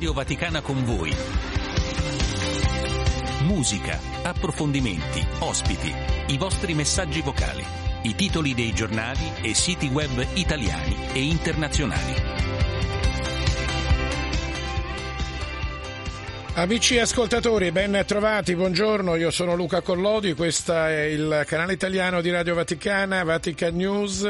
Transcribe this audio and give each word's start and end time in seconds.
Radio 0.00 0.14
Vaticana 0.14 0.62
con 0.62 0.82
voi. 0.86 1.14
Musica, 3.42 4.00
approfondimenti, 4.22 5.22
ospiti, 5.40 5.92
i 6.28 6.38
vostri 6.38 6.72
messaggi 6.72 7.20
vocali, 7.20 7.62
i 8.04 8.14
titoli 8.14 8.54
dei 8.54 8.72
giornali 8.72 9.30
e 9.42 9.52
siti 9.52 9.88
web 9.88 10.26
italiani 10.32 10.96
e 11.12 11.20
internazionali. 11.20 12.14
Amici 16.54 16.98
ascoltatori, 16.98 17.70
ben 17.70 18.02
trovati, 18.06 18.56
buongiorno, 18.56 19.16
io 19.16 19.30
sono 19.30 19.54
Luca 19.54 19.82
Collodi, 19.82 20.32
questo 20.32 20.74
è 20.74 21.02
il 21.02 21.44
canale 21.46 21.74
italiano 21.74 22.22
di 22.22 22.30
Radio 22.30 22.54
Vaticana, 22.54 23.22
Vatican 23.22 23.76
News 23.76 24.26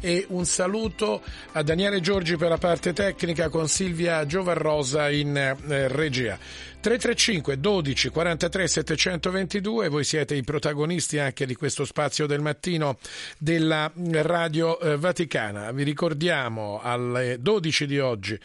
e 0.00 0.26
un 0.28 0.44
saluto 0.44 1.22
a 1.52 1.62
Daniele 1.62 2.00
Giorgi 2.00 2.36
per 2.36 2.48
la 2.48 2.58
parte 2.58 2.92
tecnica 2.92 3.48
con 3.48 3.68
Silvia 3.68 4.24
Giovarrosa 4.26 5.10
in 5.10 5.36
eh, 5.36 5.88
regia. 5.88 6.38
335 6.80 7.58
12 7.58 8.08
43 8.08 8.68
722, 8.68 9.88
voi 9.88 10.04
siete 10.04 10.36
i 10.36 10.44
protagonisti 10.44 11.18
anche 11.18 11.44
di 11.44 11.56
questo 11.56 11.84
spazio 11.84 12.26
del 12.26 12.40
mattino 12.40 12.98
della 13.36 13.90
Radio 13.94 14.78
eh, 14.78 14.96
Vaticana. 14.96 15.72
Vi 15.72 15.82
ricordiamo 15.82 16.80
alle 16.80 17.38
12 17.40 17.86
di 17.86 17.98
oggi 17.98 18.38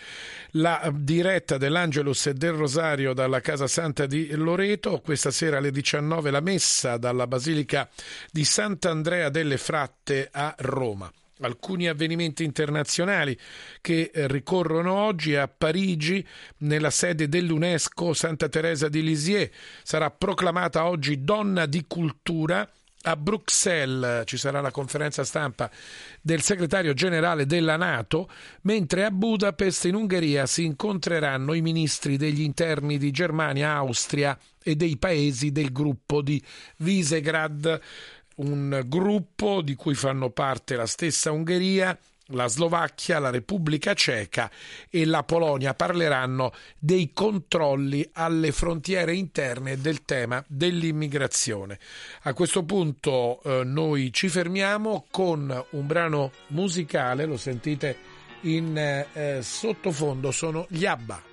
la 0.52 0.92
diretta 0.94 1.58
dell'Angelus 1.58 2.28
e 2.28 2.34
del 2.34 2.54
Rosario 2.54 3.14
dalla 3.14 3.40
Casa 3.40 3.68
Santa 3.68 4.08
di 4.08 4.32
Loreto, 4.32 5.00
questa 5.00 5.30
sera 5.30 5.58
alle 5.58 5.72
19 5.72 6.32
la 6.32 6.42
messa 6.42 6.98
dalla 6.98 7.28
Basilica 7.28 7.88
di 8.32 8.44
Sant'Andrea 8.44 9.30
delle 9.30 9.58
Fratte 9.58 10.30
a 10.32 10.56
Roma 10.58 11.12
alcuni 11.48 11.88
avvenimenti 11.88 12.44
internazionali 12.44 13.38
che 13.82 14.12
eh, 14.14 14.28
ricorrono 14.28 14.94
oggi 14.94 15.36
a 15.36 15.48
Parigi 15.48 16.26
nella 16.60 16.90
sede 16.90 17.28
dell'UNESCO 17.28 18.14
Santa 18.14 18.50
Teresa 18.50 18.90
di 18.90 19.04
Lisieux. 19.04 19.50
Sarà 19.84 20.10
proclamata 20.12 20.86
oggi 20.86 21.24
donna 21.24 21.66
di 21.66 21.86
cultura 21.88 22.70
a 23.04 23.16
Bruxelles. 23.16 24.24
Ci 24.26 24.38
sarà 24.38 24.62
la 24.62 24.72
conferenza 24.72 25.24
stampa 25.24 25.70
del 26.22 26.42
segretario 26.42 26.94
generale 26.94 27.46
della 27.46 27.78
Nato, 27.78 28.30
mentre 28.62 29.06
a 29.06 29.12
Budapest 29.12 29.86
in 29.86 29.96
Ungheria 29.96 30.46
si 30.46 30.64
incontreranno 30.64 31.54
i 31.54 31.62
ministri 31.62 32.18
degli 32.18 32.42
interni 32.42 32.98
di 32.98 33.12
Germania, 33.12 33.74
Austria 33.74 34.38
e 34.64 34.76
dei 34.76 34.98
paesi 34.98 35.52
del 35.52 35.72
gruppo 35.72 36.22
di 36.22 36.42
Visegrad 36.78 37.82
un 38.36 38.84
gruppo 38.86 39.62
di 39.62 39.76
cui 39.76 39.96
fanno 39.96 40.30
parte 40.30 40.76
la 40.76 40.86
stessa 40.86 41.32
Ungheria, 41.32 41.98
la 42.28 42.48
Slovacchia, 42.48 43.20
la 43.20 43.30
Repubblica 43.30 43.94
Ceca 43.94 44.50
e 44.90 45.06
la 45.06 45.24
Polonia 45.24 45.74
parleranno 45.74 46.54
dei 46.80 47.12
controlli 47.14 48.08
alle 48.14 48.52
frontiere 48.52 49.14
interne 49.14 49.80
del 49.80 50.04
tema 50.04 50.44
dell'immigrazione. 50.48 51.80
A 52.24 52.34
questo 52.34 52.64
punto 52.64 53.42
eh, 53.44 53.64
noi 53.64 54.12
ci 54.14 54.30
fermiamo 54.30 55.06
con 55.12 55.66
un 55.72 55.88
brano 55.88 56.32
musicale, 56.48 57.26
lo 57.26 57.38
sentite 57.38 57.98
in 58.42 58.78
eh, 58.78 59.40
sottofondo, 59.42 60.32
sono 60.32 60.66
gli 60.70 60.86
Abba. 60.86 61.33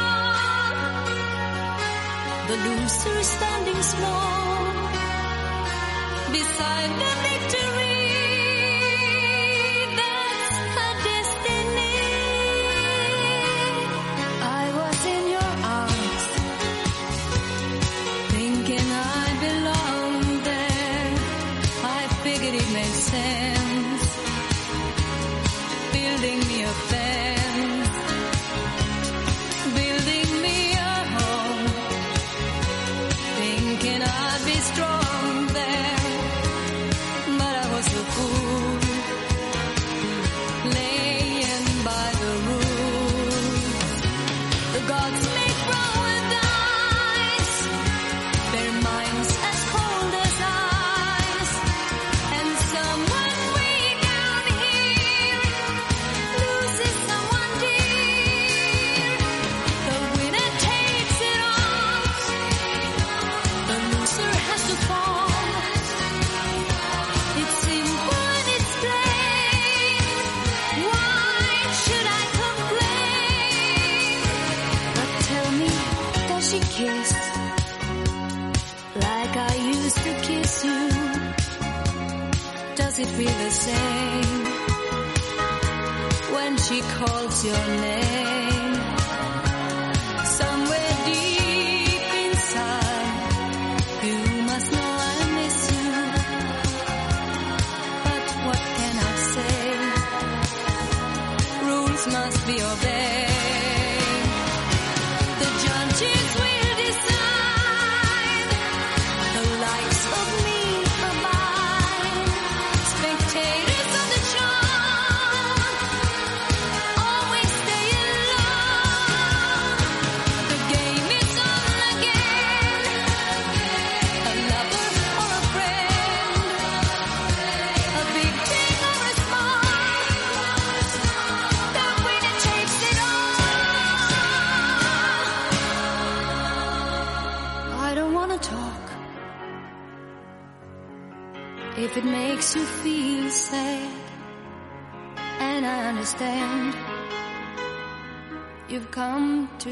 The 2.51 2.57
loser 2.57 3.23
standing 3.23 3.81
small 3.81 4.73
beside 6.33 6.91
the 6.99 7.11
victory. 7.23 7.70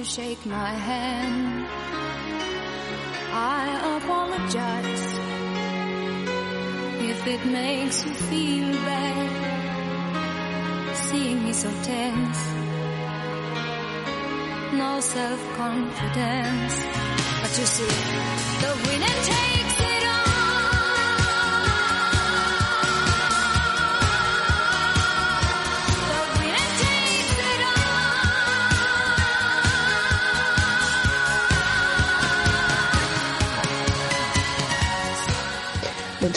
Shake 0.09 0.43
my 0.47 0.73
hand. 0.89 1.67
I 3.31 3.97
apologize 3.97 5.05
if 7.11 7.27
it 7.27 7.45
makes 7.45 8.03
you 8.05 8.13
feel 8.29 8.73
bad, 8.89 9.29
seeing 10.95 11.43
me 11.43 11.53
so 11.53 11.69
tense. 11.83 12.41
No 14.81 14.99
self-confidence, 14.99 16.75
but 17.41 17.51
you 17.59 17.67
see, 17.75 17.95
the 18.63 18.71
winner 18.87 19.17
takes 19.31 19.58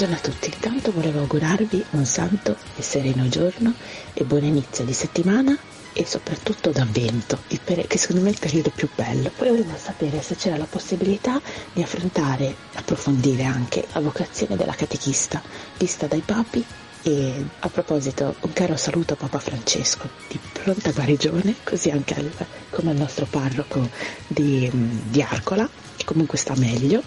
Buongiorno 0.02 0.28
a 0.28 0.34
tutti, 0.34 0.52
intanto 0.52 0.90
volevo 0.90 1.20
augurarvi 1.20 1.84
un 1.90 2.04
santo 2.04 2.56
e 2.76 2.82
sereno 2.82 3.28
giorno 3.28 3.72
e 4.14 4.24
buon 4.24 4.42
inizio 4.42 4.84
di 4.84 4.92
settimana 4.92 5.56
e 5.92 6.04
soprattutto 6.04 6.70
d'avvento, 6.70 7.38
che 7.46 7.98
secondo 7.98 8.20
me 8.20 8.30
è 8.30 8.32
il 8.32 8.38
periodo 8.40 8.70
più 8.74 8.88
bello. 8.92 9.30
Poi 9.36 9.50
volevo 9.50 9.76
sapere 9.76 10.20
se 10.20 10.34
c'era 10.34 10.56
la 10.56 10.66
possibilità 10.68 11.40
di 11.72 11.84
affrontare, 11.84 12.52
approfondire 12.74 13.44
anche 13.44 13.86
la 13.92 14.00
vocazione 14.00 14.56
della 14.56 14.74
catechista 14.74 15.40
vista 15.78 16.08
dai 16.08 16.22
papi. 16.26 16.64
E 17.04 17.44
a 17.60 17.68
proposito 17.68 18.34
un 18.40 18.52
caro 18.52 18.76
saluto 18.76 19.12
a 19.12 19.16
Papa 19.16 19.38
Francesco 19.38 20.08
di 20.26 20.40
pronta 20.52 20.90
guarigione, 20.90 21.54
così 21.62 21.90
anche 21.90 22.14
al- 22.14 22.46
come 22.70 22.90
al 22.90 22.96
nostro 22.96 23.26
parroco 23.30 23.88
di, 24.26 24.68
di 24.72 25.22
Arcola, 25.22 25.68
che 25.96 26.04
comunque 26.04 26.38
sta 26.38 26.54
meglio 26.56 27.04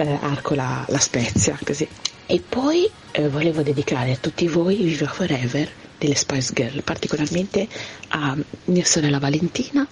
eh, 0.00 0.18
Arcola 0.20 0.84
la 0.88 0.98
Spezia, 0.98 1.58
così. 1.64 1.86
E 2.26 2.42
poi 2.46 2.88
eh, 3.12 3.28
volevo 3.28 3.62
dedicare 3.62 4.12
a 4.12 4.16
tutti 4.16 4.46
voi 4.46 4.76
Viva 4.76 5.08
Forever 5.08 5.68
delle 5.98 6.14
Spice 6.14 6.52
Girl, 6.54 6.82
particolarmente 6.82 7.68
a 8.08 8.36
mia 8.64 8.84
sorella 8.84 9.18
Valentina, 9.18 9.86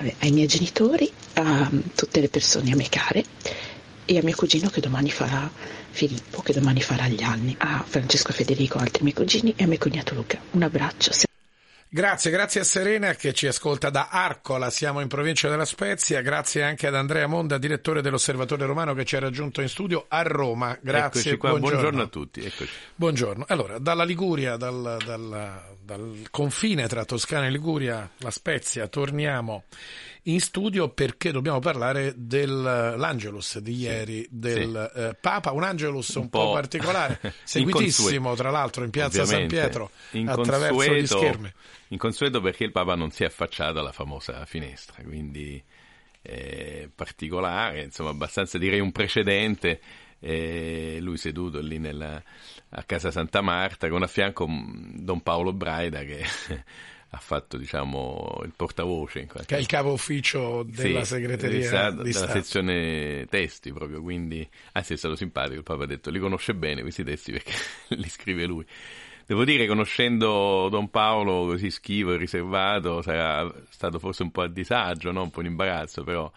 eh, 0.00 0.14
ai 0.20 0.30
miei 0.30 0.46
genitori, 0.46 1.10
a 1.34 1.70
tutte 1.94 2.20
le 2.20 2.28
persone 2.28 2.72
a 2.72 2.76
me 2.76 2.88
care 2.88 3.24
e 4.06 4.18
a 4.18 4.22
mio 4.22 4.34
cugino 4.34 4.68
che 4.68 4.80
domani 4.80 5.10
farà 5.10 5.50
Filippo, 5.90 6.42
che 6.42 6.52
domani 6.52 6.80
farà 6.80 7.08
gli 7.08 7.22
anni, 7.22 7.54
a 7.58 7.84
Francesco 7.86 8.32
Federico, 8.32 8.78
altri 8.78 9.02
miei 9.02 9.14
cugini 9.14 9.52
e 9.56 9.64
a 9.64 9.66
mio 9.66 9.78
cognato 9.78 10.14
Luca. 10.14 10.40
Un 10.52 10.62
abbraccio. 10.62 11.12
Grazie, 11.94 12.32
grazie 12.32 12.62
a 12.62 12.64
Serena 12.64 13.14
che 13.14 13.32
ci 13.32 13.46
ascolta 13.46 13.88
da 13.88 14.08
Arcola, 14.10 14.68
siamo 14.68 14.98
in 14.98 15.06
provincia 15.06 15.48
della 15.48 15.64
Spezia, 15.64 16.22
grazie 16.22 16.64
anche 16.64 16.88
ad 16.88 16.96
Andrea 16.96 17.28
Monda, 17.28 17.56
direttore 17.56 18.02
dell'Osservatore 18.02 18.66
Romano 18.66 18.94
che 18.94 19.04
ci 19.04 19.14
ha 19.14 19.20
raggiunto 19.20 19.60
in 19.60 19.68
studio 19.68 20.06
a 20.08 20.22
Roma. 20.22 20.76
Grazie, 20.82 21.36
buongiorno. 21.36 21.68
buongiorno 21.68 22.02
a 22.02 22.06
tutti. 22.08 22.40
Eccoci. 22.44 22.72
Buongiorno. 22.96 23.44
Allora, 23.46 23.78
dalla 23.78 24.02
Liguria, 24.02 24.56
dal, 24.56 24.96
dal- 25.06 25.62
dal 25.80 26.26
confine 26.32 26.88
tra 26.88 27.04
Toscana 27.04 27.46
e 27.46 27.50
Liguria, 27.50 28.10
la 28.18 28.30
Spezia, 28.32 28.88
torniamo 28.88 29.66
in 30.26 30.40
studio 30.40 30.88
perché 30.88 31.30
dobbiamo 31.32 31.58
parlare 31.58 32.14
dell'Angelus 32.16 33.58
di 33.58 33.74
ieri 33.76 34.26
del 34.30 34.90
eh, 34.94 35.16
Papa, 35.20 35.52
un 35.52 35.62
Angelus 35.62 36.08
un, 36.14 36.22
Un 36.22 36.28
po', 36.30 36.44
po' 36.46 36.52
particolare, 36.52 37.18
seguitissimo 37.44 38.08
inconsueto. 38.08 38.34
tra 38.42 38.50
l'altro 38.50 38.84
in 38.84 38.90
piazza 38.90 39.24
San 39.24 39.42
Ovviamente, 39.42 39.54
Pietro 39.56 39.90
attraverso 40.30 40.82
gli 40.82 40.86
inconsueto- 40.96 41.18
schermi. 41.18 41.52
Inconsueto 41.88 42.40
perché 42.40 42.64
il 42.64 42.72
Papa 42.72 42.94
non 42.94 43.10
si 43.10 43.22
è 43.22 43.26
affacciato 43.26 43.78
alla 43.78 43.92
famosa 43.92 44.44
finestra, 44.46 45.02
quindi 45.02 45.62
eh, 46.22 46.90
particolare, 46.94 47.82
insomma 47.82 48.10
abbastanza 48.10 48.58
direi 48.58 48.80
un 48.80 48.92
precedente. 48.92 49.80
eh, 50.20 50.96
lui 51.00 51.18
seduto 51.18 51.60
lì 51.60 51.78
nella- 51.78 52.22
a 52.70 52.82
casa 52.84 53.10
Santa 53.10 53.42
Marta 53.42 53.90
con 53.90 54.02
a 54.02 54.06
fianco 54.06 54.48
mm, 54.48 55.00
Don 55.00 55.20
Paolo 55.20 55.52
Braida 55.52 56.00
che 56.02 56.24
ha 57.14 57.18
fatto 57.18 57.56
diciamo 57.56 58.40
il 58.44 58.52
portavoce 58.56 59.20
in 59.20 59.26
qualche 59.28 59.46
che 59.46 59.56
è 59.56 59.60
il 59.60 59.66
capo 59.66 59.92
ufficio 59.92 60.62
della 60.64 61.04
Sì, 61.04 61.04
segreteria 61.04 61.58
esatto, 61.58 62.02
di 62.02 62.12
della 62.12 62.24
Stato. 62.26 62.40
sezione 62.40 63.26
testi 63.30 63.72
proprio, 63.72 64.02
quindi 64.02 64.48
anzi 64.72 64.94
è 64.94 64.96
stato 64.96 65.16
simpatico, 65.16 65.56
il 65.56 65.62
Papa 65.62 65.84
ha 65.84 65.86
detto 65.86 66.10
li 66.10 66.18
conosce 66.18 66.54
bene 66.54 66.82
questi 66.82 67.04
testi 67.04 67.32
perché 67.32 67.52
li 67.96 68.08
scrive 68.08 68.44
lui. 68.46 68.66
Devo 69.26 69.44
dire, 69.44 69.66
conoscendo 69.66 70.68
Don 70.70 70.90
Paolo 70.90 71.46
così 71.46 71.70
schivo 71.70 72.12
e 72.12 72.16
riservato, 72.18 73.00
sarà 73.00 73.50
stato 73.70 73.98
forse 73.98 74.22
un 74.22 74.30
po' 74.30 74.42
a 74.42 74.48
disagio, 74.48 75.12
no? 75.12 75.22
un 75.22 75.30
po' 75.30 75.40
in 75.40 75.46
imbarazzo, 75.46 76.04
però 76.04 76.30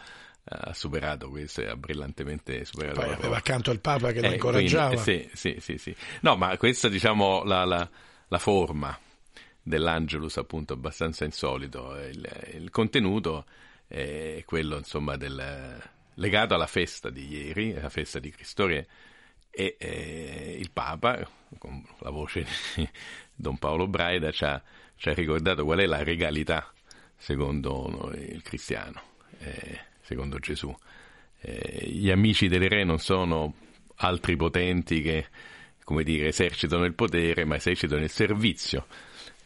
eh, 0.45 0.55
ha 0.69 0.73
superato 0.73 1.29
questo 1.29 1.61
ha 1.67 1.75
brillantemente 1.75 2.63
superato 2.63 2.99
Poi 3.01 3.11
aveva 3.11 3.37
accanto 3.37 3.71
il 3.71 3.79
Papa 3.81 4.11
che 4.13 4.21
lo 4.21 4.27
Eh, 4.27 4.33
incoraggiava. 4.35 4.95
quindi, 4.95 5.29
sì, 5.33 5.55
sì, 5.55 5.57
sì, 5.59 5.77
sì. 5.77 5.95
No, 6.21 6.37
ma 6.37 6.55
questa 6.57 6.87
diciamo 6.87 7.43
la, 7.43 7.65
la- 7.65 7.89
la 8.29 8.37
forma 8.39 8.97
dell'Angelus 9.67 10.37
appunto 10.37 10.73
abbastanza 10.73 11.25
insolito. 11.25 11.95
Il, 11.97 12.27
il 12.53 12.69
contenuto 12.69 13.45
è 13.87 14.41
quello 14.45 14.77
insomma 14.77 15.17
del, 15.17 15.81
legato 16.15 16.53
alla 16.53 16.67
festa 16.67 17.09
di 17.09 17.27
ieri, 17.27 17.73
la 17.73 17.89
festa 17.89 18.19
di 18.19 18.31
Cristo 18.31 18.65
Re 18.65 18.87
e 19.51 19.75
eh, 19.77 20.57
il 20.59 20.71
Papa, 20.71 21.27
con 21.57 21.83
la 21.99 22.09
voce 22.09 22.45
di 22.75 22.87
Don 23.35 23.57
Paolo 23.57 23.87
Braida, 23.87 24.31
ci 24.31 24.45
ha, 24.45 24.61
ci 24.95 25.09
ha 25.09 25.13
ricordato 25.13 25.63
qual 25.63 25.79
è 25.79 25.85
la 25.85 26.03
regalità 26.03 26.71
secondo 27.15 28.11
il 28.15 28.41
cristiano, 28.43 29.01
eh, 29.39 29.79
secondo 30.01 30.39
Gesù. 30.39 30.73
Eh, 31.39 31.87
gli 31.87 32.09
amici 32.09 32.47
del 32.47 32.69
re 32.69 32.83
non 32.83 32.99
sono 32.99 33.53
altri 33.97 34.35
potenti 34.35 35.01
che, 35.01 35.27
come 35.83 36.03
dire, 36.03 36.27
esercitano 36.27 36.85
il 36.85 36.93
potere, 36.93 37.43
ma 37.45 37.55
esercitano 37.55 38.03
il 38.03 38.09
servizio. 38.09 38.85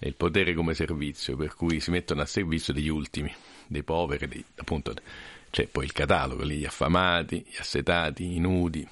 E 0.03 0.07
il 0.07 0.15
potere 0.15 0.55
come 0.55 0.73
servizio, 0.73 1.35
per 1.35 1.53
cui 1.53 1.79
si 1.79 1.91
mettono 1.91 2.21
a 2.21 2.25
servizio 2.25 2.73
degli 2.73 2.87
ultimi, 2.87 3.31
dei 3.67 3.83
poveri, 3.83 4.27
dei- 4.27 4.43
appunto 4.55 4.95
c'è 5.51 5.67
poi 5.67 5.85
il 5.85 5.91
catalogo, 5.91 6.43
lì, 6.43 6.55
gli 6.57 6.65
affamati, 6.65 7.45
gli 7.47 7.57
assetati, 7.59 8.35
i 8.35 8.39
nudi, 8.39 8.87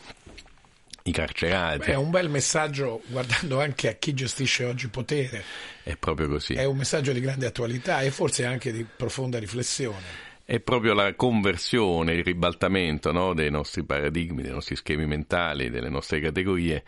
i 1.04 1.12
carcerati. 1.12 1.80
Beh, 1.80 1.94
è 1.94 1.96
un 1.96 2.12
bel 2.12 2.30
messaggio 2.30 3.02
guardando 3.08 3.60
anche 3.60 3.88
a 3.90 3.94
chi 3.94 4.14
gestisce 4.14 4.66
oggi 4.66 4.86
il 4.86 4.92
potere, 4.92 5.44
È 5.82 5.96
proprio 5.96 6.28
così. 6.28 6.54
è 6.54 6.66
un 6.66 6.78
messaggio 6.78 7.12
di 7.12 7.22
grande 7.22 7.48
attualità 7.48 8.02
e 8.02 8.12
forse 8.12 8.46
anche 8.46 8.72
di 8.72 8.86
profonda 8.86 9.40
riflessione. 9.40 10.28
È 10.46 10.60
proprio 10.60 10.94
la 10.94 11.16
conversione, 11.16 12.14
il 12.14 12.24
ribaltamento 12.24 13.12
no, 13.12 13.34
dei 13.34 13.50
nostri 13.50 13.84
paradigmi, 13.84 14.44
dei 14.44 14.52
nostri 14.52 14.76
schemi 14.76 15.08
mentali, 15.08 15.72
delle 15.72 15.90
nostre 15.90 16.20
categorie 16.20 16.84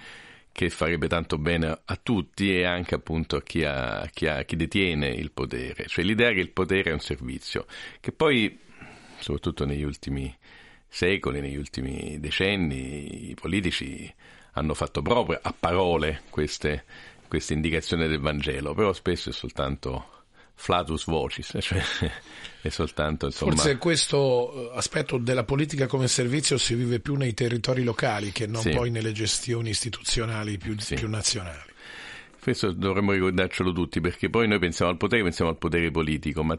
che 0.52 0.70
farebbe 0.70 1.08
tanto 1.08 1.38
bene 1.38 1.82
a 1.84 2.00
tutti 2.02 2.56
e 2.56 2.66
anche 2.66 2.96
appunto 2.96 3.38
a 3.38 3.42
chi, 3.42 3.64
ha- 3.64 4.10
chi 4.14 4.28
ha- 4.28 4.44
chi 4.44 4.56
detiene 4.56 5.08
il 5.08 5.32
potere. 5.32 5.86
Cioè 5.88 6.04
l'idea 6.04 6.32
che 6.32 6.40
il 6.40 6.52
potere 6.52 6.90
è 6.90 6.94
un 6.94 7.00
servizio, 7.00 7.66
che 8.00 8.12
poi, 8.12 8.60
soprattutto 9.20 9.66
negli 9.66 9.84
ultimi 9.84 10.36
secoli, 10.88 11.40
negli 11.40 11.56
ultimi 11.56 12.20
decenni, 12.20 13.30
i 13.30 13.34
politici 13.34 14.14
hanno 14.54 14.74
fatto 14.74 15.02
proprio 15.02 15.40
a 15.42 15.54
parole 15.58 16.24
queste, 16.30 16.84
queste 17.28 17.54
indicazioni 17.54 18.08
del 18.08 18.20
Vangelo, 18.20 18.74
però 18.74 18.92
spesso 18.92 19.30
è 19.30 19.34
soltanto 19.34 20.21
flatus 20.62 21.06
vocis, 21.06 21.58
cioè 21.60 21.82
è 22.62 22.70
soltanto 22.70 23.26
insomma... 23.26 23.56
Forse 23.56 23.78
questo 23.78 24.72
eh, 24.72 24.78
aspetto 24.78 25.18
della 25.18 25.44
politica 25.44 25.88
come 25.88 26.08
servizio 26.08 26.60
si 26.60 26.76
vive 26.76 27.00
più 27.00 27.16
nei 27.16 27.34
territori 27.34 27.84
locali 27.84 28.32
che 28.32 28.46
non 28.46 28.62
Sì. 28.62 28.70
poi 28.70 28.92
nelle 28.92 29.12
gestioni 29.12 29.72
istituzionali 29.72 30.60
più, 30.60 30.78
Sì. 30.78 30.94
più 30.96 31.10
nazionali. 31.10 31.70
Questo 32.40 32.72
dovremmo 32.72 33.12
ricordarcelo 33.12 33.72
tutti 33.72 34.00
perché 34.02 34.30
poi 34.30 34.48
noi 34.48 34.60
pensiamo 34.60 34.92
al 34.92 34.98
potere, 34.98 35.24
pensiamo 35.24 35.50
al 35.50 35.58
potere 35.58 35.90
politico, 35.90 36.44
ma 36.44 36.58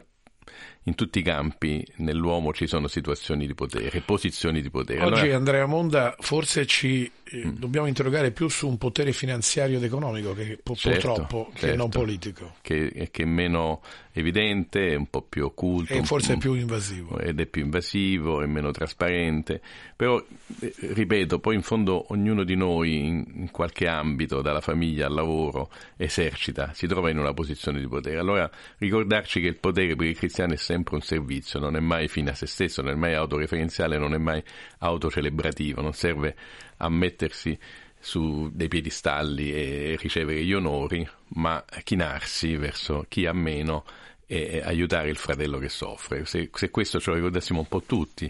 in 0.85 0.95
tutti 0.95 1.19
i 1.19 1.21
campi 1.21 1.85
nell'uomo 1.97 2.53
ci 2.53 2.67
sono 2.67 2.87
situazioni 2.87 3.47
di 3.47 3.53
potere, 3.53 4.01
posizioni 4.01 4.61
di 4.61 4.69
potere. 4.69 4.99
Oggi 5.01 5.13
Allora, 5.13 5.31
Mm. 5.33 5.35
Andrea 5.35 5.65
Monda 5.65 6.15
forse 6.19 6.65
ci 6.65 7.09
eh, 7.23 7.51
dobbiamo 7.53 7.87
interrogare 7.87 8.31
più 8.31 8.47
su 8.49 8.67
un 8.67 8.77
potere 8.77 9.13
finanziario 9.13 9.77
ed 9.77 9.83
economico 9.83 10.33
che 10.33 10.43
Certo, 10.43 10.61
purtroppo 10.63 11.49
che 11.53 11.59
certo. 11.59 11.75
non 11.77 11.89
politico 11.89 12.55
che, 12.61 13.09
che 13.11 13.25
meno 13.25 13.81
evidente, 14.13 14.91
è 14.91 14.95
un 14.95 15.07
po' 15.07 15.21
più 15.23 15.45
occulto. 15.45 15.93
e 15.93 16.03
forse 16.03 16.33
un- 16.33 16.39
più 16.39 16.53
invasivo. 16.53 17.17
ed 17.19 17.39
è 17.39 17.45
più 17.45 17.63
invasivo, 17.63 18.41
è 18.41 18.45
meno 18.45 18.71
trasparente, 18.71 19.61
però 19.95 20.23
eh, 20.59 20.73
ripeto, 20.79 21.39
poi 21.39 21.55
in 21.55 21.61
fondo 21.61 22.11
ognuno 22.11 22.43
di 22.43 22.55
noi 22.55 23.05
in, 23.05 23.25
in 23.35 23.51
qualche 23.51 23.87
ambito, 23.87 24.41
dalla 24.41 24.61
famiglia 24.61 25.07
al 25.07 25.13
lavoro, 25.13 25.69
esercita, 25.97 26.71
si 26.73 26.87
trova 26.87 27.09
in 27.09 27.17
una 27.17 27.33
posizione 27.33 27.79
di 27.79 27.87
potere. 27.87 28.19
Allora 28.19 28.49
ricordarci 28.77 29.41
che 29.41 29.47
il 29.47 29.57
potere 29.57 29.95
per 29.95 30.07
i 30.07 30.13
cristiani 30.13 30.53
è 30.53 30.57
sempre 30.57 30.95
un 30.95 31.01
servizio, 31.01 31.59
non 31.59 31.75
è 31.75 31.79
mai 31.79 32.07
fine 32.07 32.31
a 32.31 32.35
se 32.35 32.45
stesso, 32.45 32.81
non 32.81 32.91
è 32.91 32.95
mai 32.95 33.13
autoreferenziale, 33.15 33.97
non 33.97 34.13
è 34.13 34.17
mai 34.17 34.43
autocelebrativo, 34.79 35.81
non 35.81 35.93
serve 35.93 36.35
a 36.77 36.89
mettersi 36.89 37.57
su 38.03 38.49
dei 38.51 38.67
piedistalli 38.67 39.53
e 39.53 39.97
ricevere 39.97 40.43
gli 40.43 40.51
onori, 40.51 41.07
ma 41.35 41.63
chinarsi 41.83 42.57
verso 42.57 43.05
chi 43.07 43.25
ha 43.25 43.31
meno 43.31 43.85
e 44.27 44.61
aiutare 44.61 45.09
il 45.09 45.15
fratello 45.15 45.57
che 45.57 45.69
soffre. 45.69 46.25
Se, 46.25 46.49
se 46.53 46.69
questo 46.69 46.99
ce 46.99 47.11
lo 47.11 47.15
ricordassimo 47.15 47.59
un 47.59 47.67
po' 47.67 47.81
tutti, 47.83 48.29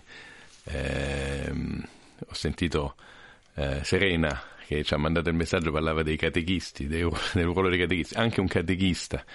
ehm, 0.66 1.84
ho 2.20 2.34
sentito 2.36 2.96
eh, 3.56 3.84
Serena 3.84 4.44
che 4.68 4.84
ci 4.84 4.94
ha 4.94 4.98
mandato 4.98 5.30
il 5.30 5.36
messaggio, 5.36 5.72
parlava 5.72 6.04
dei 6.04 6.18
catechisti, 6.18 6.86
del 6.86 7.10
ruolo 7.34 7.70
dei 7.70 7.80
catechisti, 7.80 8.14
anche 8.14 8.42
un 8.42 8.48
catechista 8.48 9.26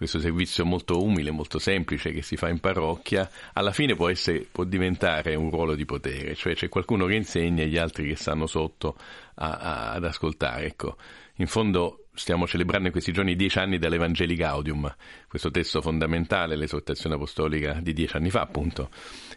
questo 0.00 0.18
servizio 0.18 0.64
molto 0.64 1.04
umile, 1.04 1.30
molto 1.30 1.58
semplice 1.58 2.10
che 2.10 2.22
si 2.22 2.34
fa 2.38 2.48
in 2.48 2.58
parrocchia, 2.58 3.30
alla 3.52 3.70
fine 3.70 3.94
può, 3.94 4.08
essere, 4.08 4.46
può 4.50 4.64
diventare 4.64 5.34
un 5.34 5.50
ruolo 5.50 5.74
di 5.74 5.84
potere, 5.84 6.34
cioè 6.34 6.54
c'è 6.54 6.70
qualcuno 6.70 7.04
che 7.04 7.16
insegna 7.16 7.64
e 7.64 7.66
gli 7.66 7.76
altri 7.76 8.08
che 8.08 8.16
stanno 8.16 8.46
sotto 8.46 8.96
a, 9.34 9.50
a, 9.50 9.90
ad 9.90 10.04
ascoltare. 10.04 10.64
Ecco, 10.64 10.96
in 11.34 11.46
fondo 11.46 12.06
stiamo 12.14 12.46
celebrando 12.46 12.86
in 12.86 12.92
questi 12.92 13.12
giorni 13.12 13.36
dieci 13.36 13.58
anni 13.58 13.76
dell'Evangeli 13.76 14.36
Gaudium, 14.36 14.90
questo 15.28 15.50
testo 15.50 15.82
fondamentale, 15.82 16.56
l'esortazione 16.56 17.16
apostolica 17.16 17.78
di 17.82 17.92
dieci 17.92 18.16
anni 18.16 18.30
fa, 18.30 18.40
appunto, 18.40 18.88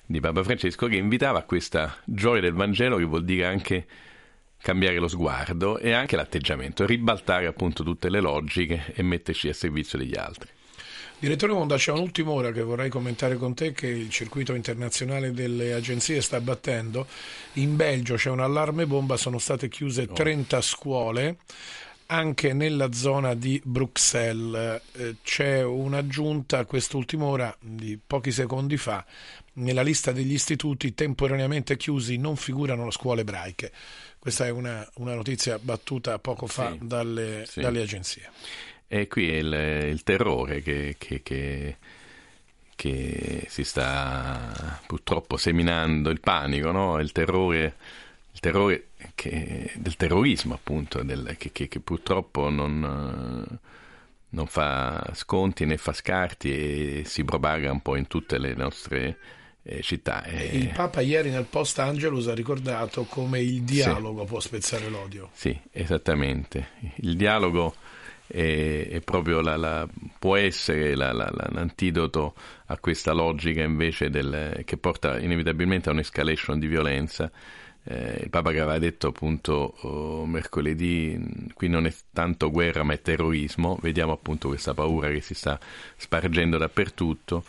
di 0.05 0.21
Papa 0.21 0.43
Francesco, 0.43 0.87
che 0.87 0.95
invitava 0.95 1.39
a 1.39 1.43
questa 1.43 1.93
gioia 2.05 2.39
del 2.39 2.53
Vangelo 2.53 2.95
che 2.95 3.03
vuol 3.03 3.25
dire 3.25 3.47
anche 3.47 3.85
cambiare 4.63 4.97
lo 4.97 5.09
sguardo 5.09 5.77
e 5.77 5.91
anche 5.91 6.15
l'atteggiamento, 6.15 6.85
ribaltare 6.85 7.47
appunto 7.47 7.83
tutte 7.83 8.09
le 8.09 8.21
logiche 8.21 8.93
e 8.95 9.03
metterci 9.03 9.49
a 9.49 9.53
servizio 9.53 9.97
degli 9.99 10.15
altri. 10.15 10.49
Direttore 11.19 11.51
Monda, 11.51 11.75
c'è 11.75 11.91
un'ultima 11.91 12.31
ora 12.31 12.51
che 12.51 12.61
vorrei 12.61 12.89
commentare 12.89 13.35
con 13.35 13.53
te 13.53 13.73
che 13.73 13.87
il 13.87 14.09
circuito 14.09 14.53
internazionale 14.53 15.33
delle 15.33 15.73
agenzie 15.73 16.21
sta 16.21 16.39
battendo. 16.39 17.07
In 17.53 17.75
Belgio 17.75 18.15
c'è 18.15 18.29
un 18.29 18.39
allarme 18.39 18.85
bomba, 18.87 19.17
sono 19.17 19.37
state 19.37 19.67
chiuse 19.67 20.07
30 20.07 20.61
scuole. 20.61 21.37
Anche 22.07 22.53
nella 22.53 22.91
zona 22.93 23.33
di 23.33 23.61
Bruxelles 23.63 24.81
eh, 24.93 25.15
c'è 25.23 25.63
un'aggiunta 25.63 26.59
a 26.59 26.65
quest'ultima 26.65 27.25
ora 27.25 27.55
di 27.59 27.99
pochi 28.05 28.31
secondi 28.31 28.77
fa. 28.77 29.05
Nella 29.55 29.81
lista 29.81 30.11
degli 30.11 30.33
istituti 30.33 30.93
temporaneamente 30.93 31.77
chiusi 31.77 32.17
non 32.17 32.35
figurano 32.35 32.85
le 32.85 32.91
scuole 32.91 33.21
ebraiche. 33.21 33.71
Questa 34.23 34.45
è 34.45 34.49
una, 34.51 34.89
una 34.99 35.15
notizia 35.15 35.59
battuta 35.59 36.17
poco 36.17 36.47
fa 36.47 36.71
Sì, 36.71 36.77
dalle, 36.81 37.43
sì. 37.45 37.59
dalle 37.59 37.81
agenzie. 37.81 38.31
E 38.87 39.09
qui 39.09 39.29
è 39.29 39.35
il, 39.35 39.89
il 39.91 40.03
terrore 40.03 40.61
che, 40.61 40.95
che- 40.97 41.21
che- 41.21 41.75
che 42.73 43.45
si 43.49 43.65
sta 43.65 44.79
purtroppo 44.87 45.35
seminando, 45.35 46.09
il 46.09 46.21
panico, 46.21 46.71
no? 46.71 46.99
il 46.99 47.11
terrore, 47.11 47.75
il 48.31 48.39
terrore 48.39 48.87
che- 49.13 49.71
del 49.75 49.97
terrorismo 49.97 50.53
appunto, 50.53 51.03
del- 51.03 51.35
che, 51.37 51.51
che- 51.51 51.67
che 51.67 51.81
purtroppo 51.81 52.49
non, 52.49 53.59
non 54.29 54.47
fa 54.47 55.11
sconti 55.15 55.65
né 55.65 55.75
fa 55.75 55.91
scarti 55.91 56.99
e 57.01 57.03
si 57.05 57.25
propaga 57.25 57.73
un 57.73 57.81
po' 57.81 57.97
in 57.97 58.07
tutte 58.07 58.37
le 58.37 58.53
nostre 58.55 59.17
eh, 59.63 59.81
città. 59.81 60.23
E- 60.25 60.57
Il 60.57 60.69
Papa 60.69 61.01
ieri 61.01 61.29
nel 61.29 61.45
post 61.45 61.79
Angelus 61.79 62.27
ha 62.27 62.35
ricordato 62.35 63.03
come 63.05 63.41
il 63.41 63.61
dialogo 63.63 64.25
può 64.25 64.39
spezzare 64.39 64.89
l'odio. 64.89 65.29
Sì, 65.33 65.57
esattamente. 65.71 66.69
Il 66.97 67.15
dialogo 67.15 67.73
è, 68.27 68.87
è 68.89 68.99
proprio 69.01 69.41
la, 69.41 69.55
la- 69.55 69.87
può 70.19 70.35
essere 70.35 70.95
la- 70.95 71.11
l'antidoto 71.13 72.33
a 72.65 72.77
questa 72.77 73.13
logica 73.13 73.61
invece 73.63 74.09
del- 74.09 74.61
che 74.65 74.77
porta 74.77 75.19
inevitabilmente 75.19 75.89
a 75.89 75.93
un'escalation 75.93 76.59
di 76.59 76.67
violenza. 76.67 77.31
Eh, 77.85 78.21
il 78.23 78.29
Papa 78.29 78.51
che 78.51 78.61
aveva 78.61 78.79
detto 78.79 79.07
appunto 79.07 79.75
oh, 79.81 80.25
mercoledì, 80.25 81.19
qui 81.53 81.67
non 81.67 81.85
è 81.85 81.93
tanto 82.13 82.49
guerra 82.49 82.83
ma 82.83 82.93
è 82.93 83.01
terrorismo, 83.01 83.77
vediamo 83.81 84.13
appunto 84.13 84.47
questa 84.47 84.73
paura 84.73 85.09
che 85.09 85.19
si 85.19 85.33
sta 85.33 85.59
spargendo 85.97 86.57
dappertutto. 86.57 87.43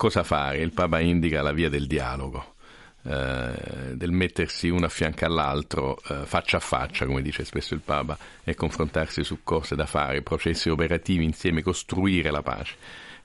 Cosa 0.00 0.22
fare? 0.22 0.62
Il 0.62 0.72
Papa 0.72 0.98
indica 0.98 1.42
la 1.42 1.52
via 1.52 1.68
del 1.68 1.86
dialogo 1.86 2.54
eh, 3.02 3.94
del 3.94 4.12
mettersi 4.12 4.70
uno 4.70 4.86
a 4.86 4.88
fianco 4.88 5.26
all'altro 5.26 6.00
eh, 6.08 6.24
faccia 6.24 6.56
a 6.56 6.60
faccia, 6.60 7.04
come 7.04 7.20
dice 7.20 7.44
spesso 7.44 7.74
il 7.74 7.82
Papa, 7.84 8.16
e 8.42 8.54
confrontarsi 8.54 9.22
su 9.22 9.40
cose 9.44 9.76
da 9.76 9.84
fare, 9.84 10.22
processi 10.22 10.70
operativi 10.70 11.22
insieme, 11.22 11.60
costruire 11.60 12.30
la 12.30 12.40
pace. 12.40 12.76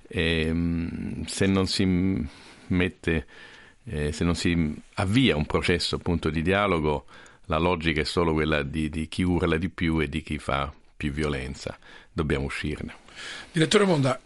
E, 0.05 0.51
mh, 0.51 1.23
se 1.27 1.45
non 1.45 1.65
si 1.65 2.27
mette, 2.67 3.25
eh, 3.85 4.11
se 4.11 4.25
non 4.25 4.35
si 4.35 4.75
avvia 4.95 5.37
un 5.37 5.45
processo 5.45 5.95
appunto 5.95 6.29
di 6.29 6.41
dialogo, 6.41 7.05
la 7.45 7.57
logica 7.57 8.01
è 8.01 8.03
solo 8.03 8.33
quella 8.33 8.63
di, 8.63 8.89
di 8.89 9.07
chi 9.07 9.23
urla 9.23 9.55
di 9.55 9.69
più 9.69 10.01
e 10.01 10.09
di 10.09 10.21
chi 10.21 10.37
fa 10.39 10.73
più 10.97 11.13
violenza. 11.13 11.77
Dobbiamo 12.11 12.43
uscirne. 12.43 12.95
Direttore 13.53 13.85
Monda, 13.85 14.19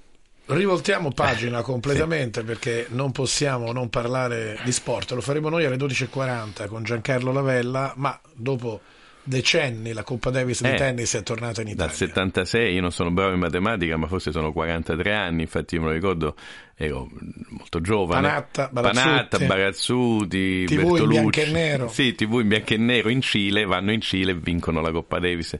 rivoltiamo 0.50 1.12
pagina 1.12 1.62
completamente 1.62 2.44
perché 2.44 2.88
non 2.90 3.12
possiamo 3.12 3.72
non 3.72 3.90
parlare 3.90 4.60
di 4.64 4.72
sport. 4.72 5.12
Lo 5.12 5.22
faremo 5.22 5.50
noi 5.50 5.66
alle 5.66 5.78
12.40 5.78 6.68
con 6.68 6.84
Giancarlo 6.84 7.32
Lavella, 7.32 7.94
ma 7.98 8.20
dopo 8.34 8.82
decenni 9.22 9.94
la 9.94 10.02
Coppa 10.02 10.32
Davis 10.32 10.62
di 10.64 10.70
Eh, 10.70 10.76
tennis 10.76 11.16
è 11.16 11.22
tornata 11.22 11.62
in 11.62 11.68
Italia. 11.68 11.86
Dal 11.86 11.96
76 11.96 12.74
io 12.74 12.82
non 12.82 12.92
sono 12.92 13.12
bravo 13.12 13.34
in 13.34 13.40
matematica, 13.40 13.96
ma 13.96 14.08
forse 14.08 14.32
sono 14.32 14.52
43 14.52 15.14
anni, 15.14 15.44
infatti 15.44 15.76
io 15.76 15.82
me 15.82 15.88
lo 15.88 15.94
ricordo, 15.94 16.36
ero 16.76 17.08
molto 17.50 17.80
giovane. 17.80 18.28
Panatta, 18.28 18.70
Barazzuti. 18.72 19.06
Panatta, 19.06 19.40
Barazzuti, 19.46 20.66
TV 20.66 20.72
in 20.72 20.78
Bertolucci. 20.78 21.10
bianco 21.10 21.40
e 21.42 21.52
nero. 21.52 21.88
Sì, 21.90 22.16
TV 22.16 22.40
in 22.40 22.48
bianco 22.48 22.74
e 22.74 22.78
nero 22.78 23.10
in 23.10 23.22
Cile, 23.22 23.66
vanno 23.66 23.92
in 23.92 24.02
Cile 24.02 24.32
e 24.32 24.36
vincono 24.36 24.82
la 24.82 24.92
Coppa 24.92 25.20
Davis 25.20 25.56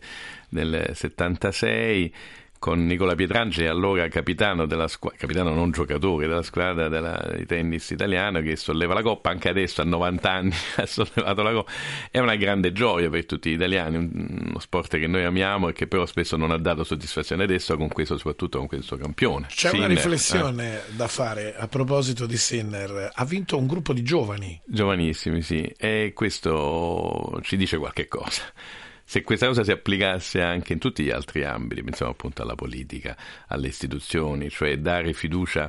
nel 0.50 0.90
76 0.94 2.14
con 2.60 2.86
Nicola 2.86 3.16
Pietrangeli, 3.16 3.68
allora 3.68 4.08
capitano 4.10 4.66
della 4.66 4.88
squadra, 4.90 5.18
capitano 5.18 5.54
non 5.54 5.72
giocatore 5.72 6.28
della 6.28 6.44
squadra 6.44 6.90
della- 6.90 7.32
di 7.36 7.46
tennis 7.46 7.90
italiano 7.92 8.42
che 8.42 8.56
solleva 8.58 8.94
la 8.94 9.02
Coppa, 9.02 9.30
anche 9.30 9.48
adesso 9.50 9.82
a 9.82 9.86
90 9.86 10.30
anni 10.32 10.54
ha 10.76 10.86
sollevato 10.86 11.42
la 11.42 11.54
Coppa, 11.54 11.72
è 12.12 12.20
una 12.20 12.36
grande 12.36 12.72
gioia 12.74 13.10
per 13.10 13.26
tutti 13.26 13.50
gli 13.50 13.54
italiani, 13.54 13.96
un- 13.98 14.44
uno 14.50 14.60
sport 14.60 14.98
che 15.00 15.08
noi 15.08 15.24
amiamo 15.24 15.70
e 15.70 15.74
che 15.74 15.88
però 15.88 16.06
spesso 16.06 16.36
non 16.38 16.52
ha 16.52 16.58
dato 16.58 16.84
soddisfazione 16.84 17.44
adesso 17.44 17.78
con 17.78 17.88
questo, 17.88 18.18
soprattutto 18.18 18.58
con 18.60 18.68
questo 18.68 18.98
campione. 18.98 19.48
C'è 19.50 19.70
una 19.70 19.84
Sinner, 19.84 19.90
riflessione 19.96 20.82
da 20.96 21.08
fare 21.08 21.56
a 21.56 21.68
proposito 21.68 22.26
di 22.26 22.36
Sinner. 22.38 23.10
Ha 23.14 23.26
vinto 23.26 23.58
un 23.58 23.68
gruppo 23.68 23.94
di 23.94 24.04
giovani. 24.04 24.52
eh, 24.52 24.62
giovanissimi, 24.66 25.42
sì, 25.42 25.62
e 25.78 26.12
questo 26.14 27.40
ci 27.44 27.56
dice 27.58 27.78
qualche 27.78 28.08
cosa. 28.08 28.42
Se 29.10 29.24
questa 29.24 29.48
cosa 29.48 29.64
si 29.64 29.72
applicasse 29.72 30.40
anche 30.40 30.74
in 30.74 30.78
tutti 30.78 31.02
gli 31.02 31.10
altri 31.10 31.44
ambiti, 31.44 31.82
pensiamo 31.82 32.12
appunto 32.12 32.44
alla 32.44 32.54
politica, 32.54 33.18
alle 33.48 33.70
istituzioni, 33.70 34.52
cioè 34.52 34.78
dare 34.78 35.14
fiducia 35.14 35.68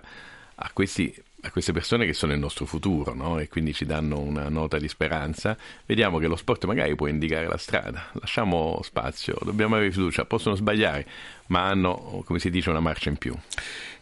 a, 0.57 0.71
questi, 0.75 1.11
a 1.41 1.51
queste 1.51 1.73
persone 1.73 2.05
che 2.05 2.13
sono 2.13 2.35
il 2.35 2.39
nostro 2.39 2.67
futuro 2.67 3.15
no? 3.15 3.39
e 3.39 3.49
quindi 3.49 3.73
ci 3.73 3.87
danno 3.87 4.19
una 4.19 4.51
nota 4.51 4.77
di 4.77 4.89
speranza, 4.89 5.57
vediamo 5.87 6.19
che 6.19 6.27
lo 6.27 6.37
sport 6.37 6.67
magari 6.67 6.95
può 6.95 7.07
indicare 7.07 7.47
la 7.47 7.57
strada. 7.57 8.11
Lasciamo 8.21 8.79
spazio, 8.83 9.39
dobbiamo 9.43 9.75
avere 9.75 9.91
fiducia, 9.91 10.27
possono 10.27 10.55
sbagliare, 10.55 11.07
ma 11.47 11.67
hanno, 11.67 12.23
come 12.27 12.41
si 12.41 12.51
dice, 12.51 12.69
una 12.69 12.81
marcia 12.81 13.09
in 13.09 13.17
più. 13.17 13.35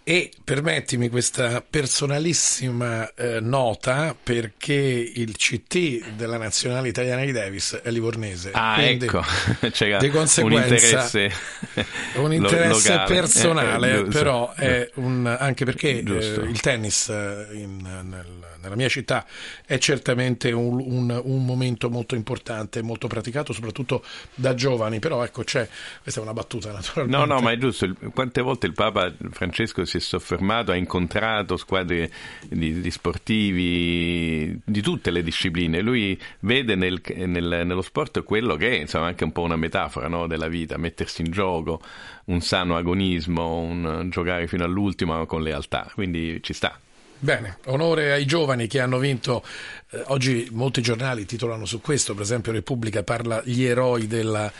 E 0.09 0.31
permettimi 0.43 1.11
questa 1.11 1.61
personalissima 1.61 3.13
eh, 3.13 3.41
nota 3.41 4.17
perché 4.21 4.73
il 4.73 5.37
CT 5.37 6.13
della 6.17 6.39
nazionale 6.39 6.89
italiana 6.89 7.27
di 7.27 7.33
Davis 7.33 7.79
è 7.83 7.91
livornese. 7.91 8.51
Ah, 8.55 8.77
Quindi, 8.77 9.05
ecco, 9.05 9.23
c'era 9.71 9.99
di 9.99 10.07
un 10.07 10.13
conseguenza, 10.13 10.75
interesse, 10.75 11.31
un 12.17 12.33
interesse 12.33 12.95
lo- 12.97 13.05
personale, 13.05 13.91
Eh, 13.91 13.99
eh, 13.99 14.03
però 14.05 14.55
è 14.55 14.91
un, 14.95 15.27
anche 15.27 15.67
perché 15.67 15.91
eh, 15.91 16.01
il 16.01 16.61
tennis 16.63 17.11
eh, 17.11 17.47
in- 17.53 17.83
nel- 17.83 18.47
nella 18.63 18.77
mia 18.77 18.89
città 18.89 19.25
è 19.65 19.79
certamente 19.79 20.53
un, 20.53 20.81
un- 20.85 21.21
un 21.25 21.45
momento 21.45 21.91
molto 21.91 22.15
importante, 22.15 22.83
molto 22.83 23.07
praticato, 23.07 23.53
soprattutto 23.53 24.05
da 24.35 24.55
giovani. 24.55 24.99
Però 24.99 25.23
ecco, 25.25 25.43
c'è 25.45 25.69
questa 26.03 26.21
è 26.21 26.23
una 26.23 26.33
battuta 26.33 26.73
naturalmente. 26.73 27.17
No, 27.17 27.25
no, 27.35 27.41
ma 27.41 27.53
è 27.53 27.57
giusto. 27.57 27.93
Quante 28.13 28.41
volte 28.43 28.67
il 28.67 28.73
Papa 28.73 29.13
Francesco 29.31 29.85
si 29.85 29.97
è 29.97 30.01
soffermato, 30.01 30.73
ha 30.73 30.77
incontrato 30.77 31.57
squadre 31.57 32.11
di, 32.49 32.81
di 32.81 32.91
sportivi 32.91 34.61
di 34.65 34.81
tutte 34.83 35.11
le 35.11 35.23
discipline. 35.23 35.81
Lui 35.81 36.19
vede 36.41 36.75
nel- 36.75 37.01
nel- 37.15 37.63
nello 37.65 37.83
sport 37.83 38.23
quello 38.23 38.57
che 38.57 38.71
è, 38.71 38.81
insomma, 38.81 39.07
anche 39.07 39.25
un 39.25 39.33
po' 39.33 39.43
una 39.43 39.57
metafora 39.57 40.09
no, 40.09 40.27
della 40.27 40.49
vita, 40.49 40.77
mettersi 40.77 41.23
in 41.23 41.31
gioco, 41.31 41.81
un 42.27 42.41
sano 42.41 42.77
agonismo, 42.77 43.59
un 43.59 44.09
giocare 44.11 44.47
fino 44.47 44.65
all'ultimo 44.65 45.25
con 45.27 45.43
lealtà. 45.43 45.91
Quindi 45.95 46.41
ci 46.43 46.53
sta. 46.53 46.79
Bene, 47.21 47.59
onore 47.67 48.13
ai 48.13 48.25
giovani 48.25 48.69
che 48.69 48.79
hanno 48.81 48.99
vinto. 48.99 49.45
eh, 49.91 50.05
oggi 50.07 50.49
molti 50.53 50.81
giornali 50.81 51.27
titolano 51.27 51.65
su 51.65 51.81
questo, 51.81 52.13
per 52.15 52.23
esempio 52.23 52.53
Repubblica 52.53 53.03
parla 53.03 53.43
gli 53.45 53.65
eroi 53.65 54.07
della, 54.07 54.51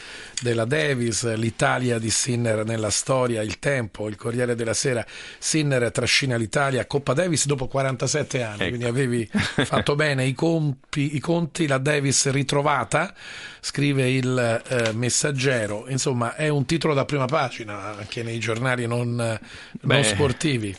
della 0.43 0.65
Davis, 0.65 1.37
l'Italia 1.37 2.01
di 2.01 2.11
Sinner 2.11 2.65
nella 2.65 2.91
storia, 2.91 3.43
il 3.43 3.61
tempo, 3.61 4.09
il 4.09 4.17
Corriere 4.17 4.57
della 4.57 4.75
Sera, 4.75 5.07
Sinner 5.39 5.93
trascina 5.93 6.37
l'Italia, 6.37 6.85
Coppa 6.87 7.13
Davis 7.13 7.47
dopo 7.47 7.69
47 7.69 8.43
anni, 8.43 8.55
Ecco. 8.55 8.69
quindi 8.69 8.87
avevi 8.87 9.29
fatto 9.31 9.95
bene 9.95 10.25
i, 10.25 10.33
compi- 10.33 11.15
i 11.15 11.21
conti, 11.21 11.69
la 11.69 11.79
Davis 11.79 12.29
ritrovata, 12.31 13.15
scrive 13.61 14.11
il 14.11 14.63
eh, 14.67 14.93
messaggero, 14.95 15.85
insomma 15.89 16.35
è 16.35 16.49
un 16.49 16.65
titolo 16.65 16.93
da 16.93 17.05
prima 17.05 17.27
pagina 17.27 17.97
anche 17.97 18.25
nei 18.25 18.41
giornali 18.41 18.85
non, 18.89 19.39
non 19.83 20.03
sportivi. 20.03 20.77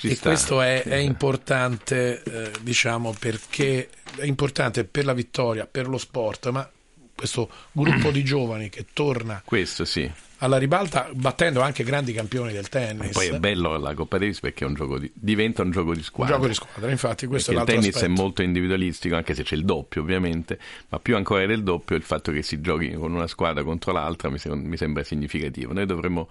Ci 0.00 0.06
E 0.10 0.14
sta, 0.14 0.28
questo 0.30 0.60
è, 0.62 0.84
è 0.84 0.94
importante, 0.94 2.22
eh, 2.22 2.50
diciamo, 2.62 3.14
perché 3.18 3.88
è 4.16 4.24
importante 4.24 4.84
per 4.84 5.04
la 5.04 5.12
vittoria, 5.12 5.66
per 5.68 5.88
lo 5.88 5.98
sport, 5.98 6.50
ma 6.50 6.70
questo 7.14 7.50
gruppo 7.72 8.10
di 8.12 8.22
giovani 8.22 8.68
che 8.68 8.86
torna 8.92 9.42
Questo 9.44 9.84
sì. 9.84 10.08
alla 10.38 10.56
ribalta 10.56 11.08
battendo 11.12 11.62
anche 11.62 11.82
grandi 11.82 12.12
campioni 12.12 12.52
del 12.52 12.68
tennis. 12.68 13.10
Poi 13.10 13.26
è 13.26 13.38
bello 13.40 13.76
la 13.76 13.92
Coppa 13.94 14.18
Davis 14.18 14.38
perché 14.38 14.64
è 14.64 14.68
un 14.68 14.74
gioco 14.74 14.98
di- 15.00 15.10
diventa 15.12 15.62
un 15.62 15.72
gioco 15.72 15.90
di 15.90 15.98
un 15.98 16.04
squadra. 16.04 16.36
gioco 16.36 16.46
di 16.46 16.54
squadra, 16.54 16.90
infatti 16.92 17.26
questo 17.26 17.50
Perché 17.50 17.50
è 17.50 17.50
il 17.50 17.56
l'altro 17.56 17.74
tennis 17.90 17.94
aspetto. 17.96 18.12
è 18.12 18.24
molto 18.24 18.42
individualistico, 18.42 19.16
anche 19.16 19.34
se 19.34 19.42
c'è 19.42 19.56
il 19.56 19.64
doppio 19.64 20.00
ovviamente, 20.02 20.60
ma 20.90 21.00
più 21.00 21.16
ancora 21.16 21.44
del 21.44 21.64
doppio 21.64 21.96
il 21.96 22.04
fatto 22.04 22.30
che 22.30 22.42
si 22.44 22.60
giochi 22.60 22.92
con 22.92 23.12
una 23.12 23.26
squadra 23.26 23.64
contro 23.64 23.90
l'altra 23.90 24.30
mi, 24.30 24.38
sem- 24.38 24.64
mi 24.64 24.76
sembra 24.76 25.02
significativo. 25.02 25.72
Noi 25.72 25.86
dovremmo 25.86 26.28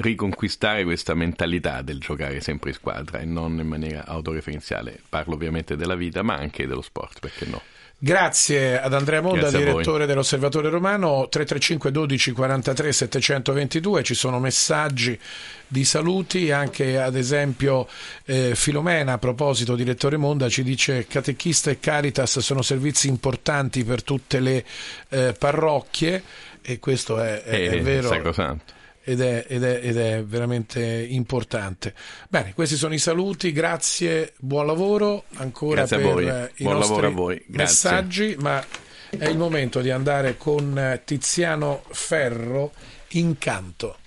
riconquistare 0.00 0.84
questa 0.84 1.14
mentalità 1.14 1.82
del 1.82 1.98
giocare 1.98 2.40
sempre 2.40 2.70
in 2.70 2.76
squadra 2.76 3.18
e 3.20 3.24
non 3.24 3.58
in 3.58 3.66
maniera 3.66 4.04
autoreferenziale. 4.06 5.00
Parlo 5.08 5.34
ovviamente 5.34 5.76
della 5.76 5.94
vita, 5.96 6.22
ma 6.22 6.34
anche 6.36 6.66
dello 6.66 6.82
sport, 6.82 7.20
perché 7.20 7.46
no? 7.46 7.60
Grazie 8.00 8.80
ad 8.80 8.94
Andrea 8.94 9.20
Monda, 9.20 9.50
direttore 9.50 10.06
dell'Osservatore 10.06 10.68
Romano, 10.68 11.26
335 11.28 11.90
12 11.90 12.30
43 12.30 12.92
722, 12.92 14.02
ci 14.04 14.14
sono 14.14 14.38
messaggi 14.38 15.18
di 15.66 15.84
saluti, 15.84 16.52
anche 16.52 17.00
ad 17.00 17.16
esempio 17.16 17.88
eh, 18.24 18.52
Filomena 18.54 19.14
a 19.14 19.18
proposito, 19.18 19.74
direttore 19.74 20.16
Monda, 20.16 20.48
ci 20.48 20.62
dice 20.62 21.08
Catechista 21.08 21.72
e 21.72 21.80
Caritas 21.80 22.38
sono 22.38 22.62
servizi 22.62 23.08
importanti 23.08 23.82
per 23.82 24.04
tutte 24.04 24.38
le 24.38 24.64
eh, 25.08 25.34
parrocchie 25.36 26.22
e 26.62 26.78
questo 26.78 27.20
è, 27.20 27.42
è- 27.42 27.68
è 27.68 27.70
È 27.70 27.82
vero 27.82 28.06
sacrosanto. 28.06 28.76
Ed 29.08 29.22
è, 29.22 29.46
ed, 29.48 29.64
è, 29.64 29.80
ed 29.82 29.96
è 29.96 30.22
veramente 30.22 30.82
importante. 30.82 31.94
Bene, 32.28 32.52
questi 32.52 32.76
sono 32.76 32.92
i 32.92 32.98
saluti, 32.98 33.52
grazie, 33.52 34.34
buon 34.38 34.66
lavoro 34.66 35.24
ancora 35.36 35.86
Grazie 35.86 35.98
per 35.98 36.18
eh, 36.18 36.52
i 36.56 36.62
Buon 36.64 36.76
nostri 36.76 37.44
messaggi, 37.46 38.36
ma 38.38 38.62
è 39.08 39.26
il 39.26 39.38
momento 39.38 39.80
di 39.80 39.90
andare 39.90 40.36
con 40.36 40.78
eh, 40.78 41.00
Tiziano 41.06 41.84
Ferro, 41.90 42.72
Incanto. 43.12 43.97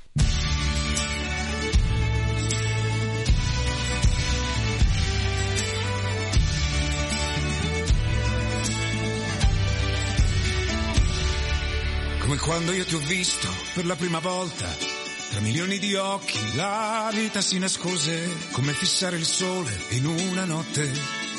Come 12.31 12.43
quando 12.43 12.71
io 12.71 12.85
ti 12.85 12.95
ho 12.95 12.99
visto 12.99 13.53
per 13.73 13.85
la 13.85 13.97
prima 13.97 14.19
volta, 14.19 14.65
tra 15.31 15.41
milioni 15.41 15.79
di 15.79 15.95
occhi 15.95 16.39
la 16.55 17.11
vita 17.13 17.41
si 17.41 17.59
nascose, 17.59 18.47
come 18.51 18.71
fissare 18.71 19.17
il 19.17 19.25
sole 19.25 19.77
in 19.89 20.05
una 20.05 20.45
notte, 20.45 20.85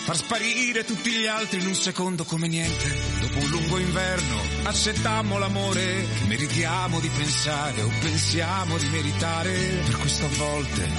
far 0.05 0.17
sparire 0.17 0.85
tutti 0.85 1.11
gli 1.11 1.27
altri 1.27 1.61
in 1.61 1.69
un 1.69 1.75
secondo 1.75 2.25
come 2.25 2.47
niente. 2.47 2.95
Dopo 3.21 3.39
un 3.39 3.49
lungo 3.49 3.79
inverno 3.79 4.39
accettammo 4.65 5.39
l'amore 5.39 6.07
che 6.19 6.27
meritiamo 6.27 7.01
di 7.01 7.09
pensare 7.09 7.81
o 7.81 7.91
pensiamo 8.03 8.77
di 8.77 8.89
meritare, 8.89 9.51
per 9.87 9.97
questo 9.97 10.27
a 10.27 10.37
volte 10.37 10.91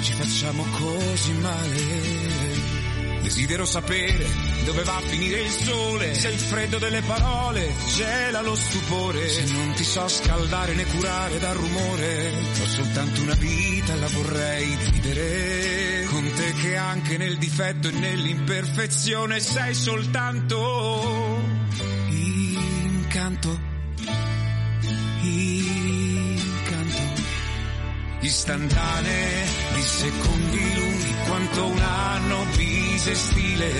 ci 0.00 0.12
facciamo 0.14 0.64
così 0.78 1.32
male. 1.34 2.37
Desidero 3.28 3.66
sapere 3.66 4.26
dove 4.64 4.82
va 4.84 4.96
a 4.96 5.02
finire 5.02 5.42
il 5.42 5.50
sole, 5.50 6.14
se 6.14 6.28
il 6.28 6.38
freddo 6.38 6.78
delle 6.78 7.02
parole 7.02 7.74
gela 7.94 8.40
lo 8.40 8.54
stupore, 8.54 9.28
se 9.28 9.44
non 9.52 9.74
ti 9.74 9.84
so 9.84 10.08
scaldare 10.08 10.72
né 10.72 10.86
curare 10.86 11.38
dal 11.38 11.54
rumore, 11.54 12.32
ho 12.58 12.66
soltanto 12.66 13.20
una 13.20 13.34
vita, 13.34 13.94
la 13.96 14.06
vorrei 14.06 14.74
vivere. 14.76 16.06
Con 16.06 16.32
te 16.36 16.54
che 16.54 16.76
anche 16.76 17.18
nel 17.18 17.36
difetto 17.36 17.88
e 17.88 17.92
nell'imperfezione 17.92 19.40
sei 19.40 19.74
soltanto 19.74 21.38
incanto, 22.08 23.60
incanto. 25.20 26.96
Istantanee 28.20 29.44
di 29.74 29.82
secondi 29.82 30.74
lunghi 30.76 30.97
quanto 31.38 31.66
un 31.66 31.78
anno 31.78 32.46
bisestile 32.56 33.70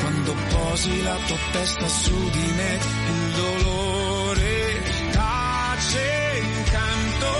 quando 0.00 0.34
posi 0.48 1.02
la 1.02 1.16
tua 1.26 1.36
testa 1.52 1.86
su 1.86 2.30
di 2.30 2.52
me 2.56 2.78
il 3.08 3.32
dolore 3.34 4.82
tace 5.12 6.42
incanto 6.42 7.32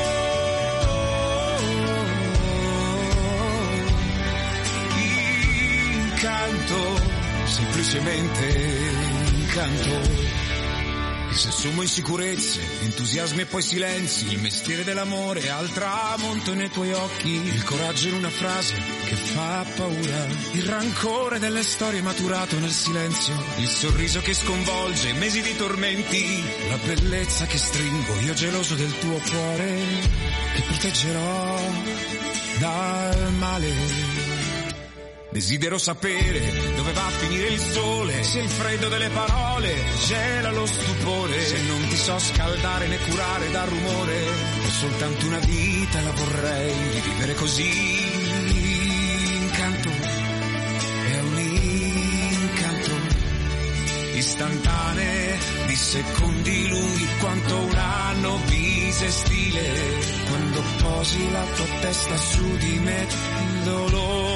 incanto 6.02 7.00
semplicemente 7.46 8.46
incanto 9.32 10.43
se 11.36 11.48
assumo 11.48 11.82
insicurezze, 11.82 12.60
entusiasmi 12.82 13.42
e 13.42 13.46
poi 13.46 13.62
silenzi, 13.62 14.32
il 14.32 14.40
mestiere 14.40 14.84
dell'amore 14.84 15.50
al 15.50 15.68
tramonto 15.70 16.54
nei 16.54 16.70
tuoi 16.70 16.92
occhi, 16.92 17.30
il 17.30 17.64
coraggio 17.64 18.08
in 18.08 18.14
una 18.14 18.30
frase 18.30 18.74
che 19.04 19.16
fa 19.16 19.64
paura, 19.76 20.26
il 20.52 20.62
rancore 20.64 21.38
delle 21.38 21.62
storie 21.62 22.02
maturato 22.02 22.58
nel 22.58 22.70
silenzio, 22.70 23.34
il 23.56 23.68
sorriso 23.68 24.20
che 24.20 24.34
sconvolge 24.34 25.12
mesi 25.14 25.42
di 25.42 25.56
tormenti, 25.56 26.42
la 26.68 26.78
bellezza 26.78 27.46
che 27.46 27.58
stringo 27.58 28.20
io 28.20 28.34
geloso 28.34 28.74
del 28.74 28.96
tuo 28.98 29.18
cuore, 29.18 29.78
che 30.54 30.62
proteggerò 30.68 31.58
dal 32.58 33.32
male. 33.32 34.03
Desidero 35.34 35.78
sapere 35.78 36.40
dove 36.76 36.92
va 36.92 37.06
a 37.06 37.10
finire 37.10 37.48
il 37.48 37.58
sole, 37.58 38.22
se 38.22 38.38
il 38.38 38.48
freddo 38.48 38.88
delle 38.88 39.08
parole 39.08 39.74
gela 40.06 40.52
lo 40.52 40.64
stupore, 40.64 41.44
se 41.44 41.60
non 41.62 41.84
ti 41.88 41.96
so 41.96 42.16
scaldare 42.20 42.86
né 42.86 42.96
curare 42.98 43.50
dal 43.50 43.66
rumore, 43.66 44.16
ho 44.64 44.70
soltanto 44.70 45.26
una 45.26 45.40
vita, 45.40 46.00
la 46.02 46.12
vorrei 46.12 47.00
vivere 47.00 47.34
così. 47.34 47.68
Incanto, 49.40 49.88
è 49.88 51.18
un 51.18 51.38
incanto, 52.30 52.92
istantanee 54.14 55.38
di 55.66 55.74
secondi 55.74 56.68
lunghi 56.68 57.08
quanto 57.18 57.56
un 57.56 57.74
anno 57.74 58.38
bisestile, 58.46 59.72
quando 60.28 60.62
posi 60.80 61.32
la 61.32 61.44
tua 61.56 61.66
testa 61.80 62.16
su 62.18 62.56
di 62.56 62.78
me, 62.78 63.06
dolore 63.64 64.33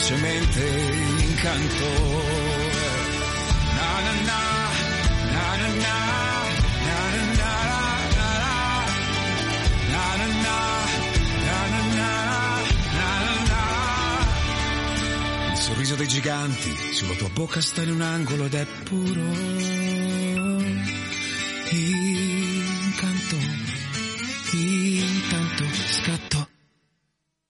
semplicemente 0.00 0.60
incanto. 1.28 1.84
Na 3.76 4.00
na 4.00 4.12
na, 4.28 4.40
na 5.34 5.44
na 5.56 5.68
na, 5.68 5.96
na 6.86 6.98
na 7.16 7.34
na. 7.34 7.50
Il 15.50 15.56
sorriso 15.56 15.94
dei 15.96 16.08
giganti 16.08 16.74
sulla 16.92 17.14
tua 17.14 17.28
bocca 17.28 17.60
sta 17.60 17.82
in 17.82 17.90
un 17.90 18.00
angolo 18.00 18.46
ed 18.46 18.54
è 18.54 18.66
puro 18.84 19.20
incanto, 21.70 23.36
intanto 24.52 25.64
scatto. 25.74 26.48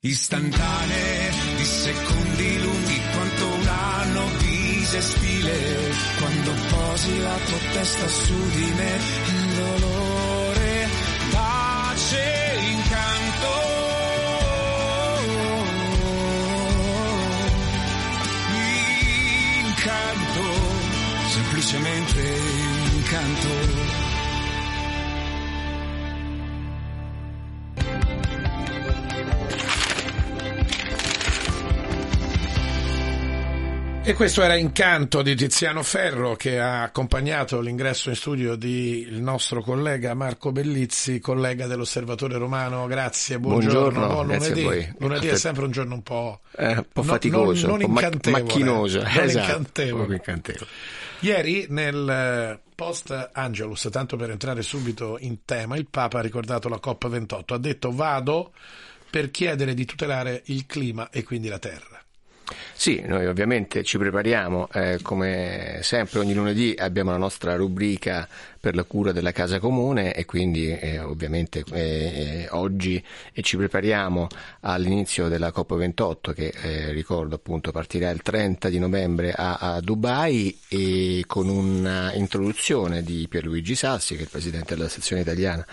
Istantanee 0.03 1.20
bisestile 5.01 5.95
quando 6.19 6.53
posi 6.69 7.19
la 7.21 7.37
tua 7.47 7.59
testa 7.73 8.07
su 8.07 8.49
di 8.51 8.73
me 8.77 8.99
il 9.27 9.55
dolore 9.55 10.89
pace 11.31 12.59
incanto 12.71 13.69
incanto 19.65 20.71
dolce 21.61 21.79
mentre 21.79 22.37
incanto. 22.95 24.00
E 34.11 34.15
questo 34.15 34.43
era 34.43 34.57
Incanto 34.57 35.23
di 35.23 35.37
Tiziano 35.37 35.85
Ferro 35.85 36.35
che 36.35 36.59
ha 36.59 36.83
accompagnato 36.83 37.61
l'ingresso 37.61 38.09
in 38.09 38.17
studio 38.17 38.57
di 38.57 39.03
il 39.09 39.23
nostro 39.23 39.63
collega 39.63 40.15
Marco 40.15 40.51
Bellizzi, 40.51 41.21
collega 41.21 41.69
dell'Osservatore 41.69 42.37
Romano. 42.37 42.89
Grazie, 42.89 43.39
buongiorno. 43.39 44.09
Buongiorno, 44.09 44.19
a 44.19 44.23
lunedì. 44.25 44.95
Lunedì 44.99 45.29
è 45.29 45.37
sempre 45.37 45.65
un 45.65 45.71
giorno 45.71 45.95
un 45.95 46.03
po', 46.03 46.41
Eh, 46.57 46.73
un 46.73 46.87
po' 46.93 47.03
no- 47.03 47.13
faticoso, 47.13 47.69
non, 47.69 47.79
non 47.79 47.91
ma- 47.93 48.01
incantevole. 48.01 48.43
macchinoso. 48.43 48.99
Non 49.01 49.07
esatto, 49.21 49.47
incantevole. 49.47 50.15
incantevole. 50.17 50.67
Ieri 51.21 51.67
nel 51.69 52.09
eh, 52.09 52.61
post 52.75 53.31
Angelus, 53.33 53.89
tanto 53.93 54.17
per 54.17 54.31
entrare 54.31 54.63
subito 54.63 55.19
in 55.21 55.45
tema, 55.45 55.77
il 55.77 55.87
Papa 55.89 56.19
ha 56.19 56.23
ricordato 56.23 56.69
la 56.69 56.81
COP28, 56.83 57.55
ha 57.55 57.59
detto 57.59 57.93
vado 57.93 58.51
per 59.09 59.31
chiedere 59.31 59.73
di 59.73 59.85
tutelare 59.85 60.43
il 60.47 60.67
clima 60.67 61.11
e 61.11 61.23
quindi 61.23 61.47
la 61.47 61.61
terra. 61.61 61.90
Sì, 62.73 63.03
noi 63.07 63.27
ovviamente 63.27 63.83
ci 63.83 63.99
prepariamo, 63.99 64.69
eh, 64.73 64.99
come 65.03 65.81
sempre 65.83 66.19
ogni 66.21 66.35
lunedì 66.35 66.75
abbiamo 66.79 67.11
la 67.11 67.17
nostra 67.17 67.57
rubrica 67.57 68.29
per 68.61 68.75
la 68.75 68.85
cura 68.85 69.13
della 69.13 69.33
casa 69.33 69.59
comune 69.59 70.13
e 70.15 70.27
quindi 70.27 70.69
eh, 70.69 70.99
ovviamente 70.99 71.65
eh, 71.73 71.81
eh, 71.81 72.49
oggi 72.51 73.03
eh, 73.33 73.43
ci 73.43 73.57
prepariamo 73.57 74.29
all'inizio 74.61 75.29
della 75.29 75.49
COP28 75.49 76.35
che 76.35 76.53
eh, 76.63 76.93
ricordo 76.93 77.37
appunto 77.37 77.73
partirà 77.73 78.11
il 78.11 78.21
30 78.21 78.69
di 78.69 78.79
novembre 78.79 79.33
a, 79.33 79.57
a 79.57 79.81
Dubai 79.81 80.59
e 80.69 81.25
con 81.27 81.49
un'introduzione 81.49 83.03
di 83.03 83.27
Pierluigi 83.29 83.75
Sassi 83.75 84.15
che 84.15 84.21
è 84.21 84.25
il 84.25 84.31
presidente 84.31 84.75
della 84.75 84.89
sezione 84.91 85.23
italiana 85.23 85.67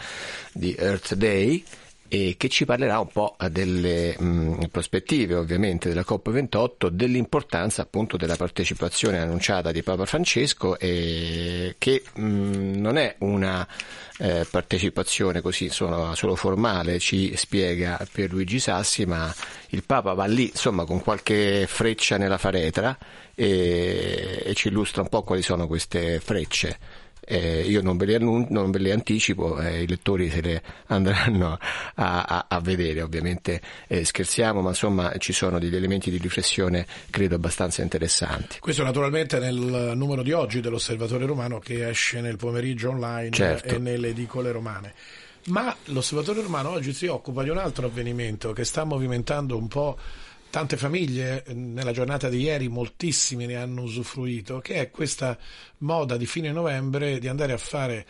di 0.54 0.74
Earth 0.78 1.14
Day 1.16 1.64
e 2.10 2.36
che 2.38 2.48
ci 2.50 2.66
parlerà 2.66 3.00
un 3.00 3.08
po' 3.08 3.36
delle 3.50 4.16
mh, 4.18 4.68
prospettive 4.72 5.36
ovviamente 5.36 5.90
della 5.90 6.06
COP28, 6.08 6.88
dell'importanza 6.88 7.82
appunto 7.82 8.18
della 8.18 8.36
partecipazione 8.36 9.20
annunciata 9.20 9.72
di 9.72 9.84
Papa 9.84 10.06
Francesco 10.06 10.80
e 10.80 11.76
che 11.78 12.04
mh, 12.14 12.80
non 12.80 12.98
è 12.98 13.16
una 13.20 13.68
eh, 14.20 14.48
partecipazione 14.50 15.42
così 15.42 15.70
solo, 15.70 16.16
solo 16.16 16.36
formale, 16.36 17.00
ci 17.00 17.36
spiega 17.36 18.06
Pierluigi 18.12 18.60
Sassi, 18.60 19.06
ma 19.06 19.34
il 19.70 19.84
Papa 19.84 20.14
va 20.14 20.26
lì 20.26 20.48
insomma 20.48 20.86
con 20.86 21.02
qualche 21.02 21.66
freccia 21.68 22.18
nella 22.18 22.38
faretra 22.38 22.98
e, 23.36 24.42
e 24.46 24.54
ci 24.54 24.70
illustra 24.70 25.02
un 25.02 25.10
po' 25.10 25.24
quali 25.24 25.42
sono 25.42 25.68
queste 25.68 26.20
frecce. 26.20 26.97
Eh, 27.30 27.64
io 27.68 27.82
non 27.82 27.98
ve 27.98 28.06
le, 28.06 28.16
annun- 28.16 28.48
non 28.52 28.72
ve 28.72 28.80
le 28.80 28.94
anticipo, 28.94 29.60
eh, 29.60 29.82
i 29.84 29.88
lettori 29.88 30.30
se 30.30 30.40
le 30.42 30.62
andranno 30.88 31.58
a, 31.96 32.24
a- 32.24 32.46
a 32.48 32.60
vedere, 32.62 33.02
ovviamente 33.02 33.60
eh, 33.88 34.06
scherziamo, 34.06 34.62
ma 34.62 34.70
insomma 34.70 35.14
ci 35.18 35.34
sono 35.34 35.60
degli 35.60 35.76
elementi 35.76 36.10
di 36.10 36.20
riflessione 36.20 36.86
credo 37.10 37.36
abbastanza 37.36 37.82
interessanti. 37.82 38.60
Questo 38.60 38.84
naturalmente 38.84 39.40
nel 39.40 39.92
numero 39.96 40.24
di 40.24 40.32
oggi 40.32 40.62
dell'Osservatore 40.62 41.26
Romano 41.26 41.60
che 41.60 41.90
esce 41.90 42.22
nel 42.22 42.38
pomeriggio 42.38 42.92
online 42.92 43.32
Certo. 43.32 43.76
e 43.76 43.78
nelle 43.78 44.08
edicole 44.10 44.52
romane. 44.54 44.94
Ma 45.48 45.76
l'Osservatore 45.86 46.42
Romano 46.42 46.70
oggi 46.72 46.94
si 46.94 47.08
occupa 47.08 47.44
di 47.44 47.50
un 47.50 47.58
altro 47.58 47.88
avvenimento 47.88 48.54
che 48.54 48.64
sta 48.64 48.84
movimentando 48.86 49.58
un 49.58 49.68
po' 49.68 49.98
tante 50.58 50.76
famiglie. 50.76 51.44
Nella 51.54 51.92
giornata 51.92 52.30
di 52.30 52.42
ieri 52.42 52.68
moltissimi 52.68 53.46
ne 53.46 53.58
hanno 53.58 53.84
usufruito, 53.84 54.58
che 54.58 54.76
è 54.76 54.90
questa 54.90 55.38
moda 55.80 56.18
di 56.18 56.26
fine 56.26 56.52
novembre 56.52 57.20
di 57.20 57.28
andare 57.28 57.54
a 57.54 57.58
fare 57.58 58.08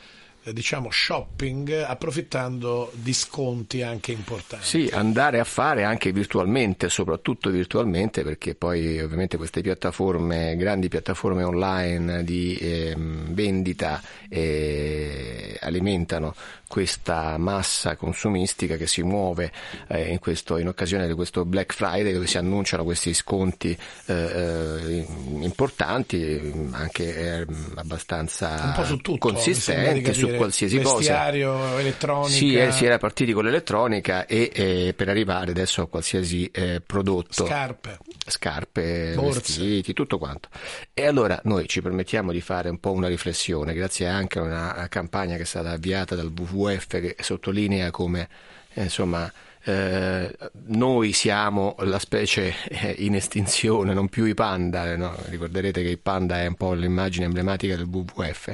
diciamo 0.54 0.90
shopping 0.92 1.84
approfittando 1.86 2.92
di 2.94 3.14
sconti 3.14 3.82
anche 3.82 4.12
importanti. 4.12 4.66
Sì, 4.66 4.90
andare 4.92 5.40
a 5.40 5.44
fare 5.44 5.84
anche 5.84 6.12
virtualmente, 6.12 6.90
soprattutto 6.90 7.50
virtualmente, 7.50 8.24
perché 8.24 8.56
poi 8.56 9.00
ovviamente 9.02 9.38
queste 9.38 9.62
piattaforme, 9.62 10.56
grandi 10.56 10.88
piattaforme 10.88 11.44
online 11.44 12.24
di 12.24 12.58
ehm, 12.60 13.34
vendita 13.34 14.02
eh, 14.30 15.58
alimentano 15.62 16.36
questa 16.68 17.38
massa 17.38 17.96
consumistica 17.96 18.76
che 18.76 18.88
si 18.88 19.02
muove 19.02 19.52
eh, 19.88 20.12
in, 20.12 20.20
questo- 20.20 20.58
in 20.58 20.68
occasione 20.68 21.08
di 21.08 21.14
questo 21.14 21.46
Black 21.46 21.74
Friday 21.74 22.12
dove 22.12 22.28
si 22.28 22.38
annunciano 22.38 22.84
questi 22.84 23.14
sconti 23.14 23.78
eh, 24.06 24.14
eh, 24.14 25.06
importanti, 25.40 26.70
anche 26.72 27.40
eh, 27.40 27.46
abbastanza 27.76 28.74
consistenti 29.18 30.14
su. 30.14 30.28
Qualsiasi 30.38 30.80
cosa. 30.80 30.96
Vestiario, 30.96 31.78
elettronica. 31.78 32.30
Sì, 32.30 32.56
eh, 32.56 32.72
si 32.72 32.86
era 32.86 32.98
partiti 32.98 33.34
con 33.34 33.44
l'elettronica 33.44 34.26
e 34.26 34.52
eh, 34.54 34.94
per 34.96 35.10
arrivare 35.10 35.52
adesso 35.52 35.82
a 35.82 35.88
qualsiasi 35.88 36.50
eh, 36.52 36.82
prodotto, 36.86 37.46
Scarpe. 37.46 37.98
scarpe, 38.26 39.14
Borse. 39.16 39.40
vestiti, 39.40 39.94
tutto 39.94 40.18
quanto. 40.18 40.50
E 40.94 41.06
allora 41.06 41.40
noi 41.44 41.68
ci 41.68 41.82
permettiamo 41.82 42.32
di 42.32 42.42
fare 42.42 42.70
un 42.70 42.80
po' 42.80 42.92
una 42.92 43.08
riflessione, 43.08 43.74
grazie 43.74 44.08
anche 44.08 44.40
a 44.40 44.44
una 44.44 44.88
campagna 44.90 45.36
che 45.36 45.42
è 45.42 45.46
stata 45.46 45.72
avviata 45.72 46.16
dal 46.16 46.32
WWF 46.36 46.88
che 46.88 47.16
sottolinea 47.20 47.92
come 47.92 48.28
eh, 48.74 48.84
insomma 48.84 49.32
eh, 49.68 50.34
noi 50.68 51.12
siamo 51.12 51.76
la 51.80 52.00
specie 52.00 52.54
eh, 52.70 52.96
in 53.00 53.16
estinzione, 53.16 53.94
non 53.94 54.08
più 54.08 54.24
i 54.24 54.34
panda. 54.34 54.96
no? 54.96 55.14
Ricorderete 55.26 55.84
che 55.84 55.90
il 55.90 56.00
panda 56.00 56.42
è 56.42 56.48
un 56.48 56.56
po' 56.56 56.72
l'immagine 56.72 57.26
emblematica 57.26 57.76
del 57.76 57.86
WWF. 57.86 58.54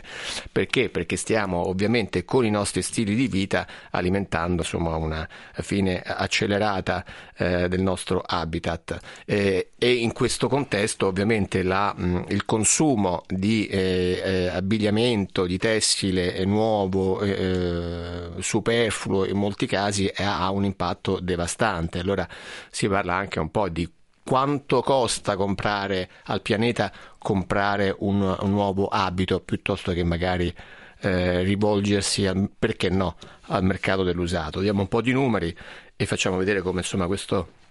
Perché? 0.51 0.89
Perché 0.89 1.15
stiamo 1.15 1.67
ovviamente 1.67 2.25
con 2.25 2.45
i 2.45 2.49
nostri 2.49 2.81
stili 2.81 3.13
di 3.13 3.27
vita 3.27 3.67
alimentando 3.91 4.63
insomma, 4.63 4.95
una 4.95 5.27
fine 5.51 6.01
accelerata 6.01 7.05
eh, 7.37 7.67
del 7.67 7.81
nostro 7.81 8.23
habitat. 8.25 8.97
Eh, 9.25 9.73
e 9.77 9.93
in 9.93 10.13
questo 10.13 10.47
contesto 10.47 11.05
ovviamente 11.05 11.61
la, 11.61 11.93
mh, 11.95 12.25
il 12.29 12.45
consumo 12.45 13.23
di 13.27 13.67
eh, 13.67 14.21
eh, 14.23 14.47
abbigliamento, 14.47 15.45
di 15.45 15.59
tessile 15.59 16.33
eh, 16.33 16.45
nuovo, 16.45 17.21
eh, 17.21 18.29
superfluo 18.39 19.25
in 19.25 19.37
molti 19.37 19.67
casi 19.67 20.07
eh, 20.07 20.23
ha 20.23 20.49
un 20.49 20.65
impatto 20.65 21.02
devastante. 21.19 21.99
Allora 21.99 22.27
si 22.69 22.87
parla 22.87 23.15
anche 23.15 23.39
un 23.39 23.51
po' 23.51 23.69
di 23.69 23.89
quanto 24.23 24.81
costa 24.81 25.35
comprare 25.35 26.09
al 26.25 26.41
pianeta 26.41 26.91
comprare 27.17 27.95
un, 27.99 28.21
un 28.21 28.49
nuovo 28.49 28.87
abito 28.87 29.41
piuttosto 29.41 29.91
che 29.91 30.03
magari 30.03 30.53
eh, 31.01 31.43
rivolgersi 31.43 32.25
al- 32.25 32.49
perché 32.57 32.89
no 32.89 33.17
al 33.47 33.63
mercato 33.63 34.03
dell'usato. 34.03 34.61
Diamo 34.61 34.81
un 34.81 34.87
po' 34.87 35.01
di 35.01 35.11
numeri 35.11 35.55
e 35.95 36.05
facciamo 36.05 36.37
vedere 36.37 36.61
come 36.61 36.79
insomma 36.79 37.07
questo 37.07 37.61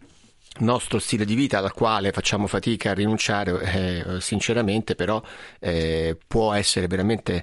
nostro 0.59 0.99
stile 0.99 1.25
di 1.25 1.35
vita 1.35 1.59
al 1.59 1.73
quale 1.73 2.13
facciamo 2.13 2.47
fatica 2.47 2.91
a 2.91 2.95
rinunciare 2.95 4.05
eh, 4.05 4.21
sinceramente 4.21 4.95
però 4.95 5.23
eh, 5.59 6.19
può 6.27 6.53
essere 6.53 6.89
veramente 6.89 7.43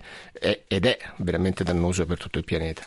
ed 0.68 0.86
è 0.86 0.98
veramente 1.18 1.64
dannoso 1.64 2.06
per 2.06 2.20
tutto 2.20 2.38
il 2.38 2.46
pianeta. 2.46 2.84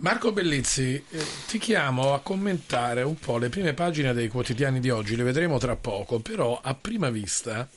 Marco 0.00 0.30
Bellizzi, 0.30 0.94
eh, 0.94 1.24
ti 1.48 1.58
chiamo 1.58 2.14
a 2.14 2.20
commentare 2.20 3.02
un 3.02 3.16
po' 3.16 3.36
le 3.36 3.48
prime 3.48 3.74
pagine 3.74 4.12
dei 4.12 4.28
quotidiani 4.28 4.78
di 4.78 4.90
oggi, 4.90 5.16
le 5.16 5.24
vedremo 5.24 5.58
tra 5.58 5.74
poco, 5.74 6.20
però 6.20 6.60
a 6.62 6.72
prima 6.74 7.10
vista 7.10 7.68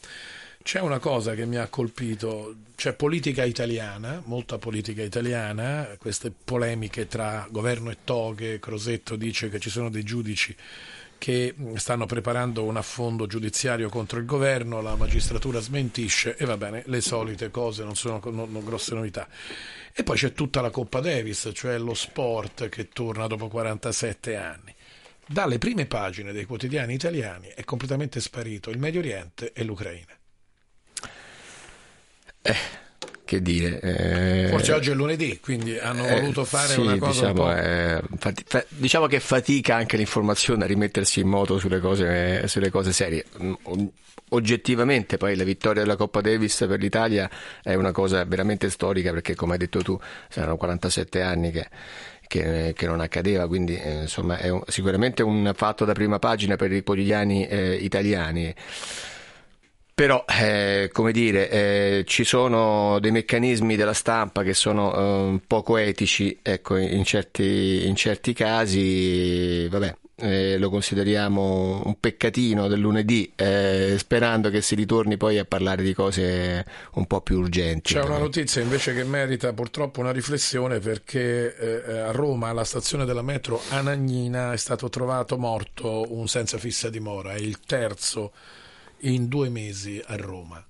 c'è 0.61 0.79
una 0.81 0.99
cosa 0.99 1.33
che 1.33 1.47
mi 1.47 1.57
ha 1.57 1.67
colpito, 1.67 2.57
c'è 2.75 2.93
politica 2.93 3.43
italiana, 3.43 4.21
molta 4.25 4.59
politica 4.59 5.01
italiana, 5.01 5.87
queste 5.97 6.31
polemiche 6.31 7.07
tra 7.07 7.47
governo 7.49 7.89
e 7.89 7.97
toghe, 8.03 8.59
Crosetto 8.59 9.15
dice 9.15 9.49
che 9.49 9.59
ci 9.59 9.71
sono 9.71 9.89
dei 9.89 10.03
giudici 10.03 10.55
che 11.21 11.53
mh, 11.55 11.75
stanno 11.75 12.07
preparando 12.07 12.63
un 12.63 12.77
affondo 12.77 13.27
giudiziario 13.27 13.89
contro 13.89 14.17
il 14.17 14.25
governo, 14.25 14.81
la 14.81 14.95
magistratura 14.95 15.59
smentisce 15.59 16.35
e 16.35 16.45
va 16.45 16.57
bene, 16.57 16.81
le 16.87 16.99
solite 16.99 17.51
cose, 17.51 17.83
non 17.83 17.95
sono 17.95 18.19
non- 18.31 18.51
non 18.51 18.65
grosse 18.65 18.95
novità. 18.95 19.27
E 19.93 20.01
poi 20.01 20.17
c'è 20.17 20.33
tutta 20.33 20.61
la 20.61 20.71
Coppa 20.71 20.99
Davis, 20.99 21.51
cioè 21.53 21.77
lo 21.77 21.93
sport 21.93 22.69
che 22.69 22.89
torna 22.89 23.27
dopo 23.27 23.49
47 23.49 24.35
anni. 24.35 24.73
Dalle 25.27 25.59
prime 25.59 25.85
pagine 25.85 26.31
dei 26.31 26.45
quotidiani 26.45 26.95
italiani 26.95 27.49
è 27.53 27.63
completamente 27.65 28.19
sparito 28.19 28.71
il 28.71 28.79
Medio 28.79 28.99
Oriente 29.01 29.53
e 29.53 29.63
l'Ucraina. 29.63 30.17
Che 33.31 33.41
dire? 33.41 33.79
eh, 33.79 34.47
Forse 34.49 34.73
oggi 34.73 34.89
è 34.89 34.93
lunedì, 34.93 35.39
quindi 35.39 35.79
hanno 35.79 36.05
Eh, 36.05 36.19
voluto 36.19 36.43
fare 36.43 36.73
sì, 36.73 36.81
una 36.81 36.97
cosa 36.97 37.31
diciamo, 37.31 37.45
un 37.45 37.49
po'... 37.49 37.55
eh, 37.55 38.01
fati- 38.17 38.43
fa- 38.45 38.65
diciamo 38.67 39.07
che 39.07 39.21
fatica 39.21 39.73
anche 39.77 39.95
l'informazione 39.95 40.65
a 40.65 40.67
rimettersi 40.67 41.21
in 41.21 41.29
moto 41.29 41.57
sulle 41.57 41.79
cose, 41.79 42.45
sulle 42.49 42.69
cose 42.69 42.91
serie. 42.91 43.23
Mm, 43.41 43.53
o- 43.63 43.91
Oggettivamente 44.33 45.15
poi 45.15 45.35
la 45.37 45.45
vittoria 45.45 45.81
della 45.81 45.95
Coppa 45.95 46.19
Davis 46.19 46.65
per 46.67 46.79
l'Italia 46.79 47.29
è 47.63 47.73
una 47.75 47.91
cosa 47.93 48.23
veramente 48.25 48.69
storica 48.69 49.11
perché 49.13 49.33
come 49.35 49.53
hai 49.53 49.59
detto 49.59 49.81
tu 49.81 49.97
saranno 50.29 50.57
47 50.57 51.21
anni 51.21 51.51
che, 51.51 51.67
che- 52.27 52.73
che 52.75 52.85
non 52.85 52.99
accadeva, 52.99 53.47
quindi 53.47 53.77
eh, 53.77 54.01
insomma 54.01 54.37
è 54.39 54.49
un- 54.49 54.61
sicuramente 54.67 55.23
un 55.23 55.51
fatto 55.55 55.85
da 55.85 55.93
prima 55.93 56.19
pagina 56.19 56.57
per 56.57 56.71
i 56.73 56.83
quotidiani 56.83 57.47
eh, 57.47 57.75
italiani. 57.75 58.53
Però, 60.01 60.25
eh, 60.27 60.89
come 60.91 61.11
dire, 61.11 61.47
eh, 61.51 62.03
ci 62.07 62.23
sono 62.23 62.97
dei 62.99 63.11
meccanismi 63.11 63.75
della 63.75 63.93
stampa 63.93 64.41
che 64.41 64.55
sono 64.55 65.35
eh, 65.35 65.41
poco 65.45 65.77
etici, 65.77 66.39
ecco, 66.41 66.75
in 66.77 67.03
certi, 67.03 67.85
in 67.85 67.95
certi 67.95 68.33
casi, 68.33 69.67
vabbè, 69.67 69.95
eh, 70.15 70.57
lo 70.57 70.71
consideriamo 70.71 71.83
un 71.85 71.99
peccatino 71.99 72.67
del 72.67 72.79
lunedì, 72.79 73.31
eh, 73.35 73.93
sperando 73.99 74.49
che 74.49 74.63
si 74.63 74.73
ritorni 74.73 75.17
poi 75.17 75.37
a 75.37 75.45
parlare 75.45 75.83
di 75.83 75.93
cose 75.93 76.65
un 76.93 77.05
po' 77.05 77.21
più 77.21 77.37
urgenti. 77.37 77.93
C'è 77.93 78.01
una 78.01 78.17
notizia 78.17 78.59
invece 78.59 78.95
che 78.95 79.03
merita 79.03 79.53
purtroppo 79.53 79.99
una 79.99 80.11
riflessione 80.11 80.79
perché 80.79 81.55
eh, 81.55 81.99
a 81.99 82.09
Roma, 82.09 82.47
alla 82.47 82.63
stazione 82.63 83.05
della 83.05 83.21
metro 83.21 83.61
Anagnina, 83.69 84.51
è 84.51 84.57
stato 84.57 84.89
trovato 84.89 85.37
morto 85.37 86.07
un 86.09 86.27
senza 86.27 86.57
fissa 86.57 86.89
dimora, 86.89 87.33
è 87.33 87.39
il 87.39 87.59
terzo 87.59 88.31
in 89.01 89.27
due 89.27 89.49
mesi 89.49 90.01
a 90.05 90.15
Roma. 90.15 90.63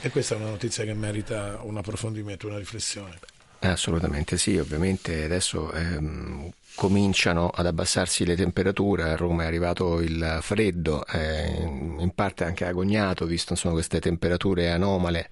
E 0.00 0.10
questa 0.10 0.34
è 0.34 0.38
una 0.38 0.50
notizia 0.50 0.84
che 0.84 0.94
merita 0.94 1.58
un 1.62 1.76
approfondimento, 1.76 2.46
una 2.46 2.58
riflessione. 2.58 3.18
Assolutamente 3.60 4.38
sì, 4.38 4.56
ovviamente 4.56 5.24
adesso 5.24 5.72
ehm, 5.72 6.48
cominciano 6.76 7.48
ad 7.48 7.66
abbassarsi 7.66 8.24
le 8.24 8.36
temperature, 8.36 9.02
a 9.02 9.16
Roma 9.16 9.42
è 9.42 9.46
arrivato 9.46 10.00
il 10.00 10.38
freddo, 10.42 11.04
eh, 11.06 11.60
in 11.60 12.12
parte 12.14 12.44
anche 12.44 12.64
agognato, 12.64 13.26
visto 13.26 13.54
insomma, 13.54 13.74
queste 13.74 13.98
temperature 13.98 14.70
anomale, 14.70 15.28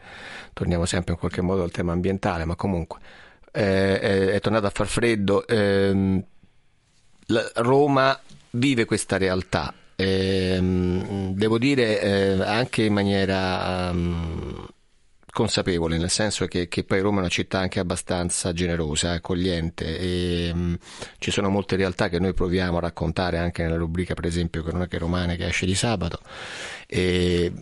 torniamo 0.52 0.86
sempre 0.86 1.12
in 1.12 1.20
qualche 1.20 1.40
modo 1.40 1.62
al 1.62 1.70
tema 1.70 1.92
ambientale, 1.92 2.44
ma 2.44 2.56
comunque 2.56 2.98
eh, 3.52 4.00
è, 4.00 4.26
è 4.32 4.40
tornato 4.40 4.66
a 4.66 4.70
far 4.70 4.88
freddo. 4.88 5.44
la- 7.26 7.50
Roma 7.54 8.18
vive 8.50 8.84
questa 8.84 9.16
realtà, 9.18 9.72
ehm, 9.96 11.32
devo 11.34 11.58
dire 11.58 12.00
eh, 12.00 12.42
anche 12.42 12.84
in 12.84 12.92
maniera 12.92 13.90
ehm, 13.90 14.66
consapevole, 15.36 15.98
nel 15.98 16.08
senso 16.08 16.46
che, 16.46 16.66
che 16.66 16.84
poi 16.84 17.00
Roma 17.00 17.18
è 17.18 17.20
una 17.20 17.28
città 17.28 17.58
anche 17.58 17.78
abbastanza 17.78 18.54
generosa, 18.54 19.12
accogliente 19.12 19.98
e 19.98 20.54
mh, 20.54 20.78
ci 21.18 21.30
sono 21.30 21.50
molte 21.50 21.76
realtà 21.76 22.08
che 22.08 22.18
noi 22.18 22.32
proviamo 22.32 22.78
a 22.78 22.80
raccontare 22.80 23.36
anche 23.36 23.62
nella 23.62 23.76
rubrica 23.76 24.14
per 24.14 24.24
esempio 24.24 24.62
Cronache 24.62 24.96
Romane 24.96 25.36
che 25.36 25.46
esce 25.46 25.66
di 25.66 25.74
sabato. 25.74 26.20
E, 26.86 27.52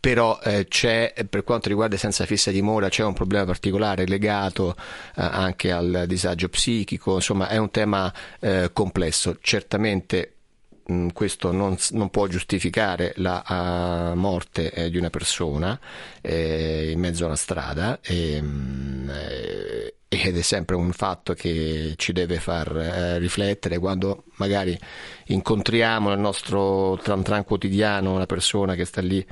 però 0.00 0.40
eh, 0.42 0.66
c'è, 0.66 1.12
per 1.28 1.44
quanto 1.44 1.68
riguarda 1.68 1.96
senza 1.96 2.24
fissa 2.24 2.50
dimora, 2.50 2.88
c'è 2.88 3.04
un 3.04 3.12
problema 3.12 3.44
particolare 3.44 4.06
legato 4.06 4.74
eh, 4.74 5.22
anche 5.22 5.70
al 5.70 6.04
disagio 6.08 6.48
psichico, 6.48 7.16
insomma 7.16 7.48
è 7.48 7.58
un 7.58 7.70
tema 7.70 8.12
eh, 8.40 8.70
complesso. 8.72 9.36
Certamente 9.40 10.32
mh, 10.84 11.08
questo 11.08 11.52
non, 11.52 11.76
non 11.90 12.10
può 12.10 12.26
giustificare 12.26 13.12
la 13.16 13.42
ah, 13.44 14.14
morte 14.14 14.72
eh, 14.72 14.90
di 14.90 14.98
una 14.98 15.10
persona 15.10 15.78
eh, 16.20 16.90
in 16.90 17.00
mezzo 17.00 17.26
alla 17.26 17.36
strada 17.36 18.00
e, 18.02 18.40
mh, 18.40 19.10
eh, 19.10 19.94
ed 20.08 20.36
è 20.36 20.42
sempre 20.42 20.76
un 20.76 20.92
fatto 20.92 21.32
che 21.32 21.94
ci 21.96 22.12
deve 22.12 22.38
far 22.38 22.76
eh, 22.76 23.18
riflettere 23.18 23.78
quando 23.78 24.24
magari 24.36 24.78
incontriamo 25.26 26.10
nel 26.10 26.18
nostro 26.18 26.98
tran 27.02 27.22
tran 27.22 27.44
quotidiano 27.44 28.12
una 28.14 28.26
persona 28.26 28.74
che 28.74 28.84
sta 28.84 29.00
lì 29.00 29.24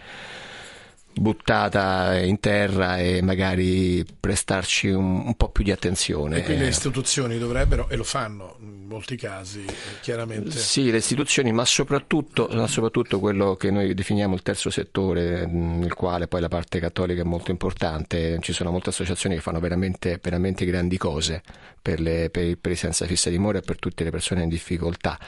buttata 1.13 2.19
in 2.19 2.41
terra 2.41 2.99
e 2.99 3.23
magari 3.23 4.05
prestarci 4.19 4.89
un, 4.89 5.27
un 5.27 5.35
po' 5.37 5.51
più 5.51 5.65
di 5.65 5.71
attenzione. 5.71 6.39
E 6.39 6.43
quindi 6.43 6.65
le 6.65 6.71
istituzioni 6.71 7.39
dovrebbero, 7.39 7.89
e 7.89 7.97
lo 7.97 8.05
fanno 8.05 8.57
in 8.61 8.87
molti 8.87 9.17
casi, 9.17 9.65
chiaramente. 10.01 10.51
Sì, 10.51 10.91
le 10.91 10.99
istituzioni, 10.99 11.53
ma 11.53 11.65
soprattutto, 11.65 12.49
ma 12.53 12.67
soprattutto 12.67 13.21
quello 13.21 13.55
che 13.55 13.71
noi 13.71 13.95
definiamo 13.95 14.35
il 14.35 14.43
terzo 14.43 14.71
settore, 14.71 15.47
nel 15.47 15.95
quale 15.95 16.27
poi 16.27 16.41
la 16.41 16.49
parte 16.49 16.81
cattolica 16.81 17.23
è 17.23 17.25
molto 17.25 17.51
importante. 17.51 18.39
Ci 18.41 18.53
sono 18.53 18.71
molte 18.71 18.91
associazioni 18.91 19.37
che 19.37 19.41
fanno 19.41 19.61
veramente, 19.61 20.19
veramente 20.23 20.65
grandi 20.65 20.97
cose 20.97 21.43
per, 21.81 22.01
le- 22.01 22.29
per 22.31 22.59
per 22.61 22.73
i 22.73 22.77
senza 22.77 23.07
fissa 23.07 23.31
dimora 23.31 23.59
e 23.59 23.63
per 23.63 23.79
tutte 23.79 24.05
le 24.05 24.11
persone 24.11 24.43
in 24.43 24.49
difficoltà. 24.49 25.19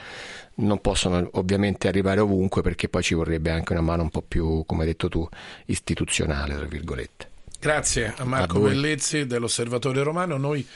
Non 0.55 0.79
possono 0.81 1.27
ovviamente 1.33 1.87
arrivare 1.87 2.19
ovunque 2.19 2.61
perché 2.61 2.87
poi 2.87 3.01
ci 3.01 3.15
vorrebbe 3.15 3.49
anche 3.49 3.71
una 3.73 3.81
mano 3.81 4.03
un 4.03 4.09
po' 4.09 4.21
più, 4.21 4.63
come 4.65 4.81
hai 4.81 4.87
detto 4.87 5.09
tu, 5.09 5.27
istituzionale, 5.65 6.55
tra 6.55 6.65
virgolette. 6.65 7.31
Grazie 7.59 8.13
a 8.17 8.25
Marco 8.25 8.57
A. 8.57 8.67
Bellezzi 8.67 9.25
dell'Osservatorio 9.25 10.03
Romano. 10.03 10.37
Noi 10.37 10.67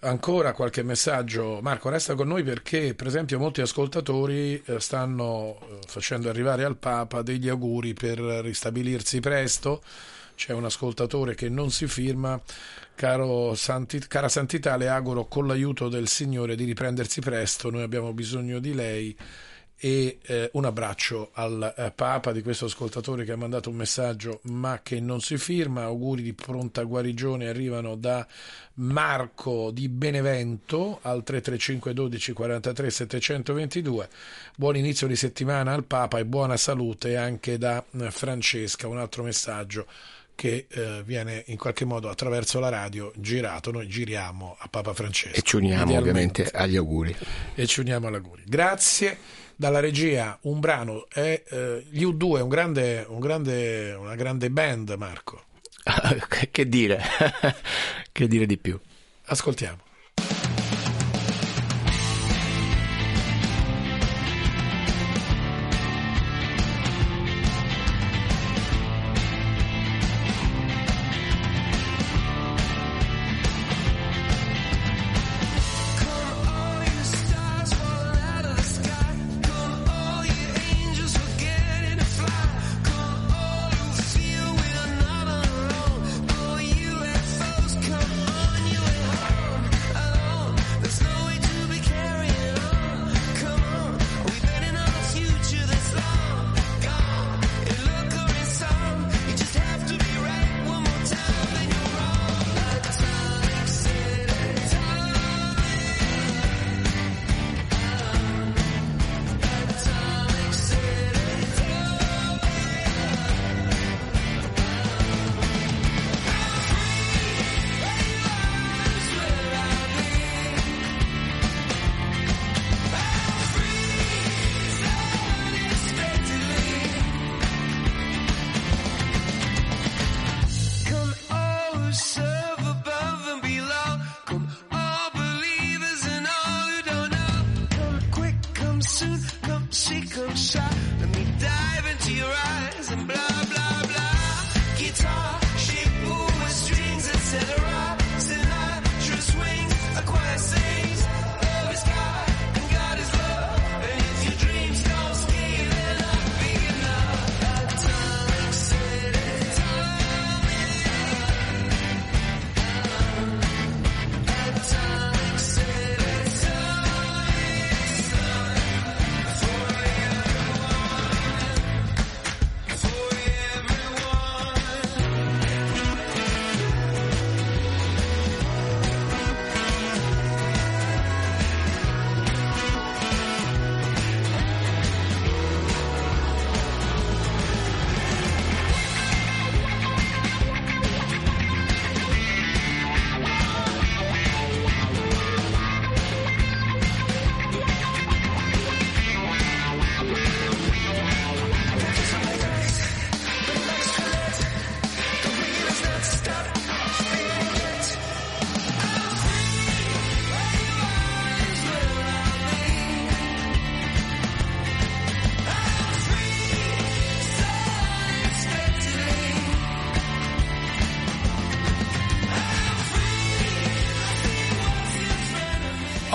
ancora 0.00 0.52
qualche 0.52 0.82
messaggio. 0.82 1.60
Marco, 1.62 1.88
resta 1.88 2.14
con 2.14 2.28
noi 2.28 2.42
perché, 2.42 2.94
per 2.94 3.06
esempio, 3.06 3.38
molti 3.38 3.60
ascoltatori 3.60 4.62
eh, 4.64 4.80
stanno 4.80 5.58
eh, 5.60 5.78
facendo 5.86 6.28
arrivare 6.28 6.64
al 6.64 6.76
Papa 6.76 7.22
degli 7.22 7.48
auguri 7.48 7.94
per 7.94 8.18
ristabilirsi 8.18 9.20
presto. 9.20 9.82
C'è 10.34 10.52
un 10.52 10.64
ascoltatore 10.64 11.34
che 11.34 11.48
non 11.48 11.70
si 11.70 11.86
firma. 11.86 12.40
Santi- 13.54 14.06
cara 14.06 14.28
Santità, 14.28 14.76
le 14.76 14.88
auguro 14.88 15.26
con 15.26 15.46
l'aiuto 15.46 15.88
del 15.88 16.08
Signore 16.08 16.54
di 16.54 16.64
riprendersi 16.64 17.20
presto. 17.20 17.70
Noi 17.70 17.82
abbiamo 17.82 18.12
bisogno 18.12 18.58
di 18.60 18.72
lei 18.72 19.16
e 19.76 20.18
eh, 20.22 20.50
un 20.52 20.64
abbraccio 20.64 21.30
al 21.34 21.74
eh, 21.76 21.90
Papa 21.90 22.32
di 22.32 22.40
questo 22.42 22.66
ascoltatore 22.66 23.24
che 23.24 23.32
ha 23.32 23.36
mandato 23.36 23.68
un 23.68 23.76
messaggio 23.76 24.40
ma 24.44 24.80
che 24.82 25.00
non 25.00 25.20
si 25.20 25.36
firma. 25.36 25.82
Auguri 25.82 26.22
di 26.22 26.32
pronta 26.32 26.82
guarigione 26.84 27.48
arrivano 27.48 27.96
da 27.96 28.26
Marco 28.74 29.70
di 29.72 29.88
Benevento 29.88 31.00
al 31.02 31.22
335 31.22 31.92
12 31.92 32.32
43 32.32 32.90
722. 32.90 34.08
Buon 34.56 34.76
inizio 34.76 35.06
di 35.06 35.16
settimana 35.16 35.72
al 35.72 35.84
Papa 35.84 36.18
e 36.18 36.24
buona 36.24 36.56
salute 36.56 37.16
anche 37.16 37.58
da 37.58 37.84
eh, 37.98 38.10
Francesca. 38.10 38.88
Un 38.88 38.98
altro 38.98 39.24
messaggio 39.24 39.86
che 40.34 40.66
eh, 40.68 41.02
viene 41.04 41.44
in 41.46 41.56
qualche 41.56 41.84
modo 41.84 42.08
attraverso 42.08 42.58
la 42.60 42.68
radio 42.68 43.12
girato. 43.16 43.70
Noi 43.70 43.88
giriamo 43.88 44.56
a 44.58 44.68
Papa 44.68 44.92
Francesco. 44.92 45.36
E 45.36 45.42
ci 45.42 45.56
uniamo 45.56 45.96
ovviamente 45.96 46.48
agli 46.52 46.76
auguri. 46.76 47.14
e 47.54 47.66
ci 47.66 47.80
uniamo 47.80 48.08
all'auguri. 48.08 48.42
Grazie 48.46 49.18
dalla 49.56 49.80
regia, 49.80 50.36
un 50.42 50.60
brano 50.60 51.06
è 51.08 51.42
eh, 51.48 51.84
gli 51.88 52.04
U2, 52.04 52.40
un 52.40 52.48
grande, 52.48 53.06
un 53.08 53.20
grande, 53.20 53.92
una 53.92 54.14
grande 54.16 54.50
band, 54.50 54.90
Marco. 54.98 55.44
che 56.50 56.68
dire? 56.68 57.00
che 58.10 58.26
dire 58.26 58.46
di 58.46 58.58
più? 58.58 58.78
Ascoltiamo. 59.26 59.82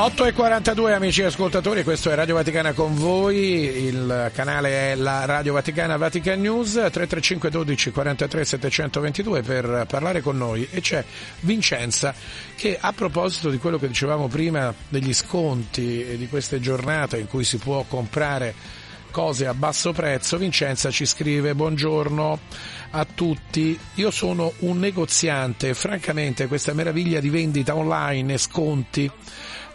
8 0.02 0.28
e 0.28 0.32
42 0.32 0.94
amici 0.94 1.24
ascoltatori, 1.24 1.84
questo 1.84 2.10
è 2.10 2.16
Radio 2.16 2.36
Vaticana 2.36 2.72
con 2.72 2.96
voi, 2.96 3.36
il 3.86 4.32
canale 4.34 4.94
è 4.94 4.96
la 4.96 5.26
Radio 5.26 5.52
Vaticana 5.52 5.98
Vatican 5.98 6.40
News, 6.40 6.72
335 6.72 7.50
12 7.50 7.92
43 7.92 8.46
722 8.46 9.42
per 9.42 9.86
parlare 9.90 10.22
con 10.22 10.38
noi. 10.38 10.66
E 10.72 10.80
c'è 10.80 11.04
Vincenza 11.42 12.16
che 12.56 12.78
a 12.80 12.94
proposito 12.94 13.50
di 13.50 13.58
quello 13.58 13.78
che 13.78 13.90
dicevamo 13.90 14.30
prima 14.30 14.74
degli 14.88 15.14
sconti 15.14 16.02
e 16.08 16.16
di 16.16 16.30
queste 16.30 16.62
giornate 16.62 17.18
in 17.18 17.28
cui 17.28 17.44
si 17.44 17.58
può 17.58 17.84
comprare 17.84 18.56
cose 19.12 19.48
a 19.48 19.54
basso 19.54 19.92
prezzo, 19.92 20.38
Vincenza 20.38 20.92
ci 20.92 21.06
scrive 21.06 21.54
buongiorno 21.56 22.40
a 22.92 23.06
tutti, 23.06 23.78
io 23.96 24.12
sono 24.12 24.54
un 24.60 24.80
negoziante. 24.80 25.74
Francamente 25.74 26.48
questa 26.48 26.74
meraviglia 26.74 27.20
di 27.20 27.30
vendita 27.30 27.76
online 27.76 28.36
e 28.36 28.38
sconti 28.38 29.12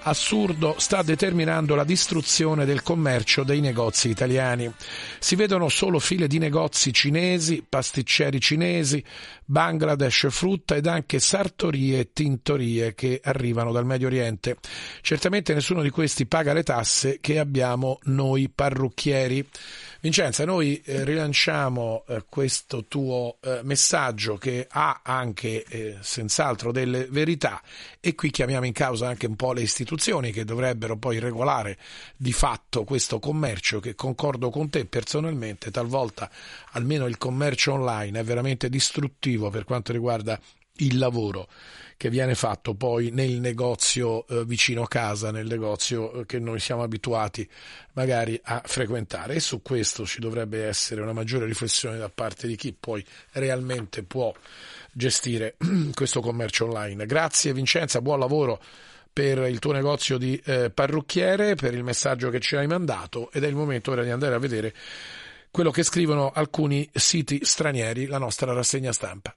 assurdo 0.05 0.77
sta 0.79 1.03
determinando 1.03 1.75
la 1.75 1.85
distruzione 1.85 2.65
del 2.65 2.83
commercio 2.83 3.43
dei 3.43 3.61
negozi 3.61 4.09
italiani. 4.09 4.73
Si 5.19 5.37
vedono 5.37 5.69
solo 5.69 5.99
file 5.99 6.27
di 6.27 6.39
negozi 6.39 6.93
cinesi, 6.93 7.65
pasticceri 7.69 8.41
cinesi, 8.41 9.03
Bangladesh 9.45 10.29
frutta 10.31 10.75
ed 10.75 10.87
anche 10.87 11.19
sartorie 11.19 12.01
e 12.01 12.13
tintorie 12.13 12.95
che 12.95 13.21
arrivano 13.23 13.73
dal 13.73 13.85
Medio 13.87 14.07
Oriente. 14.07 14.57
Certamente 15.01 15.55
nessuno 15.55 15.83
di 15.83 15.91
questi 15.91 16.27
paga 16.27 16.53
le 16.53 16.63
tasse 16.63 17.19
che 17.21 17.39
abbiamo 17.39 17.99
noi 18.05 18.49
parrucchieri. 18.49 19.47
Vincenza, 20.05 20.45
noi 20.45 20.83
eh, 20.85 21.03
rilanciamo 21.03 22.05
eh, 22.07 22.25
questo 22.29 22.85
tuo 22.85 23.39
eh, 23.41 23.61
messaggio 23.63 24.37
che 24.37 24.67
ha 24.69 25.01
anche 25.03 25.65
eh, 25.65 25.97
senz'altro 26.03 26.73
delle 26.73 27.07
verità 27.07 27.63
e 28.01 28.15
qui 28.15 28.29
chiamiamo 28.31 28.67
in 28.67 28.75
causa 28.75 29.09
anche 29.09 29.27
un 29.27 29.35
po' 29.35 29.55
le 29.55 29.63
istituzioni 29.63 30.31
che 30.31 30.45
dovrebbero 30.45 30.99
poi 30.99 31.19
regolare 31.21 31.79
di 32.19 32.35
fatto 32.35 32.85
questo 32.85 33.19
commercio 33.19 33.81
che 33.81 33.95
concordo 33.95 34.51
con 34.51 34.69
te 34.69 34.85
personalmente, 34.85 35.71
talvolta 35.71 36.31
almeno 36.73 37.07
il 37.07 37.17
commercio 37.17 37.73
online 37.73 38.21
è 38.21 38.25
veramente 38.25 38.69
distruttivo 38.69 39.49
per 39.49 39.65
quanto 39.65 39.91
riguarda 39.91 40.39
il 40.81 40.99
lavoro 40.99 41.49
che 42.05 42.11
viene 42.11 42.35
fatto 42.35 42.75
poi 42.75 43.09
nel 43.13 43.41
negozio 43.41 44.27
eh, 44.27 44.45
vicino 44.45 44.85
casa, 44.85 45.31
nel 45.31 45.47
negozio 45.47 46.13
eh, 46.13 46.27
che 46.27 46.39
noi 46.39 46.61
siamo 46.61 46.83
abituati 46.83 47.49
magari 47.95 48.39
a 48.45 48.61
frequentare 48.63 49.37
e 49.37 49.41
su 49.41 49.63
questo 49.63 50.05
ci 50.05 50.21
dovrebbe 50.21 50.67
essere 50.67 51.01
una 51.01 51.15
maggiore 51.15 51.47
riflessione 51.47 51.97
da 51.97 52.11
parte 52.11 52.47
di 52.47 52.57
chi 52.57 52.77
poi 52.79 53.03
realmente 53.33 54.03
può 54.03 54.31
gestire 54.93 55.57
questo 55.95 56.21
commercio 56.21 56.67
online. 56.67 57.07
Grazie 57.07 57.55
Vincenza, 57.55 58.03
buon 58.03 58.19
lavoro 58.19 58.61
per 59.11 59.39
il 59.49 59.59
tuo 59.59 59.73
negozio 59.73 60.19
di 60.19 60.39
eh, 60.45 60.69
parrucchiere, 60.69 61.55
per 61.55 61.73
il 61.73 61.85
messaggio 61.85 62.29
che 62.29 62.41
ci 62.41 62.55
hai 62.55 62.67
mandato 62.67 63.31
ed 63.33 63.45
è 63.45 63.47
il 63.47 63.55
momento 63.55 63.93
ora 63.93 64.03
di 64.03 64.11
andare 64.11 64.35
a 64.35 64.39
vedere 64.39 64.75
quello 65.51 65.71
che 65.71 65.83
scrivono 65.83 66.33
alcuni 66.35 66.87
siti 66.93 67.47
stranieri, 67.47 68.05
la 68.05 68.19
nostra 68.19 68.53
rassegna 68.53 68.93
stampa. 68.93 69.35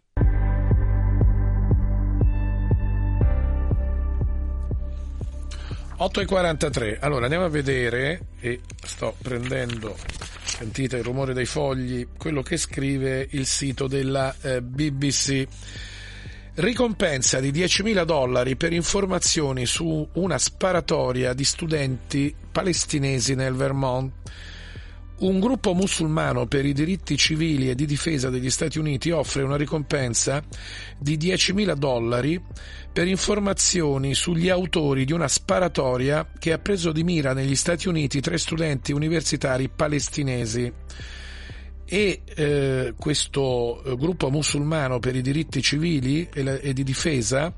Otto 5.99 6.21
e 6.21 6.25
43. 6.25 6.99
Allora 6.99 7.23
andiamo 7.23 7.45
a 7.45 7.49
vedere 7.49 8.27
e 8.39 8.61
sto 8.85 9.15
prendendo, 9.19 9.97
sentite 10.43 10.97
il 10.97 11.03
rumore 11.03 11.33
dei 11.33 11.47
fogli, 11.47 12.07
quello 12.15 12.43
che 12.43 12.57
scrive 12.57 13.27
il 13.31 13.47
sito 13.47 13.87
della 13.87 14.35
eh, 14.41 14.61
BBC. 14.61 15.47
Ricompensa 16.53 17.39
di 17.39 17.51
10.000 17.51 18.03
dollari 18.03 18.55
per 18.55 18.73
informazioni 18.73 19.65
su 19.65 20.07
una 20.13 20.37
sparatoria 20.37 21.33
di 21.33 21.43
studenti 21.43 22.35
palestinesi 22.51 23.33
nel 23.33 23.55
Vermont. 23.55 24.11
Un 25.19 25.39
gruppo 25.39 25.73
musulmano 25.73 26.45
per 26.45 26.63
i 26.63 26.73
diritti 26.73 27.17
civili 27.17 27.71
e 27.71 27.75
di 27.75 27.87
difesa 27.87 28.29
degli 28.29 28.51
Stati 28.51 28.77
Uniti 28.77 29.09
offre 29.09 29.41
una 29.41 29.55
ricompensa 29.55 30.43
di 30.95 31.17
10.000 31.17 31.73
dollari 31.73 32.39
per 32.93 33.07
informazioni 33.07 34.13
sugli 34.13 34.47
autori 34.47 35.05
di 35.05 35.13
una 35.13 35.27
sparatoria 35.27 36.29
che 36.37 36.53
ha 36.53 36.59
preso 36.59 36.91
di 36.91 37.03
mira 37.03 37.33
negli 37.33 37.55
Stati 37.55 37.87
Uniti 37.87 38.21
tre 38.21 38.37
studenti 38.37 38.91
universitari 38.91 39.69
palestinesi. 39.69 40.71
E 41.89 42.21
eh, 42.35 42.93
questo 42.95 43.83
eh, 43.83 43.95
gruppo 43.95 44.29
musulmano 44.29 44.99
per 44.99 45.15
i 45.15 45.21
diritti 45.21 45.63
civili 45.63 46.29
e, 46.31 46.43
la, 46.43 46.59
e 46.59 46.73
di 46.73 46.83
difesa 46.83 47.51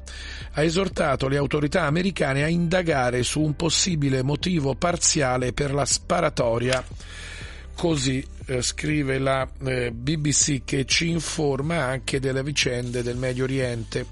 ha 0.53 0.63
esortato 0.63 1.27
le 1.27 1.35
autorità 1.35 1.83
americane 1.83 2.43
a 2.43 2.47
indagare 2.47 3.23
su 3.23 3.41
un 3.41 3.57
possibile 3.57 4.23
motivo 4.23 4.75
parziale 4.75 5.51
per 5.51 5.73
la 5.73 5.83
sparatoria 5.83 6.85
Così 7.79 8.21
eh, 8.47 8.61
scrive 8.61 9.19
la 9.19 9.49
eh, 9.63 9.91
BBC 9.91 10.65
che 10.65 10.83
ci 10.83 11.07
informa 11.07 11.85
anche 11.85 12.19
delle 12.19 12.43
vicende 12.43 13.01
del 13.03 13.15
Medio 13.15 13.45
Oriente. 13.45 14.05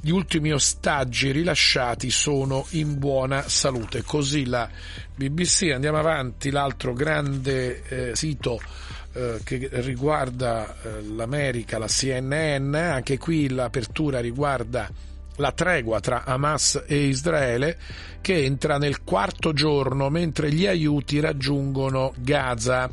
Gli 0.00 0.10
ultimi 0.10 0.50
ostaggi 0.50 1.30
rilasciati 1.30 2.10
sono 2.10 2.66
in 2.70 2.98
buona 2.98 3.48
salute. 3.48 4.02
Così 4.02 4.46
la 4.46 4.68
BBC. 5.14 5.70
Andiamo 5.72 5.98
avanti, 5.98 6.50
l'altro 6.50 6.92
grande 6.92 7.84
eh, 7.84 8.16
sito 8.16 8.60
eh, 9.12 9.38
che 9.44 9.68
riguarda 9.70 10.74
eh, 10.82 11.02
l'America, 11.02 11.78
la 11.78 11.86
CNN, 11.86 12.74
anche 12.74 13.16
qui 13.16 13.48
l'apertura 13.48 14.18
riguarda 14.18 14.90
la 15.36 15.52
tregua 15.52 16.00
tra 16.00 16.24
Hamas 16.24 16.84
e 16.86 17.06
Israele 17.06 17.78
che 18.20 18.44
entra 18.44 18.78
nel 18.78 19.02
quarto 19.02 19.52
giorno 19.52 20.08
mentre 20.08 20.50
gli 20.50 20.66
aiuti 20.66 21.20
raggiungono 21.20 22.12
Gaza. 22.16 22.90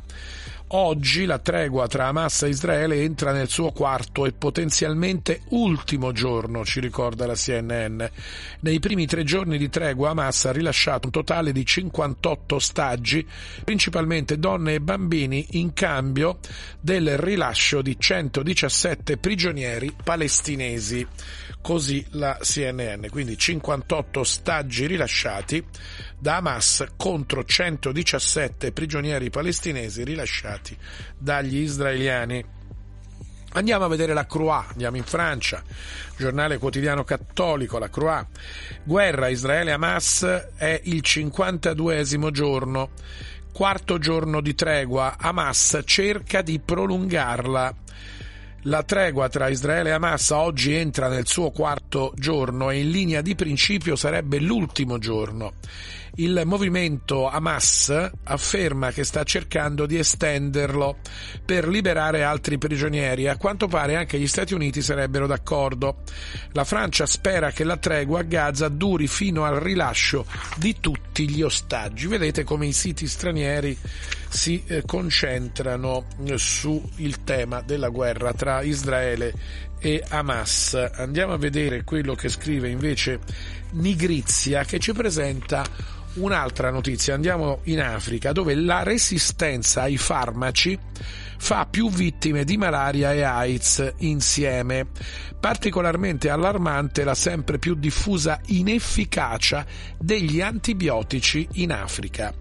Oggi 0.73 1.25
la 1.25 1.39
tregua 1.39 1.85
tra 1.87 2.07
Hamas 2.07 2.43
e 2.43 2.47
Israele 2.47 3.01
entra 3.01 3.33
nel 3.33 3.49
suo 3.49 3.73
quarto 3.73 4.25
e 4.25 4.31
potenzialmente 4.31 5.41
ultimo 5.49 6.13
giorno, 6.13 6.63
ci 6.63 6.79
ricorda 6.79 7.25
la 7.25 7.33
CNN. 7.33 8.01
Nei 8.61 8.79
primi 8.79 9.05
tre 9.05 9.25
giorni 9.25 9.57
di 9.57 9.67
tregua 9.67 10.11
Hamas 10.11 10.45
ha 10.45 10.53
rilasciato 10.53 11.07
un 11.07 11.11
totale 11.11 11.51
di 11.51 11.65
58 11.65 12.55
ostaggi, 12.55 13.27
principalmente 13.65 14.39
donne 14.39 14.75
e 14.75 14.79
bambini, 14.79 15.45
in 15.51 15.73
cambio 15.73 16.39
del 16.79 17.17
rilascio 17.17 17.81
di 17.81 17.99
117 17.99 19.17
prigionieri 19.17 19.93
palestinesi. 20.01 21.05
Così 21.61 22.03
la 22.11 22.39
CNN, 22.41 23.07
quindi 23.09 23.37
58 23.37 24.21
ostaggi 24.21 24.87
rilasciati 24.87 25.63
da 26.17 26.37
Hamas 26.37 26.85
contro 26.95 27.43
117 27.43 28.71
prigionieri 28.71 29.29
palestinesi 29.29 30.03
rilasciati 30.03 30.60
dagli 31.17 31.57
israeliani. 31.57 32.43
Andiamo 33.53 33.83
a 33.83 33.89
vedere 33.89 34.13
la 34.13 34.25
Croix, 34.25 34.63
andiamo 34.69 34.95
in 34.95 35.03
Francia, 35.03 35.61
giornale 36.17 36.57
quotidiano 36.57 37.03
cattolico, 37.03 37.79
la 37.79 37.89
Croix. 37.89 38.25
Guerra 38.83 39.27
Israele-Hamas 39.27 40.51
è 40.55 40.79
il 40.85 41.01
52esimo 41.03 42.31
giorno, 42.31 42.91
quarto 43.51 43.97
giorno 43.97 44.39
di 44.39 44.55
tregua, 44.55 45.17
Hamas 45.19 45.81
cerca 45.83 46.41
di 46.41 46.59
prolungarla. 46.59 47.75
La 48.65 48.83
tregua 48.83 49.27
tra 49.27 49.49
Israele 49.49 49.89
e 49.89 49.93
Hamas 49.93 50.29
oggi 50.29 50.73
entra 50.73 51.09
nel 51.09 51.27
suo 51.27 51.49
quarto 51.49 52.13
giorno 52.15 52.69
e 52.69 52.79
in 52.79 52.89
linea 52.91 53.21
di 53.21 53.35
principio 53.35 53.97
sarebbe 53.97 54.39
l'ultimo 54.39 54.97
giorno. 54.97 55.53
Il 56.15 56.41
movimento 56.43 57.29
Hamas 57.29 58.11
afferma 58.25 58.91
che 58.91 59.05
sta 59.05 59.23
cercando 59.23 59.85
di 59.85 59.97
estenderlo 59.97 60.97
per 61.45 61.69
liberare 61.69 62.23
altri 62.23 62.57
prigionieri. 62.57 63.29
A 63.29 63.37
quanto 63.37 63.67
pare 63.67 63.95
anche 63.95 64.19
gli 64.19 64.27
Stati 64.27 64.53
Uniti 64.53 64.81
sarebbero 64.81 65.25
d'accordo. 65.25 66.03
La 66.51 66.65
Francia 66.65 67.05
spera 67.05 67.51
che 67.51 67.63
la 67.63 67.77
tregua 67.77 68.19
a 68.19 68.23
Gaza 68.23 68.67
duri 68.67 69.07
fino 69.07 69.45
al 69.45 69.61
rilascio 69.61 70.25
di 70.57 70.75
tutti 70.81 71.29
gli 71.29 71.41
ostaggi. 71.41 72.07
Vedete 72.07 72.43
come 72.43 72.67
i 72.67 72.73
siti 72.73 73.07
stranieri 73.07 73.77
si 74.27 74.61
eh, 74.67 74.83
concentrano 74.85 76.07
sul 76.35 77.23
tema 77.23 77.61
della 77.61 77.89
guerra 77.89 78.33
tra 78.33 78.61
Israele 78.63 79.69
e 79.81 80.03
Hamas. 80.07 80.91
Andiamo 80.95 81.33
a 81.33 81.37
vedere 81.37 81.83
quello 81.83 82.13
che 82.13 82.29
scrive 82.29 82.69
invece 82.69 83.19
Nigrizia 83.71 84.63
che 84.63 84.79
ci 84.79 84.93
presenta 84.93 85.65
un'altra 86.15 86.69
notizia. 86.69 87.15
Andiamo 87.15 87.61
in 87.63 87.81
Africa 87.81 88.31
dove 88.31 88.55
la 88.55 88.83
resistenza 88.83 89.81
ai 89.81 89.97
farmaci 89.97 90.77
fa 91.37 91.65
più 91.65 91.89
vittime 91.89 92.43
di 92.43 92.55
malaria 92.57 93.13
e 93.13 93.23
AIDS 93.23 93.93
insieme. 93.97 94.87
Particolarmente 95.39 96.29
allarmante 96.29 97.03
la 97.03 97.15
sempre 97.15 97.57
più 97.57 97.73
diffusa 97.73 98.39
inefficacia 98.47 99.65
degli 99.97 100.39
antibiotici 100.39 101.47
in 101.53 101.71
Africa. 101.71 102.31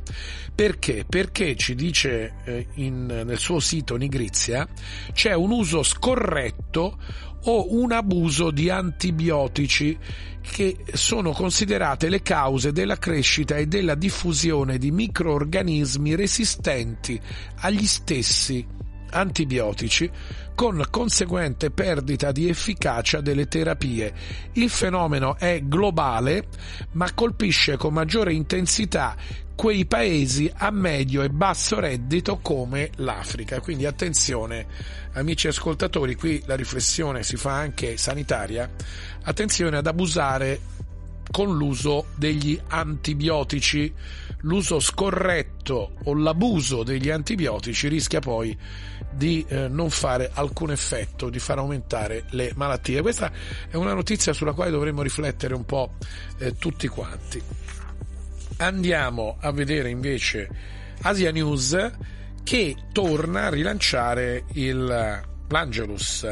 Perché? 0.55 1.07
Perché 1.09 1.57
ci 1.57 1.75
dice 1.75 2.35
eh, 2.45 2.67
in, 2.75 3.07
nel 3.07 3.39
suo 3.39 3.61
sito 3.61 3.97
Nigrizia 3.97 4.69
c'è 5.15 5.33
un 5.33 5.53
uso 5.53 5.83
scorretto 5.83 6.99
o 7.45 7.75
un 7.75 7.93
abuso 7.93 8.51
di 8.51 8.69
antibiotici 8.69 9.97
che 10.41 10.77
sono 10.93 11.33
considerate 11.33 12.09
le 12.09 12.23
cause 12.23 12.73
della 12.73 12.97
crescita 12.97 13.57
e 13.57 13.67
della 13.67 13.95
diffusione 13.95 14.79
di 14.79 14.91
microorganismi 14.91 16.15
resistenti 16.15 17.21
agli 17.57 17.87
stessi 17.87 18.79
antibiotici 19.11 20.11
con 20.55 20.83
conseguente 20.91 21.71
perdita 21.71 22.33
di 22.33 22.49
efficacia 22.49 23.21
delle 23.21 23.49
terapie. 23.49 24.13
Il 24.53 24.71
fenomeno 24.71 25.37
è 25.37 25.61
globale 25.63 26.47
ma 26.93 27.13
colpisce 27.13 27.77
con 27.77 27.93
maggiore 27.93 28.33
intensità 28.33 29.17
quei 29.61 29.85
paesi 29.85 30.51
a 30.55 30.71
medio 30.71 31.21
e 31.21 31.29
basso 31.29 31.79
reddito 31.81 32.39
come 32.39 32.91
l'Africa. 32.97 33.61
Quindi 33.61 33.85
attenzione 33.85 34.67
amici 35.13 35.49
ascoltatori, 35.49 36.15
qui 36.15 36.43
la 36.47 36.57
riflessione 36.57 37.23
si 37.23 37.37
fa 37.37 37.57
anche 37.57 37.99
sanitaria, 37.99 38.71
attenzione 39.23 39.77
ad 39.77 39.87
abusare 39.87 40.61
con 41.31 41.55
l'uso 41.55 42.07
degli 42.15 42.59
antibiotici. 42.69 43.93
L'uso 44.45 44.81
scorretto 44.81 45.93
o 46.05 46.15
l'abuso 46.15 46.83
degli 46.83 47.11
antibiotici 47.11 47.89
rischia 47.89 48.21
poi 48.21 48.57
di 49.11 49.45
eh, 49.49 49.69
non 49.69 49.91
fare 49.91 50.31
alcun 50.33 50.71
effetto, 50.71 51.29
di 51.29 51.39
far 51.39 51.59
aumentare 51.59 52.25
le 52.31 52.53
malattie. 52.55 53.03
Questa 53.03 53.31
è 53.69 53.77
una 53.77 53.95
notizia 53.95 54.33
sulla 54.33 54.53
quale 54.53 54.71
dovremmo 54.71 55.03
riflettere 55.03 55.55
un 55.55 55.65
po' 55.65 55.95
eh, 56.39 56.57
tutti 56.57 56.87
quanti. 56.89 57.43
Andiamo 58.59 59.37
a 59.41 59.53
vedere 59.53 59.89
invece 59.91 60.49
Asia 61.03 61.31
News 61.31 61.91
che 62.43 62.77
torna 62.93 63.47
a 63.47 63.51
rilanciare 63.51 64.45
il, 64.53 65.23
l'Angelus 65.49 66.27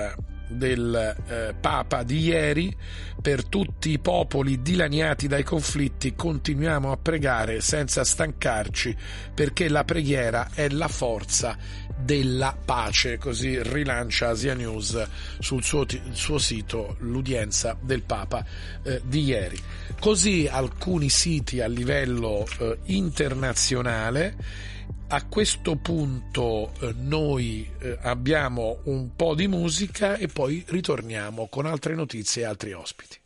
del 0.48 1.16
eh, 1.26 1.54
Papa 1.58 2.02
di 2.02 2.20
ieri 2.20 2.74
per 3.20 3.44
tutti 3.44 3.90
i 3.90 3.98
popoli 3.98 4.62
dilaniati 4.62 5.26
dai 5.26 5.42
conflitti 5.42 6.14
continuiamo 6.14 6.92
a 6.92 6.96
pregare 6.96 7.60
senza 7.60 8.04
stancarci 8.04 8.96
perché 9.34 9.68
la 9.68 9.84
preghiera 9.84 10.50
è 10.54 10.68
la 10.68 10.88
forza 10.88 11.56
della 11.98 12.56
pace. 12.64 13.18
Così 13.18 13.60
rilancia 13.62 14.28
Asia 14.28 14.54
News 14.54 15.06
sul 15.38 15.62
suo, 15.62 15.84
suo 16.12 16.38
sito 16.38 16.96
l'udienza 17.00 17.76
del 17.80 18.02
Papa 18.02 18.44
eh, 18.82 19.00
di 19.04 19.24
ieri. 19.24 19.58
Così 19.98 20.48
alcuni 20.50 21.08
siti 21.08 21.60
a 21.60 21.66
livello 21.66 22.46
eh, 22.58 22.78
internazionale 22.84 24.36
a 25.08 25.24
questo 25.26 25.76
punto 25.76 26.72
eh, 26.80 26.94
noi 26.96 27.68
eh, 27.78 27.98
abbiamo 28.02 28.80
un 28.84 29.14
po' 29.16 29.34
di 29.34 29.48
musica 29.48 30.16
e 30.16 30.28
poi 30.28 30.62
ritorniamo 30.66 31.48
con 31.48 31.66
altre 31.66 31.94
notizie 31.94 32.42
e 32.42 32.46
altri 32.46 32.72
ospiti. 32.72 33.18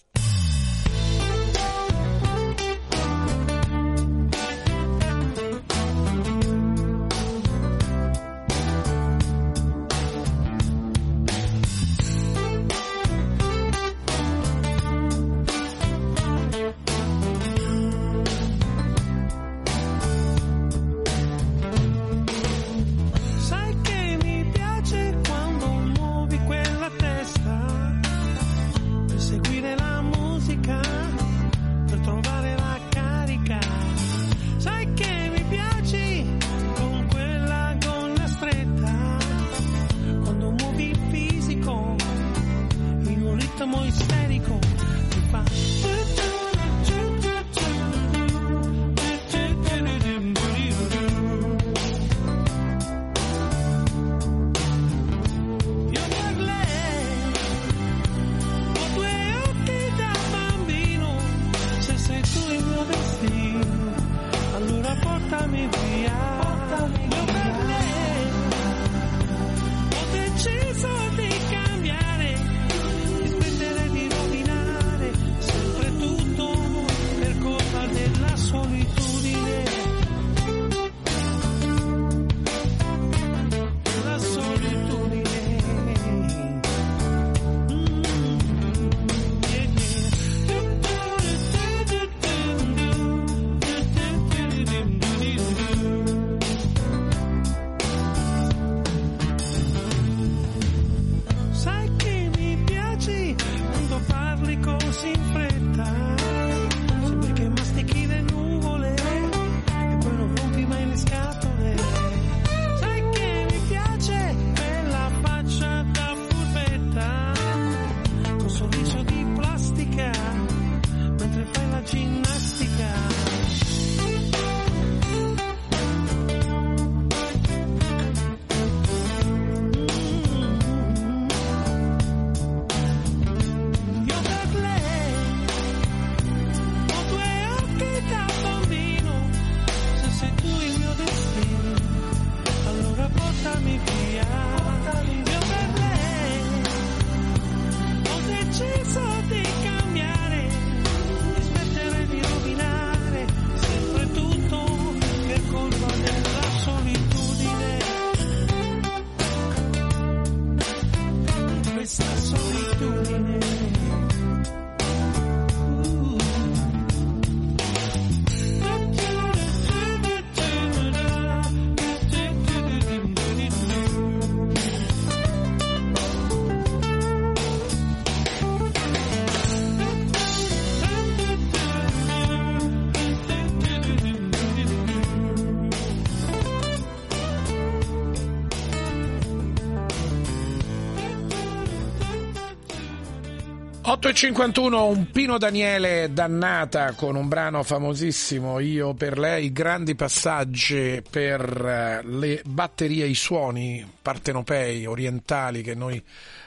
8.51, 193.82 194.74
un 194.74 195.10
Pino 195.10 195.38
Daniele 195.38 196.08
dannata 196.12 196.92
con 196.92 197.16
un 197.16 197.26
brano 197.26 197.64
famosissimo, 197.64 198.60
Io 198.60 198.94
per 198.94 199.18
lei, 199.18 199.50
grandi 199.50 199.96
passaggi 199.96 201.02
per 201.10 201.40
eh, 201.40 202.06
le 202.06 202.42
batterie, 202.44 203.06
i 203.06 203.16
suoni 203.16 203.84
partenopei, 204.00 204.86
orientali 204.86 205.62
che 205.62 205.74
noi 205.74 206.00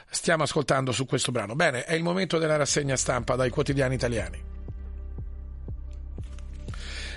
stiamo 0.08 0.44
ascoltando 0.44 0.92
su 0.92 1.04
questo 1.04 1.30
brano. 1.30 1.54
Bene, 1.54 1.84
è 1.84 1.92
il 1.92 2.02
momento 2.02 2.38
della 2.38 2.56
rassegna 2.56 2.96
stampa 2.96 3.36
dai 3.36 3.50
quotidiani 3.50 3.94
italiani. 3.94 4.55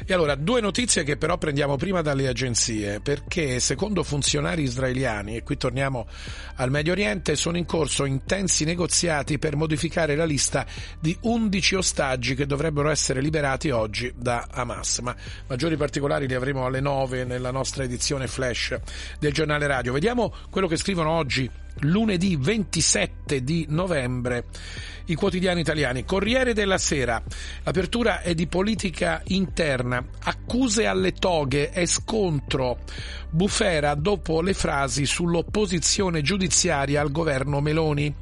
E 0.09 0.13
allora, 0.15 0.33
due 0.33 0.59
notizie 0.59 1.03
che 1.03 1.17
però 1.17 1.37
prendiamo 1.37 1.75
prima 1.75 2.01
dalle 2.01 2.27
agenzie, 2.27 2.99
perché 2.99 3.59
secondo 3.59 4.01
funzionari 4.01 4.63
israeliani, 4.63 5.35
e 5.35 5.43
qui 5.43 5.55
torniamo 5.55 6.07
al 6.55 6.71
Medio 6.71 6.93
Oriente, 6.93 7.35
sono 7.35 7.57
in 7.57 7.67
corso 7.67 8.05
intensi 8.05 8.65
negoziati 8.65 9.37
per 9.37 9.55
modificare 9.55 10.15
la 10.15 10.25
lista 10.25 10.65
di 10.99 11.15
11 11.21 11.75
ostaggi 11.75 12.33
che 12.33 12.47
dovrebbero 12.47 12.89
essere 12.89 13.21
liberati 13.21 13.69
oggi 13.69 14.11
da 14.15 14.47
Hamas. 14.49 14.97
Ma 15.03 15.15
maggiori 15.45 15.77
particolari 15.77 16.25
li 16.25 16.33
avremo 16.33 16.65
alle 16.65 16.79
9 16.79 17.23
nella 17.25 17.51
nostra 17.51 17.83
edizione 17.83 18.25
flash 18.25 18.79
del 19.19 19.31
giornale 19.31 19.67
radio. 19.67 19.93
Vediamo 19.93 20.33
quello 20.49 20.65
che 20.65 20.77
scrivono 20.77 21.11
oggi 21.11 21.47
lunedì 21.81 22.35
27 22.35 23.43
di 23.43 23.65
novembre 23.69 24.45
i 25.09 25.15
quotidiani 25.15 25.61
italiani. 25.61 26.05
Corriere 26.05 26.53
della 26.53 26.77
Sera, 26.77 27.21
l'apertura 27.63 28.21
è 28.21 28.33
di 28.35 28.47
politica 28.47 29.21
interna, 29.27 30.03
accuse 30.23 30.85
alle 30.85 31.13
toghe 31.13 31.71
e 31.71 31.85
scontro. 31.87 32.79
Bufera 33.31 33.93
dopo 33.93 34.41
le 34.41 34.53
frasi 34.53 35.05
sull'opposizione 35.05 36.21
giudiziaria 36.21 37.01
al 37.01 37.11
governo 37.11 37.59
Meloni. 37.59 38.13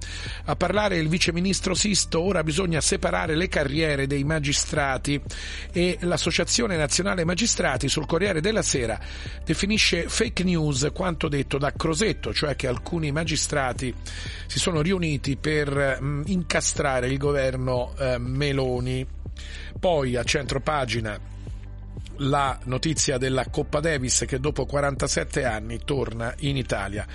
A 0.46 0.56
parlare 0.56 0.98
il 0.98 1.08
viceministro 1.08 1.74
Sisto, 1.74 2.22
ora 2.22 2.44
bisogna 2.44 2.82
separare 2.82 3.36
le 3.36 3.48
carriere 3.48 4.08
dei 4.08 4.24
magistrati 4.24 5.22
e 5.72 5.98
l'Associazione 6.02 6.78
Nazionale 6.78 7.26
Magistrati 7.26 7.90
sul 7.90 8.06
Corriere 8.06 8.42
della 8.42 8.62
Sera 8.62 9.00
definisce 9.44 10.08
fake 10.08 10.44
news 10.44 10.90
quanto 10.94 11.28
detto 11.28 11.58
da 11.58 11.74
Crosetto, 11.74 12.34
cioè 12.34 12.56
che 12.56 12.68
alcuni 12.68 13.12
magistrati 13.12 13.37
si 14.48 14.60
sono 14.60 14.82
riuniti 14.82 15.38
per 15.38 16.02
mh, 16.02 16.24
incastrare 16.28 17.08
il 17.08 17.18
governo 17.18 17.94
eh, 17.98 18.18
Meloni. 18.18 19.06
Poi 19.80 20.16
a 20.16 20.24
centro 20.24 20.60
pagina 20.60 21.36
la 22.20 22.58
notizia 22.66 23.18
della 23.18 23.50
Coppa 23.50 23.80
Davis 23.80 24.26
che 24.28 24.40
dopo 24.40 24.66
47 24.66 25.44
anni 25.46 25.80
torna 25.84 26.34
in 26.40 26.58
Italia. 26.58 27.06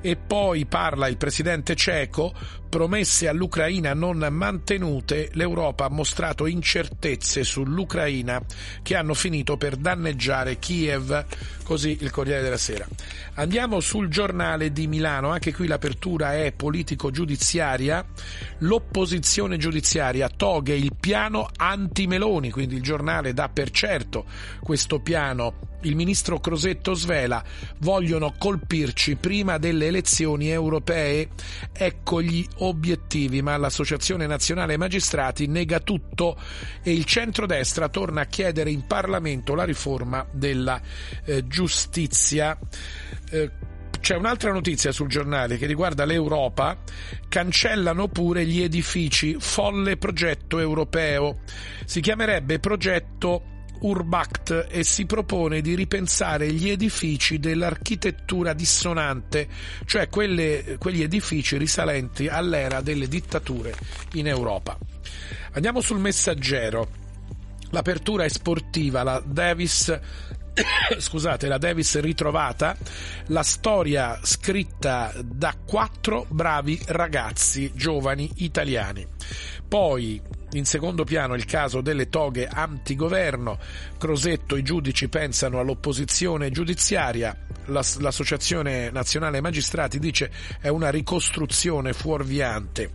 E 0.00 0.16
poi 0.16 0.66
parla 0.66 1.08
il 1.08 1.16
presidente 1.16 1.74
ceco, 1.74 2.34
promesse 2.72 3.28
all'Ucraina 3.28 3.92
non 3.92 4.26
mantenute, 4.30 5.28
l'Europa 5.32 5.84
ha 5.84 5.90
mostrato 5.90 6.46
incertezze 6.46 7.44
sull'Ucraina 7.44 8.42
che 8.82 8.96
hanno 8.96 9.12
finito 9.12 9.58
per 9.58 9.76
danneggiare 9.76 10.58
Kiev, 10.58 11.26
così 11.64 11.98
il 12.00 12.10
Corriere 12.10 12.40
della 12.40 12.56
Sera. 12.56 12.86
Andiamo 13.34 13.80
sul 13.80 14.08
giornale 14.08 14.72
di 14.72 14.86
Milano, 14.86 15.28
anche 15.28 15.52
qui 15.52 15.66
l'apertura 15.66 16.34
è 16.34 16.52
politico-giudiziaria, 16.52 18.04
l'opposizione 18.60 19.58
giudiziaria 19.58 20.28
toghe 20.28 20.74
il 20.74 20.94
piano 20.98 21.50
anti-Meloni, 21.54 22.50
quindi 22.50 22.76
il 22.76 22.82
giornale 22.82 23.34
dà 23.34 23.50
per 23.50 23.70
certo 23.70 24.24
questo 24.60 25.00
piano. 25.00 25.70
Il 25.82 25.96
ministro 25.96 26.38
Crosetto 26.38 26.94
svela, 26.94 27.42
vogliono 27.78 28.34
colpirci 28.38 29.16
prima 29.16 29.58
delle 29.58 29.86
elezioni 29.86 30.48
europee, 30.48 31.30
ecco 31.72 32.22
gli 32.22 32.46
obiettivi, 32.58 33.42
ma 33.42 33.56
l'Associazione 33.56 34.26
Nazionale 34.26 34.76
Magistrati 34.76 35.46
nega 35.48 35.80
tutto 35.80 36.38
e 36.82 36.92
il 36.92 37.04
centrodestra 37.04 37.88
torna 37.88 38.20
a 38.20 38.26
chiedere 38.26 38.70
in 38.70 38.86
Parlamento 38.86 39.54
la 39.54 39.64
riforma 39.64 40.24
della 40.30 40.80
eh, 41.24 41.46
giustizia. 41.48 42.56
Eh, 43.30 43.50
c'è 44.02 44.16
un'altra 44.16 44.50
notizia 44.50 44.90
sul 44.90 45.06
giornale 45.06 45.56
che 45.56 45.66
riguarda 45.66 46.04
l'Europa, 46.04 46.76
cancellano 47.28 48.08
pure 48.08 48.44
gli 48.44 48.60
edifici, 48.60 49.36
folle 49.38 49.96
progetto 49.96 50.58
europeo. 50.58 51.38
Si 51.84 52.00
chiamerebbe 52.00 52.58
progetto 52.58 53.51
Urbact 53.82 54.66
e 54.70 54.84
si 54.84 55.06
propone 55.06 55.60
di 55.60 55.74
ripensare 55.74 56.52
gli 56.52 56.68
edifici 56.68 57.38
dell'architettura 57.38 58.52
dissonante, 58.52 59.48
cioè 59.84 60.08
quelle, 60.08 60.76
quegli 60.78 61.02
edifici 61.02 61.56
risalenti 61.56 62.28
all'era 62.28 62.80
delle 62.80 63.08
dittature 63.08 63.74
in 64.14 64.28
Europa. 64.28 64.78
Andiamo 65.52 65.80
sul 65.80 65.98
messaggero. 65.98 67.00
L'apertura 67.70 68.24
è 68.24 68.28
sportiva, 68.28 69.02
la 69.02 69.22
Davis 69.24 69.98
scusate, 70.98 71.48
la 71.48 71.58
Davis 71.58 71.98
ritrovata, 72.00 72.76
la 73.26 73.42
storia 73.42 74.18
scritta 74.22 75.12
da 75.24 75.54
quattro 75.64 76.26
bravi 76.28 76.80
ragazzi 76.86 77.72
giovani 77.74 78.30
italiani. 78.36 79.06
Poi 79.66 80.20
in 80.52 80.64
secondo 80.64 81.04
piano 81.04 81.34
il 81.34 81.44
caso 81.44 81.80
delle 81.80 82.08
toghe 82.08 82.46
antigoverno, 82.46 83.58
Crosetto 83.98 84.56
i 84.56 84.62
giudici 84.62 85.08
pensano 85.08 85.60
all'opposizione 85.60 86.50
giudiziaria, 86.50 87.36
l'Associazione 87.66 88.90
Nazionale 88.90 89.40
Magistrati 89.40 89.98
dice 89.98 90.30
è 90.60 90.68
una 90.68 90.90
ricostruzione 90.90 91.92
fuorviante. 91.92 92.90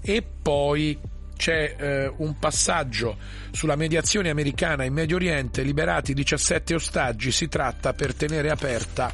E 0.00 0.22
poi 0.22 0.98
c'è 1.36 1.76
eh, 1.78 2.12
un 2.16 2.38
passaggio 2.38 3.16
sulla 3.50 3.76
mediazione 3.76 4.28
americana 4.28 4.84
in 4.84 4.92
Medio 4.92 5.16
Oriente, 5.16 5.62
liberati 5.62 6.12
17 6.12 6.74
ostaggi, 6.74 7.30
si 7.30 7.48
tratta 7.48 7.92
per 7.94 8.14
tenere 8.14 8.50
aperta 8.50 9.10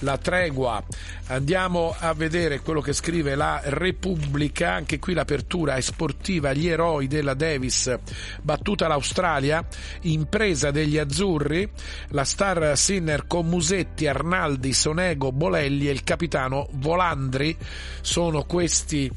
la 0.00 0.16
tregua. 0.16 0.82
Andiamo 1.26 1.94
a 1.98 2.12
vedere 2.14 2.60
quello 2.60 2.80
che 2.80 2.92
scrive 2.92 3.34
la 3.34 3.60
Repubblica, 3.64 4.72
anche 4.72 4.98
qui 4.98 5.14
l'apertura 5.14 5.74
è 5.74 5.80
sportiva, 5.80 6.52
gli 6.52 6.68
eroi 6.68 7.06
della 7.06 7.34
Davis, 7.34 7.94
battuta 8.40 8.88
l'Australia, 8.88 9.66
impresa 10.02 10.70
degli 10.70 10.98
azzurri, 10.98 11.68
la 12.08 12.24
star 12.24 12.76
Sinner 12.76 13.26
con 13.26 13.46
Musetti, 13.46 14.06
Arnaldi, 14.06 14.72
Sonego, 14.72 15.32
Bolelli 15.32 15.88
e 15.88 15.92
il 15.92 16.04
capitano 16.04 16.68
Volandri, 16.72 17.56
sono 18.00 18.44
questi 18.44 19.10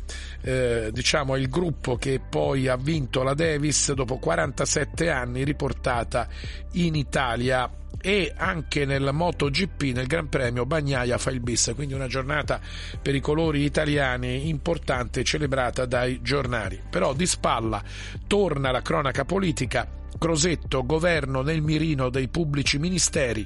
eh, 0.45 0.89
diciamo 0.91 1.35
il 1.35 1.49
gruppo 1.49 1.97
che 1.97 2.19
poi 2.19 2.44
ha 2.67 2.77
vinto 2.77 3.23
la 3.23 3.33
Davis 3.33 3.91
dopo 3.93 4.17
47 4.17 5.09
anni 5.09 5.43
riportata 5.43 6.27
in 6.73 6.95
Italia. 6.95 7.69
E 7.99 8.31
anche 8.35 8.85
nel 8.85 9.09
MotoGP 9.11 9.81
nel 9.95 10.05
Gran 10.05 10.29
Premio 10.29 10.67
Bagnaia 10.67 11.17
fa 11.17 11.31
il 11.31 11.39
bis, 11.39 11.71
quindi 11.73 11.95
una 11.95 12.05
giornata 12.05 12.59
per 13.01 13.15
i 13.15 13.19
colori 13.19 13.63
italiani 13.63 14.47
importante 14.47 15.23
celebrata 15.23 15.85
dai 15.85 16.21
giornali. 16.21 16.79
Però 16.87 17.15
di 17.15 17.25
spalla 17.25 17.81
torna 18.27 18.69
la 18.69 18.83
cronaca 18.83 19.25
politica, 19.25 19.87
Crosetto, 20.19 20.85
governo 20.85 21.41
nel 21.41 21.61
mirino 21.61 22.09
dei 22.09 22.27
pubblici 22.27 22.77
ministeri, 22.77 23.45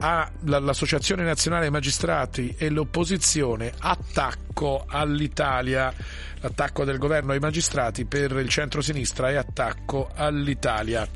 all'Associazione 0.00 1.22
Nazionale 1.24 1.70
Magistrati 1.70 2.54
e 2.56 2.70
l'opposizione, 2.70 3.72
attacco 3.78 4.84
all'Italia, 4.88 5.92
l'attacco 6.40 6.84
del 6.84 6.98
governo 6.98 7.32
ai 7.32 7.38
magistrati 7.38 8.06
per 8.06 8.32
il 8.32 8.48
centro-sinistra 8.48 9.30
e 9.30 9.36
attacco 9.36 10.10
all'Italia. 10.14 11.06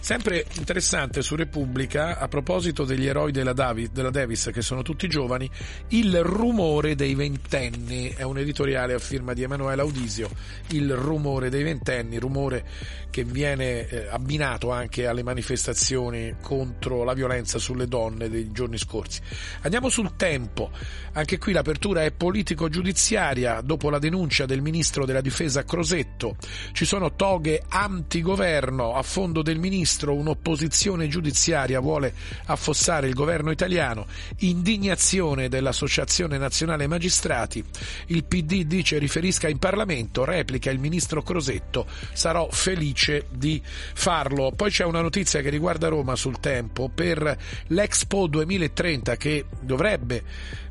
Sempre 0.00 0.46
interessante 0.54 1.22
su 1.22 1.36
Repubblica, 1.36 2.18
a 2.18 2.28
proposito 2.28 2.84
degli 2.84 3.06
eroi 3.06 3.32
della, 3.32 3.52
Davis, 3.52 3.90
della 3.90 4.10
Davis, 4.10 4.50
che 4.52 4.62
sono 4.62 4.82
tutti 4.82 5.08
giovani, 5.08 5.48
il 5.88 6.22
rumore 6.22 6.94
dei 6.94 7.14
ventenni, 7.14 8.08
è 8.10 8.22
un 8.22 8.38
editoriale 8.38 8.94
a 8.94 8.98
firma 8.98 9.32
di 9.32 9.42
Emanuele 9.42 9.82
Audisio, 9.82 10.30
il 10.68 10.94
rumore 10.94 11.50
dei 11.50 11.62
ventenni, 11.62 12.18
rumore 12.18 12.64
che 13.10 13.24
viene 13.24 13.86
eh, 13.88 14.06
abbinato 14.08 14.70
anche 14.70 15.06
alle 15.06 15.22
manifestazioni 15.22 16.36
contro 16.40 17.04
la 17.04 17.12
violenza 17.12 17.58
sulle 17.58 17.86
donne 17.86 18.30
dei 18.30 18.50
giorni 18.52 18.78
scorsi. 18.78 19.20
Andiamo 19.60 19.90
sul 19.90 20.16
tempo, 20.16 20.70
anche 21.12 21.38
qui 21.38 21.52
l'apertura 21.52 22.04
è 22.04 22.10
politico-giudiziaria, 22.10 23.60
dopo 23.60 23.90
la 23.90 23.98
denuncia 23.98 24.46
del 24.46 24.62
ministro 24.62 25.04
della 25.04 25.20
difesa 25.20 25.64
Crosetto, 25.64 26.36
ci 26.72 26.86
sono 26.86 27.14
toghe 27.14 27.62
antigoverno 27.68 28.94
a 28.94 29.02
fondo 29.02 29.42
del 29.42 29.58
ministro, 29.62 30.14
un'opposizione 30.14 31.06
giudiziaria 31.06 31.78
vuole 31.80 32.12
affossare 32.46 33.06
il 33.06 33.14
governo 33.14 33.52
italiano, 33.52 34.06
indignazione 34.38 35.48
dell'Associazione 35.48 36.36
Nazionale 36.36 36.88
Magistrati, 36.88 37.64
il 38.06 38.24
PD 38.24 38.64
dice 38.64 38.98
riferisca 38.98 39.48
in 39.48 39.58
Parlamento, 39.58 40.24
replica 40.24 40.70
il 40.70 40.80
ministro 40.80 41.22
Crosetto, 41.22 41.86
sarò 42.12 42.48
felice 42.50 43.26
di 43.30 43.62
farlo. 43.64 44.52
Poi 44.54 44.70
c'è 44.70 44.84
una 44.84 45.00
notizia 45.00 45.40
che 45.40 45.50
riguarda 45.50 45.88
Roma 45.88 46.16
sul 46.16 46.40
tempo 46.40 46.90
per 46.92 47.38
l'Expo 47.68 48.26
2030 48.26 49.16
che 49.16 49.44
dovrebbe 49.60 50.24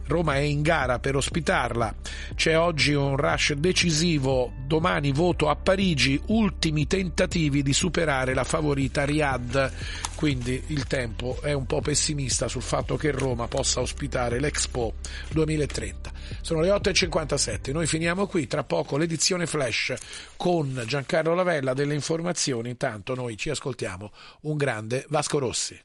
Roma 0.08 0.36
è 0.36 0.40
in 0.40 0.62
gara 0.62 1.00
per 1.00 1.16
ospitarla. 1.16 1.94
C'è 2.36 2.58
oggi 2.58 2.94
un 2.94 3.16
rush 3.16 3.54
decisivo, 3.54 4.52
domani 4.66 5.12
voto 5.12 5.50
a 5.50 5.56
Parigi, 5.56 6.20
ultimi 6.28 6.88
tentativi 6.88 7.64
di 7.64 7.74
superare 7.74 8.34
la 8.34 8.44
favorita 8.44 9.06
Riyadh. 9.06 9.72
Quindi 10.16 10.64
il 10.68 10.86
tempo 10.86 11.40
è 11.42 11.54
un 11.54 11.66
po' 11.66 11.82
pessimista 11.82 12.48
sul 12.48 12.62
fatto 12.62 12.96
che 12.96 13.12
Roma 13.12 13.48
possa 13.48 13.82
ospitare 13.82 14.40
l'Expo 14.40 14.96
2030. 15.30 16.12
Sono 16.42 16.62
le 16.62 16.70
8.57, 16.70 17.72
noi 17.72 17.88
finiamo 17.88 18.28
qui, 18.28 18.48
tra 18.48 18.64
poco 18.64 18.98
l'edizione 18.98 19.46
flash 19.46 19.94
con 20.38 20.84
Giancarlo 20.86 21.34
Lavella 21.34 21.74
delle 21.74 21.94
informazioni, 21.94 22.70
intanto 22.70 23.16
noi 23.16 23.38
ci 23.38 23.50
ascoltiamo 23.50 24.12
un 24.42 24.58
grande 24.58 25.06
Vasco 25.10 25.40
Rossi. 25.40 25.80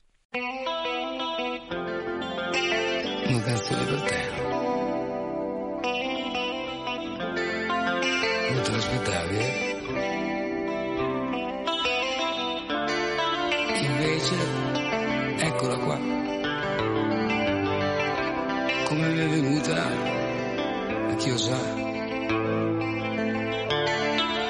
Canzone 3.46 3.84
per 3.84 3.95
Invece, 14.16 14.34
eccola 15.44 15.76
qua. 15.76 15.98
Come 18.84 19.08
mi 19.10 19.18
è 19.18 19.28
venuta, 19.28 19.74
a 21.10 21.14
chi 21.16 21.28
lo 21.28 21.36
sa. 21.36 21.58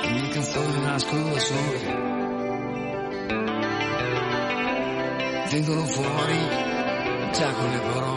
Le 0.03 0.11
mie 0.13 0.29
canzoni 0.29 0.81
nascono 0.83 1.33
da 1.33 1.39
sole. 1.41 1.81
Vengono 5.51 5.85
fuori 5.87 6.39
già 7.33 7.53
con 7.53 7.69
le 7.69 7.81
parole. 7.81 8.16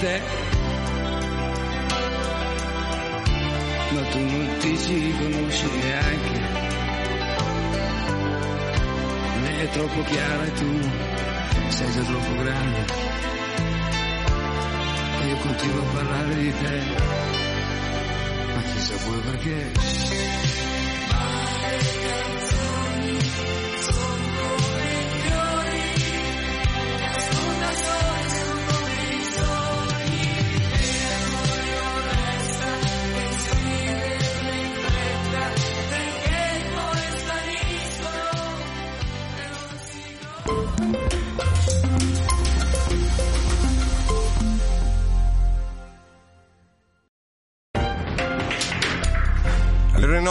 Te. 0.00 0.20
Ma 3.90 4.02
tu 4.10 4.18
non 4.18 4.56
ti 4.58 4.78
ci 4.78 4.94
riconosci 4.94 5.66
neanche. 5.82 6.40
Lei 9.42 9.60
è 9.60 9.68
troppo 9.70 10.02
chiara 10.02 10.44
e 10.44 10.52
tu 10.52 10.80
sei 11.68 11.92
già 11.92 12.02
troppo 12.02 12.34
grande. 12.42 12.84
Io 15.26 15.36
continuo 15.36 15.82
a 15.82 15.92
parlare 15.94 16.34
di 16.34 16.52
te. 16.52 16.82
Ma 18.54 18.62
chissà 18.62 18.94
pure 19.04 19.18
perché. 19.20 19.72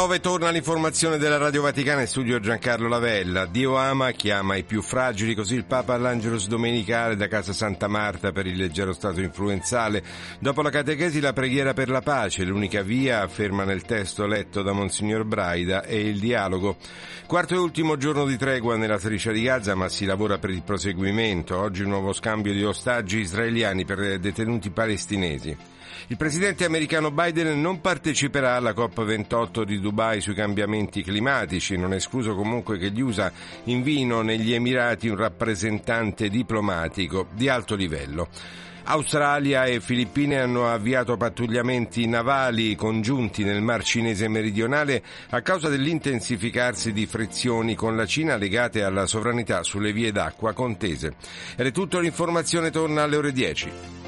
9 0.08 0.22
torna 0.22 0.52
l'informazione 0.52 1.18
della 1.18 1.36
Radio 1.36 1.64
Vaticana 1.64 2.00
in 2.00 2.08
studio 2.08 2.40
Giancarlo 2.40 2.88
Lavella. 2.88 3.46
Dio 3.46 3.76
ama, 3.76 4.12
chiama 4.12 4.56
i 4.56 4.64
più 4.64 4.82
fragili, 4.82 5.36
così 5.36 5.56
il 5.56 5.66
Papa 5.66 5.96
all'Angelus 5.96 6.48
domenicale 6.48 7.18
da 7.18 7.28
Casa 7.28 7.52
Santa 7.52 7.90
Marta 7.90 8.32
per 8.32 8.48
il 8.48 8.56
leggero 8.56 8.94
stato 8.94 9.20
influenzale. 9.20 10.02
Dopo 10.40 10.62
la 10.62 10.70
catechesi 10.70 11.20
la 11.20 11.34
preghiera 11.34 11.74
per 11.74 11.90
la 11.90 12.00
pace, 12.00 12.46
l'unica 12.46 12.84
via, 12.84 13.22
afferma 13.22 13.66
nel 13.66 13.82
testo 13.82 14.26
letto 14.26 14.62
da 14.62 14.72
Monsignor 14.72 15.26
Braida, 15.26 15.84
è 15.84 15.96
il 15.96 16.20
dialogo. 16.20 16.78
Quarto 17.26 17.56
e 17.56 17.58
ultimo 17.58 17.98
giorno 17.98 18.26
di 18.26 18.38
tregua 18.38 18.78
nella 18.78 19.00
striscia 19.00 19.34
di 19.34 19.42
Gaza, 19.42 19.76
ma 19.76 19.90
si 19.90 20.06
lavora 20.06 20.38
per 20.38 20.52
il 20.52 20.64
proseguimento. 20.64 21.58
Oggi 21.58 21.82
un 21.82 21.90
nuovo 21.90 22.14
scambio 22.14 22.54
di 22.54 22.64
ostaggi 22.64 23.20
israeliani 23.20 23.84
per 23.84 24.20
detenuti 24.20 24.70
palestinesi. 24.70 25.76
Il 26.10 26.16
presidente 26.16 26.64
americano 26.64 27.12
Biden 27.12 27.60
non 27.60 27.82
parteciperà 27.82 28.56
alla 28.56 28.72
COP28 28.72 29.64
di 29.64 29.82
Dubai 29.82 30.22
sui 30.22 30.34
cambiamenti 30.34 31.04
climatici, 31.04 31.76
non 31.76 31.92
è 31.92 31.98
escluso 31.98 32.34
comunque 32.34 32.78
che 32.78 32.92
gli 32.92 33.02
USA 33.02 33.30
invino 33.66 34.22
negli 34.22 34.54
Emirati 34.54 35.10
un 35.10 35.18
rappresentante 35.18 36.30
diplomatico 36.30 37.28
di 37.34 37.50
alto 37.50 37.76
livello. 37.76 38.30
Australia 38.86 39.66
e 39.66 39.82
Filippine 39.82 40.40
hanno 40.40 40.72
avviato 40.72 41.18
pattugliamenti 41.18 42.08
navali 42.08 42.74
congiunti 42.76 43.44
nel 43.44 43.62
Mar 43.62 43.84
Cinese 43.84 44.30
meridionale 44.30 45.04
a 45.32 45.42
causa 45.42 45.68
dell'intensificarsi 45.68 46.94
di 46.94 47.06
frizioni 47.06 47.76
con 47.76 47.98
la 47.98 48.06
Cina 48.06 48.38
legate 48.38 48.82
alla 48.82 49.08
sovranità 49.08 49.62
sulle 49.64 49.92
vie 49.92 50.14
d'acqua 50.14 50.54
contese. 50.54 51.16
Ed 51.58 51.66
è 51.66 51.72
tutto, 51.74 52.00
l'informazione 52.00 52.70
torna 52.70 53.04
alle 53.04 53.18
ore 53.18 53.34
10. 53.34 54.07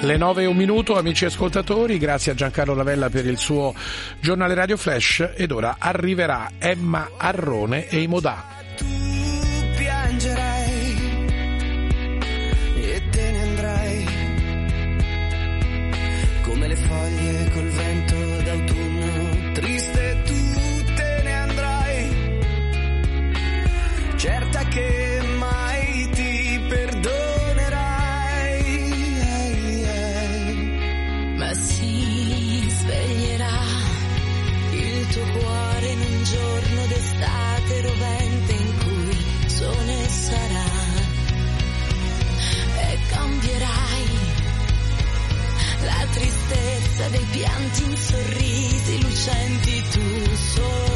Le 0.00 0.16
9 0.16 0.42
e 0.42 0.46
un 0.46 0.56
minuto, 0.56 0.96
amici 0.96 1.24
ascoltatori, 1.24 1.98
grazie 1.98 2.30
a 2.30 2.34
Giancarlo 2.36 2.72
Lavella 2.72 3.10
per 3.10 3.26
il 3.26 3.36
suo 3.36 3.74
giornale 4.20 4.54
Radio 4.54 4.76
Flash 4.76 5.30
ed 5.34 5.50
ora 5.50 5.74
arriverà 5.76 6.52
Emma 6.58 7.10
Arrone 7.16 7.88
e 7.88 8.00
i 8.02 8.06
Modà. 8.06 8.57
senti 49.28 49.82
tu 49.90 50.36
solo. 50.36 50.87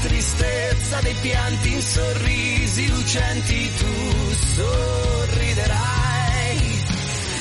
Tristezza 0.00 1.00
dei 1.00 1.14
pianti 1.20 1.72
in 1.72 1.82
sorrisi 1.82 2.88
lucenti 2.88 3.72
tu 3.76 4.32
sorriderai. 4.54 5.76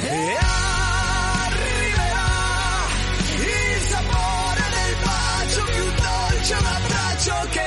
E 0.02 0.38
arriverà 1.46 2.26
il 3.36 3.82
sapore 3.82 4.62
del 4.76 4.96
bacio 5.04 5.64
più 5.66 5.86
dolce 5.86 6.54
un 6.54 6.66
abbraccio 6.66 7.48
che 7.52 7.67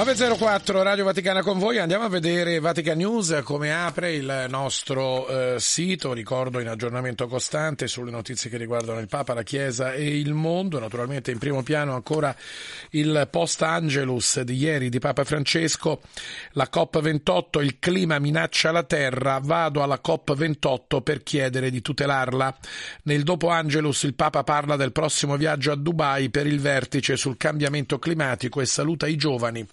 904 0.00 0.80
Radio 0.80 1.04
Vaticana 1.04 1.42
con 1.42 1.58
voi, 1.58 1.76
andiamo 1.76 2.04
a 2.04 2.08
vedere 2.08 2.58
Vatican 2.58 2.96
News 2.96 3.42
come 3.44 3.70
apre 3.70 4.14
il 4.14 4.46
nostro 4.48 5.28
eh, 5.28 5.60
sito, 5.60 6.14
ricordo 6.14 6.58
in 6.58 6.68
aggiornamento 6.68 7.26
costante 7.26 7.86
sulle 7.86 8.10
notizie 8.10 8.48
che 8.48 8.56
riguardano 8.56 8.98
il 8.98 9.08
Papa, 9.08 9.34
la 9.34 9.42
Chiesa 9.42 9.92
e 9.92 10.18
il 10.18 10.32
mondo, 10.32 10.78
naturalmente 10.78 11.30
in 11.30 11.36
primo 11.36 11.62
piano 11.62 11.94
ancora 11.94 12.34
il 12.92 13.28
post 13.30 13.60
Angelus 13.60 14.40
di 14.40 14.54
ieri 14.54 14.88
di 14.88 14.98
Papa 14.98 15.22
Francesco, 15.24 16.00
la 16.52 16.70
COP28, 16.72 17.62
il 17.62 17.78
clima 17.78 18.18
minaccia 18.18 18.72
la 18.72 18.84
terra, 18.84 19.38
vado 19.42 19.82
alla 19.82 20.00
COP28 20.02 21.02
per 21.02 21.22
chiedere 21.22 21.70
di 21.70 21.82
tutelarla. 21.82 22.56
Nel 23.02 23.22
dopo 23.22 23.50
Angelus 23.50 24.04
il 24.04 24.14
Papa 24.14 24.44
parla 24.44 24.76
del 24.76 24.92
prossimo 24.92 25.36
viaggio 25.36 25.72
a 25.72 25.76
Dubai 25.76 26.30
per 26.30 26.46
il 26.46 26.58
vertice 26.58 27.18
sul 27.18 27.36
cambiamento 27.36 27.98
climatico 27.98 28.62
e 28.62 28.64
saluta 28.64 29.06
i 29.06 29.16
giovani 29.16 29.66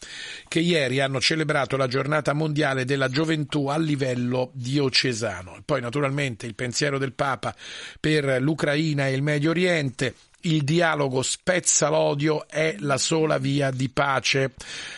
che 0.48 0.60
ieri 0.60 1.00
hanno 1.00 1.20
celebrato 1.20 1.78
la 1.78 1.88
giornata 1.88 2.34
mondiale 2.34 2.86
della 2.86 3.10
gioventù 3.10 3.68
a 3.68 3.78
livello 3.78 4.52
diocesano. 4.54 5.62
Poi 5.66 5.82
naturalmente 5.82 6.46
il 6.46 6.56
pensiero 6.56 6.98
del 6.98 7.14
Papa 7.14 7.56
per 8.00 8.42
l'Ucraina 8.42 9.08
e 9.08 9.14
il 9.14 9.22
Medio 9.22 9.52
Oriente. 9.52 10.16
Il 10.42 10.64
dialogo 10.64 11.24
spezza 11.24 11.90
l'odio, 11.90 12.48
è 12.48 12.76
la 12.80 12.98
sola 12.98 13.40
via 13.40 13.72
di 13.72 13.90
pace. 13.90 14.54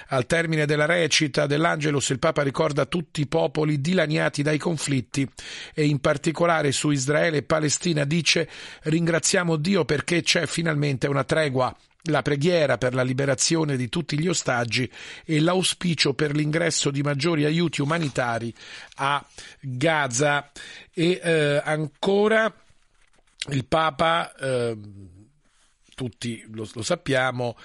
Al 0.09 0.25
termine 0.25 0.65
della 0.65 0.85
recita 0.85 1.47
dell'Angelus 1.47 2.09
il 2.09 2.19
Papa 2.19 2.43
ricorda 2.43 2.85
tutti 2.85 3.21
i 3.21 3.27
popoli 3.27 3.79
dilaniati 3.79 4.43
dai 4.43 4.57
conflitti 4.57 5.27
e 5.73 5.85
in 5.85 5.99
particolare 6.01 6.71
su 6.71 6.91
Israele 6.91 7.37
e 7.37 7.43
Palestina 7.43 8.03
dice 8.03 8.49
ringraziamo 8.83 9.55
Dio 9.55 9.85
perché 9.85 10.21
c'è 10.21 10.45
finalmente 10.45 11.07
una 11.07 11.23
tregua 11.23 11.75
la 12.03 12.21
preghiera 12.21 12.77
per 12.77 12.93
la 12.93 13.03
liberazione 13.03 13.75
di 13.75 13.89
tutti 13.89 14.19
gli 14.19 14.27
ostaggi 14.27 14.89
e 15.25 15.39
l'auspicio 15.39 16.13
per 16.13 16.35
l'ingresso 16.35 16.91
di 16.91 17.01
maggiori 17.01 17.45
aiuti 17.45 17.81
umanitari 17.81 18.53
a 18.95 19.23
Gaza. 19.59 20.51
E 20.93 21.19
eh, 21.21 21.61
ancora 21.63 22.53
il 23.49 23.65
Papa, 23.65 24.33
eh, 24.35 24.77
tutti 25.95 26.43
lo, 26.51 26.67
lo 26.73 26.81
sappiamo, 26.81 27.57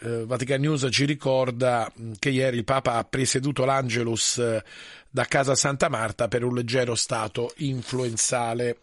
eh, 0.00 0.24
Vatican 0.24 0.60
News 0.60 0.86
ci 0.90 1.04
ricorda 1.04 1.90
mh, 1.92 2.12
che 2.18 2.30
ieri 2.30 2.58
il 2.58 2.64
Papa 2.64 2.94
ha 2.94 3.04
presieduto 3.04 3.64
l'Angelus 3.64 4.38
eh, 4.38 4.62
da 5.10 5.24
casa 5.24 5.54
Santa 5.54 5.88
Marta 5.88 6.28
per 6.28 6.44
un 6.44 6.54
leggero 6.54 6.94
stato 6.94 7.52
influenzale. 7.56 8.78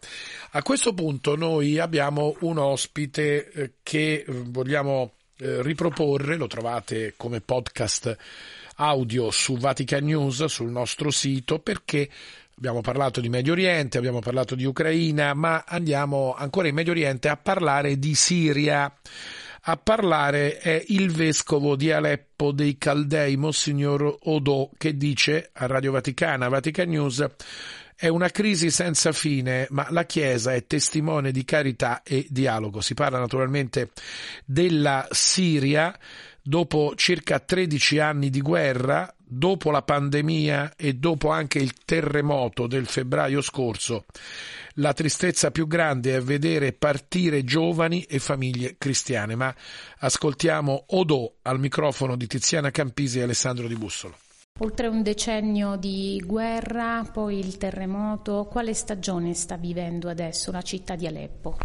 A 0.50 0.62
questo 0.62 0.92
punto 0.92 1.36
noi 1.36 1.78
abbiamo 1.78 2.36
un 2.40 2.58
ospite 2.58 3.50
eh, 3.50 3.72
che 3.82 4.24
eh, 4.26 4.32
vogliamo 4.46 5.12
riproporre, 5.38 6.36
lo 6.36 6.46
trovate 6.46 7.12
come 7.14 7.42
podcast 7.42 8.16
audio 8.76 9.30
su 9.30 9.58
Vatican 9.58 10.04
News 10.04 10.46
sul 10.46 10.70
nostro 10.70 11.10
sito 11.10 11.58
perché 11.58 12.08
Abbiamo 12.58 12.80
parlato 12.80 13.20
di 13.20 13.28
Medio 13.28 13.52
Oriente, 13.52 13.98
abbiamo 13.98 14.20
parlato 14.20 14.54
di 14.54 14.64
Ucraina, 14.64 15.34
ma 15.34 15.64
andiamo 15.68 16.34
ancora 16.34 16.68
in 16.68 16.74
Medio 16.74 16.92
Oriente 16.92 17.28
a 17.28 17.36
parlare 17.36 17.98
di 17.98 18.14
Siria. 18.14 18.90
A 19.68 19.76
parlare 19.76 20.58
è 20.58 20.80
il 20.90 21.10
vescovo 21.10 21.74
di 21.74 21.90
Aleppo 21.90 22.52
dei 22.52 22.78
Caldei, 22.78 23.36
Monsignor 23.36 24.16
Odò, 24.22 24.70
che 24.78 24.96
dice 24.96 25.50
a 25.54 25.66
Radio 25.66 25.90
Vaticana, 25.90 26.46
Vatican 26.46 26.88
News, 26.88 27.28
è 27.96 28.06
una 28.06 28.28
crisi 28.28 28.70
senza 28.70 29.10
fine, 29.10 29.66
ma 29.70 29.88
la 29.90 30.04
Chiesa 30.04 30.54
è 30.54 30.68
testimone 30.68 31.32
di 31.32 31.44
carità 31.44 32.04
e 32.04 32.28
dialogo. 32.30 32.80
Si 32.80 32.94
parla 32.94 33.18
naturalmente 33.18 33.90
della 34.44 35.04
Siria 35.10 35.92
dopo 36.40 36.92
circa 36.94 37.40
13 37.40 37.98
anni 37.98 38.30
di 38.30 38.40
guerra, 38.40 39.12
dopo 39.28 39.70
la 39.70 39.82
pandemia 39.82 40.74
e 40.76 40.94
dopo 40.94 41.30
anche 41.30 41.58
il 41.58 41.72
terremoto 41.84 42.66
del 42.66 42.86
febbraio 42.86 43.40
scorso, 43.40 44.04
la 44.74 44.92
tristezza 44.92 45.50
più 45.50 45.66
grande 45.66 46.16
è 46.16 46.20
vedere 46.20 46.72
partire 46.72 47.42
giovani 47.42 48.02
e 48.02 48.18
famiglie 48.20 48.76
cristiane. 48.78 49.34
Ma 49.34 49.54
ascoltiamo 49.98 50.84
Odò 50.88 51.32
al 51.42 51.58
microfono 51.58 52.16
di 52.16 52.26
Tiziana 52.26 52.70
Campisi 52.70 53.18
e 53.18 53.22
Alessandro 53.22 53.66
Di 53.66 53.74
Bussolo. 53.74 54.16
Oltre 54.60 54.86
un 54.86 55.02
decennio 55.02 55.76
di 55.76 56.22
guerra, 56.24 57.06
poi 57.12 57.38
il 57.38 57.58
terremoto, 57.58 58.48
quale 58.50 58.72
stagione 58.72 59.34
sta 59.34 59.56
vivendo 59.56 60.08
adesso 60.08 60.50
la 60.50 60.62
città 60.62 60.96
di 60.96 61.06
Aleppo? 61.06 61.58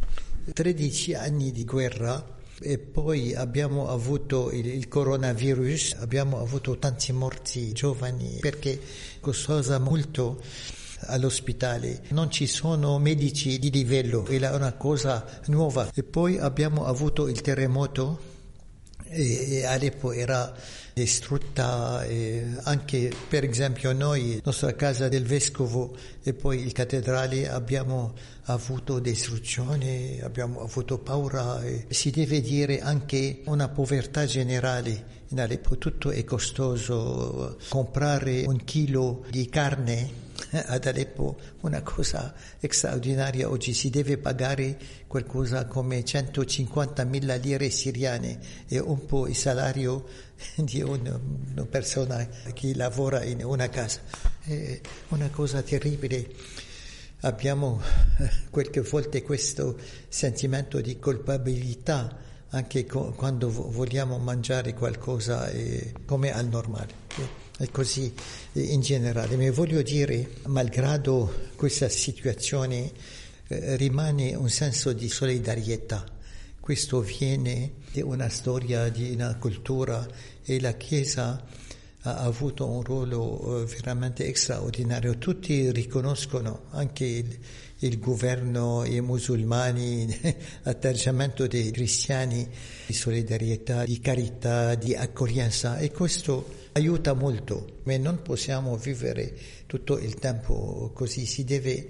13 0.51 1.14
anni 1.14 1.51
di 1.51 1.64
guerra 1.64 2.39
E 2.64 2.78
poi 2.78 3.34
abbiamo 3.34 3.89
avuto 3.89 4.51
il, 4.51 4.68
il 4.68 4.88
coronavirus, 4.88 5.95
abbiamo 5.99 6.39
avuto 6.39 6.78
tanti 6.78 7.12
morti 7.12 7.72
giovani 7.72 8.38
perché 8.39 8.80
costosa 9.20 9.80
molto 9.80 10.39
all'ospedale. 11.07 12.03
Non 12.09 12.30
ci 12.30 12.45
sono 12.45 12.99
medici 12.99 13.57
di 13.57 13.72
livello, 13.72 14.26
è 14.26 14.55
una 14.55 14.74
cosa 14.74 15.26
nuova. 15.47 15.89
E 15.93 16.03
poi 16.03 16.38
abbiamo 16.38 16.86
avuto 16.86 17.28
il 17.28 17.41
terremoto 17.41 18.30
e 19.12 19.66
Aleppo 19.66 20.12
era 20.14 20.53
distrutta 20.93 22.03
e 22.05 22.45
anche 22.64 23.12
per 23.28 23.43
esempio 23.43 23.93
noi, 23.93 24.41
nostra 24.43 24.74
casa 24.76 25.07
del 25.07 25.26
vescovo 25.26 25.95
e 26.24 26.34
poi 26.34 26.62
il 26.62 26.72
cattedrale 26.72 27.49
abbiamo 27.49 28.14
avuto 28.45 28.99
distruzione, 28.99 30.20
abbiamo 30.22 30.62
avuto 30.62 30.97
paura 30.97 31.62
e 31.64 31.86
si 31.89 32.09
deve 32.09 32.41
dire 32.41 32.80
anche 32.80 33.41
una 33.45 33.70
povertà 33.70 34.26
generale. 34.26 35.20
In 35.32 35.39
Aleppo 35.39 35.77
tutto 35.77 36.11
è 36.11 36.25
costoso, 36.25 37.55
comprare 37.69 38.43
un 38.45 38.65
chilo 38.65 39.23
di 39.29 39.47
carne 39.47 40.11
ad 40.51 40.86
Aleppo 40.86 41.38
una 41.61 41.82
cosa 41.84 42.34
straordinaria, 42.59 43.49
oggi 43.49 43.71
si 43.73 43.89
deve 43.89 44.17
pagare 44.17 44.77
qualcosa 45.07 45.67
come 45.67 46.03
150 46.03 47.05
mila 47.05 47.36
lire 47.36 47.69
siriane 47.69 48.39
e 48.67 48.77
un 48.77 49.05
po' 49.05 49.25
il 49.25 49.36
salario 49.38 50.03
di 50.55 50.82
un- 50.82 51.19
una 51.51 51.65
persona 51.65 52.27
che 52.51 52.75
lavora 52.75 53.23
in 53.23 53.45
una 53.45 53.69
casa. 53.69 54.01
È 54.41 54.82
una 55.09 55.29
cosa 55.29 55.61
terribile. 55.61 56.29
Abbiamo 57.21 57.82
eh, 58.19 58.29
qualche 58.49 58.82
volta 58.82 59.21
questo 59.21 59.79
sentimento 60.09 60.82
di 60.82 60.99
colpabilità 60.99 62.29
anche 62.52 62.86
co- 62.86 63.12
quando 63.16 63.49
vo- 63.49 63.70
vogliamo 63.70 64.18
mangiare 64.18 64.74
qualcosa 64.74 65.49
eh, 65.49 65.93
come 66.06 66.34
al 66.34 66.47
normale. 66.47 66.99
È 67.58 67.70
così 67.70 68.14
eh, 68.54 68.62
in 68.62 68.82
generale. 68.82 69.36
Ma 69.36 69.52
voglio 69.52 69.82
dire, 69.82 70.32
malgrado 70.47 71.49
questa 71.56 71.89
situazione, 71.89 72.91
eh, 73.47 73.76
rimane 73.76 74.36
un 74.36 74.49
senso 74.49 74.93
di 74.93 75.10
solidarietà. 75.10 76.04
Questo 76.60 77.02
viene 77.02 77.74
da 77.91 78.06
una 78.06 78.30
storia, 78.30 78.89
di 78.89 79.12
una 79.12 79.36
cultura 79.36 80.08
e 80.43 80.60
la 80.60 80.74
Chiesa 80.74 81.43
ha 82.04 82.18
avuto 82.18 82.68
un 82.68 82.82
ruolo 82.82 83.62
eh, 83.62 83.66
veramente 83.66 84.34
straordinario. 84.36 85.18
Tutti 85.18 85.72
riconoscono, 85.72 86.64
anche 86.72 87.06
il, 87.06 87.39
il 87.82 87.99
governo, 87.99 88.84
i 88.86 89.01
musulmani, 89.01 90.07
l'atteggiamento 90.63 91.47
dei 91.47 91.71
cristiani 91.71 92.47
di 92.86 92.93
solidarietà, 92.93 93.86
di 93.86 93.99
carità, 93.99 94.75
di 94.75 94.95
accoglienza 94.95 95.77
e 95.77 95.91
questo 95.91 96.59
aiuta 96.73 97.13
molto, 97.13 97.79
ma 97.84 97.97
non 97.97 98.21
possiamo 98.21 98.77
vivere 98.77 99.34
tutto 99.65 99.97
il 99.97 100.15
tempo 100.15 100.91
così, 100.93 101.25
si 101.25 101.43
deve 101.43 101.88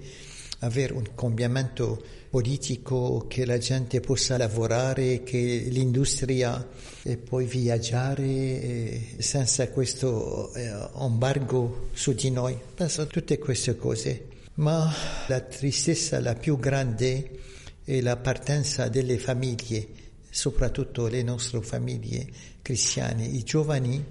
avere 0.60 0.92
un 0.92 1.14
cambiamento 1.14 2.02
politico, 2.30 3.26
che 3.28 3.44
la 3.44 3.58
gente 3.58 4.00
possa 4.00 4.38
lavorare, 4.38 5.22
che 5.22 5.66
l'industria 5.68 6.66
e 7.02 7.16
poi 7.18 7.44
viaggiare 7.44 8.22
eh, 8.22 9.06
senza 9.18 9.68
questo 9.68 10.52
eh, 10.54 10.72
embargo 10.98 11.88
su 11.92 12.14
di 12.14 12.30
noi. 12.30 12.56
Penso 12.74 13.02
a 13.02 13.06
tutte 13.06 13.38
queste 13.38 13.76
cose. 13.76 14.31
Ma 14.54 14.92
la 15.28 15.40
tristezza 15.40 16.20
la 16.20 16.34
più 16.34 16.58
grande 16.58 17.40
è 17.84 18.02
la 18.02 18.18
partenza 18.18 18.88
delle 18.88 19.18
famiglie, 19.18 19.88
soprattutto 20.28 21.06
le 21.06 21.22
nostre 21.22 21.62
famiglie 21.62 22.26
cristiane. 22.60 23.24
I 23.24 23.42
giovani 23.44 24.04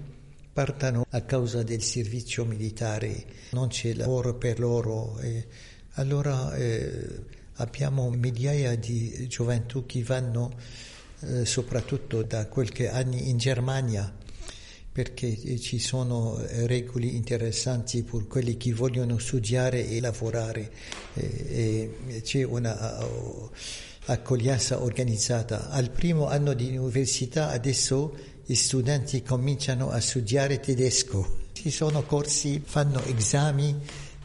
partono 0.52 1.06
a 1.08 1.20
causa 1.20 1.62
del 1.62 1.80
servizio 1.80 2.44
militare, 2.44 3.24
non 3.52 3.68
c'è 3.68 3.94
lavoro 3.94 4.34
per 4.34 4.58
loro. 4.58 5.18
e 5.20 5.46
allora 5.92 6.54
eh, 6.56 7.20
abbiamo 7.54 8.10
migliaia 8.10 8.74
di 8.74 9.28
gioventù 9.28 9.86
che 9.86 10.02
vanno 10.02 10.54
eh, 11.20 11.44
soprattutto 11.44 12.22
da 12.22 12.48
qualche 12.48 12.88
anno 12.88 13.14
in 13.14 13.36
Germania 13.36 14.12
perché 14.92 15.26
eh, 15.26 15.58
ci 15.58 15.78
sono 15.78 16.38
eh, 16.38 16.66
regole 16.66 17.06
interessanti 17.06 18.02
per 18.02 18.26
quelli 18.26 18.58
che 18.58 18.74
vogliono 18.74 19.18
studiare 19.18 19.88
e 19.88 20.00
lavorare 20.00 20.70
e, 21.14 21.96
e 22.08 22.20
c'è 22.20 22.42
una 22.42 22.98
accoglienza 24.06 24.82
organizzata. 24.82 25.70
Al 25.70 25.90
primo 25.90 26.28
anno 26.28 26.52
di 26.52 26.76
università 26.76 27.50
adesso 27.50 28.14
gli 28.44 28.54
studenti 28.54 29.22
cominciano 29.22 29.90
a 29.90 30.00
studiare 30.00 30.60
tedesco. 30.60 31.40
Ci 31.52 31.70
sono 31.70 32.02
corsi, 32.02 32.60
fanno 32.64 33.02
esami 33.04 33.74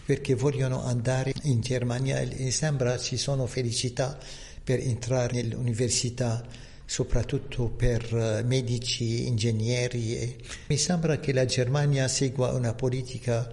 perché 0.04 0.36
vogliono 0.36 0.84
andare 0.84 1.34
in 1.44 1.62
Germania 1.62 2.20
e 2.20 2.50
sembra 2.52 2.98
ci 2.98 3.18
sono 3.18 3.46
felicità 3.46 4.18
per 4.64 4.80
entrare 4.80 5.42
nell'università 5.42 6.44
soprattutto 6.88 7.68
per 7.68 8.02
eh, 8.16 8.44
medici, 8.44 9.28
ingegneri. 9.28 10.36
Mi 10.68 10.78
sembra 10.78 11.20
che 11.20 11.34
la 11.34 11.46
Germania 11.46 12.08
segua 12.08 12.54
una 12.54 12.74
politica 12.74 13.48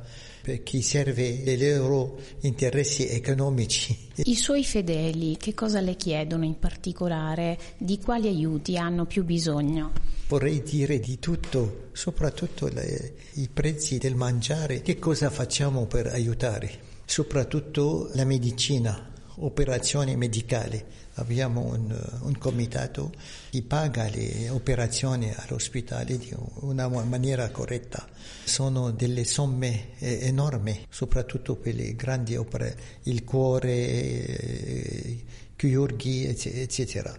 che 0.62 0.82
serve 0.82 1.26
i 1.26 1.76
loro 1.76 2.18
interessi 2.40 3.08
economici. 3.08 4.10
I 4.16 4.34
suoi 4.34 4.62
fedeli 4.62 5.38
che 5.38 5.54
cosa 5.54 5.80
le 5.80 5.96
chiedono 5.96 6.44
in 6.44 6.58
particolare? 6.58 7.58
Di 7.78 7.98
quali 7.98 8.28
aiuti 8.28 8.76
hanno 8.76 9.06
più 9.06 9.24
bisogno? 9.24 9.92
Vorrei 10.28 10.62
dire 10.62 11.00
di 11.00 11.18
tutto, 11.18 11.88
soprattutto 11.92 12.68
le- 12.68 13.14
i 13.34 13.48
prezzi 13.52 13.98
del 13.98 14.14
mangiare. 14.14 14.82
Che 14.82 14.98
cosa 14.98 15.30
facciamo 15.30 15.86
per 15.86 16.06
aiutare? 16.08 16.92
Soprattutto 17.06 18.10
la 18.12 18.24
medicina, 18.24 19.12
operazioni 19.36 20.16
medicali. 20.16 20.82
Abbiamo 21.16 21.60
un, 21.60 21.96
un 22.22 22.38
comitato 22.38 23.12
che 23.50 23.62
paga 23.62 24.08
le 24.08 24.48
operazioni 24.48 25.32
all'ospedale 25.34 26.18
di 26.18 26.34
una 26.60 26.88
maniera 26.88 27.50
corretta. 27.50 28.08
Sono 28.44 28.90
delle 28.90 29.24
somme 29.24 29.96
eh, 29.98 30.26
enormi, 30.26 30.86
soprattutto 30.88 31.54
per 31.54 31.74
le 31.74 31.94
grandi 31.94 32.36
opere, 32.36 32.76
il 33.04 33.22
cuore, 33.22 33.72
eh, 33.72 35.24
chirurghi, 35.54 36.26
ecc- 36.26 36.54
eccetera. 36.54 37.16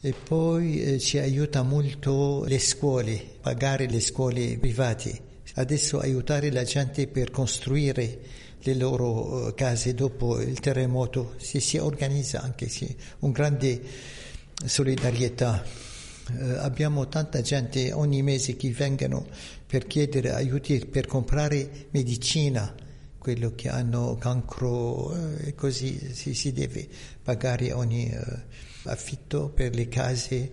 E 0.00 0.14
poi 0.14 0.82
eh, 0.82 0.98
ci 0.98 1.18
aiuta 1.18 1.62
molto 1.62 2.44
le 2.44 2.58
scuole, 2.58 3.22
pagare 3.40 3.88
le 3.88 4.00
scuole 4.00 4.56
private. 4.58 5.30
Adesso 5.54 6.00
aiutare 6.00 6.50
la 6.50 6.64
gente 6.64 7.06
per 7.06 7.30
costruire 7.30 8.20
le 8.62 8.74
loro 8.74 9.48
eh, 9.48 9.54
case 9.54 9.94
dopo 9.94 10.40
il 10.40 10.60
terremoto, 10.60 11.34
si, 11.38 11.60
si 11.60 11.78
organizza 11.78 12.40
anche 12.42 12.68
sì, 12.68 12.94
un 13.20 13.32
grande 13.32 13.80
solidarietà. 14.64 15.62
Eh, 15.62 16.50
abbiamo 16.58 17.08
tanta 17.08 17.40
gente 17.40 17.92
ogni 17.92 18.22
mese 18.22 18.56
che 18.56 18.70
vengono 18.70 19.26
per 19.66 19.86
chiedere 19.86 20.32
aiuti 20.32 20.86
per 20.86 21.06
comprare 21.06 21.86
medicina, 21.90 22.74
quello 23.18 23.52
che 23.54 23.68
hanno 23.68 24.16
cancro 24.18 25.14
eh, 25.14 25.48
e 25.48 25.54
così 25.54 26.12
si, 26.12 26.34
si 26.34 26.52
deve 26.52 26.88
pagare 27.22 27.72
ogni 27.72 28.08
eh, 28.10 28.20
affitto 28.84 29.48
per 29.48 29.74
le 29.74 29.88
case 29.88 30.50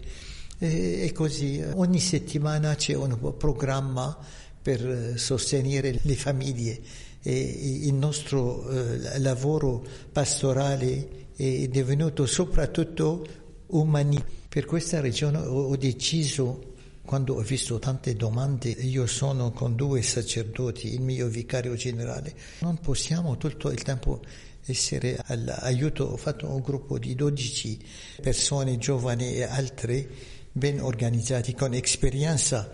e, 0.62 1.12
così 1.14 1.64
ogni 1.76 2.00
settimana 2.00 2.76
c'è 2.76 2.94
un 2.94 3.18
programma 3.38 4.18
per 4.62 4.86
eh, 4.86 5.18
sostenere 5.18 6.00
le 6.02 6.16
famiglie 6.16 6.82
il 7.24 7.94
nostro 7.94 8.70
eh, 8.70 9.20
lavoro 9.20 9.86
pastorale 10.12 11.28
è 11.36 11.68
divenuto 11.68 12.26
soprattutto 12.26 13.26
umani. 13.68 14.24
Per 14.48 14.66
questa 14.66 15.00
ragione 15.00 15.38
ho, 15.38 15.76
deciso 15.76 16.74
quando 17.04 17.36
ho 17.36 17.42
visto 17.42 17.78
tante 17.80 18.16
domande, 18.16 18.70
io 18.70 19.06
sono 19.06 19.52
con 19.52 19.76
due 19.76 20.02
sacerdoti, 20.02 20.94
il 20.94 21.02
mio 21.02 21.28
vicario 21.28 21.76
generale, 21.76 22.34
non 22.60 22.78
possiamo 22.80 23.38
tutto 23.38 23.70
il 23.70 23.82
tempo 23.84 24.22
essere 24.66 25.20
all'aiuto. 25.26 26.06
Ho 26.06 26.18
fatto 26.18 26.48
un 26.48 26.62
gruppo 26.62 26.98
di 26.98 27.16
12 27.16 27.80
persone 28.22 28.78
giovani 28.78 29.36
e 29.36 29.44
altre 29.44 30.08
ben 30.52 30.82
organizzati 30.82 31.54
con 31.54 31.74
esperienza 31.74 32.70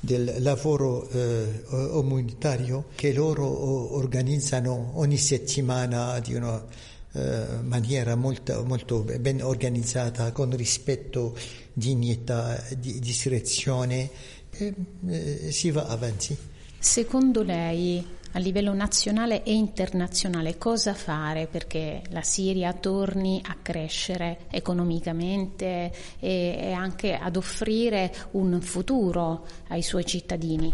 del 0.00 0.36
lavoro 0.38 1.08
eh, 1.08 1.62
umanitario 1.70 2.86
che 2.94 3.12
loro 3.12 3.96
organizzano 3.96 4.92
ogni 4.94 5.16
settimana 5.16 6.18
di 6.20 6.34
una 6.34 6.64
eh, 7.12 7.46
maniera 7.62 8.14
molto, 8.14 8.64
molto 8.64 9.00
ben 9.00 9.42
organizzata, 9.42 10.30
con 10.32 10.54
rispetto, 10.54 11.36
dignità, 11.72 12.62
di, 12.76 13.00
discrezione 13.00 14.10
e 14.50 14.74
eh, 15.08 15.50
si 15.50 15.70
va 15.70 15.86
avanti. 15.86 16.36
Secondo 16.78 17.42
lei 17.42 18.04
a 18.32 18.38
livello 18.38 18.72
nazionale 18.74 19.42
e 19.42 19.54
internazionale 19.54 20.58
cosa 20.58 20.94
fare 20.94 21.46
perché 21.46 22.02
la 22.10 22.22
Siria 22.22 22.72
torni 22.72 23.40
a 23.44 23.56
crescere 23.60 24.40
economicamente 24.50 25.92
e, 26.18 26.58
e 26.60 26.72
anche 26.72 27.14
ad 27.14 27.36
offrire 27.36 28.14
un 28.32 28.60
futuro 28.60 29.46
ai 29.68 29.82
suoi 29.82 30.04
cittadini. 30.04 30.72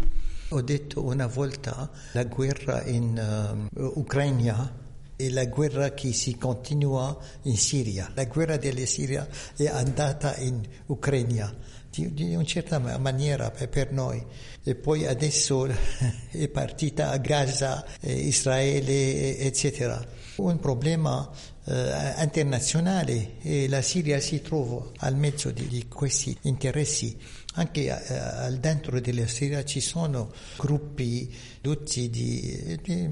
Ho 0.49 0.61
detto 0.61 1.03
una 1.03 1.27
volta 1.27 1.89
la 2.11 2.23
guerra 2.23 2.83
in 2.83 3.67
uh, 3.73 3.99
Ucraina 3.99 4.83
e 5.15 5.31
la 5.31 5.45
guerra 5.45 5.91
che 5.91 6.13
si 6.13 6.37
continua 6.37 7.17
in 7.43 7.57
Siria. 7.57 8.11
La 8.13 8.25
guerra 8.25 8.57
della 8.57 8.85
Siria 8.85 9.27
è 9.55 9.67
andata 9.67 10.35
in 10.37 10.61
Ucraina 10.87 11.53
di, 11.95 12.13
di 12.13 12.35
una 12.35 12.43
certa 12.43 12.79
maniera 12.79 13.51
per 13.51 13.91
noi 13.91 14.23
e 14.63 14.75
poi 14.75 15.05
adesso 15.05 15.67
è 16.31 16.47
partita 16.47 17.11
a 17.11 17.17
Gaza, 17.17 17.85
Israele, 18.01 19.37
eccetera. 19.37 20.03
Un 20.37 20.59
problema 20.59 21.29
eh, 21.65 22.13
internazionale 22.21 23.37
e 23.41 23.69
la 23.69 23.81
Siria 23.81 24.19
si 24.19 24.41
trova 24.41 24.91
al 24.97 25.15
mezzo 25.15 25.51
di, 25.51 25.67
di 25.67 25.87
questi 25.87 26.35
interessi. 26.41 27.17
Anche 27.53 27.85
eh, 27.85 28.13
al 28.17 28.57
dentro 28.57 28.99
della 28.99 29.27
Siria 29.27 29.63
ci 29.63 29.79
sono 29.79 30.33
gruppi 30.57 31.33
tutti 31.61 32.09
di, 32.09 32.79
di 32.81 33.09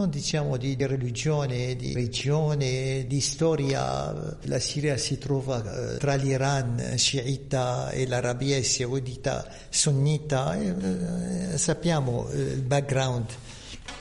non 0.00 0.08
diciamo 0.08 0.56
di, 0.56 0.76
religione, 0.78 1.76
di 1.76 1.92
regione, 1.92 3.04
di 3.06 3.20
storia. 3.20 4.38
La 4.44 4.58
Siria 4.58 4.96
si 4.96 5.18
trova 5.18 5.62
eh, 5.62 5.98
tra 5.98 6.14
l'Iran 6.14 6.94
sciita 6.96 7.90
e 7.90 8.06
l'Arabia 8.06 8.62
saudita 8.62 9.46
sunnita. 9.68 10.58
Eh, 10.58 11.58
sappiamo 11.58 12.30
il 12.32 12.62
background 12.62 13.26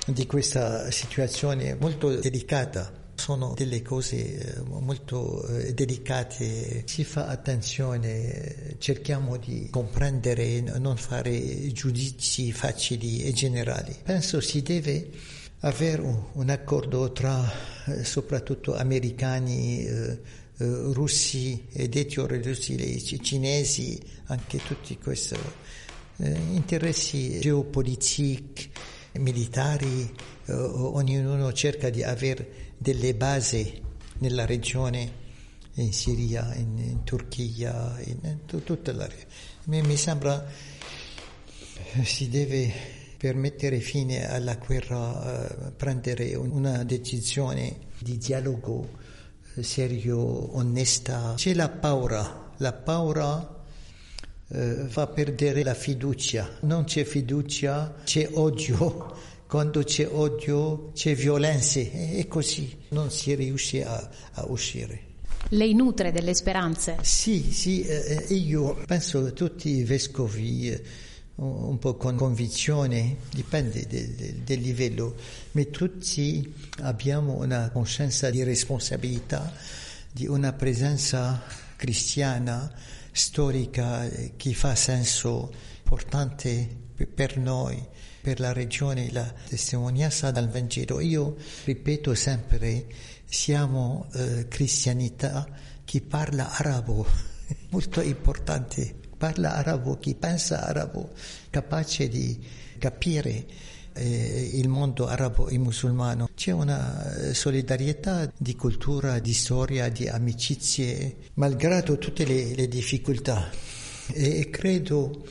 di 0.05 0.25
questa 0.25 0.89
situazione 0.89 1.75
molto 1.77 2.15
delicata. 2.15 2.93
Sono 3.15 3.53
delle 3.53 3.81
cose 3.81 4.63
molto 4.69 5.45
delicate, 5.73 6.83
si 6.85 7.03
fa 7.03 7.27
attenzione, 7.27 8.77
cerchiamo 8.77 9.35
di 9.35 9.67
comprendere, 9.69 10.61
non 10.61 10.95
fare 10.95 11.69
giudizi 11.73 12.53
facili 12.53 13.23
e 13.23 13.33
generali. 13.33 13.93
Penso 14.01 14.39
si 14.39 14.61
deve 14.61 15.09
avere 15.59 16.01
un, 16.01 16.23
un 16.33 16.49
accordo 16.49 17.11
tra 17.11 17.51
eh, 17.85 18.03
soprattutto 18.03 18.75
americani, 18.75 19.85
eh, 19.85 20.19
eh, 20.57 20.65
russi 20.93 21.65
ed 21.71 21.95
etiorussi, 21.95 23.21
cinesi, 23.21 23.99
anche 24.25 24.59
tutti 24.59 24.97
questi 24.97 25.35
eh, 26.17 26.31
interessi 26.51 27.39
geopolitici, 27.39 28.51
militari, 29.13 30.09
eh, 30.45 30.53
ognuno 30.53 31.51
cerca 31.53 31.89
di 31.89 32.03
avere 32.03 32.73
delle 32.77 33.15
basi 33.15 33.81
nella 34.19 34.45
regione, 34.45 35.27
in 35.75 35.93
Siria, 35.93 36.53
in, 36.55 36.77
in 36.77 37.03
Turchia, 37.03 37.97
in, 38.03 38.17
in 38.23 38.63
tutta 38.63 38.91
la 38.91 39.07
regione. 39.07 39.87
Mi 39.87 39.97
sembra 39.97 40.45
si 42.03 42.27
deve 42.29 42.98
per 43.19 43.35
mettere 43.35 43.81
fine 43.81 44.31
alla 44.31 44.55
guerra 44.55 45.49
eh, 45.49 45.71
prendere 45.71 46.35
una 46.35 46.85
decisione 46.85 47.75
di 47.99 48.17
dialogo 48.17 48.87
eh, 49.55 49.61
serio, 49.61 50.55
onesta. 50.55 51.33
C'è 51.35 51.53
la 51.53 51.67
paura, 51.67 52.53
la 52.55 52.71
paura 52.71 53.65
eh, 54.47 54.85
fa 54.87 55.07
perdere 55.07 55.63
la 55.63 55.73
fiducia, 55.73 56.59
non 56.61 56.85
c'è 56.85 57.03
fiducia, 57.03 57.95
c'è 58.05 58.29
odio, 58.31 59.13
quando 59.45 59.83
c'è 59.83 60.07
odio 60.09 60.91
c'è 60.93 61.13
violenza 61.13 61.81
e 61.81 62.25
così 62.29 62.73
non 62.91 63.11
si 63.11 63.35
riesce 63.35 63.83
a, 63.83 64.09
a 64.31 64.45
uscire. 64.45 65.07
Lei 65.49 65.73
nutre 65.73 66.13
delle 66.13 66.33
speranze? 66.33 66.99
Sì, 67.01 67.51
sì, 67.51 67.83
eh, 67.83 68.27
io 68.29 68.77
penso 68.85 69.25
che 69.25 69.33
tutti 69.33 69.75
i 69.75 69.83
vescovi 69.83 70.69
eh, 70.69 70.83
un 71.39 71.79
po' 71.79 71.95
con 71.95 72.15
convinzione, 72.15 73.17
dipende 73.31 73.87
del, 73.87 74.41
del, 74.43 74.59
livello, 74.59 75.15
ma 75.51 75.63
tutti 75.65 76.53
abbiamo 76.81 77.37
una 77.37 77.69
coscienza 77.69 78.29
di 78.29 78.43
responsabilità, 78.43 79.53
di 80.11 80.27
una 80.27 80.51
presenza 80.51 81.41
cristiana, 81.77 82.71
storica, 83.11 84.07
che 84.35 84.53
fa 84.53 84.75
senso 84.75 85.51
importante 85.83 86.67
per 87.13 87.37
noi, 87.37 87.81
per 88.21 88.41
la 88.41 88.51
regione, 88.51 89.09
la 89.11 89.33
testimonianza 89.47 90.31
dal 90.31 90.49
Vangelo. 90.49 90.99
Io 90.99 91.37
ripeto 91.63 92.13
sempre, 92.15 92.85
siamo 93.25 94.09
eh, 94.13 94.47
cristianità 94.49 95.47
che 95.85 96.01
parla 96.01 96.51
arabo, 96.51 97.07
molto 97.71 98.01
importante 98.01 98.98
parla 99.19 99.55
arabo, 99.55 99.97
chi 99.97 100.15
pensa 100.15 100.65
arabo, 100.65 101.11
capace 101.49 102.07
di 102.07 102.39
capire 102.77 103.45
eh, 103.91 104.51
il 104.53 104.69
mondo 104.69 105.07
arabo 105.07 105.49
e 105.49 105.57
musulmano. 105.57 106.29
C'è 106.33 106.51
una 106.51 107.15
eh, 107.15 107.33
solidarietà 107.33 108.31
di 108.35 108.55
cultura, 108.55 109.19
di 109.19 109.33
storia, 109.33 109.89
di 109.89 110.07
amicizie, 110.07 111.17
malgrado 111.33 111.97
tutte 111.97 112.25
le, 112.25 112.55
le 112.55 112.69
difficoltà. 112.69 113.49
E, 114.07 114.39
e 114.39 114.49
credo 114.49 115.25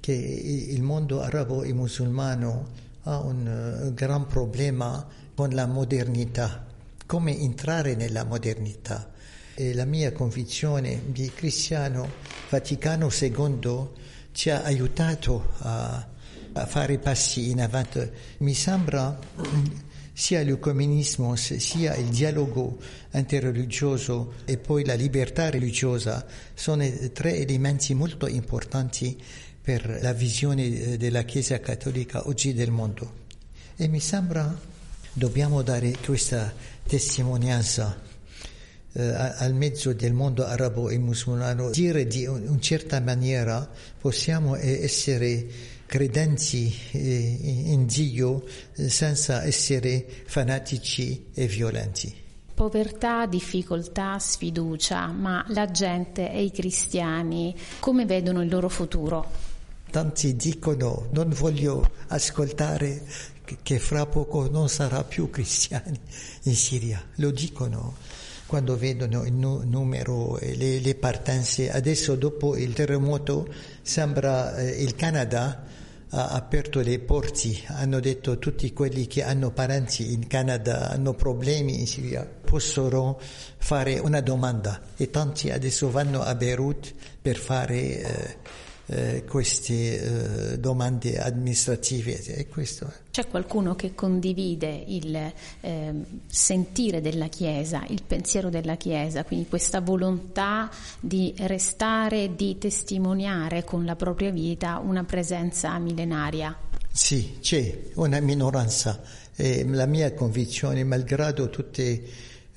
che 0.00 0.12
il 0.12 0.82
mondo 0.82 1.22
arabo 1.22 1.62
e 1.62 1.72
musulmano 1.72 2.88
ha 3.04 3.20
un 3.20 3.86
uh, 3.86 3.94
gran 3.94 4.26
problema 4.26 5.06
con 5.34 5.48
la 5.50 5.64
modernità, 5.64 6.66
come 7.06 7.38
entrare 7.38 7.94
nella 7.94 8.24
modernità 8.24 9.10
e 9.60 9.74
la 9.74 9.84
mia 9.84 10.10
convinzione 10.10 11.02
di 11.08 11.30
cristiano 11.34 12.10
Vaticano 12.48 13.10
II 13.12 13.88
ci 14.32 14.48
ha 14.48 14.62
aiutato 14.62 15.50
a, 15.58 16.08
a 16.52 16.66
fare 16.66 16.96
passi 16.96 17.50
in 17.50 17.60
avanti. 17.60 18.08
Mi 18.38 18.54
sembra 18.54 19.18
sia 20.14 20.42
l'ecumenismo 20.42 21.36
sia 21.36 21.94
il 21.96 22.06
dialogo 22.06 22.78
interreligioso 23.12 24.32
e 24.46 24.56
poi 24.56 24.82
la 24.86 24.94
libertà 24.94 25.50
religiosa 25.50 26.24
sono 26.54 26.88
tre 27.12 27.36
elementi 27.36 27.92
molto 27.92 28.26
importanti 28.28 29.22
per 29.60 29.98
la 30.00 30.14
visione 30.14 30.96
della 30.96 31.24
Chiesa 31.24 31.60
cattolica 31.60 32.26
oggi 32.26 32.54
del 32.54 32.70
mondo. 32.70 33.12
E 33.76 33.88
mi 33.88 34.00
sembra 34.00 34.58
dobbiamo 35.12 35.60
dare 35.60 35.94
questa 36.02 36.50
testimonianza 36.86 38.08
eh, 38.92 39.02
al 39.02 39.54
mezzo 39.54 39.92
del 39.92 40.12
mondo 40.12 40.44
arabo 40.44 40.88
e 40.90 40.98
musulmano, 40.98 41.70
dire 41.70 42.06
di 42.06 42.26
una 42.26 42.58
certa 42.58 43.00
maniera 43.00 43.68
possiamo 43.98 44.56
essere 44.56 45.46
credenti 45.86 46.72
eh, 46.92 47.38
in 47.66 47.86
Dio 47.86 48.44
eh, 48.74 48.88
senza 48.88 49.44
essere 49.44 50.06
fanatici 50.26 51.26
e 51.34 51.46
violenti. 51.46 52.14
Povertà, 52.54 53.26
difficoltà, 53.26 54.18
sfiducia, 54.18 55.06
ma 55.06 55.44
la 55.48 55.70
gente 55.70 56.30
e 56.30 56.42
i 56.42 56.50
cristiani 56.52 57.56
come 57.78 58.04
vedono 58.04 58.42
il 58.42 58.50
loro 58.50 58.68
futuro? 58.68 59.48
Tanti 59.90 60.36
dicono 60.36 61.08
non 61.12 61.30
voglio 61.30 61.90
ascoltare 62.08 63.02
che 63.62 63.78
fra 63.80 64.06
poco 64.06 64.48
non 64.48 64.68
sarà 64.68 65.02
più 65.02 65.28
cristiani 65.30 65.98
in 66.44 66.54
Siria, 66.54 67.02
lo 67.16 67.30
dicono 67.30 67.96
quando 68.50 68.76
vedono 68.76 69.22
il 69.22 69.32
nu- 69.32 69.62
numero 69.64 70.36
e 70.38 70.56
le, 70.56 70.80
le, 70.80 70.96
partenze. 70.96 71.70
Adesso 71.70 72.16
dopo 72.16 72.56
il 72.56 72.72
terremoto 72.72 73.46
sembra 73.80 74.56
eh, 74.56 74.82
il 74.82 74.96
Canada 74.96 75.62
ha 76.08 76.30
aperto 76.30 76.80
le 76.80 76.98
porte, 76.98 77.60
hanno 77.66 78.00
detto 78.00 78.40
tutti 78.40 78.72
quelli 78.72 79.06
che 79.06 79.22
hanno 79.22 79.52
parenti 79.52 80.12
in 80.12 80.26
Canada, 80.26 80.90
hanno 80.90 81.14
problemi 81.14 81.78
in 81.78 81.86
Siria, 81.86 82.28
possono 82.44 83.20
fare 83.56 84.00
una 84.00 84.20
domanda 84.20 84.80
e 84.96 85.10
tanti 85.10 85.52
adesso 85.52 85.88
vanno 85.88 86.20
a 86.20 86.34
Beirut 86.34 86.92
per 87.22 87.36
fare 87.36 87.76
eh, 87.76 88.36
eh, 88.92 89.24
queste 89.24 90.52
eh, 90.52 90.58
domande 90.58 91.16
amministrative 91.20 92.20
e 92.24 92.48
questo. 92.48 92.92
C'è 93.12 93.28
qualcuno 93.28 93.76
che 93.76 93.94
condivide 93.94 94.82
il 94.88 95.14
eh, 95.60 95.94
sentire 96.26 97.00
della 97.00 97.28
Chiesa, 97.28 97.84
il 97.86 98.02
pensiero 98.04 98.50
della 98.50 98.76
Chiesa, 98.76 99.22
quindi 99.22 99.46
questa 99.48 99.80
volontà 99.80 100.68
di 100.98 101.32
restare, 101.38 102.34
di 102.34 102.58
testimoniare 102.58 103.62
con 103.62 103.84
la 103.84 103.94
propria 103.94 104.32
vita 104.32 104.78
una 104.78 105.04
presenza 105.04 105.78
millenaria? 105.78 106.56
Sì, 106.90 107.38
c'è 107.40 107.90
una 107.94 108.18
minoranza. 108.18 109.00
la 109.36 109.86
mia 109.86 110.12
convinzione, 110.14 110.82
malgrado 110.82 111.48
tutte 111.48 112.02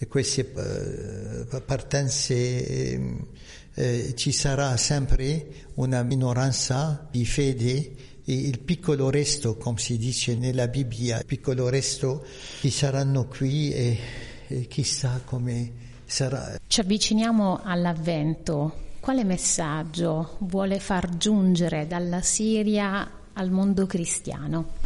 queste 0.07 0.51
uh, 0.53 1.61
partenze 1.63 2.93
ehm, 2.93 3.27
eh, 3.75 4.13
ci 4.15 4.31
sarà 4.31 4.77
sempre 4.77 5.67
una 5.75 6.03
minoranza 6.03 7.07
di 7.09 7.25
fede 7.25 7.95
e 8.25 8.33
il 8.33 8.59
piccolo 8.59 9.09
resto, 9.09 9.57
come 9.57 9.79
si 9.79 9.97
dice 9.97 10.35
nella 10.35 10.67
Bibbia, 10.67 11.19
il 11.19 11.25
piccolo 11.25 11.69
resto 11.69 12.25
che 12.61 12.69
saranno 12.69 13.25
qui 13.25 13.73
e, 13.73 13.99
e 14.47 14.67
chissà 14.67 15.21
come 15.25 15.71
sarà. 16.05 16.57
Ci 16.65 16.79
avviciniamo 16.79 17.61
all'avvento. 17.63 18.81
Quale 18.99 19.25
messaggio 19.25 20.37
vuole 20.39 20.79
far 20.79 21.17
giungere 21.17 21.87
dalla 21.87 22.21
Siria 22.21 23.09
al 23.33 23.51
mondo 23.51 23.85
cristiano? 23.85 24.81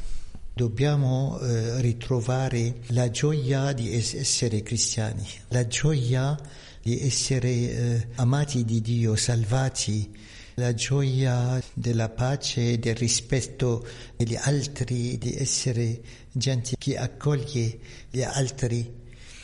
Dobbiamo 0.54 1.38
eh, 1.40 1.80
ritrovare 1.82 2.78
la 2.88 3.12
gioia 3.12 3.74
di 3.74 3.94
es- 3.94 4.16
essere 4.16 4.64
cristiani, 4.64 5.24
la 5.50 5.68
gioia 5.68 6.36
di 6.88 7.02
essere 7.02 7.50
eh, 7.50 8.08
amati 8.16 8.64
di 8.64 8.80
Dio, 8.80 9.18
salvati, 9.18 10.10
la 10.54 10.74
gioia 10.74 11.62
della 11.74 12.08
pace 12.08 12.80
del 12.80 12.96
rispetto 12.96 13.86
degli 14.16 14.38
altri, 14.40 15.18
di 15.18 15.36
essere 15.36 16.00
gente 16.32 16.78
che 16.78 16.98
accoglie 16.98 17.78
gli 18.10 18.22
altri. 18.22 18.90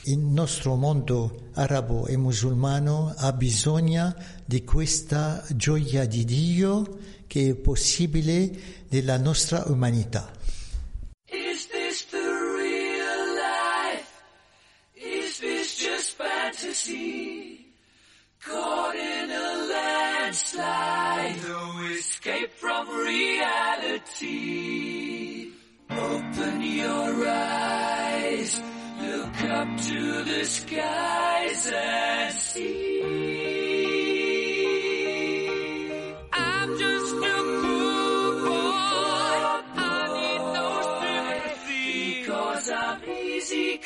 Il 0.04 0.20
nostro 0.20 0.76
mondo 0.76 1.50
arabo 1.56 2.08
e 2.08 2.16
musulmano 2.16 3.14
ha 3.14 3.34
bisogno 3.34 4.16
di 4.46 4.64
questa 4.64 5.46
gioia 5.54 6.06
di 6.06 6.24
Dio 6.24 6.98
che 7.28 7.50
è 7.50 7.56
possibile 7.56 8.52
nella 8.88 9.18
nostra 9.18 9.66
umanità. 9.68 10.33
Caught 16.86 16.96
in 18.96 19.32
a 19.32 19.68
landslide, 19.72 21.38
no 21.48 21.88
escape 21.94 22.52
from 22.52 22.90
reality. 22.90 24.20
Open 25.90 26.62
your 26.62 27.26
eyes, 27.26 28.62
look 29.00 29.44
up 29.46 29.78
to 29.78 30.24
the 30.26 30.44
skies 30.44 31.72
and 31.74 32.34
see. 32.36 33.00
I'm 36.34 36.78
just 36.78 37.16
a 37.16 37.38
poor 37.64 38.42
boy. 38.44 39.64
I 39.80 39.82
need 40.18 40.44
no. 40.54 40.68
Because 42.20 42.70
I'm 42.72 43.02
easy 43.10 43.78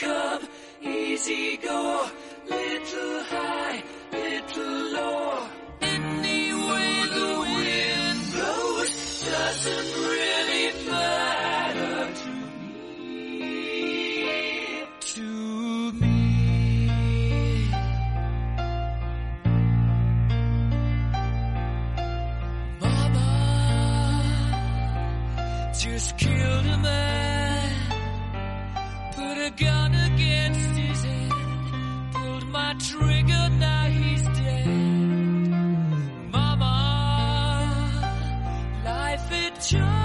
easy 0.81 1.57
go. 1.57 2.09
Little 2.49 3.23
high, 3.23 3.83
little 4.11 4.91
low. 4.93 5.47
The 5.79 7.29
wind 7.39 8.19
blows 8.33 8.91
doesn't 9.25 9.91
really 9.95 10.65
matter 10.89 12.13
to 12.21 12.29
me. 12.59 13.47
To 14.99 15.27
me. 15.93 16.17
Mama 22.79 23.31
just 25.79 26.17
killed 26.17 26.65
a 26.65 26.77
man, 26.77 27.71
put 29.15 29.37
a 29.37 29.49
gun 29.57 29.95
against 29.95 30.76
my 32.51 32.73
trigger, 32.79 33.49
now 33.59 33.85
he's 33.85 34.23
dead. 34.23 34.67
Mama, 36.31 36.73
life 38.85 39.31
just 39.69 39.96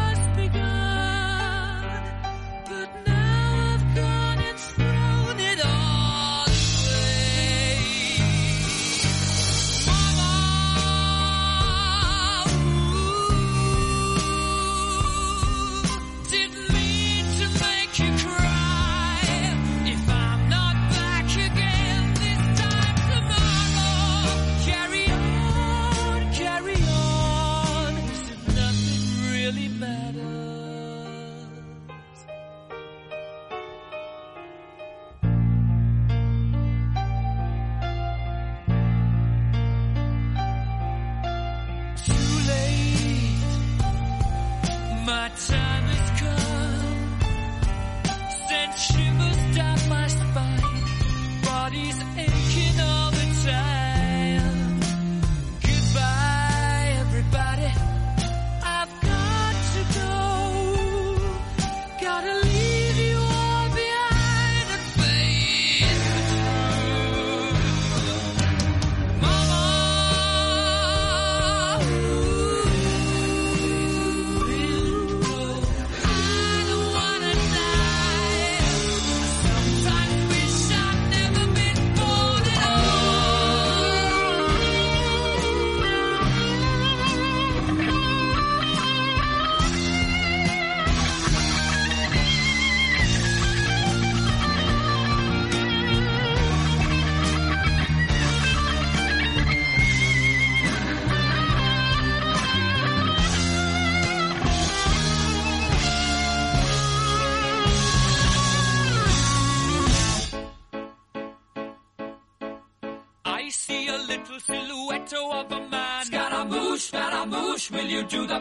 will 117.72 117.86
you 117.86 118.02
do 118.04 118.26
the 118.26 118.40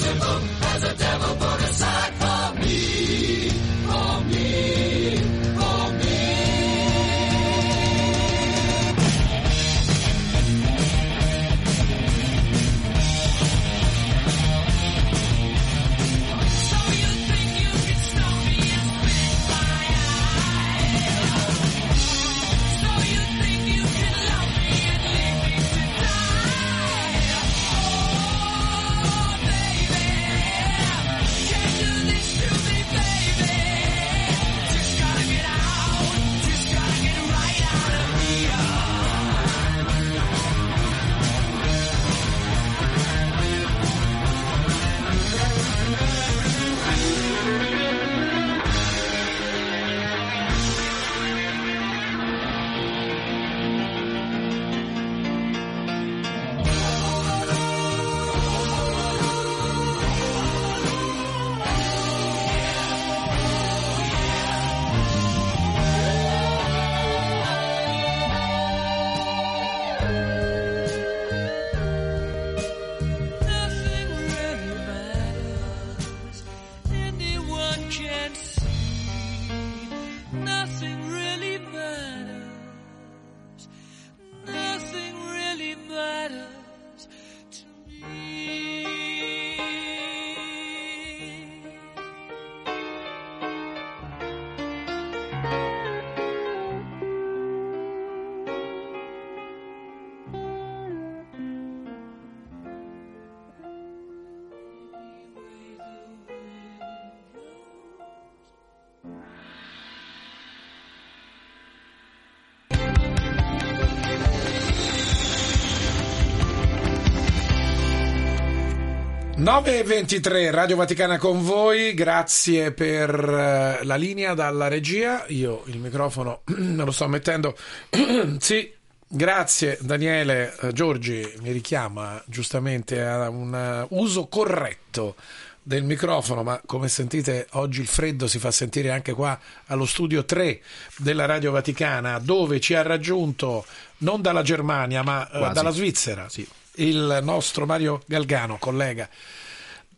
9.23 119.41 120.51
Radio 120.51 120.75
Vaticana 120.75 121.17
con 121.17 121.43
voi, 121.43 121.95
grazie 121.95 122.71
per 122.73 123.09
eh, 123.09 123.83
la 123.83 123.95
linea 123.95 124.35
dalla 124.35 124.67
regia, 124.67 125.25
io 125.29 125.63
il 125.65 125.79
microfono 125.79 126.41
me 126.57 126.83
lo 126.85 126.91
sto 126.91 127.07
mettendo, 127.07 127.57
sì, 128.37 128.71
grazie 129.07 129.79
Daniele, 129.81 130.55
Eh, 130.61 130.73
Giorgi 130.73 131.27
mi 131.41 131.51
richiama 131.51 132.21
giustamente 132.27 133.01
a 133.01 133.29
un 133.29 133.55
eh, 133.55 133.87
uso 133.95 134.27
corretto 134.27 135.15
del 135.63 135.85
microfono, 135.85 136.43
ma 136.43 136.61
come 136.63 136.87
sentite 136.87 137.47
oggi 137.53 137.81
il 137.81 137.87
freddo 137.87 138.27
si 138.27 138.37
fa 138.37 138.51
sentire 138.51 138.91
anche 138.91 139.13
qua 139.13 139.39
allo 139.65 139.85
studio 139.87 140.23
3 140.23 140.61
della 140.97 141.25
Radio 141.25 141.49
Vaticana, 141.49 142.19
dove 142.19 142.59
ci 142.59 142.75
ha 142.75 142.83
raggiunto 142.83 143.65
non 143.99 144.21
dalla 144.21 144.43
Germania 144.43 145.01
ma 145.01 145.27
Quasi. 145.27 145.53
dalla 145.53 145.71
Svizzera 145.71 146.29
il 146.75 147.19
nostro 147.21 147.65
Mario 147.65 148.01
Galgano, 148.05 148.57
collega, 148.57 149.09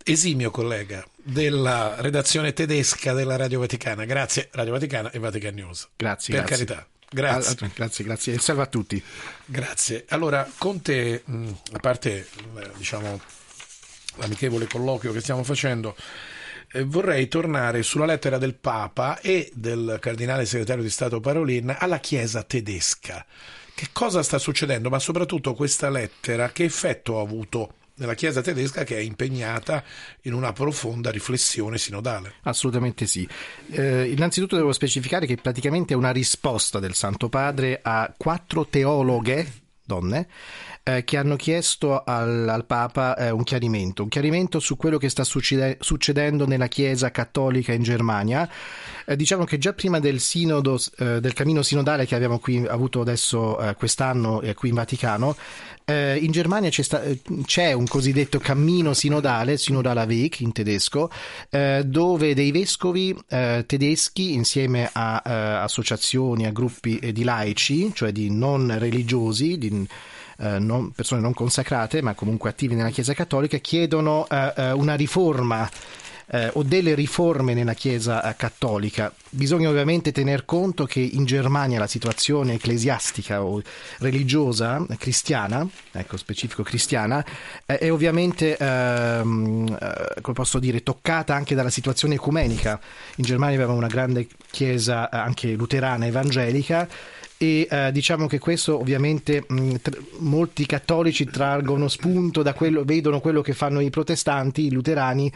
esimio 0.04 0.52
collega 0.52 1.06
della 1.16 1.96
redazione 2.00 2.54
tedesca 2.54 3.14
della 3.14 3.36
Radio 3.36 3.60
Vaticana. 3.60 4.06
Grazie 4.06 4.50
Radio 4.52 4.74
Vaticana 4.74 5.12
e 5.12 5.20
Vatican 5.20 5.54
News. 5.54 5.90
Grazie, 5.96 6.36
Per 6.36 6.46
grazie. 6.46 6.66
carità. 6.66 6.88
Grazie. 7.10 7.72
Grazie, 7.76 8.04
grazie. 8.04 8.34
E 8.34 8.40
salve 8.40 8.64
a 8.64 8.68
tutti. 8.68 9.02
Grazie. 9.46 10.06
Allora, 10.10 10.50
con 10.58 10.82
te, 10.82 11.22
mh, 11.24 11.50
a 11.74 11.80
parte 11.80 12.28
eh, 12.58 12.72
diciamo 12.76 13.22
l'amichevole 14.18 14.68
colloquio 14.68 15.12
che 15.12 15.22
stiamo 15.22 15.44
facendo, 15.44 15.96
eh, 16.72 16.84
vorrei 16.84 17.28
tornare 17.28 17.84
sulla 17.84 18.06
lettera 18.06 18.38
del 18.38 18.56
Papa 18.56 19.20
e 19.20 19.52
del 19.54 19.98
cardinale 20.02 20.46
segretario 20.46 20.84
di 20.84 20.90
Stato 20.90 21.20
Parolin 21.20 21.76
alla 21.78 22.00
Chiesa 22.00 22.44
tedesca. 22.44 23.24
Che 23.84 23.90
cosa 23.92 24.24
sta 24.24 24.38
succedendo? 24.38 24.90
Ma 24.90 24.98
soprattutto 24.98 25.54
questa 25.54 25.90
lettera, 25.90 26.54
che 26.54 26.64
effetto 26.64 27.20
ha 27.20 27.22
avuto 27.22 27.74
nella 27.96 28.14
Chiesa 28.14 28.42
tedesca 28.42 28.86
che 28.86 28.96
è 28.96 29.02
impegnata 29.02 29.84
in 30.22 30.34
una 30.34 30.54
profonda 30.54 31.12
riflessione 31.12 31.78
sinodale? 31.78 32.36
Assolutamente 32.44 33.06
sì. 33.06 33.28
Eh, 33.72 34.10
innanzitutto 34.10 34.56
devo 34.56 34.72
specificare 34.72 35.26
che 35.26 35.36
praticamente 35.36 35.94
è 35.94 35.98
una 35.98 36.12
risposta 36.12 36.80
del 36.80 36.94
Santo 36.94 37.28
Padre 37.28 37.82
a 37.84 38.14
quattro 38.16 38.66
teologhe, 38.68 39.52
donne, 39.84 40.30
eh, 40.84 41.04
che 41.04 41.18
hanno 41.18 41.36
chiesto 41.36 42.04
al, 42.06 42.48
al 42.48 42.66
Papa 42.66 43.18
eh, 43.18 43.32
un 43.32 43.44
chiarimento, 43.44 44.04
un 44.04 44.08
chiarimento 44.08 44.62
su 44.62 44.78
quello 44.78 44.98
che 44.98 45.10
sta 45.10 45.26
succede- 45.26 45.76
succedendo 45.82 46.48
nella 46.48 46.68
Chiesa 46.68 47.12
cattolica 47.12 47.74
in 47.74 47.84
Germania. 47.84 48.50
Eh, 49.06 49.16
diciamo 49.16 49.44
che 49.44 49.58
già 49.58 49.74
prima 49.74 50.00
del 50.00 50.20
sinodo, 50.20 50.80
eh, 50.98 51.20
del 51.20 51.34
cammino 51.34 51.62
sinodale 51.62 52.06
che 52.06 52.16
abbiamo 52.16 52.40
qui 52.40 52.66
avuto 52.66 53.02
adesso 53.02 53.60
eh, 53.60 53.76
quest'anno 53.76 54.42
eh, 54.42 54.54
qui 54.54 54.70
in 54.70 54.76
Vaticano, 54.76 55.36
eh, 55.86 56.18
in 56.18 56.32
Germania 56.32 56.70
c'è, 56.70 56.82
sta- 56.82 57.04
eh, 57.04 57.20
c'è 57.46 57.74
un 57.74 57.86
cosiddetto 57.86 58.40
cammino 58.40 58.94
sinodale, 58.94 59.58
Synodale 59.58 60.06
Weg 60.06 60.36
in 60.40 60.52
tedesco, 60.54 61.10
dove 61.86 62.34
dei 62.34 62.52
vescovi 62.52 63.16
tedeschi 63.28 64.34
insieme 64.34 64.90
a 64.92 65.62
associazioni, 65.62 66.46
a 66.46 66.52
gruppi 66.52 67.12
di 67.12 67.24
laici, 67.24 67.92
cioè 67.94 68.12
di 68.12 68.30
non 68.30 68.74
religiosi, 68.78 69.58
di 69.58 69.88
non- 70.38 70.92
persone 70.92 71.22
non 71.22 71.34
consacrate, 71.34 72.02
ma 72.02 72.14
comunque 72.14 72.50
attivi 72.50 72.76
nella 72.76 72.90
Chiesa 72.90 73.14
cattolica, 73.14 73.58
chiedono 73.58 74.28
una 74.30 74.96
riforma 74.96 75.70
eh, 76.28 76.50
o 76.54 76.64
delle 76.64 76.96
riforme 76.96 77.54
nella 77.54 77.74
Chiesa 77.74 78.24
eh, 78.24 78.36
cattolica. 78.36 79.14
Bisogna 79.30 79.70
ovviamente 79.70 80.12
tener 80.12 80.46
conto 80.46 80.86
che 80.86 81.00
in 81.00 81.26
Germania 81.26 81.80
la 81.80 81.88
situazione 81.88 82.54
ecclesiastica 82.54 83.44
o 83.44 83.62
religiosa 84.00 84.86
eh, 84.90 84.98
cristiana, 84.98 85.68
ecco 85.92 86.18
specifico 86.18 86.64
cristiana, 86.64 87.24
eh, 87.66 87.78
è 87.78 87.92
ovviamente, 87.92 88.58
ehm, 88.58 89.78
eh, 89.80 90.22
come 90.22 90.36
posso 90.36 90.60
dire, 90.60 90.84
toccata 90.84 91.34
anche 91.36 91.56
dalla 91.56 91.70
situazione 91.70 92.16
ecumenica. 92.16 92.80
In 93.16 93.24
Germania 93.24 93.56
avevamo 93.56 93.78
una 93.78 93.88
grande 93.88 94.28
chiesa 94.50 95.10
eh, 95.10 95.18
anche 95.18 95.52
luterana 95.54 96.06
evangelica 96.06 96.88
e 97.38 97.68
eh, 97.70 97.92
diciamo 97.92 98.28
che 98.28 98.40
questo 98.40 98.80
ovviamente 98.80 99.44
mh, 99.46 99.76
tr- 99.82 100.02
molti 100.20 100.66
cattolici 100.66 101.26
traggono 101.26 101.88
spunto 101.90 102.42
da 102.42 102.54
quello, 102.54 102.84
vedono 102.86 103.20
quello 103.20 103.42
che 103.42 103.54
fanno 103.54 103.82
i 103.82 103.90
protestanti, 103.90 104.68
i 104.68 104.72
luterani 104.72 105.32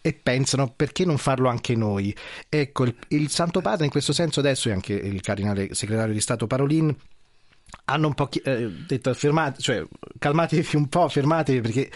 e 0.00 0.12
pensano 0.12 0.72
perché 0.74 1.04
non 1.04 1.18
farlo 1.18 1.48
anche 1.48 1.74
noi. 1.74 2.14
Ecco, 2.48 2.84
il, 2.84 2.94
il 3.08 3.30
Santo 3.30 3.60
Padre 3.60 3.84
in 3.84 3.90
questo 3.90 4.12
senso 4.12 4.40
adesso 4.40 4.68
e 4.68 4.72
anche 4.72 4.92
il 4.92 5.20
cardinale 5.20 5.74
segretario 5.74 6.12
di 6.12 6.20
Stato 6.20 6.46
Parolin 6.46 6.94
hanno 7.84 8.06
un 8.06 8.14
po' 8.14 8.26
chi- 8.26 8.40
eh, 8.40 8.70
detto 8.86 9.12
fermate, 9.14 9.60
cioè 9.60 9.84
calmatevi 10.18 10.76
un 10.76 10.88
po', 10.88 11.08
fermatevi 11.08 11.60
perché 11.60 11.90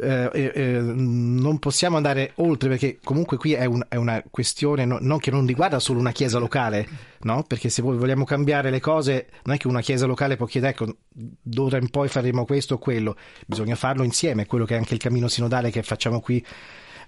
eh, 0.00 0.30
eh, 0.32 0.80
non 0.80 1.58
possiamo 1.58 1.96
andare 1.96 2.32
oltre 2.36 2.70
perché 2.70 2.98
comunque 3.02 3.36
qui 3.36 3.52
è, 3.52 3.66
un- 3.66 3.84
è 3.88 3.96
una 3.96 4.22
questione 4.30 4.86
no- 4.86 4.98
non 5.00 5.18
che 5.18 5.30
non 5.30 5.46
riguarda 5.46 5.78
solo 5.78 5.98
una 6.00 6.12
chiesa 6.12 6.38
locale, 6.38 6.88
no? 7.20 7.42
Perché 7.46 7.68
se 7.68 7.82
vogliamo 7.82 8.24
cambiare 8.24 8.70
le 8.70 8.80
cose, 8.80 9.28
non 9.44 9.54
è 9.54 9.58
che 9.58 9.68
una 9.68 9.82
chiesa 9.82 10.06
locale 10.06 10.36
può 10.36 10.46
chiedere 10.46 10.72
ecco, 10.72 10.96
d'ora 11.10 11.76
in 11.76 11.90
poi 11.90 12.08
faremo 12.08 12.44
questo 12.46 12.74
o 12.74 12.78
quello, 12.78 13.16
bisogna 13.46 13.74
farlo 13.74 14.02
insieme, 14.02 14.46
quello 14.46 14.64
che 14.64 14.74
è 14.74 14.78
anche 14.78 14.94
il 14.94 15.00
cammino 15.00 15.28
sinodale 15.28 15.70
che 15.70 15.82
facciamo 15.82 16.20
qui 16.20 16.44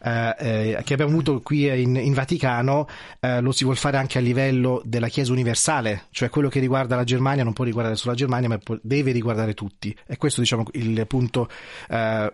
eh, 0.05 0.35
eh, 0.39 0.83
che 0.85 0.93
abbiamo 0.93 1.13
avuto 1.13 1.41
qui 1.41 1.67
in, 1.81 1.97
in 1.97 2.13
Vaticano 2.13 2.87
eh, 3.21 3.41
lo 3.41 3.53
si 3.53 3.65
vuol 3.65 3.77
fare 3.77 3.97
anche 3.97 4.19
a 4.19 4.21
livello 4.21 4.83
della 4.85 5.09
Chiesa 5.09 5.33
universale, 5.33 6.07
cioè 6.11 6.29
quello 6.29 6.51
che 6.51 6.61
riguarda 6.61 6.95
la 6.95 7.05
Germania 7.05 7.43
non 7.43 7.55
può 7.55 7.65
riguardare 7.65 7.97
solo 7.97 8.13
la 8.13 8.19
Germania, 8.19 8.49
ma 8.49 8.59
può- 8.59 8.79
deve 8.83 9.13
riguardare 9.13 9.55
tutti. 9.55 9.97
E 10.07 10.17
questo 10.19 10.41
diciamo 10.41 10.65
il 10.73 11.07
punto 11.07 11.49
eh, 11.89 12.33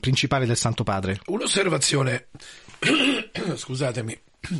principale 0.00 0.46
del 0.46 0.56
Santo 0.56 0.82
Padre. 0.82 1.20
Un'osservazione, 1.26 2.28
scusatemi, 3.54 4.18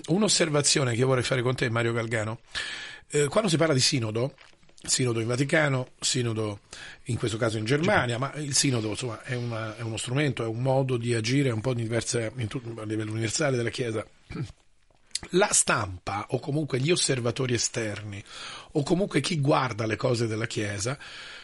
un'osservazione 0.09 0.95
che 0.95 1.05
vorrei 1.05 1.24
fare 1.24 1.43
con 1.43 1.55
te, 1.55 1.70
Mario 1.70 1.93
Galgano. 1.93 2.41
Eh, 3.12 3.27
quando 3.28 3.49
si 3.49 3.57
parla 3.57 3.74
di 3.74 3.81
sinodo, 3.81 4.35
sinodo 4.82 5.20
in 5.20 5.27
Vaticano, 5.27 5.89
sinodo 6.01 6.61
in 7.05 7.19
questo 7.19 7.36
caso 7.36 7.59
in 7.59 7.65
Germania, 7.65 8.19
ma 8.19 8.32
il 8.35 8.55
sinodo 8.55 8.89
insomma, 8.89 9.23
è, 9.23 9.35
una- 9.35 9.77
è 9.77 9.82
uno 9.82 9.97
strumento, 9.97 10.43
è 10.43 10.47
un 10.47 10.61
modo 10.62 10.97
di 10.97 11.15
agire 11.15 11.51
un 11.51 11.61
po' 11.61 11.74
diverso 11.74 12.19
in 12.36 12.48
tut- 12.48 12.78
a 12.78 12.85
livello 12.85 13.11
universale 13.12 13.57
della 13.57 13.70
Chiesa. 13.70 14.05
La 15.32 15.51
stampa 15.52 16.27
o 16.31 16.39
comunque 16.39 16.81
gli 16.81 16.90
osservatori 16.90 17.52
esterni 17.52 18.24
o 18.73 18.82
comunque 18.82 19.20
chi 19.20 19.39
guarda 19.39 19.85
le 19.85 19.97
cose 19.97 20.27
della 20.27 20.47
Chiesa 20.47 20.98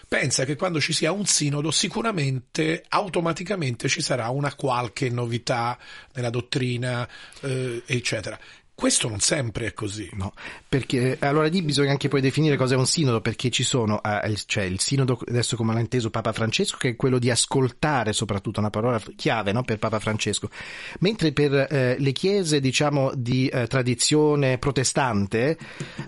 pensa 0.08 0.46
che 0.46 0.56
quando 0.56 0.80
ci 0.80 0.94
sia 0.94 1.12
un 1.12 1.26
sinodo 1.26 1.70
sicuramente 1.70 2.84
automaticamente 2.88 3.88
ci 3.88 4.00
sarà 4.00 4.30
una 4.30 4.54
qualche 4.54 5.10
novità 5.10 5.78
nella 6.14 6.30
dottrina, 6.30 7.06
eh, 7.42 7.82
eccetera. 7.84 8.38
Questo 8.76 9.08
non 9.08 9.20
sempre 9.20 9.68
è 9.68 9.72
così. 9.72 10.06
No, 10.12 10.34
perché 10.68 11.16
allora 11.20 11.48
lì 11.48 11.62
bisogna 11.62 11.92
anche 11.92 12.08
poi 12.08 12.20
definire 12.20 12.58
cosa 12.58 12.74
è 12.74 12.76
un 12.76 12.86
sinodo, 12.86 13.22
perché 13.22 13.48
ci 13.48 13.62
sono, 13.62 14.02
eh, 14.02 14.36
cioè 14.44 14.64
il 14.64 14.80
sinodo 14.80 15.18
adesso 15.26 15.56
come 15.56 15.72
l'ha 15.72 15.80
inteso 15.80 16.10
Papa 16.10 16.34
Francesco, 16.34 16.76
che 16.76 16.90
è 16.90 16.94
quello 16.96 17.18
di 17.18 17.30
ascoltare, 17.30 18.12
soprattutto 18.12 18.60
una 18.60 18.68
parola 18.68 19.00
chiave 19.16 19.52
no, 19.52 19.62
per 19.62 19.78
Papa 19.78 19.98
Francesco, 19.98 20.50
mentre 20.98 21.32
per 21.32 21.54
eh, 21.54 21.96
le 21.98 22.12
chiese 22.12 22.60
diciamo 22.60 23.12
di 23.14 23.48
eh, 23.48 23.66
tradizione 23.66 24.58
protestante, 24.58 25.56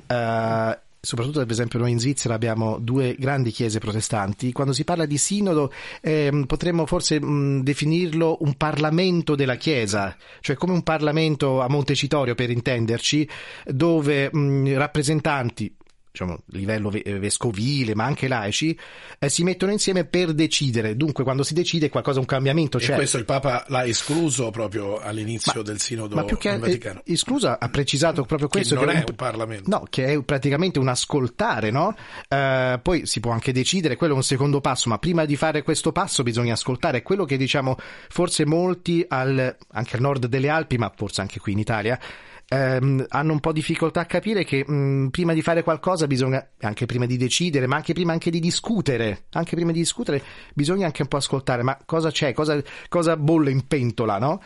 eh, 0.06 0.78
soprattutto 1.00 1.40
per 1.40 1.50
esempio 1.50 1.78
noi 1.78 1.92
in 1.92 2.00
Svizzera 2.00 2.34
abbiamo 2.34 2.78
due 2.80 3.14
grandi 3.18 3.50
chiese 3.50 3.78
protestanti, 3.78 4.52
quando 4.52 4.72
si 4.72 4.84
parla 4.84 5.06
di 5.06 5.18
sinodo 5.18 5.72
ehm, 6.00 6.44
potremmo 6.44 6.86
forse 6.86 7.20
mh, 7.20 7.62
definirlo 7.62 8.38
un 8.40 8.54
parlamento 8.54 9.34
della 9.34 9.56
chiesa, 9.56 10.16
cioè 10.40 10.56
come 10.56 10.72
un 10.72 10.82
parlamento 10.82 11.60
a 11.60 11.68
Montecitorio 11.68 12.34
per 12.34 12.50
intenderci, 12.50 13.28
dove 13.66 14.28
mh, 14.32 14.76
rappresentanti 14.76 15.74
diciamo, 16.18 16.40
livello 16.46 16.90
ve- 16.90 17.02
vescovile, 17.18 17.94
ma 17.94 18.04
anche 18.04 18.26
laici, 18.26 18.76
eh, 19.18 19.28
si 19.28 19.44
mettono 19.44 19.70
insieme 19.72 20.04
per 20.04 20.32
decidere. 20.32 20.96
Dunque, 20.96 21.22
quando 21.22 21.42
si 21.42 21.54
decide 21.54 21.88
qualcosa, 21.88 22.18
un 22.18 22.26
cambiamento 22.26 22.78
E 22.78 22.80
c'è. 22.80 22.94
questo 22.96 23.18
il 23.18 23.24
Papa 23.24 23.64
l'ha 23.68 23.84
escluso 23.84 24.50
proprio 24.50 24.98
all'inizio 24.98 25.62
del 25.62 25.78
sinodo 25.78 26.14
Ma 26.16 26.24
più 26.24 26.36
che 26.38 26.56
Vaticano. 26.58 27.02
eh, 27.04 27.12
esclusa, 27.12 27.58
ha 27.60 27.68
precisato 27.68 28.24
proprio 28.24 28.48
Che 28.48 28.58
questo. 28.58 28.74
non 28.74 28.86
che 28.86 28.92
è 28.92 29.04
un 29.08 29.14
Parlamento. 29.14 29.70
No, 29.70 29.86
che 29.88 30.06
è 30.06 30.22
praticamente 30.22 30.78
un 30.78 30.88
ascoltare, 30.88 31.70
no? 31.70 31.94
Eh, 32.28 32.80
poi 32.82 33.06
si 33.06 33.20
può 33.20 33.30
anche 33.30 33.52
decidere, 33.52 33.96
quello 33.96 34.14
è 34.14 34.16
un 34.16 34.22
secondo 34.24 34.60
passo, 34.60 34.88
ma 34.88 34.98
prima 34.98 35.24
di 35.24 35.36
fare 35.36 35.62
questo 35.62 35.92
passo 35.92 36.22
bisogna 36.22 36.54
ascoltare. 36.54 36.98
È 36.98 37.02
quello 37.02 37.24
che 37.24 37.36
diciamo 37.36 37.76
forse 38.08 38.44
molti 38.44 39.04
al, 39.08 39.56
anche 39.72 39.96
al 39.96 40.02
nord 40.02 40.26
delle 40.26 40.48
Alpi, 40.48 40.78
ma 40.78 40.92
forse 40.94 41.20
anche 41.20 41.38
qui 41.38 41.52
in 41.52 41.58
Italia, 41.58 41.98
ehm, 42.48 43.06
hanno 43.08 43.32
un 43.32 43.40
po' 43.40 43.52
difficoltà 43.52 44.00
a 44.00 44.06
capire 44.06 44.44
che 44.44 44.64
mh, 44.66 45.08
prima 45.10 45.32
di 45.32 45.42
fare 45.42 45.62
qualcosa 45.62 46.06
bisogna, 46.06 46.46
anche 46.60 46.86
prima 46.86 47.06
di 47.06 47.16
decidere, 47.16 47.66
ma 47.66 47.76
anche 47.76 47.92
prima 47.92 48.12
anche 48.12 48.30
di 48.30 48.40
discutere, 48.40 49.24
anche 49.32 49.54
prima 49.54 49.72
di 49.72 49.78
discutere 49.78 50.22
bisogna 50.54 50.86
anche 50.86 51.02
un 51.02 51.08
po' 51.08 51.18
ascoltare, 51.18 51.62
ma 51.62 51.78
cosa 51.84 52.10
c'è, 52.10 52.32
cosa, 52.32 52.60
cosa 52.88 53.16
bolle 53.16 53.50
in 53.50 53.66
pentola, 53.66 54.18
no? 54.18 54.40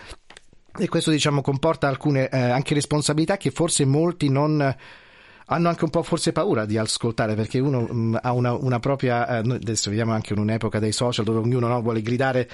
E 0.79 0.89
questo 0.89 1.11
diciamo 1.11 1.43
comporta 1.43 1.87
alcune 1.87 2.29
eh, 2.29 2.39
anche 2.39 2.75
responsabilità 2.75 3.37
che 3.37 3.51
forse 3.51 3.85
molti 3.85 4.31
non 4.31 4.75
hanno 5.47 5.69
anche 5.69 5.85
un 5.85 5.91
po' 5.91 6.03
forse 6.03 6.33
paura 6.33 6.65
di 6.65 6.79
ascoltare 6.79 7.35
perché 7.35 7.59
uno 7.59 7.83
mh, 7.83 8.21
ha 8.23 8.33
una, 8.33 8.55
una 8.55 8.79
propria 8.79 9.27
eh, 9.29 9.39
adesso 9.39 9.91
viviamo 9.91 10.13
anche 10.13 10.33
in 10.33 10.39
un'epoca 10.39 10.79
dei 10.79 10.93
social 10.93 11.27
dove 11.27 11.41
ognuno 11.41 11.69
no, 11.69 11.83
vuole 11.83 12.01
gridare 12.01 12.49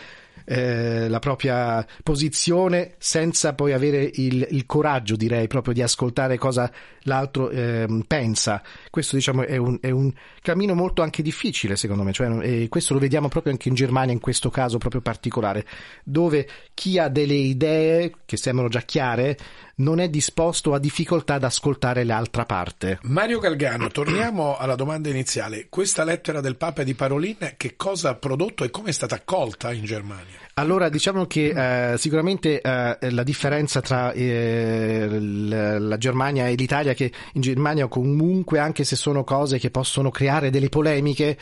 eh, 0.50 1.08
la 1.08 1.18
propria 1.18 1.86
posizione 2.02 2.94
senza 2.96 3.52
poi 3.52 3.74
avere 3.74 4.10
il, 4.14 4.46
il 4.50 4.64
coraggio, 4.64 5.14
direi, 5.14 5.46
proprio 5.46 5.74
di 5.74 5.82
ascoltare 5.82 6.38
cosa 6.38 6.72
l'altro 7.02 7.50
ehm, 7.50 8.04
pensa. 8.06 8.62
Questo 8.88 9.16
diciamo 9.16 9.44
è 9.44 9.58
un, 9.58 9.76
è 9.80 9.90
un 9.90 10.10
cammino 10.40 10.74
molto 10.74 11.02
anche 11.02 11.22
difficile 11.22 11.76
secondo 11.76 12.02
me, 12.02 12.12
cioè, 12.12 12.28
e 12.40 12.68
questo 12.68 12.94
lo 12.94 13.00
vediamo 13.00 13.28
proprio 13.28 13.52
anche 13.52 13.68
in 13.68 13.74
Germania 13.74 14.14
in 14.14 14.20
questo 14.20 14.48
caso 14.48 14.78
proprio 14.78 15.02
particolare, 15.02 15.66
dove 16.02 16.48
chi 16.72 16.98
ha 16.98 17.08
delle 17.08 17.34
idee 17.34 18.12
che 18.24 18.38
sembrano 18.38 18.70
già 18.70 18.80
chiare 18.80 19.36
non 19.78 20.00
è 20.00 20.08
disposto 20.08 20.74
a 20.74 20.78
difficoltà 20.78 21.34
ad 21.34 21.44
ascoltare 21.44 22.04
l'altra 22.04 22.44
parte. 22.44 22.98
Mario 23.02 23.38
Galgano, 23.38 23.88
torniamo 23.88 24.56
alla 24.56 24.74
domanda 24.74 25.08
iniziale. 25.08 25.66
Questa 25.68 26.04
lettera 26.04 26.40
del 26.40 26.56
Papa 26.56 26.82
di 26.82 26.94
Parolin 26.94 27.54
che 27.56 27.76
cosa 27.76 28.10
ha 28.10 28.14
prodotto 28.14 28.64
e 28.64 28.70
come 28.70 28.90
è 28.90 28.92
stata 28.92 29.14
accolta 29.16 29.72
in 29.72 29.84
Germania? 29.84 30.46
Allora, 30.54 30.88
diciamo 30.88 31.26
che 31.26 31.92
eh, 31.92 31.98
sicuramente 31.98 32.60
eh, 32.60 33.10
la 33.10 33.22
differenza 33.22 33.80
tra 33.80 34.10
eh, 34.12 35.06
la 35.08 35.96
Germania 35.96 36.48
e 36.48 36.54
l'Italia 36.56 36.94
che 36.94 37.12
in 37.34 37.40
Germania 37.40 37.86
comunque, 37.86 38.58
anche 38.58 38.82
se 38.82 38.96
sono 38.96 39.22
cose 39.22 39.58
che 39.58 39.70
possono 39.70 40.10
creare 40.10 40.50
delle 40.50 40.68
polemiche, 40.68 41.38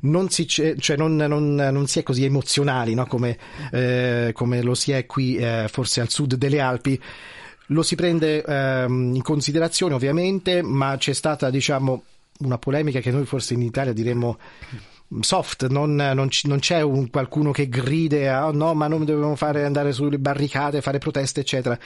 non 0.00 0.28
si, 0.28 0.46
cioè 0.46 0.96
non, 0.96 1.16
non- 1.16 1.54
non 1.54 1.86
si 1.86 1.98
è 1.98 2.02
così 2.02 2.24
emozionali 2.24 2.94
no? 2.94 3.06
come, 3.06 3.38
eh, 3.72 4.30
come 4.34 4.62
lo 4.62 4.74
si 4.74 4.92
è 4.92 5.06
qui 5.06 5.36
eh, 5.36 5.66
forse 5.70 6.02
al 6.02 6.10
sud 6.10 6.34
delle 6.34 6.60
Alpi. 6.60 7.00
Lo 7.68 7.82
si 7.82 7.94
prende 7.96 8.42
ehm, 8.42 9.14
in 9.14 9.22
considerazione 9.22 9.94
ovviamente, 9.94 10.62
ma 10.62 10.96
c'è 10.96 11.12
stata 11.12 11.50
diciamo 11.50 12.02
una 12.40 12.58
polemica 12.58 13.00
che 13.00 13.10
noi 13.10 13.26
forse 13.26 13.54
in 13.54 13.62
Italia 13.62 13.92
diremmo 13.92 14.38
soft, 15.20 15.66
non, 15.68 15.94
non 15.94 16.28
non 16.44 16.58
c'è 16.58 16.80
un, 16.82 17.10
qualcuno 17.10 17.50
che 17.50 17.68
grida 17.68 18.44
"Ah, 18.44 18.50
no, 18.52 18.74
ma 18.74 18.86
non 18.88 19.04
dobbiamo 19.04 19.36
fare 19.36 19.64
andare 19.64 19.92
sulle 19.92 20.18
barricate, 20.18 20.80
fare 20.82 20.98
proteste, 20.98 21.40
eccetera. 21.40 21.78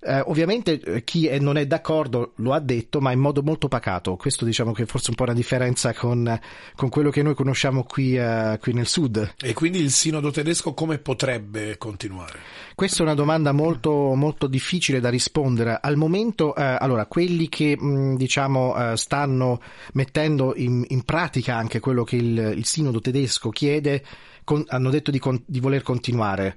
Eh, 0.00 0.22
ovviamente 0.26 0.80
eh, 0.80 1.02
chi 1.02 1.26
è- 1.26 1.40
non 1.40 1.56
è 1.56 1.66
d'accordo 1.66 2.32
lo 2.36 2.52
ha 2.52 2.60
detto, 2.60 3.00
ma 3.00 3.10
in 3.10 3.18
modo 3.18 3.42
molto 3.42 3.66
pacato. 3.66 4.14
Questo 4.14 4.44
diciamo 4.44 4.72
che 4.72 4.86
forse 4.86 5.06
è 5.06 5.10
un 5.10 5.16
po' 5.16 5.24
una 5.24 5.34
differenza 5.34 5.92
con, 5.92 6.38
con 6.76 6.88
quello 6.88 7.10
che 7.10 7.22
noi 7.22 7.34
conosciamo 7.34 7.82
qui, 7.82 8.16
eh, 8.16 8.58
qui 8.60 8.72
nel 8.74 8.86
sud. 8.86 9.34
E 9.42 9.52
quindi 9.54 9.80
il 9.80 9.90
sinodo 9.90 10.30
tedesco 10.30 10.72
come 10.72 10.98
potrebbe 10.98 11.76
continuare? 11.78 12.38
Questa 12.76 13.00
è 13.00 13.02
una 13.02 13.14
domanda 13.14 13.50
molto, 13.50 14.14
molto 14.14 14.46
difficile 14.46 15.00
da 15.00 15.08
rispondere. 15.08 15.78
Al 15.80 15.96
momento, 15.96 16.54
eh, 16.54 16.62
allora, 16.62 17.06
quelli 17.06 17.48
che 17.48 17.76
mh, 17.76 18.16
diciamo 18.16 18.92
eh, 18.92 18.96
stanno 18.96 19.60
mettendo 19.94 20.54
in, 20.54 20.84
in 20.88 21.02
pratica 21.02 21.56
anche 21.56 21.80
quello 21.80 22.04
che 22.04 22.16
il, 22.16 22.52
il 22.56 22.64
sinodo 22.64 23.00
tedesco 23.00 23.50
chiede, 23.50 24.04
con- 24.44 24.64
hanno 24.68 24.90
detto 24.90 25.10
di, 25.10 25.18
con- 25.18 25.42
di 25.44 25.58
voler 25.58 25.82
continuare. 25.82 26.56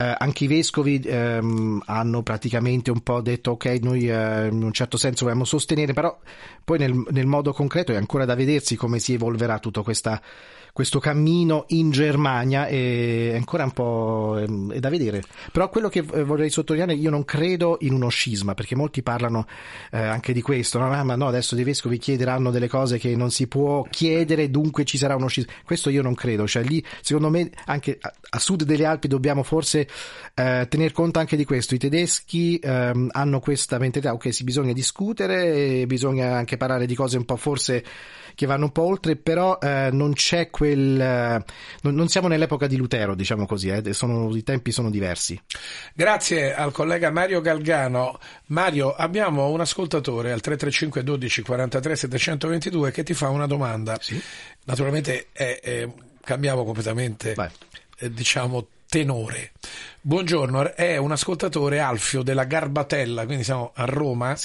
Eh, 0.00 0.14
anche 0.16 0.44
i 0.44 0.46
vescovi 0.46 1.00
ehm, 1.04 1.82
hanno 1.86 2.22
praticamente 2.22 2.92
un 2.92 3.00
po' 3.02 3.20
detto 3.20 3.50
ok, 3.52 3.78
noi 3.82 4.08
eh, 4.08 4.46
in 4.46 4.62
un 4.62 4.72
certo 4.72 4.96
senso 4.96 5.24
vogliamo 5.24 5.44
sostenere, 5.44 5.92
però 5.92 6.16
poi 6.62 6.78
nel, 6.78 7.04
nel 7.10 7.26
modo 7.26 7.52
concreto 7.52 7.90
è 7.90 7.96
ancora 7.96 8.24
da 8.24 8.36
vedersi 8.36 8.76
come 8.76 9.00
si 9.00 9.14
evolverà 9.14 9.58
tutto 9.58 9.82
questa, 9.82 10.22
questo 10.78 11.00
cammino 11.00 11.64
in 11.70 11.90
Germania 11.90 12.68
è 12.68 13.34
ancora 13.34 13.64
un 13.64 13.72
po' 13.72 14.38
ehm, 14.38 14.72
è 14.74 14.78
da 14.78 14.88
vedere. 14.88 15.24
Però 15.50 15.68
quello 15.70 15.88
che 15.88 16.04
eh, 16.08 16.22
vorrei 16.22 16.50
sottolineare, 16.50 16.94
io 16.94 17.10
non 17.10 17.24
credo 17.24 17.78
in 17.80 17.94
uno 17.94 18.06
scisma, 18.06 18.54
perché 18.54 18.76
molti 18.76 19.02
parlano 19.02 19.48
eh, 19.90 19.98
anche 19.98 20.32
di 20.32 20.40
questo, 20.40 20.78
no? 20.78 20.92
Ah, 20.92 21.02
ma 21.02 21.16
no, 21.16 21.26
adesso 21.26 21.56
dei 21.56 21.64
vescovi 21.64 21.98
chiederanno 21.98 22.52
delle 22.52 22.68
cose 22.68 22.96
che 22.96 23.16
non 23.16 23.32
si 23.32 23.48
può 23.48 23.82
chiedere, 23.90 24.52
dunque 24.52 24.84
ci 24.84 24.98
sarà 24.98 25.16
uno 25.16 25.26
scisma. 25.26 25.50
Questo 25.64 25.90
io 25.90 26.00
non 26.00 26.14
credo, 26.14 26.46
cioè 26.46 26.62
lì 26.62 26.80
secondo 27.00 27.28
me 27.28 27.50
anche 27.64 27.98
a, 28.00 28.14
a 28.30 28.38
sud 28.38 28.62
delle 28.62 28.84
Alpi 28.84 29.08
dobbiamo 29.08 29.42
forse 29.42 29.88
eh, 30.32 30.64
tener 30.70 30.92
conto 30.92 31.18
anche 31.18 31.34
di 31.34 31.44
questo. 31.44 31.74
I 31.74 31.78
tedeschi 31.78 32.56
ehm, 32.62 33.08
hanno 33.10 33.40
questa 33.40 33.78
mentalità, 33.78 34.12
ok, 34.12 34.32
si 34.32 34.44
bisogna 34.44 34.72
discutere, 34.72 35.84
bisogna 35.88 36.36
anche 36.36 36.56
parlare 36.56 36.86
di 36.86 36.94
cose 36.94 37.16
un 37.16 37.24
po' 37.24 37.34
forse 37.34 37.84
che 38.38 38.46
vanno 38.46 38.66
un 38.66 38.70
po' 38.70 38.82
oltre, 38.82 39.16
però 39.16 39.58
eh, 39.60 39.88
non 39.90 40.12
c'è 40.12 40.48
quel... 40.48 41.00
eh, 41.00 41.44
non, 41.82 41.94
non 41.96 42.06
siamo 42.06 42.28
nell'epoca 42.28 42.68
di 42.68 42.76
Lutero, 42.76 43.16
diciamo 43.16 43.46
così, 43.46 43.66
eh, 43.68 43.92
sono- 43.92 44.32
i 44.36 44.44
tempi 44.44 44.70
sono 44.70 44.90
diversi. 44.90 45.36
Grazie 45.92 46.54
al 46.54 46.70
collega 46.70 47.10
Mario 47.10 47.40
Galgano. 47.40 48.20
Mario, 48.46 48.94
abbiamo 48.94 49.48
un 49.48 49.60
ascoltatore 49.60 50.30
al 50.30 50.40
335 50.40 51.02
12 51.02 51.42
43 51.42 51.96
722 51.96 52.90
che 52.92 53.02
ti 53.02 53.12
fa 53.12 53.28
una 53.28 53.48
domanda. 53.48 53.98
Naturalmente 54.66 55.26
è- 55.32 55.58
è- 55.60 55.88
cambiamo 56.22 56.62
completamente, 56.64 57.34
eh, 57.98 58.12
diciamo, 58.12 58.68
tenore. 58.88 59.50
Buongiorno, 60.00 60.76
è 60.76 60.96
un 60.96 61.10
ascoltatore 61.10 61.80
Alfio 61.80 62.22
della 62.22 62.44
Garbatella, 62.44 63.24
quindi 63.24 63.42
siamo 63.42 63.72
a 63.74 63.84
Roma. 63.84 64.36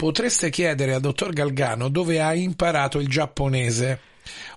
Potreste 0.00 0.48
chiedere 0.48 0.94
al 0.94 1.02
dottor 1.02 1.34
Galgano 1.34 1.90
dove 1.90 2.22
ha 2.22 2.32
imparato 2.32 3.00
il 3.00 3.08
giapponese? 3.08 4.00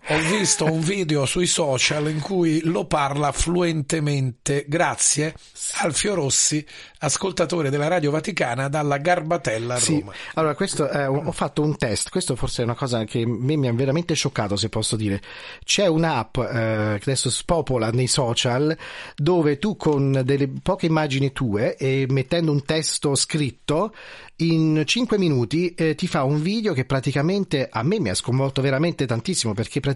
Ho 0.10 0.20
visto 0.38 0.66
un 0.66 0.82
video 0.82 1.26
sui 1.26 1.48
social 1.48 2.10
in 2.10 2.20
cui 2.20 2.60
lo 2.66 2.84
parla 2.86 3.32
fluentemente. 3.32 4.66
Grazie. 4.68 5.34
Alfio 5.76 6.14
Rossi, 6.14 6.64
ascoltatore 7.00 7.70
della 7.70 7.88
Radio 7.88 8.12
Vaticana 8.12 8.68
dalla 8.68 8.98
Garbatella 8.98 9.76
a 9.76 9.80
Sì, 9.80 10.00
Roma. 10.00 10.12
allora 10.34 10.56
questo 10.56 10.90
eh, 10.90 11.06
ho 11.06 11.32
fatto 11.32 11.62
un 11.62 11.78
test, 11.78 12.10
questo 12.10 12.36
forse 12.36 12.62
è 12.62 12.66
una 12.66 12.76
cosa 12.76 13.06
che 13.06 13.22
a 13.22 13.28
me 13.28 13.56
mi 13.56 13.70
ha 13.70 13.74
veramente 13.74 14.14
scioccato 14.14 14.58
se 14.58 14.68
posso 14.68 14.98
dire. 14.98 15.22
C'è 15.64 15.88
un'app 15.88 16.38
eh, 16.38 16.98
che 17.00 17.10
adesso 17.10 17.30
spopola 17.30 17.90
nei 17.92 18.08
social 18.08 18.78
dove 19.16 19.58
tu 19.58 19.78
con 19.78 20.22
delle 20.26 20.50
poche 20.62 20.86
immagini 20.86 21.32
tue 21.32 21.78
e 21.78 22.08
mettendo 22.10 22.52
un 22.52 22.64
testo 22.66 23.16
scritto 23.16 23.96
in 24.38 24.84
5 24.86 25.18
minuti 25.18 25.74
eh, 25.76 25.96
ti 25.96 26.08
fa 26.08 26.24
un 26.24 26.42
video 26.42 26.74
che 26.74 26.86
praticamente 26.86 27.70
a 27.72 27.84
me 27.84 28.00
mi 28.00 28.10
ha 28.10 28.16
sconvolto 28.16 28.62
veramente 28.62 29.06
tantissimo 29.06 29.54
perché 29.54 29.80
praticamente 29.80 29.92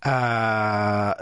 ah, 0.00 1.16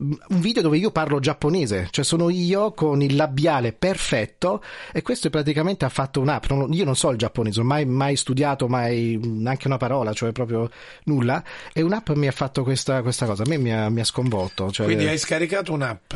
un 0.00 0.40
video 0.40 0.62
dove 0.62 0.78
io 0.78 0.90
parlo 0.90 1.20
giapponese, 1.20 1.88
cioè 1.90 2.04
sono 2.04 2.30
io 2.30 2.72
con 2.72 3.02
il 3.02 3.16
labiale 3.16 3.72
perfetto 3.72 4.62
e 4.92 5.02
questo 5.02 5.28
praticamente 5.28 5.84
ha 5.84 5.90
fatto 5.90 6.20
un'app. 6.20 6.46
Non- 6.48 6.72
io 6.72 6.84
non 6.84 6.96
so 6.96 7.10
il 7.10 7.18
giapponese, 7.18 7.62
mai, 7.62 7.84
mai 7.84 8.16
studiato, 8.16 8.66
mai 8.66 9.18
neanche 9.22 9.66
una 9.66 9.76
parola, 9.76 10.12
cioè 10.14 10.32
proprio 10.32 10.70
nulla. 11.04 11.42
E 11.72 11.82
un'app 11.82 12.10
mi 12.10 12.28
ha 12.28 12.32
fatto 12.32 12.62
questa, 12.62 13.02
questa 13.02 13.26
cosa, 13.26 13.42
a 13.42 13.46
me 13.46 13.58
mi 13.58 13.72
ha, 13.72 13.90
mi 13.90 14.00
ha 14.00 14.04
sconvolto. 14.04 14.70
Cioè, 14.70 14.86
Quindi 14.86 15.06
hai 15.06 15.18
scaricato 15.18 15.72
un'app? 15.72 16.14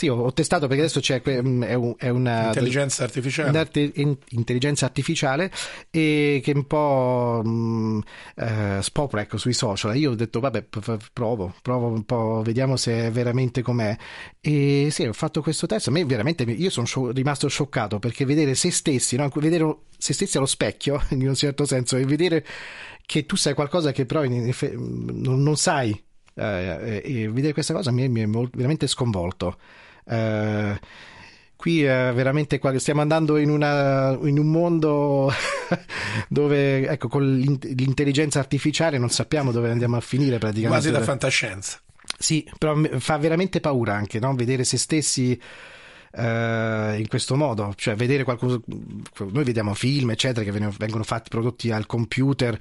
Sì, 0.00 0.08
ho, 0.08 0.32
testato 0.32 0.66
perché 0.66 0.84
adesso 0.84 1.00
c'è 1.00 1.20
mm, 1.42 1.62
è, 1.62 1.74
un- 1.74 1.94
è 1.98 2.08
una 2.08 2.46
Intelligenza 2.46 3.04
artificiale. 3.04 3.50
un'arte- 3.50 3.90
in- 3.96 4.16
intelligenza 4.30 4.86
artificiale 4.86 5.52
e 5.90 6.40
che 6.42 6.52
un 6.54 6.66
po' 6.66 7.42
mh, 7.44 8.00
eh, 8.36 8.78
spopola 8.80 9.20
ecco, 9.20 9.36
sui 9.36 9.52
social. 9.52 9.94
Io 9.98 10.12
ho 10.12 10.14
detto 10.14 10.40
vabbè, 10.40 10.62
provo, 11.12 11.54
provo 11.60 11.88
un 11.88 12.04
po', 12.06 12.40
vediamo 12.42 12.76
se 12.78 13.08
è 13.08 13.10
veramente 13.10 13.60
com'è. 13.60 13.94
E 14.40 14.88
sì, 14.90 15.04
ho 15.04 15.12
fatto 15.12 15.42
questo 15.42 15.66
test. 15.66 15.88
A 15.88 15.90
me 15.90 16.02
veramente 16.06 16.44
io 16.44 16.70
sono 16.70 17.10
rimasto 17.10 17.46
scioccato 17.48 17.98
perché 17.98 18.24
vedere 18.24 18.54
se 18.54 18.70
stessi, 18.70 19.16
no? 19.16 19.28
vedere 19.34 19.80
se 19.98 20.14
stessi 20.14 20.38
allo 20.38 20.46
specchio, 20.46 20.98
in 21.12 21.28
un 21.28 21.34
certo 21.34 21.66
senso, 21.66 21.98
e 21.98 22.06
vedere 22.06 22.42
che 23.04 23.26
tu 23.26 23.36
sai 23.36 23.52
qualcosa 23.52 23.92
che 23.92 24.06
però 24.06 24.22
effe- 24.24 24.74
non, 24.78 25.42
sai. 25.58 25.90
eh, 26.32 27.02
e 27.04 27.28
vedere 27.28 27.52
questa 27.52 27.74
cosa 27.74 27.90
mi, 27.90 28.08
mi 28.08 28.22
è 28.22 28.26
mol- 28.26 28.48
veramente 28.50 28.86
sconvolto. 28.86 29.58
Eh, 30.10 30.80
qui 31.56 31.82
eh, 31.84 32.12
veramente 32.12 32.58
qua- 32.58 32.78
stiamo 32.78 33.00
andando 33.02 33.36
in, 33.36 33.50
una- 33.50 34.18
in 34.22 34.38
un 34.38 34.46
mondo 34.50 35.30
dove 36.28 36.88
ecco 36.88 37.08
con 37.08 37.36
l'in- 37.36 37.58
l'intelligenza 37.76 38.38
artificiale 38.38 38.96
non 38.98 39.10
sappiamo 39.10 39.52
dove 39.52 39.70
andiamo 39.70 39.96
a 39.96 40.00
finire 40.00 40.38
praticamente. 40.38 40.80
Quasi 40.88 40.90
da 40.90 41.02
fantascienza. 41.04 41.78
Sì, 42.18 42.48
però 42.58 42.78
fa 42.98 43.16
veramente 43.18 43.60
paura 43.60 43.94
anche 43.94 44.18
no? 44.18 44.34
vedere 44.34 44.64
se 44.64 44.76
stessi 44.78 45.40
eh, 46.12 46.96
in 46.98 47.06
questo 47.08 47.36
modo, 47.36 47.72
cioè 47.76 47.94
vedere 47.94 48.24
qualcosa. 48.24 48.60
Noi 48.66 49.44
vediamo 49.44 49.74
film, 49.74 50.10
eccetera, 50.10 50.44
che 50.44 50.50
vengono, 50.50 51.04
fatti 51.04 51.28
prodotti 51.28 51.70
al 51.70 51.86
computer. 51.86 52.58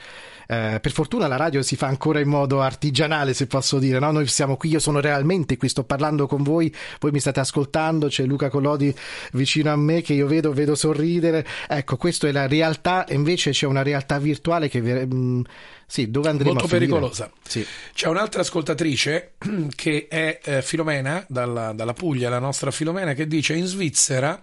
Eh, 0.48 0.80
per 0.82 0.92
fortuna 0.92 1.28
la 1.28 1.36
radio 1.36 1.62
si 1.62 1.76
fa 1.76 1.88
ancora 1.88 2.20
in 2.20 2.28
modo 2.28 2.62
artigianale, 2.62 3.34
se 3.34 3.48
posso 3.48 3.80
dire. 3.80 4.00
No? 4.00 4.12
Noi 4.12 4.28
siamo 4.28 4.56
qui, 4.58 4.70
io 4.70 4.80
sono 4.80 5.00
realmente 5.00 5.58
qui, 5.58 5.70
sto 5.70 5.84
parlando 5.84 6.28
con 6.28 6.44
voi, 6.44 6.74
voi 7.00 7.12
mi 7.12 7.20
state 7.20 7.40
ascoltando. 7.40 8.08
C'è 8.08 8.26
Luca 8.26 8.50
Collodi 8.50 8.94
vicino 9.34 9.72
a 9.72 9.76
me 9.76 10.02
che 10.02 10.14
io 10.14 10.28
vedo, 10.28 10.54
vedo 10.54 10.76
sorridere. 10.76 11.46
Ecco, 11.68 11.98
questa 11.98 12.28
è 12.28 12.32
la 12.32 12.48
realtà, 12.48 13.06
invece 13.10 13.52
c'è 13.52 13.66
una 13.66 13.82
realtà 13.84 14.20
virtuale 14.20 14.70
che. 14.70 14.82
ver- 14.82 15.08
mm, 15.14 15.42
sì, 15.92 16.12
dove 16.12 16.30
andremo 16.30 16.54
Molto 16.54 16.68
pericolosa. 16.68 17.32
Sì. 17.42 17.66
C'è 17.96 18.08
un'altra 18.10 18.42
ascoltatrice 18.42 19.34
che 19.76 20.06
è 20.08 20.40
eh, 20.44 20.62
Filomena, 20.62 21.26
dalla, 21.28 21.74
dalla 21.74 21.94
Puglia, 21.94 22.30
la 22.30 22.38
nostra 22.38 22.70
Filomena, 22.70 23.14
che 23.14 23.26
dice 23.26 23.56
in 23.56 23.66
Svizzera 23.66 24.40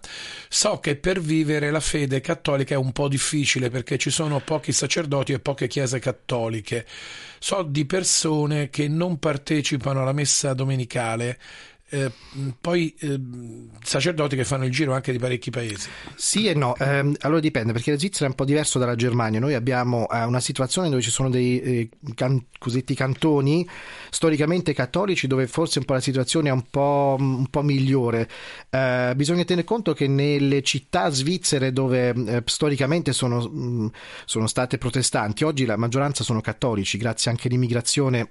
so 0.48 0.80
che 0.80 0.96
per 0.96 1.20
vivere 1.20 1.70
la 1.70 1.78
fede 1.78 2.20
cattolica 2.20 2.74
è 2.74 2.76
un 2.76 2.90
po' 2.90 3.06
difficile 3.06 3.70
perché 3.70 3.96
ci 3.96 4.10
sono 4.10 4.40
pochi 4.40 4.72
sacerdoti 4.72 5.34
e 5.34 5.38
poche 5.38 5.68
chiese 5.68 6.00
cattoliche. 6.00 6.84
So 7.38 7.62
di 7.62 7.84
persone 7.84 8.68
che 8.68 8.88
non 8.88 9.20
partecipano 9.20 10.02
alla 10.02 10.12
messa 10.12 10.52
domenicale 10.52 11.38
eh, 11.88 12.10
poi 12.60 12.94
eh, 13.00 13.20
sacerdoti 13.82 14.36
che 14.36 14.44
fanno 14.44 14.64
il 14.64 14.70
giro 14.72 14.94
anche 14.94 15.12
di 15.12 15.18
parecchi 15.18 15.50
paesi. 15.50 15.88
Sì 16.14 16.46
e 16.48 16.54
no, 16.54 16.74
Ehm, 16.78 17.14
allora 17.20 17.40
dipende 17.40 17.72
perché 17.72 17.90
la 17.90 17.98
Svizzera 17.98 18.26
è 18.26 18.28
un 18.28 18.34
po' 18.34 18.44
diverso 18.44 18.78
dalla 18.78 18.94
Germania. 18.94 19.40
Noi 19.40 19.54
abbiamo 19.54 20.08
eh, 20.08 20.22
una 20.24 20.40
situazione 20.40 20.88
dove 20.88 21.02
ci 21.02 21.10
sono 21.10 21.30
dei 21.30 21.60
eh, 21.60 21.88
can- 22.14 22.46
cosiddetti 22.58 22.94
cantoni 22.94 23.66
storicamente 24.10 24.72
cattolici 24.72 25.26
dove 25.26 25.46
forse 25.46 25.78
un 25.78 25.84
po' 25.84 25.94
la 25.94 26.00
situazione 26.00 26.48
è 26.48 26.52
un 26.52 26.64
po', 26.70 27.16
un 27.18 27.46
po' 27.48 27.62
migliore. 27.62 28.28
Eh, 28.70 29.12
bisogna 29.16 29.44
tenere 29.44 29.66
conto 29.66 29.92
che 29.92 30.06
nelle 30.06 30.62
città 30.62 31.10
svizzere 31.10 31.72
dove 31.72 32.08
eh, 32.10 32.42
storicamente 32.44 33.12
sono, 33.12 33.40
mh, 33.40 33.90
sono 34.24 34.46
state 34.46 34.78
protestanti, 34.78 35.44
oggi 35.44 35.64
la 35.64 35.76
maggioranza 35.76 36.24
sono 36.24 36.40
cattolici 36.40 36.98
grazie 36.98 37.30
anche 37.30 37.48
all'immigrazione 37.48 38.30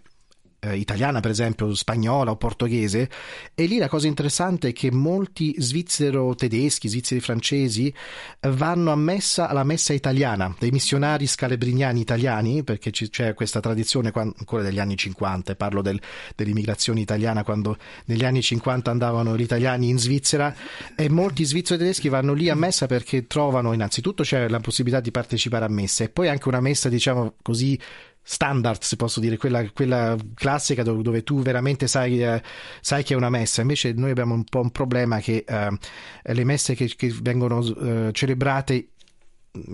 eh, 0.65 0.77
italiana, 0.77 1.19
per 1.19 1.31
esempio, 1.31 1.73
spagnola 1.73 2.31
o 2.31 2.35
portoghese, 2.35 3.09
e 3.53 3.65
lì 3.65 3.77
la 3.77 3.87
cosa 3.87 4.07
interessante 4.07 4.69
è 4.69 4.73
che 4.73 4.91
molti 4.91 5.55
svizzero 5.57 6.35
tedeschi, 6.35 6.87
svizzeri 6.87 7.21
francesi 7.21 7.93
eh, 8.39 8.49
vanno 8.51 8.91
a 8.91 8.95
messa 8.95 9.47
alla 9.47 9.63
messa 9.63 9.93
italiana, 9.93 10.53
dei 10.59 10.71
missionari 10.71 11.27
scalebriniani 11.27 11.99
italiani, 11.99 12.63
perché 12.63 12.91
ci- 12.91 13.09
c'è 13.09 13.33
questa 13.33 13.59
tradizione 13.59 14.11
quan- 14.11 14.33
ancora 14.37 14.63
degli 14.63 14.79
anni 14.79 14.95
50, 14.97 15.51
e 15.51 15.55
parlo 15.55 15.81
del- 15.81 16.01
dell'immigrazione 16.35 16.99
italiana 16.99 17.43
quando 17.43 17.77
negli 18.05 18.25
anni 18.25 18.41
50 18.41 18.91
andavano 18.91 19.37
gli 19.37 19.41
italiani 19.41 19.89
in 19.89 19.99
Svizzera 19.99 20.53
e 20.95 21.09
molti 21.09 21.43
svizzeri 21.45 21.79
tedeschi 21.79 22.09
vanno 22.09 22.33
lì 22.33 22.49
a 22.49 22.55
messa 22.55 22.85
perché 22.87 23.27
trovano 23.27 23.73
innanzitutto 23.73 24.23
c'è 24.23 24.47
la 24.47 24.59
possibilità 24.59 24.99
di 25.01 25.11
partecipare 25.11 25.65
a 25.65 25.69
messa 25.69 26.03
e 26.03 26.09
poi 26.09 26.29
anche 26.29 26.47
una 26.47 26.59
messa 26.61 26.89
diciamo 26.89 27.33
così 27.41 27.79
standard, 28.27 28.81
se 28.81 28.95
posso 28.95 29.19
dire, 29.19 29.38
quella, 29.38 29.69
quella 29.69 30.18
classica 30.34 30.81
dove, 30.81 31.03
dove 31.03 31.23
tu 31.23 31.41
veramente 31.43 31.85
sai, 31.85 32.23
eh, 32.23 32.41
sai 32.81 33.03
che 33.03 33.14
è 33.14 33.18
una 33.18 33.30
messa. 33.30 33.61
Invece 33.61 33.93
noi 33.93 34.10
abbiamo 34.10 34.34
un 34.34 34.43
po' 34.43 34.61
un 34.61 34.72
problema 34.72 35.19
che 35.19 35.45
eh, 35.47 35.77
le 36.23 36.43
messe 36.43 36.73
che, 36.73 36.91
che 36.95 37.14
vengono 37.22 37.64
eh, 37.64 38.10
celebrate 38.11 38.88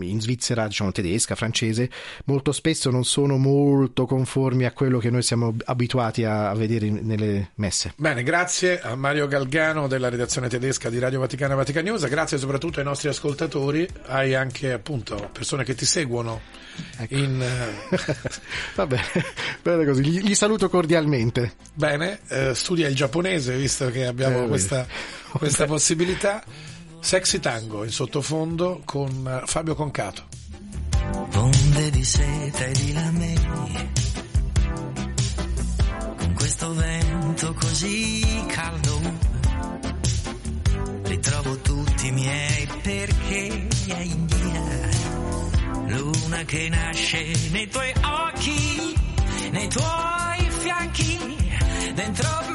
in 0.01 0.21
Svizzera, 0.21 0.67
diciamo 0.67 0.91
tedesca, 0.91 1.35
francese, 1.35 1.89
molto 2.25 2.51
spesso 2.51 2.89
non 2.89 3.03
sono 3.03 3.37
molto 3.37 4.05
conformi 4.05 4.65
a 4.65 4.71
quello 4.71 4.99
che 4.99 5.09
noi 5.09 5.21
siamo 5.21 5.55
abituati 5.65 6.23
a, 6.23 6.53
vedere 6.53 6.89
nelle 6.89 7.51
messe. 7.55 7.93
Bene, 7.95 8.23
grazie 8.23 8.81
a 8.81 8.95
Mario 8.95 9.27
Galgano 9.27 9.87
della 9.87 10.09
redazione 10.09 10.49
tedesca 10.49 10.89
di 10.89 10.99
Radio 10.99 11.19
Vaticana 11.19 11.55
Vatican 11.55 11.83
News, 11.83 12.07
grazie 12.07 12.37
soprattutto 12.37 12.79
ai 12.79 12.85
nostri 12.85 13.09
ascoltatori, 13.09 13.87
hai 14.07 14.35
anche 14.35 14.71
appunto 14.71 15.29
persone 15.31 15.63
che 15.63 15.75
ti 15.75 15.85
seguono 15.85 16.41
in... 17.09 17.41
eh, 17.41 18.15
Va 18.75 18.87
bene, 18.87 19.03
bene 19.61 19.85
così, 19.85 20.03
gli, 20.03 20.21
gli 20.21 20.35
saluto 20.35 20.69
cordialmente. 20.69 21.53
Bene, 21.73 22.19
eh, 22.27 22.53
studia 22.55 22.87
il 22.87 22.95
giapponese 22.95 23.55
visto 23.57 23.89
che 23.89 24.05
abbiamo 24.05 24.43
Eh, 24.43 24.47
questa, 24.47 24.85
questa 25.37 25.65
possibilità. 25.65 26.43
Sexy 27.01 27.39
Tango 27.39 27.83
in 27.83 27.89
sottofondo 27.89 28.81
con 28.85 29.09
eh, 29.27 29.45
Fabio 29.47 29.75
Concato. 29.75 30.23
onde 31.35 31.89
di 31.89 32.03
seta 32.03 32.65
e 32.65 32.71
di 32.71 32.93
lamenti, 32.93 33.89
con 36.17 36.33
questo 36.35 36.73
vento 36.73 37.53
così 37.53 38.45
caldo, 38.47 39.01
ritrovo 41.03 41.57
tutti 41.57 42.07
i 42.07 42.11
miei 42.11 42.67
perché 42.81 43.67
è 43.87 43.99
India, 43.99 44.89
luna 45.87 46.43
che 46.45 46.69
nasce 46.69 47.49
nei 47.49 47.67
tuoi 47.67 47.91
occhi, 48.03 48.95
nei 49.51 49.67
tuoi 49.67 50.49
fianchi, 50.59 51.17
dentro 51.95 52.50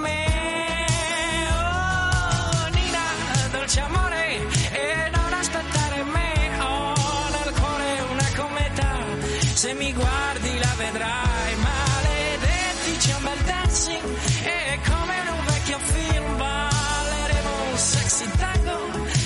se 9.57 9.73
mi 9.73 9.91
guardi 9.91 10.59
la 10.59 10.75
vedrai, 10.77 11.57
maledetti 11.57 12.97
c'è 12.99 13.15
un 13.15 13.23
bel 13.23 13.43
dancing, 13.45 14.03
e 14.45 14.81
come 14.87 15.15
in 15.23 15.29
un 15.33 15.45
vecchio 15.47 15.79
film 15.79 16.37
balleremo 16.37 17.71
un 17.71 17.79
sexy 17.79 18.31
tango, 18.37 18.77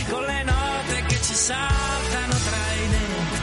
con 0.09 0.25
le 0.25 0.43
note 0.45 1.03
che 1.09 1.21
ci 1.21 1.35
saltano 1.35 2.35
tra 2.47 2.63
i 2.83 2.89
denti. 2.91 3.39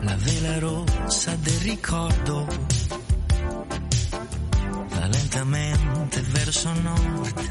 la 0.00 0.16
vela 0.16 0.58
rossa 0.58 1.34
del 1.36 1.60
ricordo 1.60 2.71
lentamente 5.08 6.20
verso 6.30 6.72
nord. 6.72 7.50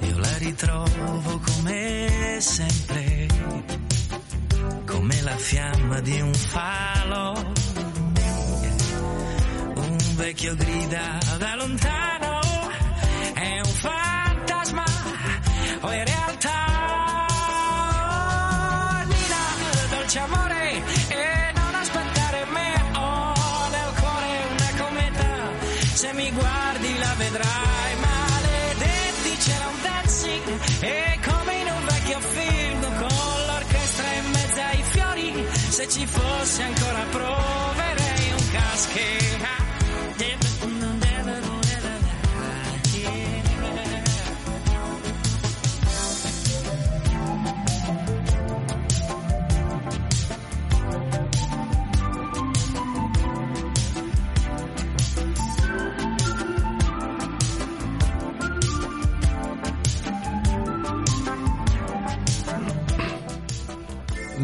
Io 0.00 0.18
la 0.18 0.36
ritrovo 0.38 1.40
come 1.40 2.38
sempre, 2.40 3.26
come 4.84 5.20
la 5.22 5.36
fiamma 5.36 6.00
di 6.00 6.20
un 6.20 6.34
falo. 6.34 7.52
Un 9.74 9.98
vecchio 10.16 10.54
grida 10.54 11.18
da 11.38 11.54
lontano, 11.56 12.15
e 30.80 31.18
come 31.24 31.54
in 31.60 31.66
un 31.68 31.84
vecchio 31.84 32.20
film, 32.20 32.80
con 32.98 33.46
l'orchestra 33.46 34.12
in 34.12 34.30
mezzo 34.30 34.60
ai 34.60 34.82
fiori, 34.90 35.46
se 35.68 35.88
ci 35.88 36.06
fosse 36.06 36.62
ancora 36.62 37.04
proverei 37.10 38.32
un 38.32 38.50
casche. 38.50 39.26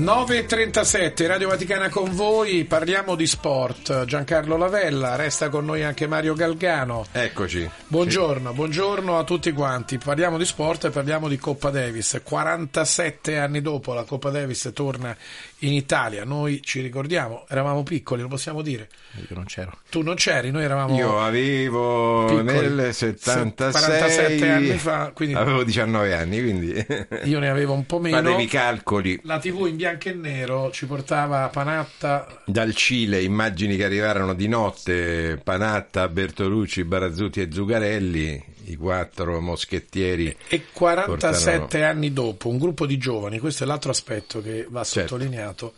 9.37, 0.02 1.28
Radio 1.28 1.46
Vaticana 1.46 1.88
con 1.88 2.12
voi, 2.12 2.64
parliamo 2.64 3.14
di 3.14 3.24
sport. 3.24 4.04
Giancarlo 4.04 4.56
Lavella, 4.56 5.14
resta 5.14 5.48
con 5.48 5.64
noi 5.64 5.84
anche 5.84 6.08
Mario 6.08 6.34
Galgano. 6.34 7.06
Eccoci. 7.12 7.70
Buongiorno, 7.86 8.52
buongiorno 8.52 9.16
a 9.16 9.22
tutti 9.22 9.52
quanti. 9.52 9.98
Parliamo 9.98 10.38
di 10.38 10.44
sport 10.44 10.86
e 10.86 10.90
parliamo 10.90 11.28
di 11.28 11.38
Coppa 11.38 11.70
Davis. 11.70 12.20
47 12.20 13.38
anni 13.38 13.60
dopo 13.60 13.94
la 13.94 14.02
Coppa 14.02 14.30
Davis 14.30 14.72
torna 14.74 15.16
in 15.62 15.72
Italia. 15.72 16.24
Noi 16.24 16.60
ci 16.62 16.80
ricordiamo, 16.80 17.44
eravamo 17.48 17.82
piccoli, 17.82 18.22
lo 18.22 18.28
possiamo 18.28 18.62
dire. 18.62 18.88
Io 19.16 19.34
non 19.34 19.44
c'ero. 19.44 19.78
Tu 19.90 20.02
non 20.02 20.14
c'eri, 20.14 20.50
noi 20.50 20.64
eravamo 20.64 20.96
Io 20.96 21.20
avevo 21.20 22.24
piccoli. 22.26 22.44
nel 22.44 22.94
76 22.94 23.70
47 23.72 24.48
anni 24.50 24.78
fa, 24.78 25.10
quindi 25.14 25.34
avevo 25.34 25.62
19 25.64 26.14
anni, 26.14 26.40
quindi 26.40 26.86
io 27.24 27.38
ne 27.38 27.48
avevo 27.48 27.72
un 27.74 27.86
po' 27.86 27.98
meno. 27.98 28.16
fatevi 28.16 28.42
i 28.42 28.46
calcoli. 28.46 29.20
La 29.24 29.38
TV 29.38 29.66
in 29.66 29.76
bianco 29.76 30.08
e 30.08 30.12
nero 30.14 30.70
ci 30.72 30.86
portava 30.86 31.48
Panatta 31.48 32.26
Dal 32.44 32.74
Cile 32.74 33.22
immagini 33.22 33.76
che 33.76 33.84
arrivarono 33.84 34.34
di 34.34 34.48
notte 34.48 35.40
Panatta, 35.42 36.08
Bertolucci, 36.08 36.84
Barazzuti 36.84 37.40
e 37.40 37.48
Zugarelli, 37.52 38.42
i 38.72 38.76
quattro 38.76 39.40
moschettieri. 39.40 40.36
E 40.48 40.64
47 40.72 41.58
portarono- 41.58 41.90
anni 41.90 42.12
dopo, 42.12 42.48
un 42.48 42.58
gruppo 42.58 42.86
di 42.86 42.98
giovani, 42.98 43.38
questo 43.38 43.64
è 43.64 43.66
l'altro 43.66 43.90
aspetto 43.90 44.40
che 44.42 44.66
va 44.68 44.82
Certo. 44.84 45.08
sottolineato, 45.16 45.74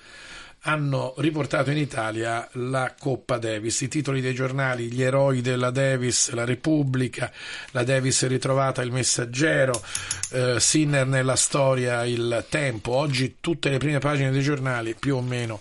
hanno 0.67 1.13
riportato 1.19 1.71
in 1.71 1.77
Italia 1.77 2.49
la 2.53 2.95
Coppa 2.99 3.37
Davis, 3.37 3.83
i 3.83 3.89
titoli 3.89 4.23
dei 4.23 4.33
giornali, 4.33 4.91
gli 4.91 5.03
eroi 5.03 5.43
della 5.43 5.69
Davis, 5.71 6.31
la 6.31 6.45
Repubblica, 6.47 7.31
la 7.73 7.83
Davis 7.85 8.27
ritrovata, 8.27 8.81
il 8.81 8.91
Messaggero, 8.91 9.83
eh, 10.31 10.59
Sinner 10.59 11.07
nella 11.07 11.37
storia, 11.37 12.07
il 12.07 12.47
Tempo. 12.49 12.93
Oggi 12.93 13.37
tutte 13.41 13.69
le 13.69 13.77
prime 13.77 13.99
pagine 13.99 14.31
dei 14.31 14.41
giornali, 14.43 14.95
più 14.99 15.17
o 15.17 15.21
meno, 15.21 15.61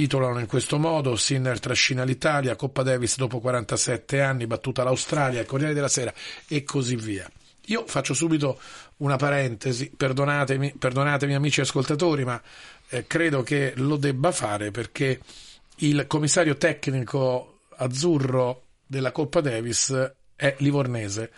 titolano 0.00 0.38
in 0.38 0.46
questo 0.46 0.78
modo, 0.78 1.14
Sinner 1.14 1.60
trascina 1.60 2.04
l'Italia, 2.04 2.56
Coppa 2.56 2.82
Davis 2.82 3.18
dopo 3.18 3.38
47 3.38 4.22
anni, 4.22 4.46
battuta 4.46 4.82
l'Australia, 4.82 5.40
il 5.40 5.46
Corriere 5.46 5.74
della 5.74 5.88
Sera 5.88 6.12
e 6.48 6.64
così 6.64 6.96
via. 6.96 7.30
Io 7.66 7.84
faccio 7.86 8.14
subito 8.14 8.58
una 8.98 9.16
parentesi, 9.16 9.90
perdonatemi, 9.94 10.76
perdonatemi 10.78 11.34
amici 11.34 11.60
ascoltatori, 11.60 12.24
ma 12.24 12.40
eh, 12.88 13.06
credo 13.06 13.42
che 13.42 13.74
lo 13.76 13.96
debba 13.96 14.32
fare 14.32 14.70
perché 14.70 15.20
il 15.76 16.06
commissario 16.06 16.56
tecnico 16.56 17.58
azzurro 17.76 18.62
della 18.86 19.12
Coppa 19.12 19.42
Davis 19.42 20.12
è 20.34 20.54
livornese. 20.60 21.30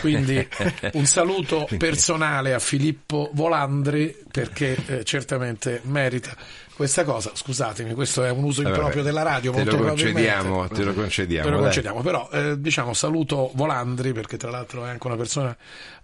Quindi 0.00 0.48
un 0.94 1.04
saluto 1.04 1.68
personale 1.76 2.54
a 2.54 2.58
Filippo 2.58 3.28
Volandri 3.34 4.16
perché 4.32 4.74
eh, 4.86 5.04
certamente 5.04 5.82
merita 5.84 6.34
questa 6.76 7.04
cosa. 7.04 7.30
Scusatemi, 7.34 7.94
questo 7.94 8.22
è 8.22 8.30
un 8.30 8.44
uso 8.44 8.60
improprio 8.62 9.02
della 9.02 9.22
radio. 9.22 9.50
te 9.50 9.58
molto 9.64 9.76
lo 9.78 9.84
concediamo, 9.88 10.68
te 10.68 10.82
lo 10.84 10.92
concediamo, 10.92 11.48
Te 11.48 11.54
lo 11.54 11.58
concediamo, 11.62 12.02
però 12.02 12.28
eh, 12.30 12.60
diciamo 12.60 12.92
saluto 12.92 13.50
Volandri 13.54 14.12
perché 14.12 14.36
tra 14.36 14.50
l'altro 14.50 14.84
è 14.84 14.90
anche 14.90 15.06
una 15.06 15.16
persona 15.16 15.56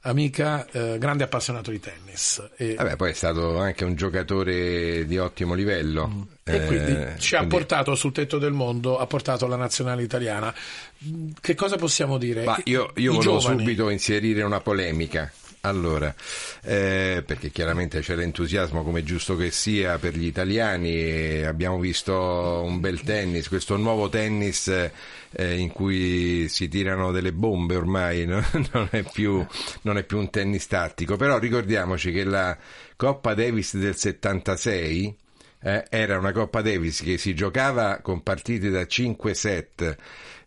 amica, 0.05 0.67
eh, 0.73 0.97
grande 0.99 1.25
appassionato 1.25 1.71
di 1.71 1.79
tennis. 1.79 2.43
E, 2.57 2.75
Vabbè, 2.75 2.97
poi 2.97 3.11
è 3.11 3.15
stato 3.15 3.59
anche 3.59 3.85
un 3.85 3.95
giocatore 3.95 5.05
di 5.07 5.19
ottimo 5.19 5.55
livello. 5.55 6.27
e 6.45 6.65
quindi 6.67 6.91
Eh, 6.91 7.15
ci 7.19 7.35
ha 7.37 7.39
quindi- 7.39 7.55
portato 7.57 7.95
sul 7.95 8.11
tetto 8.11 8.39
del 8.39 8.51
mondo, 8.53 8.99
ha 8.99 9.07
portato 9.07 9.47
la 9.47 9.55
nazionale 9.57 10.03
italiana. 10.03 10.53
Che 11.41 11.55
cosa 11.55 11.77
possiamo 11.77 12.19
dire? 12.19 12.43
Ma 12.45 12.59
io, 12.65 12.91
io 12.97 13.13
volevo 13.13 13.39
giovani- 13.39 13.61
subito 13.61 13.91
inserire 13.91 14.43
una 14.43 14.59
polemica. 14.61 15.31
Allora, 15.65 16.13
eh, 16.65 17.23
perché 17.25 17.51
chiaramente 17.51 18.01
c'è 18.01 18.17
l'entusiasmo 18.17 18.83
come 18.83 19.05
giusto 19.05 19.37
che 19.37 19.53
sia 19.53 19.97
per 19.99 20.17
gli 20.17 20.27
italiani. 20.27 21.41
Abbiamo 21.45 21.79
visto 21.79 22.13
un 22.65 22.81
bel 22.81 23.01
tennis, 23.03 23.47
questo 23.47 23.77
nuovo 23.77 24.09
tennis 24.09 24.67
eh, 24.67 25.57
in 25.57 25.71
cui 25.71 26.49
si 26.49 26.67
tirano 26.67 27.13
delle 27.13 27.33
bombe 27.33 27.77
ormai, 27.77 28.27
no? 28.27 28.43
non, 28.73 28.89
è 28.91 29.05
più, 29.05 29.47
non 29.83 29.99
è 29.99 30.03
più 30.03 30.19
un 30.19 30.31
tennis 30.31 30.67
tattico, 30.67 31.15
però 31.15 31.39
ricordiamoci 31.39 32.11
che 32.11 32.25
la 32.25 32.59
Coppa 32.97 33.33
Davis 33.35 33.77
del 33.77 33.95
76 33.95 35.17
eh, 35.61 35.85
era 35.91 36.19
una 36.19 36.33
Coppa 36.33 36.61
Davis 36.61 37.03
che 37.03 37.19
si 37.19 37.37
giocava 37.37 38.01
con 38.03 38.25
partite 38.25 38.69
da 38.69 38.85
5 38.85 39.33
set, 39.33 39.97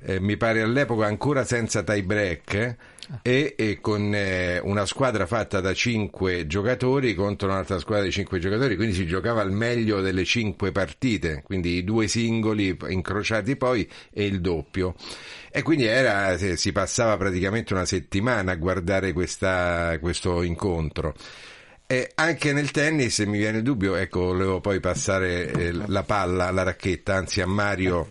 eh, 0.05 0.19
mi 0.19 0.37
pare 0.37 0.61
all'epoca 0.61 1.05
ancora 1.05 1.43
senza 1.43 1.83
tie 1.83 2.03
break 2.03 2.53
eh, 2.53 2.75
e, 3.21 3.55
e 3.57 3.79
con 3.81 4.13
eh, 4.13 4.59
una 4.59 4.85
squadra 4.85 5.25
fatta 5.25 5.61
da 5.61 5.73
5 5.73 6.47
giocatori 6.47 7.13
contro 7.15 7.47
un'altra 7.49 7.79
squadra 7.79 8.05
di 8.05 8.11
5 8.11 8.39
giocatori, 8.39 8.75
quindi 8.75 8.93
si 8.93 9.05
giocava 9.07 9.41
al 9.41 9.51
meglio 9.51 10.01
delle 10.01 10.23
5 10.23 10.71
partite, 10.71 11.41
quindi 11.43 11.77
i 11.77 11.83
due 11.83 12.07
singoli 12.07 12.77
incrociati 12.87 13.55
poi 13.55 13.89
e 14.11 14.25
il 14.25 14.41
doppio. 14.41 14.95
E 15.51 15.61
quindi 15.61 15.85
era, 15.85 16.37
si 16.37 16.71
passava 16.71 17.15
praticamente 17.17 17.73
una 17.73 17.85
settimana 17.85 18.51
a 18.51 18.55
guardare 18.55 19.13
questa- 19.13 19.97
questo 19.99 20.41
incontro. 20.41 21.13
E 21.87 22.11
anche 22.15 22.51
nel 22.51 22.71
tennis 22.71 23.19
mi 23.19 23.37
viene 23.37 23.57
il 23.57 23.63
dubbio, 23.63 23.95
ecco, 23.95 24.21
volevo 24.21 24.59
poi 24.59 24.79
passare 24.79 25.51
eh, 25.51 25.71
la 25.71 26.01
palla, 26.01 26.49
la 26.49 26.63
racchetta, 26.63 27.13
anzi 27.13 27.41
a 27.41 27.45
Mario, 27.45 28.07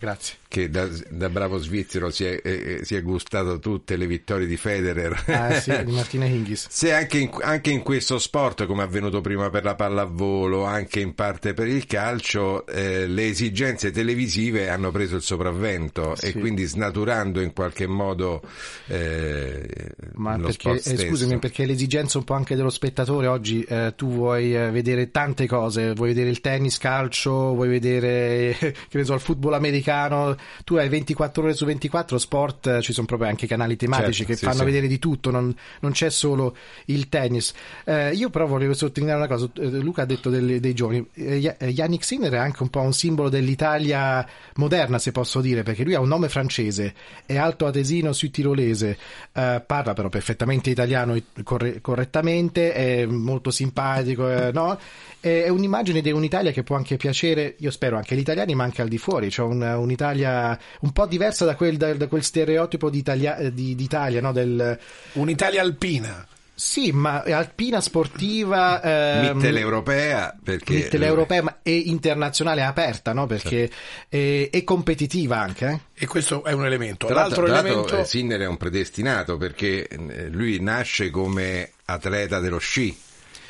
che 0.55 0.71
da, 0.71 0.89
da 1.11 1.29
bravo 1.31 1.59
svizzero 1.59 2.11
si 2.11 2.25
è, 2.25 2.41
eh, 2.41 2.77
eh, 2.79 2.85
si 2.85 2.95
è 2.95 3.03
gustato 3.03 3.59
tutte 3.59 3.97
le 3.97 4.07
vittorie 4.07 4.47
di 4.47 4.57
Federer. 4.57 5.25
Ah, 5.27 5.59
sì, 5.59 5.85
di 5.85 5.91
Martina 5.91 6.27
Hingis. 6.27 6.69
Se 6.71 6.93
anche 6.93 7.19
in, 7.19 7.31
anche 7.41 7.71
in 7.73 7.83
questo 7.83 8.21
sport, 8.21 8.65
come 8.67 8.83
è 8.83 8.87
avvenuto 8.87 9.21
prima 9.21 9.51
per 9.51 9.65
la 9.65 9.75
pallavolo, 9.75 10.63
anche 10.63 11.01
in 11.01 11.15
parte 11.15 11.55
per 11.55 11.67
il 11.67 11.87
calcio, 11.87 12.69
eh, 12.69 13.09
le 13.09 13.27
esigenze 13.27 13.91
televisive 13.91 14.69
hanno 14.69 14.93
preso 14.93 15.17
il 15.17 15.23
sopravvento 15.23 16.13
e 16.13 16.31
Sì. 16.31 16.39
quindi 16.39 16.63
snaturando 16.63 17.41
in 17.41 17.53
qualche 17.53 17.89
modo 17.89 18.41
eh, 18.87 19.67
Ma 20.15 20.39
perché, 20.39 20.71
eh, 20.71 20.97
scusami, 20.97 21.41
perché 21.41 21.67
l'esigenza 21.67 22.19
un 22.19 22.25
po' 22.25 22.35
anche 22.35 22.55
dello 22.55 22.71
spettatore 22.71 23.27
oggi 23.27 23.63
eh, 23.63 23.95
tu 23.97 24.09
vuoi 24.09 24.55
eh, 24.55 24.71
vedere 24.71 25.11
tante 25.11 25.49
cose, 25.49 25.95
vuoi 25.95 26.11
vedere 26.11 26.31
il 26.31 26.41
tennis, 26.41 26.79
calcio, 26.79 27.55
vuoi 27.55 27.69
vedere 27.69 28.55
che 28.61 28.75
ne 28.93 29.05
so, 29.05 29.15
il 29.15 29.21
football 29.21 29.55
americano, 29.55 30.37
tu 30.65 30.77
hai 30.77 30.89
24 30.89 31.43
ore 31.43 31.55
su 31.55 31.65
24 31.65 32.19
sport, 32.19 32.67
eh, 32.67 32.81
ci 32.83 32.93
sono 32.93 33.07
proprio 33.07 33.29
anche 33.29 33.47
canali 33.47 33.77
tematici 33.77 34.13
Certo, 34.25 34.33
che 34.33 34.37
sì, 34.39 34.45
fanno 34.45 34.59
sì. 34.59 34.65
vedere 34.65 34.87
di 34.87 34.99
tutto, 34.99 35.31
non, 35.31 35.55
non 35.81 35.93
c'è 35.93 36.11
solo 36.11 36.57
il 36.87 37.09
tennis. 37.09 37.53
Eh, 37.85 38.13
io 38.15 38.31
però 38.31 38.47
volevo 38.47 38.75
sottolineare 38.75 39.21
una 39.21 39.29
cosa, 39.29 39.49
eh, 39.57 39.69
Luca 39.79 40.03
ha 40.03 40.07
detto 40.07 40.31
delle- 40.31 40.61
dei 40.61 40.75
giovani, 40.75 41.07
eh, 41.15 41.57
eh, 41.59 41.69
Yannick 41.69 42.05
Sinner 42.05 42.33
è 42.33 42.37
anche 42.39 42.63
un 42.63 42.71
po' 42.71 42.81
un 42.81 42.93
simbolo 42.93 43.29
dell'Italia 43.29 44.27
moderna 44.57 44.99
se 44.99 45.13
posso 45.13 45.41
dire, 45.41 45.63
perché 45.63 45.85
lui 45.85 45.95
ha 45.95 46.01
un 46.01 46.09
nome 46.09 46.29
francese, 46.29 46.95
è 47.27 47.37
alto 47.37 47.67
atesino 47.67 48.13
sui 48.13 48.31
tirolese, 48.31 48.99
eh, 49.33 49.63
parla 49.67 49.93
però 49.93 50.09
perfettamente 50.09 50.71
italiano 50.71 51.17
corre- 51.43 51.81
correttamente, 51.81 52.73
è 52.73 53.07
molto 53.07 53.51
simpatico, 53.51 54.29
eh, 54.31 54.51
no? 54.53 54.79
È 55.21 55.43
è 55.45 55.49
un'immagine 55.49 56.01
di 56.03 56.11
un'Italia 56.13 56.53
che 56.53 56.63
può 56.63 56.77
anche 56.77 56.97
piacere, 56.97 57.55
io 57.59 57.71
spero 57.71 57.97
anche 57.97 58.13
agli 58.15 58.21
italiani, 58.21 58.55
ma 58.55 58.65
anche 58.65 58.83
al 58.83 58.89
di 58.89 58.99
fuori. 58.99 59.29
C'è 59.31 59.41
un- 59.43 59.63
un'Italia 59.63 60.34
un 60.81 60.93
po' 60.93 61.07
diversa 61.07 61.45
da 61.45 61.55
quel, 61.57 61.77
da- 61.77 61.95
da 61.95 62.07
quel 62.07 62.23
stereotipo 62.23 62.91
di 62.91 62.99
Italia, 62.99 63.37
eh, 63.37 63.53
di- 63.53 63.75
d'Italia, 63.75 64.21
no? 64.21 64.33
Del... 64.33 64.79
Un'Italia 65.13 65.61
alpina. 65.63 66.27
Sì, 66.57 66.93
ma 66.93 67.23
alpina, 67.23 67.81
sportiva, 67.81 68.81
ehm, 68.81 69.35
Mitteleuropea, 69.37 70.37
perché 70.41 70.75
mitteleuropea 70.75 71.43
ma- 71.43 71.59
e 71.65 71.75
internazionale 71.77 72.63
aperta, 72.63 73.13
no? 73.13 73.27
Perché 73.27 73.69
è, 74.09 74.49
è 74.53 74.63
competitiva 74.63 75.37
anche. 75.37 75.67
eh. 75.67 75.81
E 76.05 76.07
questo 76.07 76.45
è 76.45 76.53
un 76.53 76.65
elemento. 76.65 77.07
Tra 77.07 77.17
l'altro, 77.17 77.47
L'altro 77.47 77.61
tra 77.61 77.63
l'altro, 77.71 77.73
elemento... 77.89 77.99
eh, 78.03 78.05
Sinner 78.09 78.41
è 78.43 78.47
un 78.47 78.57
predestinato 78.57 79.37
perché 79.37 79.89
eh, 79.89 80.29
lui 80.29 80.61
nasce 80.61 81.11
come 81.11 81.73
atleta 81.87 82.39
dello 82.39 82.59
sci, 82.59 82.97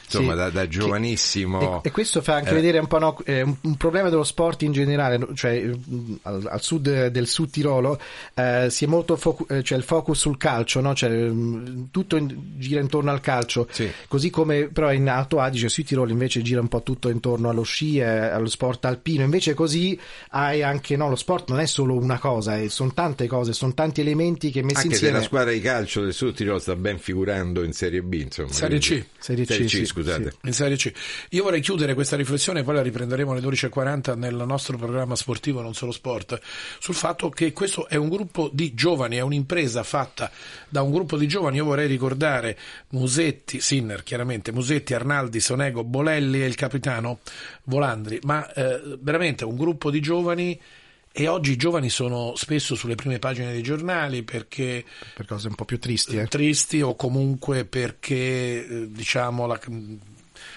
insomma, 0.04 0.32
Sì. 0.32 0.36
da, 0.38 0.50
da 0.50 0.68
giovanissimo. 0.68 1.82
E, 1.82 1.88
e 1.88 1.90
questo 1.90 2.22
fa 2.22 2.34
anche 2.34 2.50
Eh, 2.50 2.54
vedere 2.54 2.78
un 2.78 2.86
po' 2.86 2.98
no, 2.98 3.18
eh, 3.24 3.42
un, 3.42 3.56
un 3.60 3.76
problema 3.76 4.08
dello 4.08 4.24
sport 4.24 4.62
in 4.62 4.72
generale, 4.72 5.18
cioè 5.34 5.70
al, 6.22 6.46
al 6.48 6.62
sud 6.62 6.86
eh, 6.86 7.10
del 7.10 7.26
sud 7.26 7.50
Tirolo 7.50 7.98
eh, 8.34 8.68
si 8.70 8.84
è 8.84 8.86
molto 8.86 9.16
focu- 9.16 9.50
eh, 9.50 9.62
c'è 9.62 9.76
il 9.76 9.82
focus 9.82 10.18
sul 10.20 10.36
calcio, 10.36 10.80
no? 10.80 10.94
Cioè, 10.94 11.10
tutto 11.90 12.16
in- 12.16 12.36
gira 12.56 12.80
intorno 12.80 13.10
al 13.10 13.20
calcio, 13.20 13.68
così 14.08 14.30
come 14.30 14.68
però 14.68 14.92
in 14.92 15.08
Alto 15.08 15.40
Adige, 15.40 15.68
sui 15.68 15.84
Tirolo 15.84 16.10
invece 16.10 16.42
gira 16.42 16.60
un 16.60 16.68
po' 16.68 16.82
tutto 16.82 17.08
intorno 17.08 17.48
allo 17.48 17.62
sci 17.62 17.98
e 17.98 18.04
allo 18.04 18.48
sport 18.48 18.84
alpino, 18.84 19.22
invece 19.24 19.54
così 19.54 19.98
hai 20.30 20.62
anche, 20.62 20.96
no, 20.96 21.08
lo 21.08 21.16
sport 21.16 21.50
non 21.50 21.60
è 21.60 21.66
solo 21.66 21.94
una 21.96 22.18
cosa, 22.18 22.56
eh, 22.58 22.68
sono 22.68 22.92
tante 22.92 23.26
cose, 23.26 23.52
sono 23.52 23.74
tanti 23.74 24.00
elementi 24.00 24.50
che 24.50 24.62
messi 24.62 24.76
Anche 24.76 24.88
se 24.90 24.94
insieme... 24.94 25.18
la 25.18 25.22
squadra 25.24 25.52
di 25.52 25.60
calcio 25.60 26.02
del 26.02 26.12
Sud 26.12 26.34
Tirolo 26.34 26.58
sta 26.58 26.76
ben 26.76 26.98
figurando 26.98 27.62
in 27.62 27.72
Serie 27.72 28.02
B, 28.02 28.14
insomma. 28.14 28.52
Serie 28.52 28.78
C. 28.78 29.04
Serie 29.18 29.44
C, 29.44 29.48
Serie 29.48 29.66
C, 29.66 29.70
sì, 29.70 29.86
scusate. 29.94 30.34
In 30.42 30.52
Serie 30.52 30.76
C. 30.76 30.92
Io 31.30 31.44
vorrei 31.44 31.60
chiudere 31.60 31.94
questa 31.94 32.16
riflessione, 32.16 32.64
poi 32.64 32.74
la 32.74 32.82
riprenderemo 32.82 33.32
alle 33.32 33.40
12.40 33.40 34.16
nel 34.18 34.34
nostro 34.34 34.76
programma 34.76 35.14
sportivo 35.14 35.62
Non 35.62 35.74
Solo 35.74 35.92
Sport, 35.92 36.40
sul 36.78 36.94
fatto 36.94 37.30
che 37.30 37.52
questo 37.52 37.88
è 37.88 37.96
un 37.96 38.08
gruppo 38.08 38.50
di 38.52 38.74
giovani, 38.74 39.16
è 39.16 39.20
un'impresa 39.20 39.82
fatta 39.84 40.30
da 40.68 40.82
un 40.82 40.90
gruppo 40.90 41.16
di 41.16 41.28
giovani. 41.28 41.56
Io 41.58 41.64
vorrei 41.64 41.86
ricordare 41.86 42.58
Musetti, 42.90 43.60
Sinner 43.60 44.02
chiaramente, 44.02 44.52
Musetti, 44.52 44.94
Arnaldi, 44.94 45.40
Sonego, 45.40 45.84
Bolelli 45.84 46.42
e 46.42 46.46
il 46.46 46.56
capitano 46.56 47.20
Volandri, 47.64 48.18
ma 48.22 48.52
eh, 48.52 48.98
veramente 49.00 49.44
un 49.44 49.56
gruppo 49.56 49.90
di 49.90 50.00
giovani. 50.00 50.60
E 51.16 51.28
oggi 51.28 51.52
i 51.52 51.56
giovani 51.56 51.90
sono 51.90 52.32
spesso 52.34 52.74
sulle 52.74 52.96
prime 52.96 53.20
pagine 53.20 53.52
dei 53.52 53.62
giornali 53.62 54.24
perché 54.24 54.84
per 55.14 55.26
cose 55.26 55.46
un 55.46 55.54
po' 55.54 55.64
più 55.64 55.78
tristi, 55.78 56.16
eh. 56.16 56.26
tristi 56.26 56.82
o 56.82 56.96
comunque 56.96 57.64
perché 57.64 58.66
eh, 58.66 58.90
diciamo 58.90 59.46
la, 59.46 59.60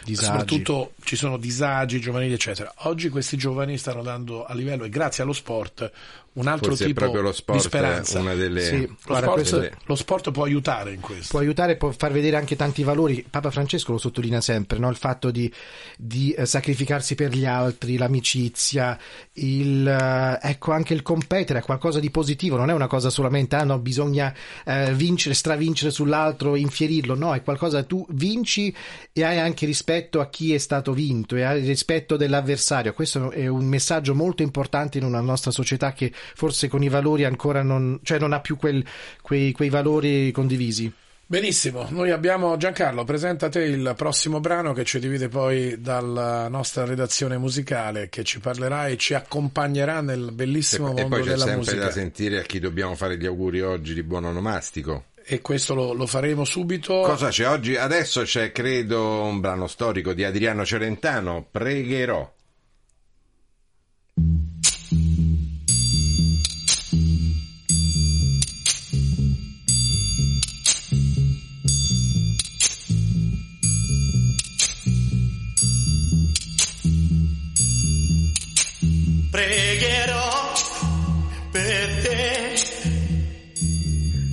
Disagi. 0.03 0.25
soprattutto 0.25 0.93
ci 1.03 1.15
sono 1.15 1.37
disagi 1.37 1.99
giovanili 1.99 2.33
eccetera. 2.33 2.73
Oggi 2.85 3.09
questi 3.09 3.37
giovani 3.37 3.77
stanno 3.77 4.01
dando 4.01 4.45
a 4.45 4.55
livello 4.55 4.85
e 4.85 4.89
grazie 4.89 5.21
allo 5.21 5.33
sport 5.33 5.91
un 6.37 6.47
altro 6.47 6.69
Forse 6.69 6.85
tipo 6.85 6.99
proprio 7.01 7.21
lo 7.21 7.31
sport 7.31 7.59
di 7.59 7.63
speranza. 7.65 8.19
una 8.19 8.33
delle- 8.35 8.61
Sì, 8.61 8.81
lo, 8.81 8.95
Guarda, 9.05 9.27
sport, 9.27 9.49
questo- 9.49 9.77
lo 9.85 9.95
sport 9.95 10.31
può 10.31 10.43
aiutare 10.43 10.93
in 10.93 11.01
questo. 11.01 11.27
può 11.31 11.39
aiutare, 11.39 11.75
può 11.77 11.91
far 11.91 12.11
vedere 12.11 12.37
anche 12.37 12.55
tanti 12.55 12.83
valori. 12.83 13.25
Papa 13.29 13.49
Francesco 13.51 13.91
lo 13.91 13.97
sottolinea 13.97 14.41
sempre, 14.41 14.77
no? 14.77 14.89
il 14.89 14.95
fatto 14.97 15.31
di, 15.31 15.51
di, 15.97 16.31
eh, 16.31 16.45
sacrificarsi 16.45 17.15
per 17.15 17.31
gli 17.31 17.45
altri, 17.45 17.97
l'amicizia, 17.97 18.97
il, 19.33 19.87
eh, 19.87 20.39
ecco 20.41 20.71
anche 20.71 20.93
il 20.93 21.01
competere, 21.01 21.59
è 21.59 21.61
qualcosa 21.63 21.99
di 21.99 22.09
positivo, 22.11 22.55
non 22.55 22.69
è 22.69 22.73
una 22.73 22.87
cosa 22.87 23.09
solamente, 23.09 23.55
ah 23.55 23.63
no, 23.63 23.79
bisogna 23.79 24.33
eh, 24.65 24.93
vincere, 24.93 25.33
stravincere 25.33 25.91
sull'altro, 25.91 26.55
infierirlo, 26.55 27.15
no, 27.15 27.33
è 27.33 27.41
qualcosa, 27.41 27.83
tu 27.83 28.05
vinci 28.09 28.73
e 29.11 29.23
hai 29.23 29.39
anche 29.39 29.65
rispetto 29.65 30.19
a 30.19 30.29
chi 30.29 30.53
è 30.53 30.57
stato 30.57 30.93
vinto 30.93 31.35
e 31.35 31.43
hai 31.43 31.61
rispetto 31.65 32.15
dell'avversario. 32.15 32.93
Questo 32.93 33.31
è 33.31 33.47
un 33.47 33.65
messaggio 33.65 34.13
molto 34.13 34.43
importante 34.43 34.97
in 34.99 35.03
una 35.03 35.21
nostra 35.21 35.51
società 35.51 35.93
che 35.93 36.11
forse 36.35 36.67
con 36.67 36.83
i 36.83 36.89
valori 36.89 37.23
ancora 37.25 37.61
non, 37.63 37.99
cioè 38.03 38.19
non 38.19 38.33
ha 38.33 38.39
più 38.39 38.57
quel- 38.57 38.85
quei, 39.21 39.51
quei 39.51 39.69
valori 39.69 40.31
condivisi. 40.31 40.91
Benissimo, 41.29 41.85
noi 41.89 42.11
abbiamo 42.11 42.55
Giancarlo, 42.55 43.03
presenta 43.03 43.49
te 43.49 43.61
il 43.63 43.93
prossimo 43.97 44.39
brano 44.39 44.71
che 44.71 44.85
ci 44.85 44.97
divide 44.97 45.27
poi 45.27 45.75
dalla 45.81 46.47
nostra 46.47 46.85
redazione 46.85 47.37
musicale 47.37 48.07
che 48.07 48.23
ci 48.23 48.39
parlerà 48.39 48.87
e 48.87 48.95
ci 48.95 49.13
accompagnerà 49.13 49.99
nel 49.99 50.31
bellissimo 50.31 50.87
E 50.95 51.01
mondo 51.01 51.07
poi 51.09 51.23
c'è 51.23 51.29
della 51.31 51.37
sempre 51.39 51.57
musica. 51.57 51.83
da 51.83 51.91
sentire 51.91 52.39
a 52.39 52.43
chi 52.43 52.59
dobbiamo 52.59 52.95
fare 52.95 53.17
gli 53.17 53.25
auguri 53.25 53.59
oggi 53.61 53.93
di 53.93 54.03
buon 54.03 54.23
onomastico. 54.23 55.03
e 55.25 55.41
questo 55.41 55.73
lo, 55.75 55.91
lo 55.91 56.07
faremo 56.07 56.45
subito. 56.45 57.01
Cosa 57.01 57.27
c'è 57.27 57.45
oggi? 57.45 57.75
Adesso 57.75 58.21
c'è, 58.21 58.53
credo, 58.53 59.23
un 59.23 59.41
brano 59.41 59.67
storico 59.67 60.13
di 60.13 60.23
Adriano 60.23 60.63
Celentano. 60.63 61.45
Pregherò 61.51 62.35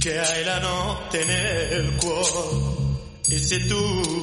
che 0.05 0.19
hai 0.19 0.45
la 0.45 0.59
notte 0.59 1.25
nel 1.25 1.95
cuore 1.97 3.09
e 3.27 3.39
se 3.39 3.65
tu 3.65 4.23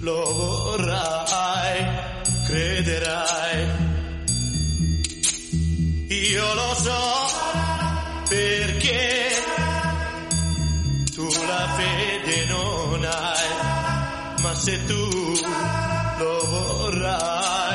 lo 0.00 0.32
vorrai, 0.32 1.86
crederai. 2.46 3.66
Io 6.08 6.54
lo 6.54 6.74
so 6.74 7.04
perché 8.30 9.28
tu 11.14 11.28
la 11.48 11.68
fede 11.76 12.46
non 12.46 13.04
hai, 13.04 14.40
ma 14.40 14.54
se 14.54 14.86
tu 14.86 15.08
lo 16.16 16.46
vorrai, 16.46 17.73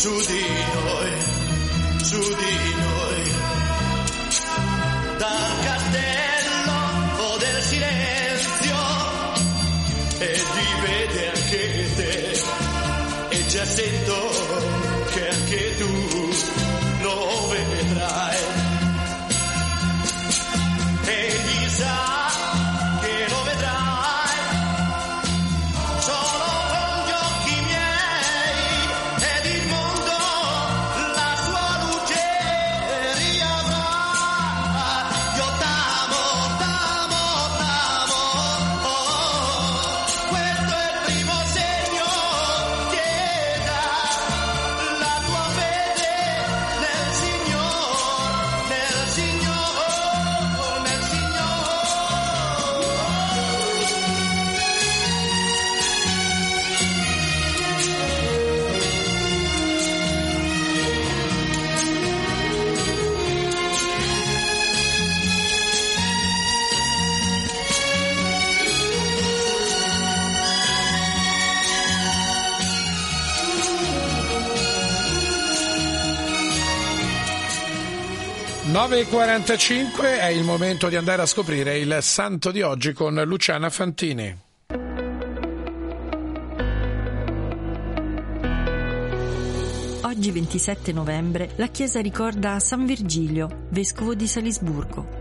su 0.00 0.39
9.45 78.80 80.20
è 80.20 80.28
il 80.28 80.42
momento 80.42 80.88
di 80.88 80.96
andare 80.96 81.20
a 81.20 81.26
scoprire 81.26 81.76
il 81.76 81.98
santo 82.00 82.50
di 82.50 82.62
oggi 82.62 82.94
con 82.94 83.14
Luciana 83.26 83.68
Fantini. 83.68 84.34
Oggi 90.00 90.30
27 90.30 90.92
novembre 90.92 91.50
la 91.56 91.66
Chiesa 91.66 92.00
ricorda 92.00 92.58
San 92.58 92.86
Virgilio, 92.86 93.66
vescovo 93.68 94.14
di 94.14 94.26
Salisburgo. 94.26 95.19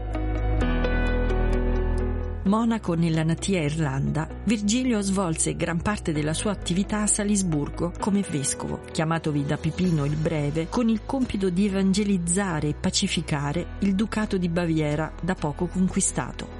Monaco 2.49 2.95
nella 2.95 3.21
natia 3.21 3.61
Irlanda, 3.61 4.27
Virgilio 4.45 5.01
svolse 5.01 5.55
gran 5.55 5.83
parte 5.83 6.11
della 6.11 6.33
sua 6.33 6.49
attività 6.49 7.03
a 7.03 7.07
Salisburgo 7.07 7.93
come 7.99 8.25
vescovo, 8.27 8.81
chiamatovi 8.91 9.45
da 9.45 9.57
Pipino 9.57 10.03
il 10.03 10.15
Breve, 10.15 10.67
con 10.67 10.89
il 10.89 11.01
compito 11.05 11.51
di 11.51 11.67
evangelizzare 11.67 12.69
e 12.69 12.73
pacificare 12.73 13.75
il 13.81 13.93
Ducato 13.93 14.37
di 14.37 14.49
Baviera 14.49 15.13
da 15.21 15.35
poco 15.35 15.67
conquistato. 15.67 16.58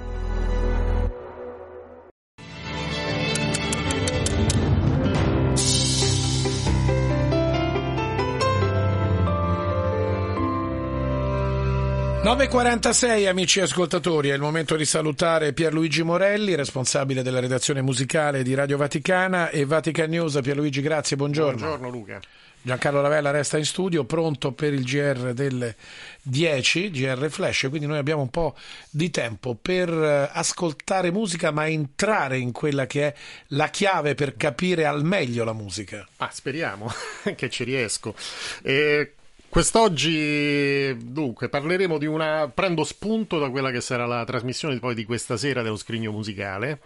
9.46 12.30 13.28
amici 13.28 13.60
ascoltatori, 13.60 14.30
è 14.30 14.36
il 14.36 14.40
momento 14.40 14.76
di 14.76 14.86
salutare 14.86 15.52
Pierluigi 15.52 16.04
Morelli, 16.04 16.54
responsabile 16.54 17.24
della 17.24 17.40
redazione 17.40 17.82
musicale 17.82 18.44
di 18.44 18.54
Radio 18.54 18.78
Vaticana 18.78 19.50
e 19.50 19.66
Vatican 19.66 20.12
News. 20.12 20.38
Pierluigi, 20.40 20.80
grazie, 20.82 21.16
buongiorno. 21.16 21.58
Buongiorno 21.58 21.90
Luca. 21.90 22.20
Giancarlo 22.62 23.02
Lavella 23.02 23.32
resta 23.32 23.58
in 23.58 23.66
studio, 23.66 24.04
pronto 24.04 24.52
per 24.52 24.74
il 24.74 24.84
GR 24.84 25.34
delle 25.34 25.76
10, 26.22 26.92
GR 26.92 27.30
Flash, 27.32 27.66
quindi 27.68 27.88
noi 27.88 27.98
abbiamo 27.98 28.22
un 28.22 28.30
po' 28.30 28.56
di 28.92 29.10
tempo 29.10 29.56
per 29.60 29.90
eh, 29.90 30.30
ascoltare 30.32 31.10
musica 31.10 31.50
ma 31.50 31.68
entrare 31.68 32.38
in 32.38 32.52
quella 32.52 32.86
che 32.86 33.08
è 33.08 33.16
la 33.48 33.70
chiave 33.70 34.14
per 34.14 34.36
capire 34.36 34.86
al 34.86 35.04
meglio 35.04 35.44
la 35.44 35.54
musica. 35.54 36.08
Ah, 36.18 36.30
speriamo 36.32 36.92
che 37.36 37.50
ci 37.50 37.64
riesco. 37.64 38.14
Eh, 38.62 39.14
Quest'oggi, 39.50 40.96
dunque, 41.12 41.50
parleremo 41.50 41.98
di 41.98 42.06
una. 42.06 42.52
Prendo 42.54 42.84
spunto 42.84 43.40
da 43.40 43.50
quella 43.50 43.72
che 43.72 43.82
sarà 43.82 44.06
la 44.06 44.24
trasmissione 44.24 44.78
poi 44.78 44.94
di 44.94 45.06
questa 45.06 45.38
sera 45.38 45.64
dello 45.64 45.76
scrigno 45.76 46.12
musicale, 46.12 46.82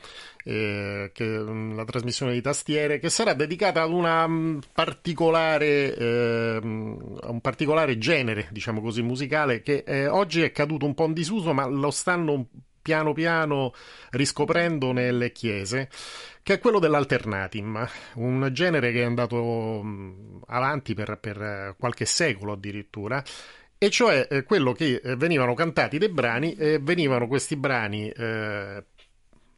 eh, 0.45 1.11
che, 1.13 1.25
la 1.25 1.83
trasmissione 1.83 2.31
di 2.31 2.41
tastiere, 2.41 2.99
che 2.99 3.09
sarà 3.09 3.33
dedicata 3.33 3.81
ad 3.81 3.91
una 3.91 4.25
mh, 4.25 4.61
particolare, 4.71 5.93
eh, 5.93 6.59
a 6.61 7.29
un 7.31 7.39
particolare 7.41 7.97
genere, 7.97 8.47
diciamo 8.49 8.79
così, 8.79 9.01
musicale, 9.01 9.61
che 9.61 9.83
eh, 9.85 10.07
oggi 10.07 10.41
è 10.41 10.53
caduto 10.53 10.85
un 10.85 10.93
po' 10.93 11.05
in 11.05 11.13
disuso, 11.13 11.53
ma 11.53 11.65
lo 11.65 11.91
stanno 11.91 12.47
piano 12.81 13.13
piano 13.13 13.73
riscoprendo 14.11 14.91
nelle 14.91 15.31
chiese 15.31 15.89
che 16.43 16.55
è 16.55 16.59
quello 16.59 16.79
dell'alternatim, 16.79 17.87
un 18.15 18.49
genere 18.51 18.91
che 18.91 19.01
è 19.01 19.05
andato 19.05 19.81
avanti 20.47 20.93
per, 20.93 21.17
per 21.17 21.75
qualche 21.79 22.05
secolo 22.05 22.51
addirittura, 22.51 23.23
e 23.77 23.89
cioè 23.89 24.27
eh, 24.29 24.43
quello 24.43 24.71
che 24.73 25.01
eh, 25.03 25.15
venivano 25.15 25.53
cantati 25.53 25.97
dei 25.97 26.09
brani 26.09 26.53
e 26.55 26.79
venivano 26.79 27.27
questi 27.27 27.55
brani, 27.55 28.09
eh, 28.09 28.83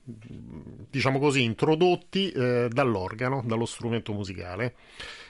diciamo 0.04 1.20
così, 1.20 1.44
introdotti 1.44 2.32
eh, 2.32 2.68
dall'organo, 2.72 3.44
dallo 3.46 3.66
strumento 3.66 4.14
musicale. 4.14 4.76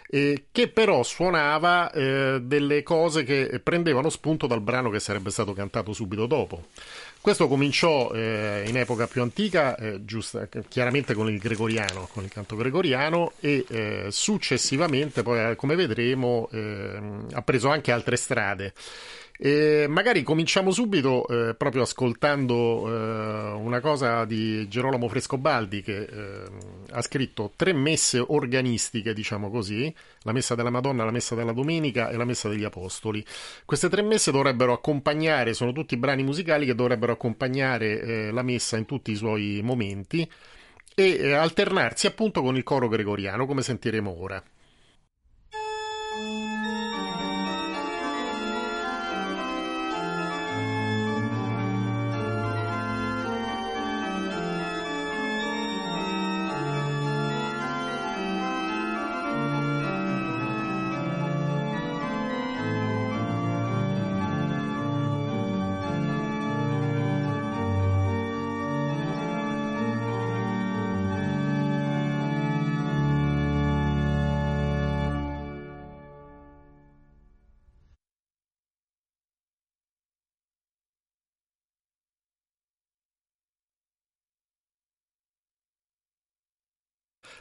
Eh, 0.08 0.46
che 0.52 0.68
però 0.70 1.02
suonava 1.04 1.92
eh, 1.92 2.40
delle 2.42 2.84
cose 2.84 3.24
che 3.24 3.60
prendevano 3.62 4.10
spunto 4.10 4.46
dal 4.46 4.62
brano 4.62 4.92
che 4.92 5.00
sarebbe 5.00 5.32
stato 5.32 5.54
cantato 5.54 5.94
subito 5.94 6.26
dopo. 6.26 6.68
Questo 7.26 7.48
cominciò 7.48 8.12
eh, 8.12 8.66
in 8.68 8.78
epoca 8.78 9.08
più 9.08 9.24
antica, 9.24 9.76
eh, 9.78 10.06
giusta, 10.06 10.48
chiaramente 10.68 11.16
con 11.16 11.28
il 11.28 11.40
gregoriano, 11.40 12.08
con 12.14 12.24
il 12.24 12.30
canto 12.30 12.56
gregoriano, 12.56 13.32
e 13.40 13.66
eh, 13.68 14.08
successivamente, 14.12 15.24
poi 15.24 15.56
come 15.56 15.74
vedremo, 15.74 16.48
ha 17.34 17.42
preso 17.42 17.70
anche 17.70 17.92
altre 17.92 18.16
strade. 18.16 18.74
E 19.38 19.86
magari 19.90 20.24
cominciamo 20.24 20.72
subito 20.72 21.28
eh, 21.28 21.56
proprio 21.56 21.82
ascoltando 21.82 22.88
eh, 22.88 23.52
una 23.52 23.82
cosa 23.82 24.24
di 24.24 24.66
Gerolamo 24.70 25.10
Frescobaldi 25.10 25.82
che 25.82 26.04
eh, 26.04 26.44
ha 26.92 27.02
scritto 27.02 27.52
tre 27.56 27.74
messe 27.74 28.24
organistiche, 28.26 29.14
diciamo 29.14 29.50
così, 29.50 29.94
la 30.22 30.32
messa 30.32 30.56
della 30.56 30.70
Madonna, 30.70 31.04
la 31.04 31.12
messa 31.12 31.36
della 31.36 31.52
Domenica 31.52 32.10
e 32.10 32.16
la 32.16 32.24
messa 32.24 32.48
degli 32.48 32.64
Apostoli. 32.64 33.26
Queste 33.66 33.90
tre 33.90 34.02
messe 34.02 34.32
dovrebbero 34.32 34.72
accompagnare, 34.72 35.54
sono 35.54 35.74
tutti 35.74 35.98
brani 35.98 36.24
musicali 36.24 36.66
che 36.66 36.76
dovrebbero 36.76 37.12
accompagnare 37.12 38.02
eh, 38.02 38.32
la 38.32 38.42
messa 38.42 38.78
in 38.78 38.86
tutti 38.86 39.12
i 39.12 39.16
suoi 39.16 39.60
momenti 39.62 40.30
e 40.96 41.18
eh, 41.20 41.34
alternarsi 41.34 42.08
appunto 42.08 42.42
con 42.42 42.56
il 42.56 42.64
coro 42.64 42.88
gregoriano, 42.88 43.46
come 43.46 43.62
sentiremo 43.62 44.18
ora. 44.18 44.42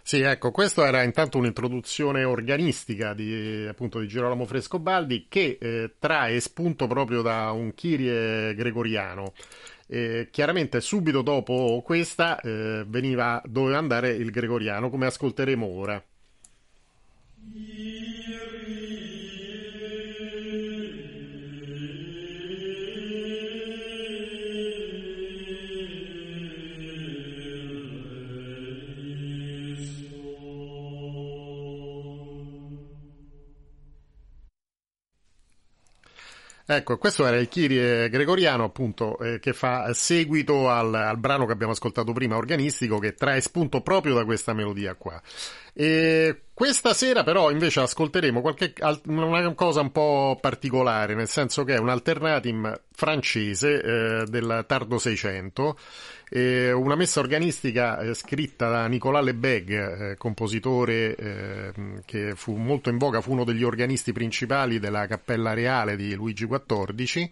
Sì, 0.06 0.20
ecco, 0.20 0.50
questo 0.50 0.84
era 0.84 1.02
intanto 1.02 1.38
un'introduzione 1.38 2.24
organistica 2.24 3.14
di, 3.14 3.66
appunto, 3.66 4.00
di 4.00 4.06
Girolamo 4.06 4.44
Frescobaldi 4.44 5.26
che 5.30 5.56
eh, 5.58 5.94
trae 5.98 6.38
spunto 6.40 6.86
proprio 6.86 7.22
da 7.22 7.50
un 7.52 7.72
Kyrie 7.74 8.54
gregoriano. 8.54 9.32
Eh, 9.86 10.28
chiaramente 10.30 10.82
subito 10.82 11.22
dopo 11.22 11.80
questa 11.82 12.38
eh, 12.40 12.84
veniva, 12.86 13.40
doveva 13.46 13.78
andare 13.78 14.10
il 14.10 14.30
gregoriano, 14.30 14.90
come 14.90 15.06
ascolteremo 15.06 15.66
ora. 15.66 16.02
Ecco, 36.66 36.96
questo 36.96 37.26
era 37.26 37.36
il 37.36 37.48
Kyrie 37.48 38.08
gregoriano, 38.08 38.64
appunto, 38.64 39.18
eh, 39.18 39.38
che 39.38 39.52
fa 39.52 39.92
seguito 39.92 40.70
al, 40.70 40.94
al, 40.94 41.18
brano 41.18 41.44
che 41.44 41.52
abbiamo 41.52 41.72
ascoltato 41.72 42.12
prima, 42.14 42.36
organistico, 42.36 42.98
che 42.98 43.12
trae 43.12 43.42
spunto 43.42 43.82
proprio 43.82 44.14
da 44.14 44.24
questa 44.24 44.54
melodia 44.54 44.94
qua. 44.94 45.20
E 45.76 46.42
questa 46.54 46.94
sera 46.94 47.24
però 47.24 47.50
invece 47.50 47.80
ascolteremo 47.80 48.40
qualche, 48.40 48.74
una 49.06 49.54
cosa 49.54 49.80
un 49.80 49.90
po' 49.90 50.38
particolare, 50.40 51.16
nel 51.16 51.26
senso 51.26 51.64
che 51.64 51.74
è 51.74 51.78
un 51.78 51.88
alternatim 51.88 52.80
francese 52.92 53.82
eh, 53.82 54.24
del 54.26 54.64
tardo 54.68 54.98
600, 54.98 55.76
eh, 56.30 56.70
una 56.70 56.94
messa 56.94 57.18
organistica 57.18 57.98
eh, 57.98 58.14
scritta 58.14 58.68
da 58.70 58.86
Nicolas 58.86 59.24
Lebeg, 59.24 59.70
eh, 60.12 60.16
compositore 60.16 61.16
eh, 61.16 61.72
che 62.04 62.34
fu 62.36 62.54
molto 62.54 62.88
in 62.88 62.98
voga, 62.98 63.20
fu 63.20 63.32
uno 63.32 63.42
degli 63.42 63.64
organisti 63.64 64.12
principali 64.12 64.78
della 64.78 65.08
Cappella 65.08 65.54
Reale 65.54 65.96
di 65.96 66.14
Luigi 66.14 66.46
XIV 66.46 67.28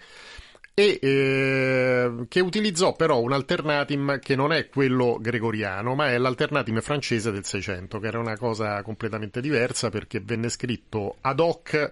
e 0.75 0.99
eh, 1.03 2.25
che 2.29 2.41
utilizzò 2.41 2.95
però 2.97 3.21
un 3.21 3.33
alternatim 3.33 4.19
che 4.21 4.35
non 4.35 4.53
è 4.53 4.69
quello 4.69 5.19
gregoriano, 5.21 5.95
ma 5.95 6.09
è 6.09 6.17
l'alternatim 6.17 6.81
francese 6.81 7.31
del 7.31 7.45
600, 7.45 7.99
che 7.99 8.07
era 8.07 8.19
una 8.19 8.39
cosa 8.39 8.83
completamente 8.83 9.43
diversa 9.43 9.91
perché 9.91 10.21
venne 10.21 10.49
scritto 10.49 11.17
ad 11.21 11.41
hoc 11.41 11.91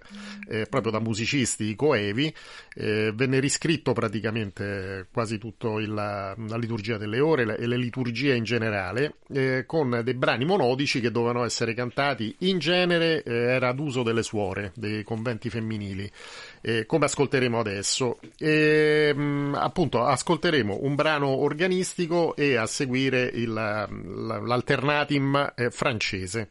eh, 0.48 0.66
proprio 0.68 0.92
da 0.92 1.00
musicisti 1.00 1.76
coevi, 1.76 2.34
eh, 2.74 3.12
venne 3.14 3.38
riscritto 3.38 3.92
praticamente 3.92 5.08
quasi 5.12 5.36
tutta 5.36 5.68
la, 5.80 6.34
la, 6.48 6.56
liturgia 6.56 6.96
delle 6.96 7.20
ore 7.20 7.56
e 7.58 7.66
le 7.66 7.76
liturgie 7.76 8.34
in 8.34 8.44
generale, 8.44 9.16
eh, 9.32 9.64
con 9.66 10.00
dei 10.02 10.14
brani 10.14 10.46
monodici 10.46 11.00
che 11.00 11.10
dovevano 11.10 11.44
essere 11.44 11.74
cantati 11.74 12.34
in 12.38 12.58
genere 12.58 13.22
eh, 13.22 13.32
era 13.32 13.72
d'uso 13.72 14.02
delle 14.02 14.22
suore, 14.22 14.72
dei 14.74 15.02
conventi 15.02 15.50
femminili 15.50 16.10
eh, 16.60 16.86
come 16.86 17.06
ascolteremo 17.06 17.58
adesso. 17.58 18.18
E, 18.38 19.12
mh, 19.14 19.54
appunto, 19.56 20.04
ascolteremo 20.04 20.78
un 20.82 20.94
brano 20.94 21.28
organistico 21.28 22.36
e 22.36 22.56
a 22.56 22.66
seguire 22.66 23.22
il, 23.22 23.52
l'alternatim 23.52 25.52
eh, 25.56 25.70
francese. 25.70 26.50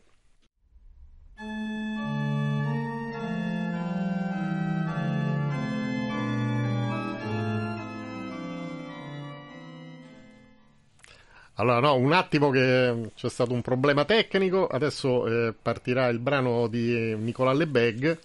Allora, 11.59 11.81
no, 11.81 11.95
un 11.95 12.13
attimo 12.13 12.49
che 12.51 13.11
c'è 13.15 13.29
stato 13.29 13.51
un 13.51 13.61
problema 13.61 14.05
tecnico, 14.05 14.65
adesso 14.67 15.27
eh, 15.27 15.53
partirà 15.61 16.07
il 16.07 16.19
brano 16.19 16.67
di 16.67 17.13
Nicolas 17.17 17.57
Lebeg. 17.57 18.17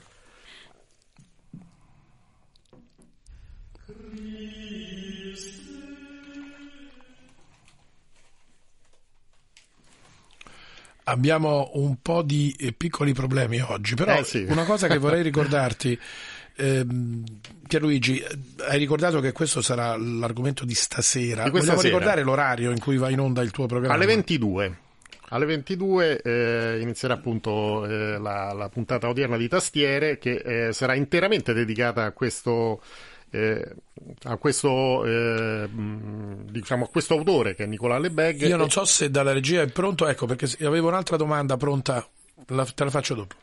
Abbiamo 11.04 11.70
un 11.74 11.96
po' 12.00 12.22
di 12.22 12.54
eh, 12.58 12.72
piccoli 12.72 13.12
problemi 13.12 13.60
oggi, 13.60 13.94
però 13.94 14.18
Eh, 14.18 14.24
sì. 14.24 14.44
una 14.48 14.64
cosa 14.64 14.86
che 14.88 14.96
vorrei 14.98 15.20
ricordarti, 15.22 15.98
ehm, 16.56 17.24
Pierluigi, 17.68 18.22
hai 18.68 18.78
ricordato 18.78 19.20
che 19.20 19.32
questo 19.32 19.60
sarà 19.60 19.96
l'argomento 19.96 20.64
di 20.64 20.74
stasera. 20.74 21.44
Di 21.44 21.50
Vogliamo 21.50 21.76
sera. 21.80 21.88
ricordare 21.88 22.22
l'orario 22.22 22.70
in 22.70 22.78
cui 22.80 22.96
va 22.96 23.10
in 23.10 23.20
onda 23.20 23.42
il 23.42 23.50
tuo 23.50 23.66
programma? 23.66 23.94
Alle 23.94 24.06
22. 24.06 24.76
Alle 25.30 25.46
22 25.46 26.20
eh, 26.22 26.78
inizierà 26.80 27.14
appunto 27.14 27.84
eh, 27.86 28.18
la, 28.18 28.52
la 28.52 28.68
puntata 28.68 29.08
odierna 29.08 29.36
di 29.36 29.48
Tastiere 29.48 30.18
che 30.18 30.68
eh, 30.68 30.72
sarà 30.72 30.94
interamente 30.94 31.52
dedicata 31.52 32.04
a 32.04 32.12
questo, 32.12 32.82
eh, 33.34 33.74
a 34.24 34.36
questo, 34.36 35.04
eh, 35.04 35.66
mh, 35.66 36.50
diciamo, 36.50 36.84
a 36.84 36.88
questo 36.88 37.14
autore 37.14 37.54
che 37.54 37.64
è 37.64 37.66
Nicola 37.66 37.98
Lebeg. 37.98 38.42
Io 38.42 38.56
non 38.56 38.70
so 38.70 38.84
se 38.84 39.10
dalla 39.10 39.32
regia 39.32 39.62
è 39.62 39.66
pronto, 39.68 40.06
ecco 40.06 40.26
perché 40.26 40.46
se- 40.46 40.64
avevo 40.64 40.88
un'altra 40.88 41.16
domanda 41.16 41.56
pronta, 41.56 42.06
la- 42.48 42.64
te 42.64 42.84
la 42.84 42.90
faccio 42.90 43.14
dopo. 43.14 43.34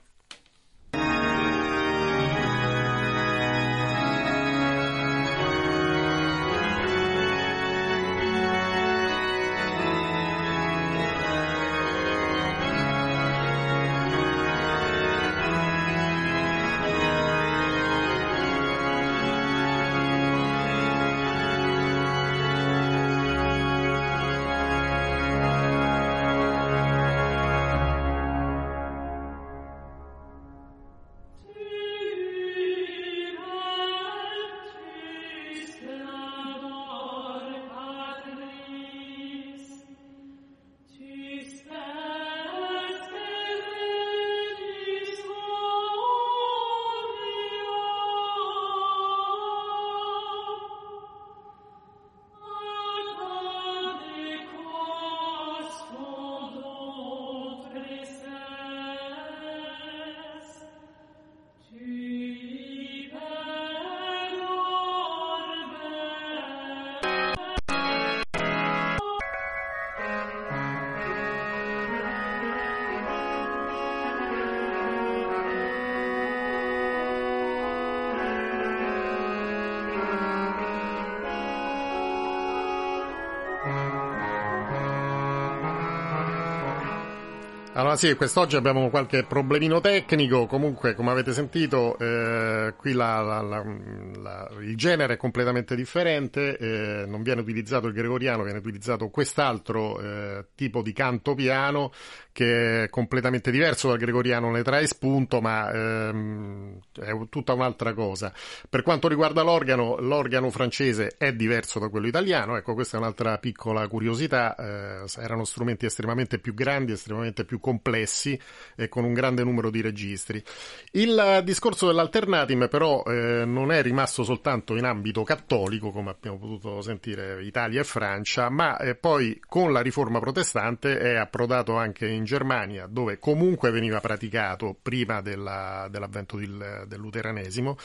Allora 87.82 87.96
sì, 87.96 88.14
quest'oggi 88.14 88.56
abbiamo 88.56 88.92
qualche 88.92 89.24
problemino 89.24 89.80
tecnico, 89.82 90.46
comunque 90.46 90.94
come 90.94 91.10
avete 91.10 91.34
sentito 91.34 91.98
eh, 91.98 92.76
qui 92.78 92.94
la- 92.94 93.22
la- 93.22 93.42
la- 93.42 94.50
il 94.62 94.78
genere 94.78 95.14
è 95.16 95.18
completamente 95.18 95.76
differente, 95.76 96.58
eh, 96.60 97.06
non 97.08 97.24
viene 97.24 97.42
utilizzato 97.42 97.88
il 97.88 97.94
gregoriano, 97.94 98.44
viene 98.44 98.60
utilizzato 98.60 99.10
quest'altro 99.10 100.00
eh, 100.00 100.46
tipo 100.54 100.84
di 100.84 100.94
canto 100.94 101.34
piano 101.34 101.92
che 102.32 102.84
è 102.84 102.90
completamente 102.90 103.52
diverso 103.52 103.90
dal 103.90 103.98
gregoriano, 103.98 104.52
ne 104.52 104.64
trae 104.64 104.88
spunto 104.88 105.42
ma 105.42 105.72
ehm, 105.72 106.80
è 107.00 107.12
tutta 107.30 107.54
un'altra 107.54 107.94
cosa. 107.94 108.34
Per 108.70 108.84
quanto 108.84 109.08
riguarda 109.08 109.42
l'organo, 109.42 109.98
l'organo 110.00 110.50
francese 110.50 111.16
è 111.18 111.34
diverso 111.34 111.80
da 111.80 111.90
quello 111.90 112.08
italiano, 112.08 112.58
ecco 112.58 112.74
questa 112.74 112.98
è 112.98 113.00
un'altra 113.00 113.38
piccola 113.38 113.88
curiosità, 113.88 114.56
eh, 114.56 115.06
erano 115.18 115.44
strumenti 115.44 115.86
estremamente 115.86 116.40
più 116.40 116.54
grandi, 116.54 116.94
estremamente 116.94 117.46
più 117.46 117.60
complessi 117.60 118.40
e 118.76 118.88
con 118.88 119.04
un 119.04 119.14
grande 119.14 119.44
numero 119.44 119.70
di 119.70 119.82
registri. 119.82 120.44
Il 120.92 121.42
discorso 121.44 121.88
dell'alternatim 121.88 122.68
però 122.70 123.04
eh, 123.04 123.44
non 123.46 123.72
è 123.72 123.82
rimasto 123.82 124.24
soltanto 124.24 124.76
in 124.76 124.86
ambito 124.86 125.24
cattolico, 125.24 125.92
come 125.92 126.12
abbiamo 126.12 126.38
potuto 126.38 126.82
sentire 126.82 127.44
Italia 127.44 127.82
e 127.82 127.84
Francia, 127.84 128.50
ma 128.50 128.78
eh, 128.78 128.96
poi 128.96 129.40
con 129.46 129.72
la 129.72 129.82
riforma 129.82 130.20
protestante 130.20 130.98
è 131.00 131.16
approdato 131.16 131.76
anche 131.76 132.08
in 132.08 132.21
Germania, 132.24 132.88
dove 132.88 133.20
comunque 133.20 133.72
veniva 133.72 134.00
praticato 134.00 134.76
prima 134.82 135.22
della- 135.22 135.88
dell'avvento 135.90 136.38
del, 136.38 136.86
del 136.88 137.00
luteranesimo. 137.00 137.78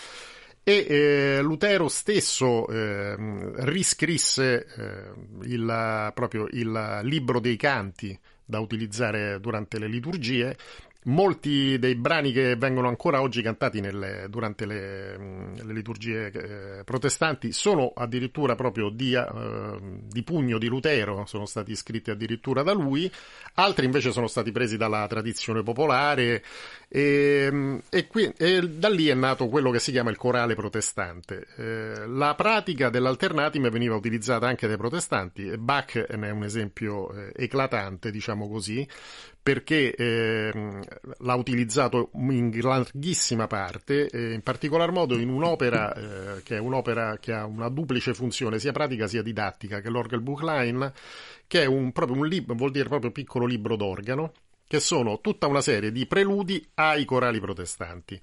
E 0.69 0.87
eh, 0.89 1.43
Lutero 1.43 1.87
stesso 1.87 2.67
ehm, 2.67 3.65
riscrisse 3.65 4.67
eh, 4.67 5.13
il, 5.45 6.11
proprio 6.13 6.49
il 6.51 7.01
libro 7.05 7.39
dei 7.39 7.55
canti 7.55 8.19
da 8.45 8.59
utilizzare 8.59 9.39
durante 9.41 9.79
le 9.79 9.87
liturgie. 9.87 10.57
Molti 11.07 11.79
dei 11.79 11.95
brani 11.95 12.33
che 12.33 12.57
vengono 12.57 12.89
ancora 12.89 13.21
oggi 13.21 13.41
cantati 13.41 13.81
nelle- 13.81 14.27
durante 14.29 14.67
le, 14.67 15.17
le 15.55 15.73
liturgie 15.73 16.33
eh, 16.33 16.83
protestanti 16.83 17.53
sono 17.53 17.93
addirittura 17.95 18.57
proprio 18.57 18.89
di, 18.89 19.15
eh, 19.15 19.79
di 20.11 20.25
pugno 20.25 20.59
di 20.59 20.67
Lutero, 20.67 21.25
sono 21.27 21.47
stati 21.47 21.77
scritti 21.77 22.11
addirittura 22.11 22.65
da 22.65 22.73
lui, 22.73 23.09
altri 23.55 23.85
invece 23.85 24.11
sono 24.11 24.27
stati 24.27 24.51
presi 24.51 24.77
dalla 24.77 25.07
tradizione 25.07 25.63
popolare. 25.63 26.43
E, 26.89 27.81
e 27.89 28.07
qui- 28.09 28.33
e 28.37 28.69
da 28.69 28.89
lì 28.89 29.07
è 29.07 29.15
nato 29.15 29.47
quello 29.49 29.71
che 29.71 29.79
si 29.79 29.93
chiama 29.93 30.11
il 30.11 30.17
corale 30.17 30.57
protestante. 30.57 31.47
Eh, 31.57 32.07
la 32.09 32.35
pratica 32.35 32.91
dell'alternatim 32.91 33.71
veniva 33.71 33.95
utilizzata 33.95 34.49
anche 34.49 34.67
dai 34.67 34.77
protestanti. 34.77 35.57
Bach 35.57 35.95
ne 36.17 36.27
è 36.27 36.31
un 36.31 36.43
esempio 36.43 37.13
eh, 37.13 37.33
eclatante, 37.37 38.11
diciamo 38.11 38.49
così, 38.49 38.87
perché 39.47 39.95
ehm, 39.95 40.83
l'ha 41.19 41.35
utilizzato 41.37 42.11
in 42.15 42.51
larghissima 42.61 43.47
parte, 43.47 44.09
eh, 44.09 44.33
in 44.33 44.43
particolar 44.43 44.91
modo 44.91 45.17
in 45.17 45.29
un'opera 45.29 45.95
eh, 45.95 46.43
che 46.43 46.57
è 46.57 46.59
un'opera 46.59 47.19
che 47.21 47.33
ha 47.33 47.47
una 47.47 47.69
duplice 47.69 48.13
funzione, 48.13 48.59
sia 48.59 48.73
pratica 48.73 49.07
sia 49.07 49.23
didattica, 49.23 49.81
che 49.81 49.87
è 49.87 49.91
l'Orgelbuchlein, 49.93 50.93
che 51.47 51.63
è 51.63 51.65
un, 51.65 51.93
proprio 51.93 52.19
un 52.19 52.27
libro, 52.27 52.57
vuol 52.57 52.73
dire 52.73 52.89
proprio 52.89 53.13
piccolo 53.13 53.47
libro 53.47 53.77
d'organo, 53.77 54.33
che 54.67 54.81
sono 54.81 55.21
tutta 55.21 55.47
una 55.47 55.61
serie 55.61 55.93
di 55.93 56.07
preludi 56.07 56.69
ai 56.75 57.05
corali 57.05 57.39
protestanti. 57.39 58.21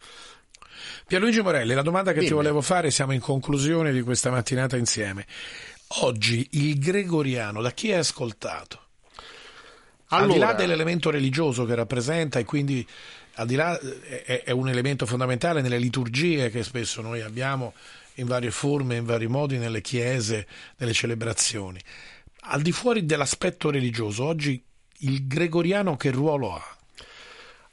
Pierluigi 1.07 1.41
Morelli, 1.41 1.73
la 1.73 1.83
domanda 1.83 2.11
che 2.11 2.19
ti 2.19 2.25
Dimmi. 2.25 2.39
volevo 2.39 2.59
fare, 2.59 2.91
siamo 2.91 3.13
in 3.13 3.21
conclusione 3.21 3.93
di 3.93 4.01
questa 4.01 4.29
mattinata 4.29 4.75
insieme. 4.75 5.25
Oggi 6.01 6.45
il 6.51 6.77
gregoriano 6.77 7.61
da 7.61 7.71
chi 7.71 7.91
è 7.91 7.95
ascoltato? 7.95 8.82
Al 10.15 10.27
di 10.27 10.37
là 10.37 10.47
Allora- 10.47 10.53
dell'elemento 10.53 11.09
religioso 11.09 11.65
che 11.65 11.75
rappresenta 11.75 12.39
e 12.39 12.45
quindi 12.45 12.85
al 13.35 13.47
di 13.47 13.55
là 13.55 13.77
eh, 13.79 14.23
è, 14.23 14.43
è 14.43 14.51
un 14.51 14.69
elemento 14.69 15.05
fondamentale 15.05 15.61
nelle 15.61 15.77
liturgie 15.77 16.49
che 16.49 16.63
spesso 16.63 17.01
noi 17.01 17.21
abbiamo 17.21 17.73
in 18.15 18.27
varie 18.27 18.51
forme, 18.51 18.97
in 18.97 19.05
vari 19.05 19.27
modi 19.27 19.57
nelle 19.57 19.81
chiese, 19.81 20.47
nelle 20.77 20.93
celebrazioni. 20.93 21.79
Al 22.45 22.61
di 22.61 22.71
fuori 22.71 23.05
dell'aspetto 23.05 23.69
religioso, 23.69 24.25
oggi 24.25 24.61
il 24.99 25.27
gregoriano 25.27 25.97
che 25.97 26.11
ruolo 26.11 26.53
ha? 26.53 26.77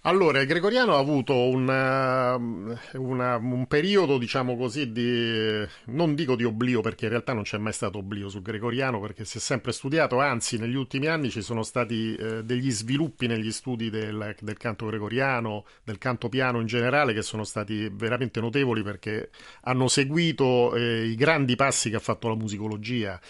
Allora, 0.05 0.41
il 0.41 0.47
Gregoriano 0.47 0.95
ha 0.95 0.99
avuto 0.99 1.35
un, 1.35 1.69
eh, 1.69 2.97
una- 2.97 3.37
un 3.37 3.67
periodo, 3.67 4.17
diciamo 4.17 4.57
così, 4.57 4.93
di, 4.93 5.63
non 5.89 6.15
dico 6.15 6.37
di 6.37 6.45
oblio, 6.45 6.81
perché 6.81 7.05
in 7.05 7.11
realtà 7.11 7.35
non 7.35 7.43
c'è 7.43 7.59
mai 7.59 7.75
stato 7.75 7.99
oblio 7.99 8.31
sul 8.31 8.41
Gregoriano, 8.41 8.99
perché 8.99 9.27
si 9.27 9.37
è 9.37 9.41
sempre 9.43 9.73
studiato, 9.73 10.19
anzi 10.19 10.57
negli 10.57 10.75
ultimi 10.75 11.07
anni 11.07 11.29
ci 11.29 11.43
sono 11.43 11.63
stati 11.63 12.15
eh, 12.15 12.43
degli 12.45 12.71
sviluppi 12.71 13.27
negli 13.27 13.53
studi 13.53 13.91
del, 13.91 14.35
del 14.41 14.57
canto 14.57 14.87
gregoriano, 14.87 15.67
del 15.85 15.99
canto 15.99 16.31
piano 16.31 16.61
in 16.61 16.67
generale, 16.67 17.13
che 17.13 17.21
sono 17.23 17.45
stati 17.45 17.91
veramente 17.93 18.41
notevoli 18.41 18.83
perché 18.83 19.29
hanno 19.65 19.87
seguito 19.87 20.75
eh, 20.77 21.05
i 21.09 21.15
grandi 21.15 21.57
passi 21.57 21.91
che 21.91 21.97
ha 21.97 22.01
fatto 22.01 22.27
la 22.29 22.37
musicologia. 22.37 23.21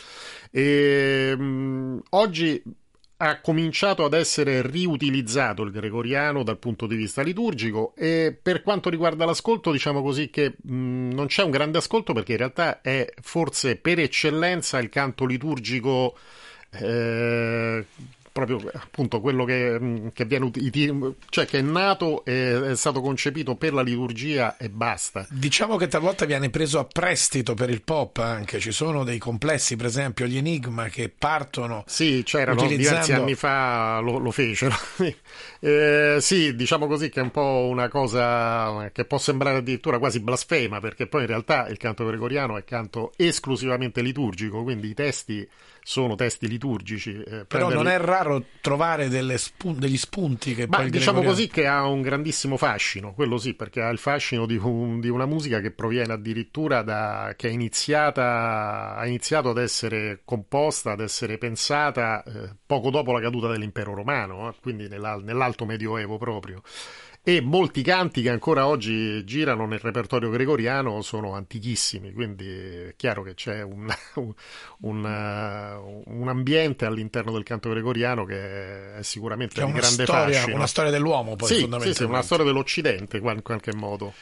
E, 0.53 1.35
mh, 1.37 2.03
oggi 2.11 2.63
ha 3.23 3.41
cominciato 3.41 4.05
ad 4.05 4.15
essere 4.15 4.63
riutilizzato 4.63 5.63
il 5.63 5.71
gregoriano 5.71 6.43
dal 6.43 6.57
punto 6.57 6.87
di 6.87 6.97
vista 6.97 7.21
liturgico 7.21 7.93
e 7.95 8.35
per 8.41 8.63
quanto 8.63 8.89
riguarda 8.89 9.27
l'ascolto 9.27 9.73
diciamo 9.73 10.01
così 10.03 10.31
che 10.31 10.55
mh, 10.63 11.11
non 11.13 11.27
c'è 11.27 11.43
un 11.43 11.51
grande 11.51 11.79
ascolto 11.79 12.15
perché 12.15 12.33
in 12.33 12.39
realtà 12.39 12.81
è 12.81 13.07
forse 13.21 13.77
per 13.77 13.99
eccellenza 13.99 14.79
il 14.79 14.89
canto 14.89 15.27
liturgico 15.27 16.17
eh, 16.71 17.85
proprio 18.33 18.61
appunto 18.75 19.21
quello 19.21 19.45
che, 19.45 19.79
mh, 19.79 20.13
che 20.13 20.25
viene 20.25 20.51
cioè 21.29 21.47
che 21.47 21.59
è 21.59 21.63
nato 21.63 22.25
e 22.25 22.71
è 22.71 22.77
stato 22.77 23.01
concepito 23.01 23.57
per 23.57 23.73
la 23.73 23.83
liturgia 23.83 24.57
e 24.57 24.69
basta 24.69 25.27
Diciamo 25.31 25.77
che 25.77 25.89
talvolta 25.89 26.25
viene 26.25 26.51
preso 26.51 26.79
a 26.79 26.85
prestito 26.85 27.55
per 27.55 27.71
il 27.71 27.83
pop 27.83 28.19
anche, 28.19 28.59
ci 28.59 28.73
sono 28.73 29.05
dei 29.05 29.19
complessi, 29.19 29.77
per 29.77 29.87
esempio 29.87 30.27
gli 30.27 30.37
Enigma 30.37 30.89
che 30.89 31.09
partono 31.09 31.85
Sì, 31.87 32.23
c'erano 32.25 32.63
utilizzando... 32.63 33.05
diversi 33.05 33.13
anni 33.13 33.35
fa 33.35 34.01
lo, 34.01 34.19
lo 34.19 34.31
fecero. 34.31 34.75
Eh, 35.63 36.17
sì, 36.21 36.57
diciamo 36.57 36.87
così 36.87 37.11
che 37.11 37.21
è 37.21 37.23
un 37.23 37.31
po' 37.31 37.67
una 37.69 37.89
cosa 37.89 38.91
che 38.93 39.05
può 39.05 39.19
sembrare 39.19 39.59
addirittura 39.59 39.99
quasi 39.99 40.21
blasfema, 40.21 40.81
perché 40.81 41.07
poi 41.07 41.21
in 41.21 41.27
realtà 41.27 41.69
il 41.69 41.77
canto 41.77 42.07
gregoriano 42.07 42.57
è 42.57 42.65
canto 42.65 43.13
esclusivamente 43.17 44.01
liturgico, 44.01 44.63
quindi 44.63 44.89
i 44.89 44.95
testi 44.95 45.47
sono 45.83 46.15
testi 46.15 46.49
liturgici. 46.49 47.13
eh, 47.17 47.23
Però 47.25 47.45
prenderli- 47.47 47.75
non 47.77 47.89
è 47.89 47.99
raro 47.99 48.45
trovare 48.61 49.09
spun- 49.39 49.79
degli 49.79 49.97
spunti 49.97 50.55
che 50.55 50.67
ma 50.67 50.79
poi 50.79 50.91
diciamo 50.91 51.19
gregoriano- 51.21 51.31
così 51.31 51.49
che 51.49 51.67
ha 51.67 51.85
un 51.87 52.01
grandissimo 52.03 52.57
fascino, 52.57 53.13
quello 53.15 53.39
sì, 53.39 53.55
perché 53.55 53.81
ha 53.83 53.89
il 53.89 53.99
fascino 53.99 54.47
di, 54.47 54.57
un- 54.57 55.01
di 55.01 55.09
una 55.09 55.27
musica 55.27 55.61
che 55.61 55.71
proviene 55.71 56.13
addirittura 56.13 56.83
da 56.83 57.35
che 57.37 57.49
è 57.49 57.51
iniziata 57.51 58.95
ha 58.97 59.07
iniziato 59.07 59.51
ad 59.51 59.59
essere 59.59 60.21
composta, 60.25 60.93
ad 60.93 61.01
essere 61.01 61.39
pensata 61.39 62.23
eh, 62.25 62.51
poco 62.65 62.91
dopo 62.91 63.13
la 63.13 63.21
caduta 63.21 63.49
dell'impero 63.49 63.95
romano, 63.95 64.49
eh, 64.51 64.55
quindi 64.61 64.89
nella- 64.89 65.21
nell'alto 65.23 65.65
medioevo 65.65 66.19
proprio. 66.19 66.63
E 67.23 67.43
molti 67.43 67.83
canti 67.83 68.23
che 68.23 68.31
ancora 68.31 68.67
oggi 68.67 69.23
girano 69.27 69.67
nel 69.67 69.79
repertorio 69.79 70.31
gregoriano 70.31 71.03
sono 71.03 71.35
antichissimi, 71.35 72.13
quindi 72.13 72.49
è 72.49 72.95
chiaro 72.97 73.23
che 73.23 73.35
c'è 73.35 73.61
un, 73.61 73.93
un, 74.17 74.35
un, 74.81 75.05
eh, 75.07 76.31
ambiente 76.31 76.87
all'interno 76.87 77.31
del 77.33 77.43
canto 77.43 77.69
gregoriano 77.69 78.25
che 78.25 78.97
è 78.97 79.03
sicuramente 79.03 79.57
Che 79.57 79.61
è 79.61 79.65
di 79.65 79.71
una 79.71 79.81
grande 79.81 80.05
storia- 80.05 80.35
fascino. 80.35 80.57
una 80.57 80.67
storia 80.67 80.91
dell'uomo, 80.91 81.37
poi, 81.37 81.49
sì, 81.49 81.55
sì, 81.55 81.61
fondamentalmente. 81.61 82.05
sì, 82.05 82.11
una 82.11 82.23
storia 82.23 82.45
dell'Occidente 82.47 83.17
in 83.19 83.43
qualche 83.43 83.75
modo. 83.75 84.15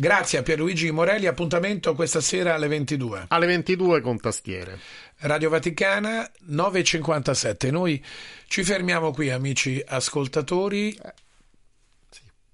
Grazie 0.00 0.38
a 0.38 0.42
Pierluigi 0.42 0.90
Morelli, 0.90 1.26
appuntamento 1.26 1.94
questa 1.94 2.20
sera 2.20 2.54
alle 2.54 2.68
22. 2.68 3.24
Alle 3.28 3.46
22 3.46 4.00
con 4.00 4.18
tastiere. 4.18 4.78
Radio 5.18 5.50
Vaticana 5.50 6.30
9.57. 6.50 7.70
Noi 7.70 8.02
ci 8.46 8.62
fermiamo 8.62 9.10
qui, 9.10 9.30
amici 9.30 9.82
ascoltatori. 9.84 10.96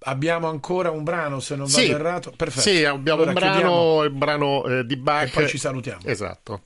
Abbiamo 0.07 0.49
ancora 0.49 0.91
un 0.91 1.03
brano, 1.03 1.41
se 1.41 1.57
non 1.57 1.67
vado 1.67 1.79
Sì, 1.85 1.91
errato. 1.91 2.33
Perfetto. 2.37 2.61
sì, 2.61 2.85
abbiamo 2.85 3.23
Allora 3.23 3.29
un 3.31 3.35
brano, 3.35 3.53
chiudiamo. 3.53 4.03
il 4.05 4.11
brano 4.11 4.65
eh, 4.67 4.85
di 4.87 4.97
Bach. 4.97 5.29
E 5.29 5.31
poi 5.31 5.49
ci 5.49 5.59
salutiamo. 5.59 6.01
Esatto. 6.05 6.63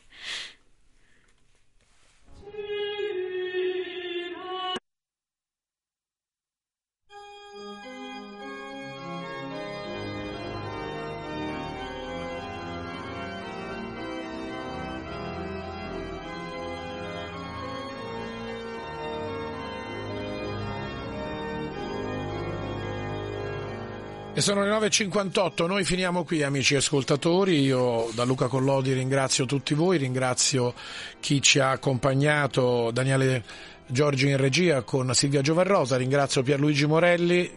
E 24.38 24.40
sono 24.40 24.62
le 24.62 24.70
9.58, 24.70 25.66
noi 25.66 25.82
finiamo 25.82 26.22
qui 26.22 26.44
amici 26.44 26.76
ascoltatori, 26.76 27.60
io 27.60 28.08
da 28.14 28.22
Luca 28.22 28.46
Collodi 28.46 28.92
ringrazio 28.92 29.46
tutti 29.46 29.74
voi, 29.74 29.98
ringrazio 29.98 30.74
chi 31.18 31.42
ci 31.42 31.58
ha 31.58 31.70
accompagnato, 31.72 32.92
Daniele 32.92 33.42
Giorgi 33.88 34.28
in 34.28 34.36
regia 34.36 34.82
con 34.82 35.12
Silvia 35.12 35.40
Giovarrosa, 35.40 35.96
ringrazio 35.96 36.44
Pierluigi 36.44 36.86
Morelli. 36.86 37.50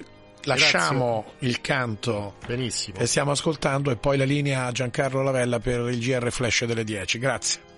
Lasciamo 0.45 1.33
il 1.41 1.61
canto 1.61 2.37
Benissimo. 2.47 2.97
che 2.97 3.05
stiamo 3.05 3.29
ascoltando 3.29 3.91
e 3.91 3.97
poi 3.97 4.17
la 4.17 4.25
linea 4.25 4.65
a 4.65 4.71
Giancarlo 4.71 5.21
Lavella 5.21 5.59
per 5.59 5.81
il 5.81 5.99
GR 5.99 6.31
Flash 6.31 6.65
delle 6.65 6.83
10. 6.83 7.19
Grazie. 7.19 7.70